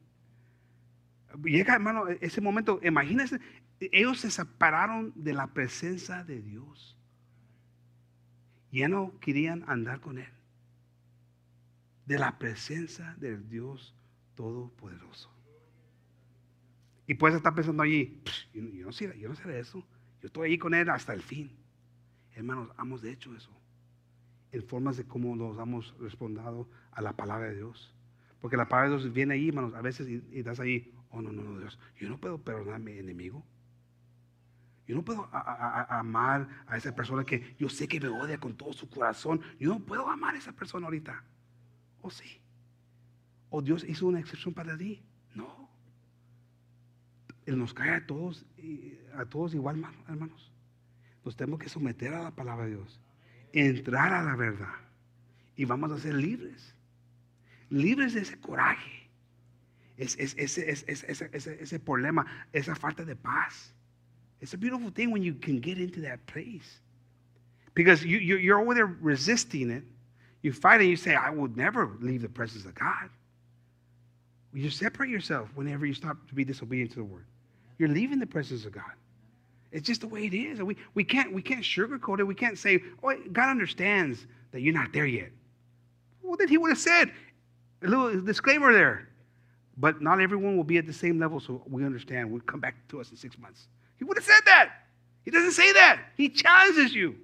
Llega, 1.43 1.75
hermano, 1.75 2.07
ese 2.19 2.41
momento, 2.41 2.81
imagínense, 2.83 3.39
ellos 3.93 4.21
se 4.21 4.31
separaron 4.31 5.13
de 5.15 5.35
la 5.35 5.49
presencia 5.49 6.25
de 6.25 6.41
Dios. 6.41 6.94
Ya 8.75 8.89
no 8.89 9.13
querían 9.21 9.63
andar 9.69 10.01
con 10.01 10.19
Él. 10.19 10.29
De 12.07 12.19
la 12.19 12.41
presencia 12.41 13.15
del 13.21 13.49
Dios 13.49 13.95
Todopoderoso. 14.35 15.31
Y 17.07 17.15
puedes 17.15 17.37
estar 17.37 17.55
pensando 17.55 17.85
allí, 17.85 18.21
yo, 18.53 18.63
no 18.85 18.91
sé, 18.91 19.17
yo 19.17 19.29
no 19.29 19.37
sé 19.37 19.47
de 19.47 19.61
eso. 19.61 19.79
Yo 20.21 20.27
estoy 20.27 20.51
ahí 20.51 20.59
con 20.59 20.75
Él 20.75 20.91
hasta 20.91 21.15
el 21.15 21.23
fin. 21.23 21.53
Hermanos, 22.35 22.71
hemos 22.77 23.05
hecho 23.05 23.33
eso. 23.37 23.53
En 24.51 24.65
formas 24.65 24.97
de 24.97 25.05
cómo 25.05 25.37
nos 25.37 25.57
hemos 25.57 25.97
respondido 26.01 26.69
a 26.91 27.01
la 27.01 27.13
palabra 27.13 27.51
de 27.51 27.55
Dios. 27.55 27.95
Porque 28.41 28.57
la 28.57 28.69
palabra 28.69 28.91
de 28.91 28.99
Dios 28.99 29.15
viene 29.15 29.35
ahí, 29.35 29.51
hermanos, 29.51 29.75
a 29.75 29.83
veces 29.83 30.09
y, 30.09 30.21
y 30.33 30.41
estás 30.41 30.59
ahí, 30.59 30.93
oh 31.11 31.23
no, 31.23 31.31
no, 31.31 31.45
no, 31.45 31.61
Dios, 31.61 31.79
yo 31.97 32.09
no 32.09 32.19
puedo 32.19 32.39
perdonar 32.39 32.75
a 32.75 32.79
mi 32.81 32.99
enemigo. 32.99 33.47
Yo 34.87 34.95
no 34.95 35.03
puedo 35.03 35.29
amar 35.33 36.49
a 36.67 36.77
esa 36.77 36.95
persona 36.95 37.25
que 37.25 37.57
yo 37.59 37.69
sé 37.69 37.89
que 37.89 38.01
me 38.01 38.09
odia 38.09 38.39
con 38.39 38.55
todo 38.55 38.73
su 38.73 38.89
corazón. 38.89 39.41
Yo 39.59 39.71
no 39.71 39.81
puedo 39.81 40.09
amar 40.09 40.35
a 40.35 40.39
esa 40.39 40.53
persona 40.53 40.87
ahorita. 40.87 41.25
¿O 42.03 42.11
sí? 42.11 42.41
¿O 43.49 43.63
Dios 43.63 43.85
hizo 43.85 44.07
una 44.07 44.21
excepción 44.21 44.53
para 44.53 44.77
ti? 44.77 45.03
No. 45.35 45.71
Él 47.47 47.59
nos 47.59 47.73
cae 47.73 47.91
a 47.93 48.07
todos, 48.07 48.45
a 49.17 49.25
todos 49.25 49.55
igual, 49.55 49.83
hermanos. 50.07 50.53
Nos 51.25 51.35
tenemos 51.37 51.61
que 51.61 51.71
someter 51.71 52.13
a 52.13 52.23
la 52.23 52.31
palabra 52.31 52.67
de 52.67 52.73
Dios. 52.73 53.01
Entrar 53.53 54.13
a 54.13 54.23
la 54.23 54.37
verdad. 54.37 54.75
Y 55.57 55.65
vamos 55.65 55.93
a 55.93 55.99
ser 55.99 56.15
libres. 56.15 56.75
Libres 57.71 58.13
de 58.13 58.21
ese 58.21 58.39
coraje. 58.39 59.09
Es, 59.97 60.19
es, 60.19 60.35
ese, 60.37 60.71
es, 60.71 60.85
ese, 60.89 61.31
ese, 61.33 61.63
ese 61.63 61.81
problema, 61.81 62.27
esa 62.53 62.75
falta 62.75 63.05
de 63.05 63.17
paz. 63.17 63.74
It's 64.41 64.55
a 64.55 64.59
beautiful 64.59 64.91
thing 64.91 65.11
when 65.11 65.23
you 65.23 65.35
can 65.35 65.61
get 65.61 65.79
into 65.79 66.01
that 66.03 66.25
place. 66.27 66.81
Because 67.75 68.05
you, 68.05 68.19
you, 68.19 68.37
you're 68.37 68.61
over 68.61 68.75
there 68.75 68.87
resisting 68.87 69.71
it. 69.71 69.83
You 70.43 70.53
fight 70.53 70.81
and 70.81 70.89
you 70.89 70.97
say, 70.97 71.15
I 71.15 71.31
would 71.31 71.57
never 71.57 71.97
leave 72.01 72.23
the 72.23 72.29
presence 72.29 72.65
of 72.65 72.75
God. 72.75 73.09
You 74.53 74.71
separate 74.71 75.11
yourself 75.11 75.49
whenever 75.55 75.85
you 75.87 75.95
stop 75.95 76.17
to 76.29 76.35
be 76.35 76.45
disobedient 76.45 76.91
to 76.93 76.99
the 76.99 77.05
word. 77.05 77.25
You're 77.79 77.89
leaving 77.89 78.19
the 78.19 78.27
presence 78.27 78.65
of 78.65 78.73
God. 78.73 78.93
It's 79.73 79.87
just 79.87 80.03
the 80.03 80.07
way 80.07 80.27
it 80.27 80.35
is. 80.35 80.63
We, 80.63 80.77
we, 80.95 81.03
can't, 81.03 81.33
we 81.33 81.43
can't 81.43 81.65
sugarcoat 81.65 82.21
it. 82.21 82.25
We 82.25 82.35
can't 82.35 82.57
say, 82.57 82.81
oh, 83.03 83.17
God 83.33 83.49
understands 83.49 84.27
that 84.53 84.61
you're 84.61 84.75
not 84.75 84.93
there 84.93 85.07
yet. 85.07 85.31
Well, 86.23 86.37
then 86.37 86.47
he 86.47 86.59
would 86.59 86.71
have 86.71 86.79
said, 86.79 87.11
a 87.83 87.89
little 87.89 88.21
disclaimer 88.21 88.73
there. 88.73 89.09
But 89.77 90.01
not 90.01 90.21
everyone 90.21 90.57
will 90.57 90.63
be 90.63 90.79
at 90.79 90.87
the 90.87 90.93
same 90.93 91.19
level, 91.19 91.41
so 91.41 91.63
we 91.67 91.85
understand. 91.85 92.31
We'll 92.31 92.41
come 92.43 92.61
back 92.61 92.77
to 92.91 93.01
us 93.01 93.11
in 93.11 93.17
six 93.17 93.37
months. 93.37 93.67
He 93.99 94.05
would 94.05 94.17
have 94.17 94.25
said 94.25 94.41
that. 94.47 94.71
He 95.25 95.31
doesn't 95.31 95.53
say 95.53 95.73
that. 95.73 96.01
He 96.17 96.29
challenges 96.29 96.95
you. 96.95 97.17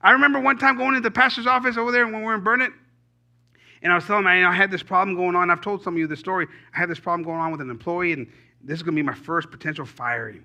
I 0.00 0.12
remember 0.12 0.40
one 0.40 0.58
time 0.58 0.76
going 0.76 0.94
into 0.94 1.00
the 1.00 1.10
pastor's 1.10 1.46
office 1.46 1.76
over 1.76 1.92
there 1.92 2.04
when 2.06 2.18
we 2.18 2.24
were 2.24 2.34
in 2.34 2.42
Burnett, 2.42 2.72
and 3.82 3.92
I 3.92 3.96
was 3.96 4.04
telling 4.04 4.24
him 4.24 4.46
I 4.46 4.54
had 4.54 4.70
this 4.70 4.82
problem 4.82 5.16
going 5.16 5.34
on. 5.34 5.50
I've 5.50 5.60
told 5.60 5.82
some 5.82 5.94
of 5.94 5.98
you 5.98 6.06
the 6.06 6.16
story. 6.16 6.46
I 6.74 6.78
had 6.78 6.88
this 6.88 7.00
problem 7.00 7.24
going 7.24 7.40
on 7.40 7.50
with 7.50 7.60
an 7.60 7.70
employee, 7.70 8.12
and 8.12 8.26
this 8.62 8.76
is 8.76 8.82
going 8.82 8.94
to 8.94 9.02
be 9.02 9.06
my 9.06 9.14
first 9.14 9.50
potential 9.50 9.84
firing. 9.84 10.44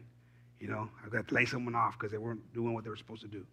You 0.60 0.70
know, 0.70 0.90
I've 1.04 1.12
got 1.12 1.28
to 1.28 1.36
lay 1.36 1.46
someone 1.46 1.76
off 1.76 1.98
because 2.00 2.12
they 2.12 2.18
weren't 2.18 2.42
doing 2.54 2.74
what 2.74 2.84
they 2.84 2.90
were 2.90 2.98
supposed 2.98 3.22
to 3.22 3.28
do. 3.28 3.46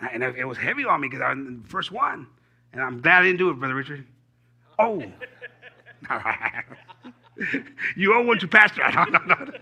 And, 0.00 0.24
I, 0.24 0.28
and 0.28 0.36
it 0.38 0.44
was 0.46 0.56
heavy 0.56 0.84
on 0.84 1.00
me 1.00 1.08
because 1.08 1.22
I 1.22 1.34
was 1.34 1.44
the 1.44 1.68
first 1.68 1.92
one. 1.92 2.26
And 2.72 2.82
I'm 2.82 3.00
glad 3.00 3.20
I 3.20 3.24
didn't 3.24 3.38
do 3.38 3.50
it, 3.50 3.54
Brother 3.54 3.74
Richard. 3.74 4.06
Oh. 4.78 5.02
you 7.96 8.14
owe 8.14 8.22
one 8.22 8.38
to 8.38 8.48
Pastor. 8.48 8.82
No, 8.94 9.04
no, 9.04 9.18
no. 9.26 9.52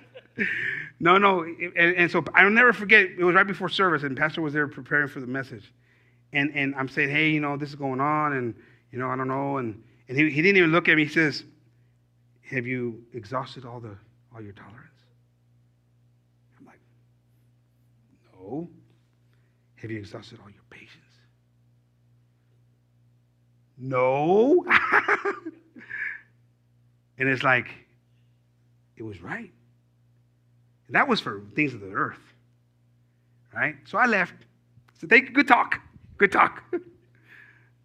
No, 1.03 1.18
no. 1.18 1.42
And, 1.42 1.76
and, 1.76 2.11
so 2.11 2.24
I'll 2.32 2.48
never 2.48 2.72
forget, 2.72 3.07
it 3.18 3.24
was 3.24 3.34
right 3.34 3.46
before 3.46 3.68
service, 3.68 4.05
and 4.05 4.16
Pastor 4.16 4.40
was 4.40 4.53
there 4.53 4.68
preparing 4.68 5.09
for 5.09 5.18
the 5.18 5.26
message. 5.26 5.72
And, 6.32 6.53
and 6.55 6.76
I'm 6.76 6.88
saying, 6.88 7.11
hey, 7.11 7.28
you 7.28 7.40
know, 7.40 7.57
this 7.57 7.70
is 7.70 7.74
going 7.74 8.00
on, 8.00 8.34
and, 8.34 8.55
you 8.92 9.00
know, 9.00 9.11
I 9.11 9.16
don't 9.16 9.26
know. 9.26 9.57
And, 9.57 9.82
and 10.09 10.16
he, 10.16 10.30
he 10.30 10.40
didn't 10.40 10.59
even 10.59 10.70
look 10.70 10.88
at 10.88 10.96
me. 10.96 11.05
He 11.05 11.11
says, 11.11 11.42
have 12.48 12.68
you 12.68 13.03
exhausted 13.14 13.64
all, 13.64 13.80
the, 13.80 13.96
all 14.32 14.40
your 14.40 14.53
tolerance? 14.53 14.78
I'm 16.61 16.66
like, 16.66 16.78
no. 18.32 18.70
Have 19.74 19.90
you 19.90 19.98
exhausted 19.98 20.38
all 20.40 20.50
your 20.50 20.62
patience? 20.70 21.03
No. 23.76 24.64
and 27.18 27.28
it's 27.28 27.42
like, 27.42 27.66
it 28.96 29.03
was 29.03 29.20
right. 29.20 29.50
That 30.93 31.09
was 31.09 31.20
for 31.20 31.43
things 31.55 31.74
of 31.74 31.80
the 31.80 31.90
earth. 31.90 32.20
Right? 33.53 33.76
So 33.86 33.99
I 33.99 34.07
left. 34.07 34.34
So 35.01 35.09
thank 35.09 35.28
you. 35.28 35.34
Good 35.34 35.49
talk. 35.49 35.80
Good 36.18 36.30
talk. 36.30 36.62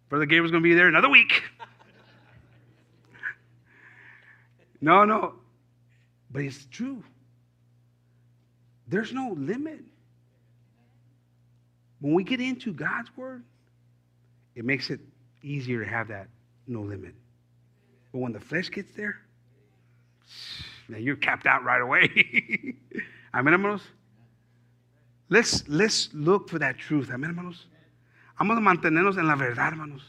Brother 0.08 0.26
Gabriel's 0.26 0.50
going 0.50 0.62
to 0.62 0.68
be 0.68 0.74
there 0.74 0.88
another 0.88 1.08
week. 1.08 1.42
no, 4.80 5.04
no. 5.04 5.34
But 6.30 6.42
it's 6.42 6.66
true. 6.66 7.02
There's 8.86 9.12
no 9.12 9.34
limit. 9.36 9.80
When 12.00 12.14
we 12.14 12.24
get 12.24 12.40
into 12.40 12.72
God's 12.72 13.14
word, 13.16 13.42
it 14.54 14.64
makes 14.64 14.90
it 14.90 15.00
easier 15.42 15.82
to 15.82 15.90
have 15.90 16.08
that 16.08 16.28
no 16.66 16.82
limit. 16.82 17.14
But 18.12 18.18
when 18.18 18.32
the 18.32 18.40
flesh 18.40 18.70
gets 18.70 18.92
there, 18.92 19.20
now 20.88 20.98
you're 20.98 21.16
capped 21.16 21.46
out 21.46 21.64
right 21.64 21.80
away. 21.80 22.08
Amén, 23.34 23.52
hermanos. 23.52 23.82
Let's, 25.28 25.68
let's 25.68 26.08
look 26.14 26.48
for 26.48 26.58
that 26.58 26.78
truth. 26.78 27.10
Amén, 27.10 27.30
hermanos. 27.30 27.66
Vamos 28.38 28.56
a 28.56 28.60
mantenernos 28.60 29.18
en 29.18 29.26
la 29.26 29.34
verdad, 29.34 29.68
hermanos. 29.68 30.02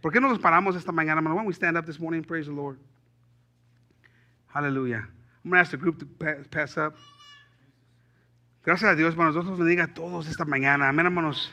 ¿Por 0.00 0.12
qué 0.12 0.20
no 0.20 0.28
nos 0.28 0.38
paramos 0.38 0.76
esta 0.76 0.92
mañana, 0.92 1.18
hermanos? 1.18 1.36
Why 1.36 1.40
don't 1.40 1.46
we 1.48 1.52
stand 1.52 1.76
up 1.76 1.84
this 1.84 1.98
morning 1.98 2.18
and 2.18 2.28
praise 2.28 2.46
the 2.46 2.52
Lord? 2.52 2.78
Hallelujah. 4.46 5.06
I'm 5.44 5.50
going 5.50 5.56
to 5.56 5.60
ask 5.60 5.70
the 5.70 5.76
group 5.76 5.98
to 5.98 6.06
pass 6.50 6.76
up. 6.76 6.96
Gracias 8.62 8.90
a 8.90 8.96
Dios, 8.96 9.12
hermanos. 9.12 9.34
Dios 9.34 9.44
los 9.44 9.58
bendiga 9.58 9.84
a 9.84 9.94
todos 9.94 10.26
esta 10.28 10.44
mañana. 10.44 10.88
Amén, 10.88 11.06
hermanos. 11.06 11.52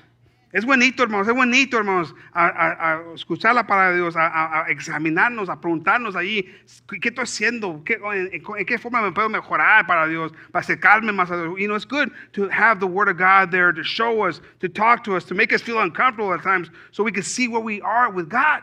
Es 0.54 0.66
bonito, 0.66 1.02
hermanos, 1.02 1.28
es 1.28 1.34
bonito, 1.34 1.80
hermanos, 1.80 2.14
a, 2.32 2.46
a- 2.46 2.94
a 2.94 3.14
escuchar 3.16 3.56
la 3.56 3.66
palabra 3.66 3.90
de 3.90 3.98
Dios, 3.98 4.16
a, 4.16 4.62
a- 4.62 4.70
examinarnos, 4.70 5.50
a 5.50 5.60
preguntarnos 5.60 6.16
ahí, 6.16 6.44
¿qué 7.02 7.10
estoy 7.10 7.24
haciendo? 7.24 7.84
¿Qué- 7.84 7.96
en, 7.96 8.30
en- 8.32 8.44
en 8.60 8.66
qué 8.68 8.78
forma 8.78 9.02
me 9.02 9.12
puedo 9.12 9.30
mejorar 9.30 9.88
para 9.88 10.08
Dios? 10.08 10.32
Para 10.52 10.62
acercarme 10.64 11.12
más 11.12 11.32
a 11.32 11.38
Dios. 11.42 11.56
You 11.60 11.66
know, 11.66 11.76
it's 11.76 11.88
good 11.88 12.12
to 12.34 12.48
have 12.50 12.80
the 12.80 12.86
Word 12.86 13.10
of 13.10 13.18
God 13.18 13.50
there 13.50 13.74
to 13.74 13.84
show 13.84 14.22
us, 14.28 14.42
to 14.60 14.70
talk 14.70 15.04
to 15.06 15.16
us, 15.16 15.26
to 15.26 15.34
make 15.34 15.52
us 15.54 15.62
feel 15.64 15.80
uncomfortable 15.82 16.32
at 16.36 16.44
times 16.44 16.70
so 16.92 17.04
we 17.04 17.12
can 17.12 17.24
see 17.24 17.48
where 17.48 17.60
we 17.64 17.82
are 17.82 18.12
with 18.12 18.30
God. 18.30 18.62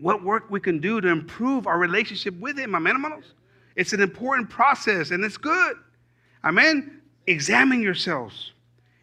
What 0.00 0.22
work 0.24 0.50
we 0.50 0.60
can 0.60 0.78
do 0.80 1.02
to 1.02 1.08
improve 1.08 1.66
our 1.66 1.78
relationship 1.78 2.32
with 2.40 2.56
Him. 2.58 2.74
Amen, 2.74 2.94
hermanos? 2.94 3.34
It's 3.76 3.92
an 3.92 4.00
important 4.00 4.48
process 4.48 5.10
and 5.10 5.22
it's 5.26 5.36
good. 5.36 5.76
Amen? 6.42 7.02
Examine 7.26 7.82
yourselves 7.82 8.52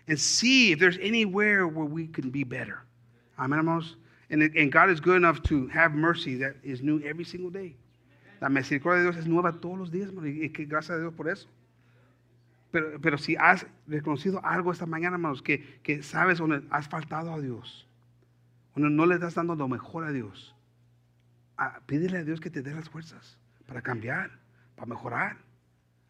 and 0.07 0.19
see 0.19 0.71
if 0.71 0.79
there's 0.79 0.97
anywhere 1.01 1.67
where 1.67 1.85
we 1.85 2.07
can 2.07 2.29
be 2.29 2.43
better. 2.43 2.83
Amen, 3.37 3.59
hermanos? 3.59 3.95
And, 4.29 4.41
and 4.41 4.71
God 4.71 4.89
is 4.89 4.99
good 4.99 5.17
enough 5.17 5.41
to 5.43 5.67
have 5.67 5.93
mercy 5.93 6.35
that 6.37 6.55
is 6.63 6.81
new 6.81 7.01
every 7.03 7.25
single 7.25 7.49
day. 7.49 7.75
La 8.41 8.49
misericordia 8.49 9.03
de 9.03 9.11
Dios 9.11 9.17
es 9.17 9.27
nueva 9.27 9.53
todos 9.53 9.77
los 9.77 9.91
días, 9.91 10.09
hermano, 10.09 10.27
y 10.27 10.49
que 10.49 10.65
gracias 10.65 10.97
a 10.97 10.99
Dios 10.99 11.13
por 11.13 11.29
eso. 11.29 11.47
Pero, 13.01 13.17
si 13.17 13.37
has 13.37 13.65
reconocido 13.87 14.43
algo 14.43 14.71
esta 14.71 14.85
mañana, 14.85 15.15
hermanos, 15.15 15.41
que, 15.41 15.79
que 15.81 16.03
sabes 16.03 16.39
donde 16.39 16.61
has 16.69 16.89
faltado 16.89 17.33
a 17.33 17.39
Dios, 17.39 17.87
donde 18.75 18.89
no 18.89 19.05
le 19.05 19.15
estás 19.15 19.35
dando 19.35 19.55
lo 19.55 19.69
mejor 19.69 20.03
a 20.03 20.11
Dios, 20.11 20.53
pídele 21.85 22.17
a 22.17 22.23
Dios 22.25 22.41
que 22.41 22.49
te 22.49 22.61
dé 22.61 22.73
las 22.73 22.89
fuerzas 22.89 23.37
para 23.65 23.81
cambiar, 23.81 24.31
para 24.75 24.87
mejorar. 24.87 25.37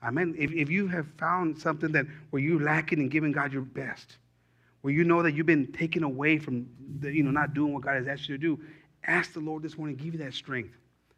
Amen. 0.06 0.36
If, 0.38 0.52
if 0.52 0.70
you 0.70 0.88
have 0.88 1.08
found 1.18 1.58
something 1.58 1.92
that 1.94 2.06
where 2.30 2.42
you're 2.42 2.62
lacking 2.62 3.00
in 3.00 3.10
giving 3.10 3.32
God 3.32 3.52
your 3.52 3.64
best, 3.64 4.18
where 4.82 4.94
you 4.94 5.04
know 5.04 5.24
that 5.24 5.34
you've 5.34 5.48
been 5.48 5.72
taken 5.72 6.04
away 6.04 6.38
from, 6.38 6.68
the, 7.00 7.12
you 7.12 7.24
know, 7.24 7.32
not 7.32 7.54
doing 7.56 7.74
what 7.74 7.82
God 7.82 7.96
has 7.96 8.08
asked 8.08 8.30
you 8.30 8.38
to 8.38 8.42
do, 8.42 8.60
ask 9.04 9.34
the 9.34 9.40
Lord 9.40 9.64
this 9.64 9.78
morning 9.78 9.96
give 9.96 10.14
you 10.14 10.20
that 10.20 10.34
strength. 10.34 10.76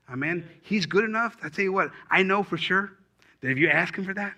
Amen. 0.09 0.47
He's 0.61 0.85
good 0.85 1.03
enough. 1.03 1.35
I 1.43 1.49
tell 1.49 1.65
you 1.65 1.73
what, 1.73 1.91
I 2.09 2.23
know 2.23 2.43
for 2.43 2.57
sure 2.57 2.93
that 3.41 3.49
if 3.49 3.57
you 3.57 3.67
ask 3.67 3.97
Him 3.97 4.05
for 4.05 4.13
that, 4.13 4.33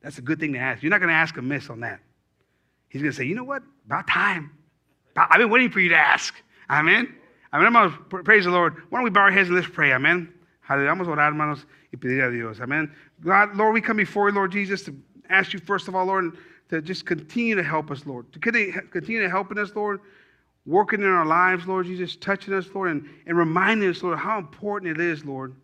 that's 0.00 0.18
a 0.18 0.22
good 0.22 0.38
thing 0.38 0.52
to 0.52 0.58
ask. 0.58 0.82
You're 0.82 0.90
not 0.90 1.00
going 1.00 1.08
to 1.08 1.14
ask 1.14 1.36
amiss 1.36 1.68
on 1.70 1.80
that. 1.80 2.00
He's 2.88 3.02
going 3.02 3.12
to 3.12 3.16
say, 3.16 3.24
you 3.24 3.34
know 3.34 3.44
what? 3.44 3.62
About 3.86 4.06
time. 4.06 4.52
I've 5.16 5.38
been 5.38 5.50
waiting 5.50 5.70
for 5.70 5.80
you 5.80 5.88
to 5.90 5.96
ask. 5.96 6.34
Amen. 6.70 7.14
Amen, 7.52 7.72
going 7.72 7.90
to 7.90 8.22
Praise 8.22 8.44
the 8.44 8.50
Lord. 8.50 8.74
Why 8.90 8.98
don't 8.98 9.04
we 9.04 9.10
bow 9.10 9.22
our 9.22 9.30
heads 9.30 9.48
and 9.48 9.56
let's 9.56 9.68
pray? 9.68 9.92
Amen. 9.92 10.32
Hallelujah. 10.60 10.90
Vamos 10.90 11.08
a 11.08 11.10
orar, 11.10 11.32
hermanos, 11.32 11.66
y 11.92 11.98
pedir 11.98 12.22
a 12.22 12.30
Dios. 12.30 12.60
Amen. 12.60 12.94
God, 13.24 13.56
Lord, 13.56 13.74
we 13.74 13.80
come 13.80 13.96
before 13.96 14.28
you, 14.28 14.34
Lord 14.34 14.52
Jesus, 14.52 14.82
to 14.84 14.96
ask 15.28 15.52
you, 15.52 15.60
first 15.60 15.88
of 15.88 15.94
all, 15.94 16.06
Lord, 16.06 16.36
to 16.70 16.82
just 16.82 17.06
continue 17.06 17.54
to 17.54 17.62
help 17.62 17.90
us, 17.90 18.06
Lord. 18.06 18.32
To 18.32 18.38
continue 18.38 19.22
to 19.22 19.30
helping 19.30 19.58
us, 19.58 19.74
Lord, 19.74 20.00
working 20.66 21.00
in 21.00 21.08
our 21.08 21.26
lives, 21.26 21.66
Lord 21.66 21.86
Jesus, 21.86 22.16
touching 22.16 22.54
us, 22.54 22.66
Lord, 22.74 22.90
and, 22.90 23.08
and 23.26 23.36
reminding 23.36 23.88
us, 23.88 24.02
Lord, 24.02 24.18
how 24.18 24.38
important 24.38 24.98
it 24.98 25.00
is, 25.00 25.24
Lord, 25.24 25.54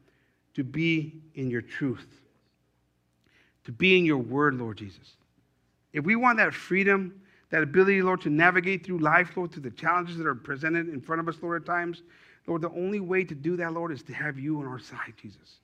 to 0.54 0.64
be 0.64 1.20
in 1.34 1.50
your 1.50 1.62
truth, 1.62 2.06
to 3.64 3.72
be 3.72 3.98
in 3.98 4.04
your 4.04 4.18
word, 4.18 4.54
Lord 4.54 4.76
Jesus. 4.76 5.16
If 5.92 6.04
we 6.04 6.16
want 6.16 6.38
that 6.38 6.54
freedom, 6.54 7.20
that 7.50 7.62
ability, 7.62 8.02
Lord, 8.02 8.20
to 8.22 8.30
navigate 8.30 8.84
through 8.84 8.98
life, 8.98 9.36
Lord, 9.36 9.52
through 9.52 9.62
the 9.62 9.70
challenges 9.70 10.18
that 10.18 10.26
are 10.26 10.34
presented 10.34 10.88
in 10.88 11.00
front 11.00 11.20
of 11.20 11.28
us, 11.28 11.36
Lord, 11.42 11.62
at 11.62 11.66
times, 11.66 12.02
Lord, 12.46 12.62
the 12.62 12.70
only 12.70 13.00
way 13.00 13.24
to 13.24 13.34
do 13.34 13.56
that, 13.56 13.72
Lord, 13.72 13.92
is 13.92 14.02
to 14.04 14.12
have 14.12 14.38
you 14.38 14.58
on 14.60 14.66
our 14.66 14.78
side, 14.78 15.14
Jesus. 15.20 15.60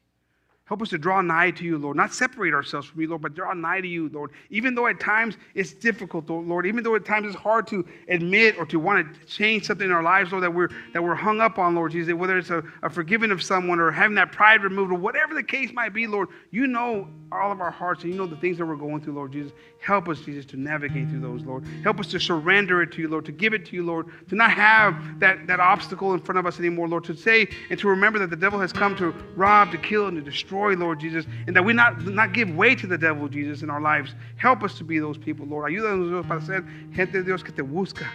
Help 0.67 0.81
us 0.81 0.89
to 0.89 0.99
draw 0.99 1.21
nigh 1.21 1.51
to 1.51 1.63
you, 1.63 1.77
Lord. 1.77 1.95
Not 1.95 2.15
separate 2.15 2.55
ourselves 2.55 2.87
from 2.87 2.99
you, 3.03 3.09
Lord, 3.09 3.21
but 3.21 3.35
draw 3.35 3.53
nigh 3.53 3.83
to 3.83 3.87
you, 3.87 4.09
Lord. 4.09 4.31
Even 4.49 4.75
though 4.75 4.87
at 4.87 4.99
times 4.99 5.37
it's 5.55 5.75
difficult, 5.75 6.31
Lord. 6.31 6.65
Even 6.65 6.83
though 6.83 6.95
at 6.95 7.05
times 7.05 7.27
it's 7.27 7.37
hard 7.37 7.67
to 7.67 7.87
admit 8.09 8.57
or 8.59 8.65
to 8.67 8.79
want 8.79 9.15
to 9.15 9.27
change 9.27 9.67
something 9.67 9.85
in 9.87 9.93
our 9.93 10.03
lives, 10.03 10.33
Lord, 10.33 10.43
that 10.43 10.55
we're 10.55 10.71
that 10.95 11.05
we're 11.05 11.15
hung 11.15 11.43
up 11.43 11.59
on, 11.59 11.75
Lord 11.75 11.93
Jesus. 11.93 12.15
Whether 12.15 12.39
it's 12.39 12.49
a, 12.49 12.63
a 12.83 12.89
forgiving 12.89 13.31
of 13.31 13.43
someone 13.43 13.79
or 13.79 13.91
having 13.91 14.15
that 14.15 14.33
pride 14.33 14.63
removed 14.63 14.91
or 14.91 14.99
whatever 14.99 15.35
the 15.35 15.43
case 15.43 15.71
might 15.75 15.93
be, 15.93 16.07
Lord, 16.07 16.29
you 16.51 16.67
know 16.67 17.09
all 17.31 17.53
of 17.53 17.61
our 17.61 17.71
hearts 17.71 18.05
and 18.05 18.13
you 18.13 18.19
know 18.19 18.27
the 18.27 18.37
things 18.37 18.57
that 18.57 18.65
we're 18.65 18.77
going 18.77 19.03
through, 19.03 19.15
Lord 19.15 19.33
Jesus. 19.33 19.53
Help 19.81 20.09
us, 20.09 20.21
Jesus, 20.21 20.47
to 20.47 20.57
navigate 20.57 21.11
through 21.11 21.21
those, 21.21 21.43
Lord. 21.43 21.65
Help 21.83 22.01
us 22.01 22.07
to 22.09 22.21
surrender 22.21 22.81
it 22.83 22.93
to 22.93 23.03
you, 23.03 23.09
Lord, 23.09 23.27
to 23.27 23.33
give 23.33 23.53
it 23.53 23.67
to 23.67 23.77
you, 23.77 23.85
Lord, 23.85 24.07
to 24.29 24.35
not 24.35 24.53
have 24.53 25.21
that, 25.21 25.47
that 25.47 25.61
obstacle 25.61 26.15
in 26.15 26.21
front 26.21 26.39
of 26.39 26.47
us 26.47 26.59
anymore, 26.59 26.89
Lord, 26.89 27.05
to 27.05 27.15
say 27.15 27.49
and 27.69 27.79
to 27.79 27.89
remember 27.89 28.19
that 28.21 28.31
the 28.31 28.37
devil 28.37 28.59
has 28.61 28.73
come 28.73 28.97
to 28.97 29.11
rob, 29.37 29.73
to 29.73 29.79
kill, 29.79 30.07
and 30.07 30.17
to 30.17 30.23
destroy, 30.23 30.54
Lord 30.55 31.01
Jesus, 31.01 31.27
and 31.47 31.55
that 31.57 31.65
we 31.65 31.73
not, 31.73 32.05
not 32.07 32.33
give 32.33 32.51
way 32.55 32.75
to 32.77 32.87
the 32.87 32.97
devil, 32.99 33.29
Jesus, 33.29 33.63
in 33.63 33.71
our 33.71 33.81
lives. 33.81 34.15
Help 34.37 34.63
us 34.63 34.75
to 34.79 34.85
be 34.85 34.99
those 34.99 35.19
people, 35.19 35.47
Lord. 35.47 35.71
Ayúdanos, 35.71 36.09
Dios, 36.09 36.27
para 36.27 36.41
ser 36.41 36.65
gente 36.95 37.19
de 37.19 37.23
Dios 37.25 37.43
que 37.43 37.53
te 37.53 37.63
busca. 37.63 38.07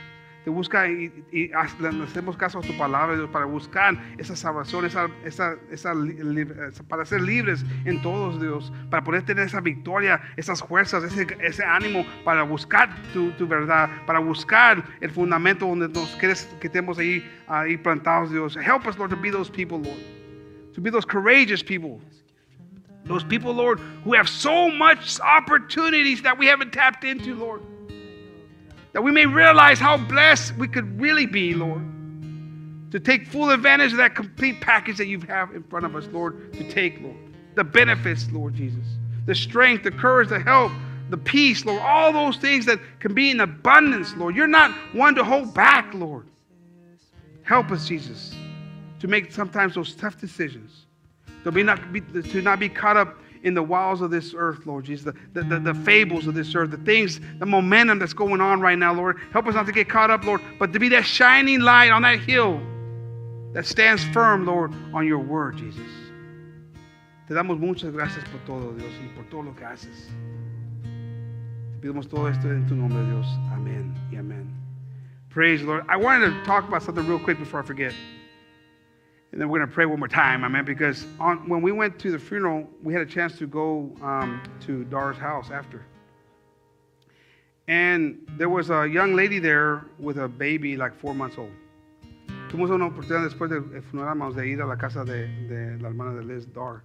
Te 0.46 0.50
busca 0.50 0.88
y, 0.88 1.12
y 1.34 1.52
hacemos 1.54 2.38
caso 2.38 2.60
a 2.60 2.62
tu 2.62 2.76
palabra, 2.78 3.18
Dios, 3.18 3.30
para 3.30 3.44
buscar 3.44 3.94
esa 4.18 4.38
salvación, 4.38 4.86
esa, 4.86 5.10
esa, 5.26 5.58
esa- 5.70 5.94
para 6.88 7.04
ser 7.04 7.22
libres 7.22 7.66
en 7.84 8.02
todos, 8.02 8.40
Dios, 8.40 8.72
para 8.90 9.04
poder 9.04 9.24
tener 9.24 9.48
esa 9.48 9.60
victoria, 9.60 10.22
esas 10.38 10.62
fuerzas, 10.64 11.04
ese, 11.04 11.28
ese 11.42 11.64
ánimo 11.66 12.06
para 12.24 12.44
buscar 12.44 12.90
tu, 13.12 13.32
tu 13.32 13.46
verdad, 13.48 13.90
para 14.06 14.20
buscar 14.20 14.82
el 15.02 15.12
fundamento 15.12 15.68
donde 15.68 15.90
nos 15.90 16.16
quieres 16.16 16.46
que 16.62 16.68
estemos 16.68 16.98
ahí, 16.98 17.22
ahí 17.48 17.76
plantados, 17.76 18.32
Dios. 18.32 18.56
Help 18.56 18.88
us, 18.88 18.98
Lord, 18.98 19.10
to 19.10 19.18
be 19.18 19.30
those 19.30 19.52
people, 19.52 19.78
Lord, 19.78 20.00
to 20.74 20.80
be 20.82 20.90
those 20.90 21.06
courageous 21.06 21.62
people. 21.62 22.00
Those 23.10 23.26
people, 23.26 23.52
Lord, 23.52 23.80
who 24.06 24.14
have 24.14 24.30
so 24.30 24.72
much 24.72 25.20
opportunities 25.20 26.22
that 26.22 26.38
we 26.38 26.46
haven't 26.46 26.72
tapped 26.72 27.04
into, 27.04 27.36
Lord 27.36 27.62
that 28.94 29.02
we 29.02 29.12
may 29.12 29.26
realize 29.26 29.80
how 29.80 29.98
blessed 29.98 30.56
we 30.56 30.68
could 30.68 31.00
really 31.00 31.26
be, 31.26 31.54
Lord, 31.54 31.82
to 32.92 33.00
take 33.00 33.28
full 33.28 33.52
advantage 33.52 33.92
of 33.92 33.98
that 33.98 34.16
complete 34.16 34.62
package 34.62 34.98
that 34.98 35.06
you 35.06 35.20
have 35.22 35.56
in 35.56 35.64
front 35.64 35.86
of 35.86 35.96
us, 35.96 36.08
Lord, 36.12 36.54
to 36.54 36.70
take, 36.70 37.00
Lord. 37.02 37.16
The 37.56 37.64
benefits, 37.64 38.28
Lord 38.32 38.56
Jesus, 38.56 38.86
the 39.26 39.36
strength, 39.36 39.84
the 39.84 39.92
courage, 39.92 40.30
the 40.30 40.40
help, 40.40 40.72
the 41.10 41.18
peace, 41.18 41.66
Lord, 41.66 41.82
all 41.82 42.14
those 42.14 42.38
things 42.38 42.66
that 42.66 42.80
can 43.00 43.14
be 43.14 43.32
in 43.32 43.42
abundance, 43.42 44.16
Lord. 44.16 44.36
You're 44.36 44.48
not 44.48 44.72
one 44.94 45.16
to 45.16 45.24
hold 45.24 45.54
back, 45.54 45.94
Lord. 45.94 46.26
Help 47.44 47.72
us, 47.72 47.88
Jesus, 47.88 48.34
to 49.00 49.08
make 49.08 49.32
sometimes 49.32 49.76
those 49.76 49.96
tough 49.96 50.20
decisions, 50.20 50.86
to, 51.44 51.52
be 51.52 51.64
not, 51.64 51.92
be, 51.92 52.02
to 52.02 52.42
not 52.42 52.60
be 52.60 52.70
caught 52.70 52.98
up 52.98 53.18
in 53.44 53.54
the 53.54 53.64
walls 53.64 54.02
of 54.02 54.12
this 54.12 54.34
earth, 54.36 54.66
Lord 54.66 54.86
Jesus, 54.86 55.06
the, 55.06 55.42
the, 55.42 55.48
the, 55.48 55.60
the 55.60 55.74
fables 55.74 56.28
of 56.28 56.34
this 56.34 56.54
earth, 56.56 56.72
the 56.72 56.78
things, 56.78 57.20
the 57.40 57.46
momentum 57.46 58.00
that's 58.00 58.14
going 58.14 58.42
on 58.42 58.60
right 58.60 58.78
now, 58.78 58.94
Lord. 58.94 59.18
Help 59.32 59.48
us 59.48 59.56
not 59.56 59.66
to 59.66 59.72
get 59.72 59.88
caught 59.88 60.12
up, 60.12 60.26
Lord, 60.26 60.42
but 60.58 60.74
to 60.74 60.80
be 60.80 60.90
that 60.90 61.06
shining 61.06 61.62
light 61.62 61.92
on 61.92 62.02
that 62.02 62.20
hill 62.20 62.62
that 63.54 63.66
stands 63.66 64.04
firm, 64.06 64.46
Lord, 64.46 64.74
on 64.94 65.08
your 65.08 65.20
word, 65.20 65.58
Jesus. 65.58 65.82
Te 67.28 67.34
damos 67.34 67.60
muchas 67.60 67.94
gracias 67.94 68.24
por 68.26 68.40
todo, 68.46 68.74
Dios, 68.74 68.92
y 69.04 69.08
por 69.16 69.24
todo 69.30 69.44
lo 69.44 69.54
que 69.54 69.66
haces. 69.66 70.10
Te 71.74 71.88
pedimos 71.88 72.10
todo 72.10 72.28
esto 72.28 72.50
en 72.50 72.68
tu 72.68 72.76
nombre, 72.76 73.04
Dios. 73.06 73.26
Amén 73.52 73.94
y 74.12 74.18
amén. 74.18 74.52
Praise 75.30 75.62
Lord. 75.62 75.86
I 75.88 75.96
wanted 75.96 76.32
to 76.32 76.44
talk 76.44 76.68
about 76.68 76.82
something 76.82 77.08
real 77.08 77.20
quick 77.20 77.38
before 77.38 77.62
I 77.62 77.64
forget. 77.64 77.94
And 79.32 79.40
then 79.40 79.48
we're 79.50 79.60
going 79.60 79.70
to 79.70 79.74
pray 79.74 79.86
one 79.86 80.00
more 80.00 80.08
time, 80.08 80.44
amen. 80.44 80.66
Because 80.66 81.06
on, 81.20 81.48
when 81.48 81.62
we 81.62 81.72
went 81.72 82.00
to 82.00 82.12
the 82.12 82.18
funeral, 82.18 82.68
we 82.82 82.94
had 82.94 83.04
a 83.04 83.06
chance 83.06 83.38
to 83.38 83.48
go 83.48 83.96
um, 84.02 84.42
to 84.62 84.84
Dar's 84.86 85.18
house 85.18 85.52
after. 85.52 85.86
And 87.68 88.28
there 88.38 88.50
was 88.50 88.72
a 88.72 88.88
young 88.88 89.14
lady 89.14 89.38
there 89.38 89.86
with 90.00 90.18
a 90.18 90.28
baby, 90.28 90.76
like 90.76 90.96
four 90.96 91.14
months 91.14 91.38
old. 91.38 91.52
Tuvimos 92.50 92.72
una 92.72 92.88
oportunidad 92.88 93.24
después 93.24 93.52
del 93.52 93.84
funeral, 93.84 94.14
hermanos, 94.14 94.36
de 94.36 94.48
ir 94.48 94.60
a 94.60 94.66
la 94.66 94.76
casa 94.76 95.06
de, 95.06 95.28
de 95.48 95.78
la 95.78 95.90
hermana 95.90 96.16
de 96.16 96.26
Liz 96.26 96.52
Dar. 96.52 96.82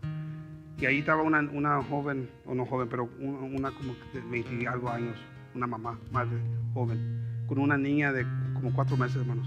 Y 0.76 0.84
ahí 0.84 0.98
estaba 0.98 1.22
una, 1.22 1.40
una 1.40 1.82
joven, 1.84 2.28
o 2.44 2.54
no 2.54 2.66
joven, 2.66 2.88
pero 2.90 3.08
una, 3.18 3.38
una 3.38 3.70
como 3.70 3.94
de 4.12 4.20
20 4.20 4.62
y 4.62 4.66
algo 4.66 4.90
años, 4.90 5.16
una 5.54 5.66
mamá, 5.66 5.98
madre 6.12 6.36
joven, 6.74 7.46
con 7.46 7.58
una 7.58 7.78
niña 7.78 8.12
de 8.12 8.26
como 8.52 8.74
cuatro 8.74 8.98
meses, 8.98 9.16
hermanos. 9.16 9.46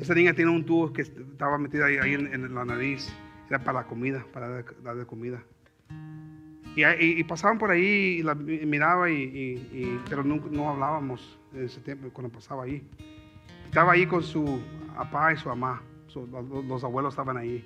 Esa 0.00 0.14
niña 0.14 0.32
tiene 0.34 0.50
un 0.50 0.64
tubo 0.64 0.92
que 0.92 1.02
estaba 1.02 1.58
metida 1.58 1.86
ahí, 1.86 1.96
ahí 1.98 2.14
en, 2.14 2.32
en 2.32 2.54
la 2.54 2.64
nariz, 2.64 3.12
era 3.48 3.58
para 3.58 3.80
la 3.80 3.86
comida, 3.86 4.24
para 4.32 4.48
dar- 4.48 4.82
darle 4.82 5.04
comida. 5.06 5.42
Y, 6.76 6.84
y- 6.84 7.18
y 7.20 7.24
pasaban 7.24 7.58
por 7.58 7.70
ahí 7.70 8.18
y 8.18 8.22
la 8.22 8.34
mi- 8.34 8.64
miraba, 8.64 9.10
y, 9.10 9.14
y- 9.22 9.70
y- 9.78 10.00
pero 10.08 10.22
nunca, 10.22 10.46
no 10.50 10.70
hablábamos 10.70 11.38
en 11.52 11.64
ese 11.64 11.80
tiempo 11.80 12.08
cuando 12.12 12.32
pasaba 12.32 12.64
ahí. 12.64 12.82
Estaba 13.66 13.92
ahí 13.92 14.06
con 14.06 14.22
su 14.22 14.60
papá 14.96 15.32
y 15.32 15.36
su 15.36 15.48
mamá, 15.48 15.82
su- 16.06 16.26
los, 16.28 16.64
los 16.64 16.84
abuelos 16.84 17.12
estaban 17.12 17.36
ahí. 17.36 17.64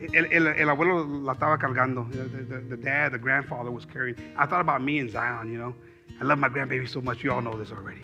El, 0.00 0.26
el- 0.32 0.46
el 0.46 0.68
abuelo 0.68 1.22
la 1.22 1.32
estaba 1.32 1.58
cargando. 1.58 2.08
The, 2.10 2.24
the- 2.44 2.60
the 2.68 2.76
dad, 2.76 3.12
the 3.12 3.18
grandfather 3.18 3.70
was 3.70 3.86
carrying. 3.86 4.16
I 4.36 4.46
thought 4.46 4.60
about 4.60 4.80
me 4.80 4.98
and 5.00 5.10
Zion, 5.10 5.50
you 5.52 5.58
know. 5.58 5.74
I 6.20 6.24
love 6.24 6.38
my 6.38 6.48
grandbaby 6.48 6.86
so 6.88 7.00
much. 7.02 7.22
You 7.22 7.32
all 7.32 7.42
know 7.42 7.56
this 7.58 7.72
already. 7.72 8.00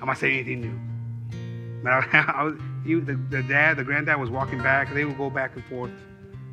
I'm 0.00 0.06
not 0.06 0.16
saying 0.18 0.40
anything 0.46 0.60
new. 0.60 0.78
I 1.88 2.44
was, 2.44 2.54
he, 2.86 2.94
the, 2.94 3.14
the 3.30 3.42
dad, 3.42 3.76
the 3.76 3.84
granddad 3.84 4.18
was 4.18 4.30
walking 4.30 4.62
back. 4.62 4.92
They 4.94 5.04
would 5.04 5.18
go 5.18 5.28
back 5.28 5.54
and 5.56 5.64
forth. 5.64 5.90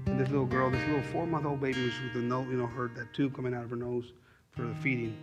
And 0.06 0.20
this 0.20 0.30
little 0.30 0.46
girl, 0.46 0.70
this 0.70 0.86
little 0.88 1.04
four-month-old 1.04 1.62
baby, 1.62 1.86
was 1.86 1.94
with 2.04 2.14
the 2.14 2.20
nose, 2.20 2.48
you 2.50 2.58
know, 2.58 2.68
her 2.68 2.90
that 2.96 3.14
tube 3.14 3.36
coming 3.36 3.54
out 3.54 3.64
of 3.64 3.70
her 3.70 3.76
nose 3.76 4.12
for 4.52 4.64
the 4.64 4.76
feeding. 4.76 5.16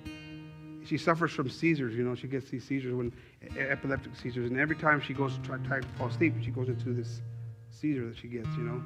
She 0.87 0.97
suffers 0.97 1.33
from 1.33 1.51
seizures. 1.51 1.95
You 1.95 2.05
know, 2.05 2.15
she 2.15 2.27
gets 2.27 2.49
these 2.51 2.65
seizures 2.65 2.95
when 2.95 3.13
epileptic 3.59 4.17
seizures, 4.17 4.51
and 4.51 4.59
every 4.59 4.77
time 4.77 5.01
she 5.01 5.13
goes 5.13 5.35
to 5.35 5.41
try, 5.43 5.59
try 5.59 5.81
to 5.81 5.89
fall 5.99 6.07
asleep, 6.07 6.35
she 6.43 6.51
goes 6.51 6.69
into 6.69 6.95
this 6.95 7.21
seizure 7.71 8.09
that 8.09 8.17
she 8.17 8.29
gets. 8.29 8.49
You 8.57 8.63
know. 8.63 8.83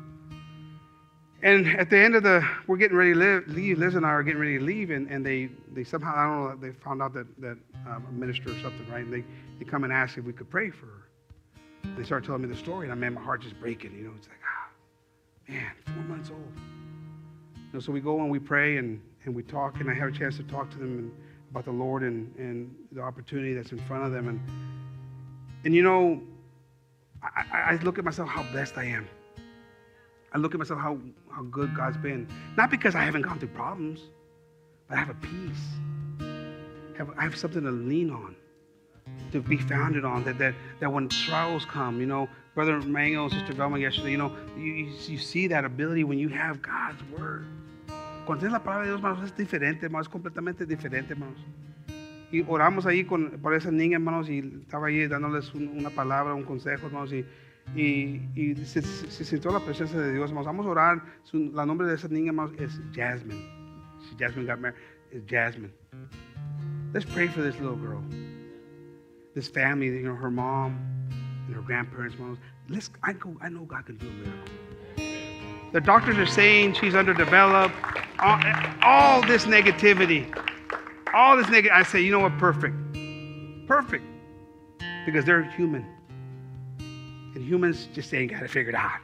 And 1.42 1.68
at 1.78 1.90
the 1.90 1.98
end 1.98 2.16
of 2.16 2.22
the, 2.22 2.42
we're 2.66 2.78
getting 2.78 2.96
ready 2.96 3.12
to 3.12 3.18
live, 3.18 3.48
leave. 3.48 3.78
Liz 3.78 3.94
and 3.94 4.06
I 4.06 4.08
are 4.08 4.22
getting 4.22 4.40
ready 4.40 4.58
to 4.58 4.64
leave, 4.64 4.90
and, 4.90 5.08
and 5.08 5.24
they, 5.24 5.50
they 5.72 5.84
somehow, 5.84 6.14
I 6.16 6.24
don't 6.24 6.60
know, 6.60 6.68
they 6.68 6.72
found 6.80 7.02
out 7.02 7.12
that, 7.12 7.26
that 7.40 7.58
um, 7.86 8.06
a 8.08 8.12
minister 8.12 8.50
or 8.50 8.58
something, 8.60 8.88
right? 8.90 9.04
And 9.04 9.12
they, 9.12 9.24
they 9.58 9.64
come 9.64 9.84
and 9.84 9.92
ask 9.92 10.16
if 10.16 10.24
we 10.24 10.32
could 10.32 10.48
pray 10.50 10.70
for 10.70 10.86
her. 10.86 11.03
They 11.96 12.04
started 12.04 12.26
telling 12.26 12.42
me 12.42 12.48
the 12.48 12.56
story, 12.56 12.86
and 12.86 12.92
I 12.92 12.96
man, 12.96 13.14
my 13.14 13.20
heart 13.20 13.42
just 13.42 13.58
breaking. 13.60 13.94
You 13.96 14.04
know, 14.04 14.12
it's 14.16 14.28
like, 14.28 14.38
ah, 14.44 14.68
man, 15.48 15.72
four 15.86 16.04
months 16.04 16.30
old. 16.30 16.52
You 17.56 17.62
know, 17.72 17.80
so 17.80 17.92
we 17.92 18.00
go 18.00 18.20
and 18.20 18.30
we 18.30 18.38
pray 18.38 18.78
and, 18.78 19.00
and 19.24 19.34
we 19.34 19.42
talk, 19.42 19.80
and 19.80 19.90
I 19.90 19.94
have 19.94 20.08
a 20.08 20.12
chance 20.12 20.36
to 20.36 20.42
talk 20.44 20.70
to 20.70 20.78
them 20.78 20.98
and, 20.98 21.12
about 21.50 21.64
the 21.66 21.72
Lord 21.72 22.02
and, 22.02 22.34
and 22.36 22.74
the 22.90 23.00
opportunity 23.00 23.54
that's 23.54 23.70
in 23.70 23.78
front 23.78 24.04
of 24.04 24.12
them. 24.12 24.28
And, 24.28 24.40
and 25.64 25.74
you 25.74 25.82
know, 25.82 26.20
I, 27.22 27.44
I, 27.52 27.58
I 27.74 27.76
look 27.82 27.98
at 27.98 28.04
myself 28.04 28.28
how 28.28 28.42
blessed 28.50 28.76
I 28.76 28.84
am. 28.84 29.06
I 30.32 30.38
look 30.38 30.52
at 30.52 30.58
myself 30.58 30.80
how, 30.80 30.98
how 31.30 31.42
good 31.44 31.76
God's 31.76 31.96
been. 31.96 32.26
Not 32.56 32.70
because 32.70 32.96
I 32.96 33.04
haven't 33.04 33.22
gone 33.22 33.38
through 33.38 33.50
problems, 33.50 34.00
but 34.88 34.96
I 34.96 34.98
have 34.98 35.10
a 35.10 35.14
peace. 35.14 36.26
Have, 36.98 37.10
I 37.16 37.22
have 37.22 37.36
something 37.36 37.62
to 37.62 37.70
lean 37.70 38.10
on, 38.10 38.33
to 39.32 39.40
be 39.40 39.56
founded 39.56 40.04
on. 40.04 40.24
That, 40.24 40.38
that, 40.38 40.54
that 40.80 40.92
when 40.92 41.08
trials 41.08 41.64
come, 41.64 42.00
you 42.00 42.06
know, 42.06 42.28
Brother 42.54 42.80
Mango 42.80 43.28
Sister 43.28 43.52
Velma 43.52 43.78
yesterday, 43.78 44.12
you 44.12 44.18
know, 44.18 44.32
you, 44.56 44.86
you, 45.08 45.18
see 45.18 45.48
that 45.48 45.64
ability 45.64 46.04
when 46.04 46.18
you 46.18 46.28
have 46.28 46.62
God's 46.62 47.02
Word. 47.18 47.46
Cuando 48.26 48.40
tienes 48.46 48.52
la 48.52 48.60
palabra 48.62 48.84
de 48.86 48.92
Dios, 48.92 49.00
hermanos, 49.00 49.24
es 49.24 49.36
diferente, 49.36 49.84
hermanos, 49.86 50.06
es 50.06 50.12
completamente 50.12 50.64
diferente, 50.64 51.12
hermanos. 51.12 51.38
Y 52.32 52.42
oramos 52.48 52.86
ahí 52.86 53.04
con, 53.04 53.30
por 53.42 53.54
esas 53.54 53.72
niñas, 53.72 53.98
hermanos, 53.98 54.28
y 54.30 54.38
estaba 54.62 54.86
ahí 54.86 55.06
dándoles 55.06 55.52
un- 55.54 55.68
una 55.78 55.90
palabra, 55.90 56.32
un 56.34 56.42
consejo, 56.44 56.86
hermanos, 56.86 57.12
y, 57.12 57.24
y, 57.76 58.22
y 58.34 58.54
se, 58.64 58.82
se- 58.82 59.10
se 59.10 59.24
sintió 59.24 59.52
la 59.52 59.60
presencia 59.60 59.98
de 59.98 60.12
Dios, 60.12 60.30
hermanos. 60.30 60.46
Vamos 60.46 60.66
a 60.66 60.68
orar. 60.70 61.02
Su, 61.24 61.50
la 61.52 61.66
nombre 61.66 61.86
de 61.86 61.94
esa 61.96 62.08
niña, 62.08 62.28
hermanos, 62.30 62.52
es 62.58 62.80
Jasmine. 62.94 63.40
She, 64.08 64.16
Jasmine 64.18 64.46
got 64.46 64.58
married. 64.58 64.78
It's 65.12 65.26
Jasmine. 65.30 65.72
Let's 66.92 67.04
pray 67.04 67.28
for 67.28 67.42
this 67.42 67.58
little 67.60 67.76
girl. 67.76 68.02
This 69.34 69.48
family, 69.48 69.86
you 69.86 70.02
know, 70.02 70.14
her 70.14 70.30
mom 70.30 70.78
and 71.46 71.54
her 71.54 71.62
grandparents, 71.62 72.14
hermanos. 72.14 72.38
Let's, 72.68 72.90
I, 73.02 73.12
go, 73.14 73.36
I 73.42 73.48
know 73.48 73.64
God 73.64 73.84
can 73.86 73.96
do 73.96 74.06
a 74.06 74.10
miracle. 74.10 74.54
The 75.72 75.80
doctors 75.80 76.16
are 76.18 76.26
saying 76.26 76.74
she's 76.74 76.94
underdeveloped. 76.94 77.74
All, 78.20 78.40
all 78.82 79.22
this 79.22 79.44
negativity. 79.46 80.32
All 81.12 81.36
this 81.36 81.48
negative. 81.48 81.72
I 81.74 81.82
say, 81.82 82.00
you 82.00 82.12
know 82.12 82.20
what? 82.20 82.38
Perfect. 82.38 82.76
Perfect. 83.66 84.04
Because 85.04 85.24
they're 85.24 85.42
human. 85.42 85.84
And 87.34 87.44
humans 87.44 87.88
just 87.92 88.14
ain't 88.14 88.30
got 88.30 88.44
it 88.44 88.50
figured 88.50 88.76
out. 88.76 89.00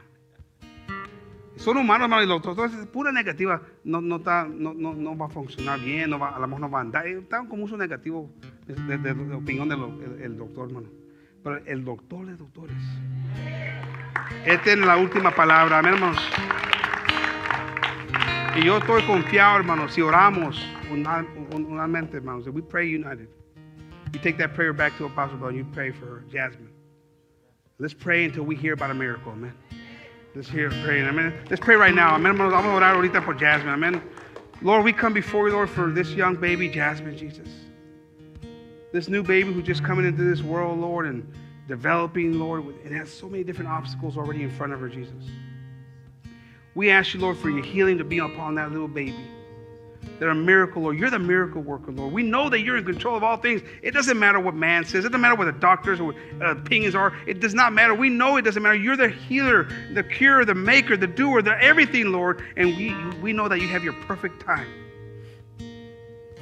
Son 1.57 1.75
humanos, 1.77 2.05
hermano, 2.05 2.23
y 2.23 2.25
los 2.25 2.41
doctores 2.41 2.73
es 2.73 2.87
pura 2.87 3.11
negativa. 3.11 3.61
No, 3.83 3.99
no, 4.01 4.15
está, 4.15 4.47
no, 4.49 4.73
no, 4.73 4.93
no 4.93 5.15
va 5.15 5.25
a 5.25 5.29
funcionar 5.29 5.79
bien, 5.79 6.09
no 6.09 6.17
va, 6.17 6.29
a 6.29 6.39
lo 6.39 6.47
mejor 6.47 6.61
no 6.61 6.69
va 6.71 6.79
a 6.79 6.81
andar. 6.81 7.05
Eh, 7.05 7.19
Está 7.19 7.45
con 7.47 7.61
uso 7.61 7.77
negativo 7.77 8.31
de, 8.75 8.97
de- 8.97 9.13
de 9.13 9.35
opinión 9.35 9.69
del 9.69 9.79
el, 10.21 10.37
doctor, 10.37 10.67
hermano. 10.69 10.87
Pero 11.43 11.57
el 11.65 11.83
doctor 11.83 12.25
de 12.25 12.35
doctores. 12.35 12.77
Él 14.45 14.59
tiene 14.63 14.85
la 14.85 14.97
última 14.97 15.31
palabra, 15.33 15.79
amén, 15.79 15.93
hermanos. 15.95 16.21
Y 18.55 18.65
yo 18.65 18.77
estoy 18.77 19.01
confiado, 19.03 19.57
hermanos, 19.57 19.93
si 19.93 20.01
oramos 20.01 20.61
una- 20.91 21.25
un- 21.53 21.65
unamente, 21.65 22.17
hermanos, 22.17 22.45
if 22.47 22.53
we 22.53 22.61
pray 22.61 22.93
united, 22.93 23.27
you 24.13 24.19
take 24.21 24.37
that 24.37 24.53
prayer 24.53 24.73
back 24.73 24.95
to 24.97 25.05
Apostle 25.05 25.37
Bell 25.37 25.49
and 25.49 25.57
you 25.57 25.65
pray 25.73 25.91
for 25.91 26.23
Jasmine. 26.29 26.69
Let's 27.79 27.93
pray 27.93 28.25
until 28.25 28.43
we 28.43 28.55
hear 28.55 28.73
about 28.73 28.91
a 28.91 28.93
miracle, 28.93 29.31
amen. 29.31 29.53
Let's 30.35 30.49
hear 30.49 30.69
pray, 30.85 31.01
amen. 31.01 31.33
Let's 31.49 31.59
pray 31.63 31.75
right 31.75 31.95
now, 31.95 32.13
amen, 32.15 32.33
hermanos. 32.33 32.53
Vamos 32.53 32.71
a 32.71 32.75
orar 32.75 32.95
ahorita 32.95 33.23
por 33.23 33.35
Jasmine, 33.37 33.73
amen. 33.73 34.01
Lord, 34.61 34.83
we 34.83 34.93
come 34.93 35.13
before 35.13 35.47
you, 35.47 35.55
Lord, 35.55 35.69
for 35.69 35.89
this 35.91 36.13
young 36.13 36.35
baby, 36.35 36.69
Jasmine, 36.69 37.17
Jesus. 37.17 37.47
This 38.91 39.07
new 39.07 39.23
baby 39.23 39.53
who's 39.53 39.63
just 39.63 39.83
coming 39.83 40.05
into 40.05 40.23
this 40.23 40.41
world, 40.41 40.79
Lord, 40.79 41.05
and 41.05 41.31
developing, 41.67 42.37
Lord, 42.37 42.65
and 42.83 42.93
has 42.95 43.09
so 43.09 43.29
many 43.29 43.43
different 43.43 43.69
obstacles 43.69 44.17
already 44.17 44.43
in 44.43 44.49
front 44.49 44.73
of 44.73 44.79
her, 44.81 44.89
Jesus. 44.89 45.29
We 46.75 46.89
ask 46.89 47.13
you, 47.13 47.19
Lord, 47.19 47.37
for 47.37 47.49
your 47.49 47.63
healing 47.63 47.97
to 47.97 48.03
be 48.03 48.19
upon 48.19 48.55
that 48.55 48.71
little 48.71 48.87
baby. 48.87 49.15
That 50.19 50.29
a 50.29 50.35
miracle, 50.35 50.83
Lord. 50.83 50.99
You're 50.99 51.09
the 51.09 51.19
miracle 51.19 51.61
worker, 51.61 51.91
Lord. 51.91 52.11
We 52.13 52.23
know 52.23 52.49
that 52.49 52.61
you're 52.61 52.77
in 52.77 52.85
control 52.85 53.15
of 53.15 53.23
all 53.23 53.37
things. 53.37 53.61
It 53.81 53.91
doesn't 53.91 54.19
matter 54.19 54.39
what 54.39 54.55
man 54.55 54.83
says. 54.83 55.05
It 55.05 55.09
doesn't 55.09 55.21
matter 55.21 55.35
what 55.35 55.45
the 55.45 55.51
doctors 55.59 55.99
or 55.99 56.13
uh, 56.41 56.51
opinions 56.51 56.95
are. 56.95 57.13
It 57.27 57.39
does 57.39 57.53
not 57.53 57.73
matter. 57.73 57.93
We 57.93 58.09
know 58.09 58.37
it 58.37 58.43
doesn't 58.43 58.61
matter. 58.61 58.75
You're 58.75 58.97
the 58.97 59.09
healer, 59.09 59.69
the 59.93 60.03
cure, 60.03 60.43
the 60.43 60.55
maker, 60.55 60.97
the 60.97 61.07
doer, 61.07 61.41
the 61.41 61.59
everything, 61.61 62.11
Lord. 62.11 62.43
And 62.57 62.75
we 62.77 62.95
we 63.21 63.33
know 63.33 63.47
that 63.47 63.61
you 63.61 63.67
have 63.67 63.83
your 63.83 63.93
perfect 63.93 64.41
time. 64.41 64.67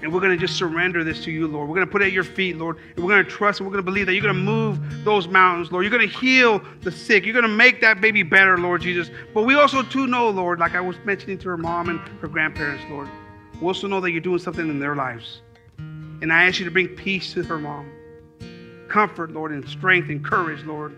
And 0.02 0.14
we're 0.14 0.22
going 0.22 0.32
to 0.32 0.38
just 0.38 0.58
surrender 0.58 1.04
this 1.04 1.24
to 1.26 1.32
you, 1.32 1.48
Lord. 1.48 1.68
We're 1.68 1.76
going 1.76 1.88
to 1.88 1.92
put 1.92 2.02
it 2.02 2.06
at 2.06 2.12
your 2.12 2.24
feet, 2.24 2.58
Lord. 2.58 2.78
And 2.96 3.04
we're 3.04 3.12
going 3.12 3.24
to 3.24 3.30
trust 3.30 3.60
and 3.60 3.68
we're 3.68 3.74
going 3.74 3.84
to 3.84 3.92
believe 3.92 4.06
that 4.06 4.14
you're 4.14 4.22
going 4.22 4.34
to 4.34 4.42
move 4.42 5.04
those 5.04 5.28
mountains, 5.28 5.72
Lord. 5.72 5.84
You're 5.84 5.98
going 5.98 6.10
to 6.10 6.18
heal 6.18 6.62
the 6.82 6.92
sick. 6.92 7.26
You're 7.26 7.34
going 7.34 7.44
to 7.44 7.50
make 7.50 7.82
that 7.82 8.00
baby 8.00 8.24
better, 8.24 8.58
Lord 8.58 8.82
Jesus. 8.82 9.12
But 9.34 9.44
we 9.44 9.56
also, 9.56 9.84
too, 9.84 10.08
know, 10.08 10.30
Lord, 10.30 10.60
like 10.60 10.74
I 10.74 10.82
was 10.82 10.96
mentioning 11.04 11.38
to 11.40 11.50
her 11.50 11.58
mom 11.58 11.90
and 11.90 12.00
her 12.22 12.28
grandparents, 12.28 12.84
Lord, 12.90 13.10
we 13.60 13.68
also 13.68 13.88
know 13.88 14.00
that 14.00 14.12
you're 14.12 14.22
doing 14.22 14.40
something 14.40 14.70
in 14.70 14.80
their 14.80 14.96
lives. 14.96 15.42
And 15.78 16.32
I 16.32 16.48
ask 16.48 16.60
you 16.60 16.66
to 16.66 16.72
bring 16.72 16.88
peace 16.90 17.34
to 17.34 17.44
her 17.44 17.58
mom, 17.58 17.92
comfort, 18.88 19.32
Lord, 19.32 19.52
and 19.52 19.68
strength 19.68 20.10
and 20.10 20.24
courage, 20.24 20.64
Lord. 20.66 20.96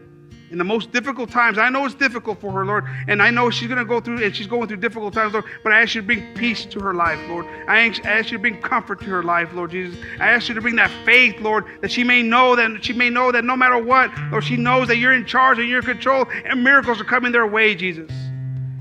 In 0.51 0.57
the 0.57 0.65
most 0.65 0.91
difficult 0.91 1.31
times, 1.31 1.57
I 1.57 1.69
know 1.69 1.85
it's 1.85 1.95
difficult 1.95 2.41
for 2.41 2.51
her, 2.51 2.65
Lord, 2.65 2.83
and 3.07 3.21
I 3.21 3.29
know 3.29 3.49
she's 3.49 3.69
going 3.69 3.79
to 3.79 3.85
go 3.85 4.01
through, 4.01 4.21
and 4.21 4.35
she's 4.35 4.47
going 4.47 4.67
through 4.67 4.77
difficult 4.77 5.13
times, 5.13 5.31
Lord. 5.31 5.45
But 5.63 5.71
I 5.71 5.81
ask 5.81 5.95
you 5.95 6.01
to 6.01 6.07
bring 6.07 6.33
peace 6.35 6.65
to 6.65 6.79
her 6.81 6.93
life, 6.93 7.19
Lord. 7.29 7.45
I 7.69 7.87
ask, 7.87 8.31
you 8.31 8.37
to 8.37 8.41
bring 8.41 8.61
comfort 8.61 8.99
to 8.99 9.05
her 9.05 9.23
life, 9.23 9.53
Lord 9.53 9.71
Jesus. 9.71 9.97
I 10.19 10.27
ask 10.27 10.49
you 10.49 10.55
to 10.55 10.61
bring 10.61 10.75
that 10.75 10.91
faith, 11.05 11.39
Lord, 11.39 11.65
that 11.79 11.89
she 11.89 12.03
may 12.03 12.21
know 12.21 12.57
that 12.57 12.83
she 12.83 12.91
may 12.91 13.09
know 13.09 13.31
that 13.31 13.45
no 13.45 13.55
matter 13.55 13.81
what, 13.81 14.11
Lord, 14.29 14.43
she 14.43 14.57
knows 14.57 14.89
that 14.89 14.97
you're 14.97 15.13
in 15.13 15.25
charge 15.25 15.57
and 15.57 15.69
you're 15.69 15.79
in 15.79 15.85
control, 15.85 16.25
and 16.43 16.61
miracles 16.61 16.99
are 16.99 17.05
coming 17.05 17.31
their 17.31 17.47
way, 17.47 17.73
Jesus. 17.73 18.11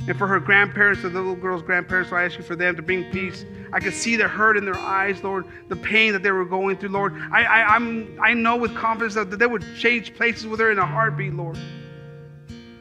And 0.09 0.17
for 0.17 0.27
her 0.27 0.41
grandparents, 0.41 1.03
the 1.03 1.09
little 1.09 1.37
girl's 1.37 1.63
grandparents, 1.63 2.11
I 2.11 2.25
ask 2.25 2.39
you 2.39 2.45
for 2.45 2.57
them 2.57 2.75
to 2.77 2.83
bring 2.83 3.11
peace. 3.11 3.45
I 3.73 3.81
could 3.81 3.93
see 3.93 4.17
the 4.17 4.27
hurt 4.27 4.57
in 4.57 4.65
their 4.65 4.79
eyes, 4.79 5.23
Lord, 5.23 5.47
the 5.69 5.77
pain 5.77 6.13
that 6.15 6.23
they 6.23 6.33
were 6.33 6.47
going 6.47 6.79
through, 6.79 6.89
Lord. 6.89 7.15
I, 7.33 7.45
I, 7.45 7.75
I'm, 7.77 8.19
I 8.21 8.33
know 8.33 8.57
with 8.57 8.75
confidence 8.75 9.15
that 9.15 9.31
they 9.31 9.47
would 9.47 9.65
change 9.77 10.15
places 10.15 10.47
with 10.47 10.59
her 10.61 10.73
in 10.73 10.79
a 10.79 10.87
heartbeat, 10.87 11.35
Lord. 11.35 11.59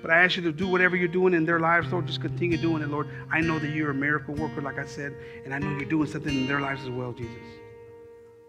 But 0.02 0.12
I 0.12 0.24
ask 0.24 0.38
you 0.38 0.44
to 0.44 0.54
do 0.54 0.68
whatever 0.68 0.96
you're 0.96 1.10
doing 1.10 1.34
in 1.34 1.46
their 1.46 1.60
lives, 1.60 1.92
Lord. 1.92 2.08
Just 2.08 2.22
continue 2.22 2.58
doing 2.58 2.82
it, 2.82 2.90
Lord. 2.90 3.10
I 3.30 3.42
know 3.42 3.60
that 3.60 3.72
you're 3.72 3.92
a 3.92 3.94
miracle 3.94 4.34
worker, 4.34 4.62
like 4.62 4.80
I 4.80 4.86
said, 4.86 5.14
and 5.44 5.54
I 5.54 5.60
know 5.60 5.70
you're 5.72 5.90
doing 5.90 6.08
something 6.10 6.34
in 6.34 6.48
their 6.48 6.62
lives 6.62 6.84
as 6.84 6.90
well, 6.90 7.12
Jesus. 7.12 7.59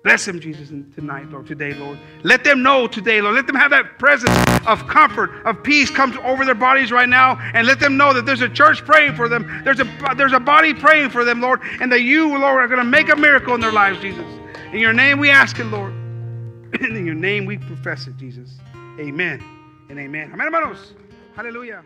Bless 0.02 0.24
them, 0.24 0.40
Jesus, 0.40 0.70
tonight, 0.94 1.28
Lord, 1.30 1.46
today, 1.46 1.74
Lord. 1.74 1.98
Let 2.22 2.42
them 2.42 2.62
know 2.62 2.86
today, 2.86 3.20
Lord. 3.20 3.34
Let 3.34 3.46
them 3.46 3.56
have 3.56 3.70
that 3.72 3.98
presence 3.98 4.34
of 4.66 4.86
comfort, 4.86 5.30
of 5.44 5.62
peace 5.62 5.90
come 5.90 6.12
to- 6.12 6.22
over 6.22 6.46
their 6.46 6.54
bodies 6.54 6.90
right 6.90 7.08
now, 7.08 7.38
and 7.52 7.66
let 7.66 7.80
them 7.80 7.98
know 7.98 8.14
that 8.14 8.24
there's 8.24 8.40
a 8.40 8.48
church 8.48 8.82
praying 8.86 9.14
for 9.14 9.28
them. 9.28 9.60
There's 9.62 9.78
a, 9.78 10.14
there's 10.16 10.32
a 10.32 10.40
body 10.40 10.72
praying 10.72 11.10
for 11.10 11.22
them, 11.22 11.42
Lord, 11.42 11.60
and 11.80 11.92
that 11.92 12.00
you, 12.00 12.28
Lord, 12.38 12.64
are 12.64 12.68
going 12.68 12.78
to 12.78 12.84
make 12.84 13.10
a 13.10 13.16
miracle 13.16 13.54
in 13.54 13.60
their 13.60 13.72
lives, 13.72 14.00
Jesus. 14.00 14.24
In 14.72 14.78
your 14.78 14.94
name 14.94 15.18
we 15.18 15.28
ask 15.28 15.58
it, 15.58 15.64
Lord. 15.64 15.92
In 16.80 17.04
your 17.04 17.16
name 17.16 17.46
we 17.46 17.58
profess 17.58 18.06
it, 18.06 18.16
Jesus. 18.16 18.58
Amen 18.98 19.42
and 19.88 19.98
amen. 19.98 20.30
Amén, 20.32 20.44
hermanos. 20.46 20.92
Aleluya. 21.36 21.82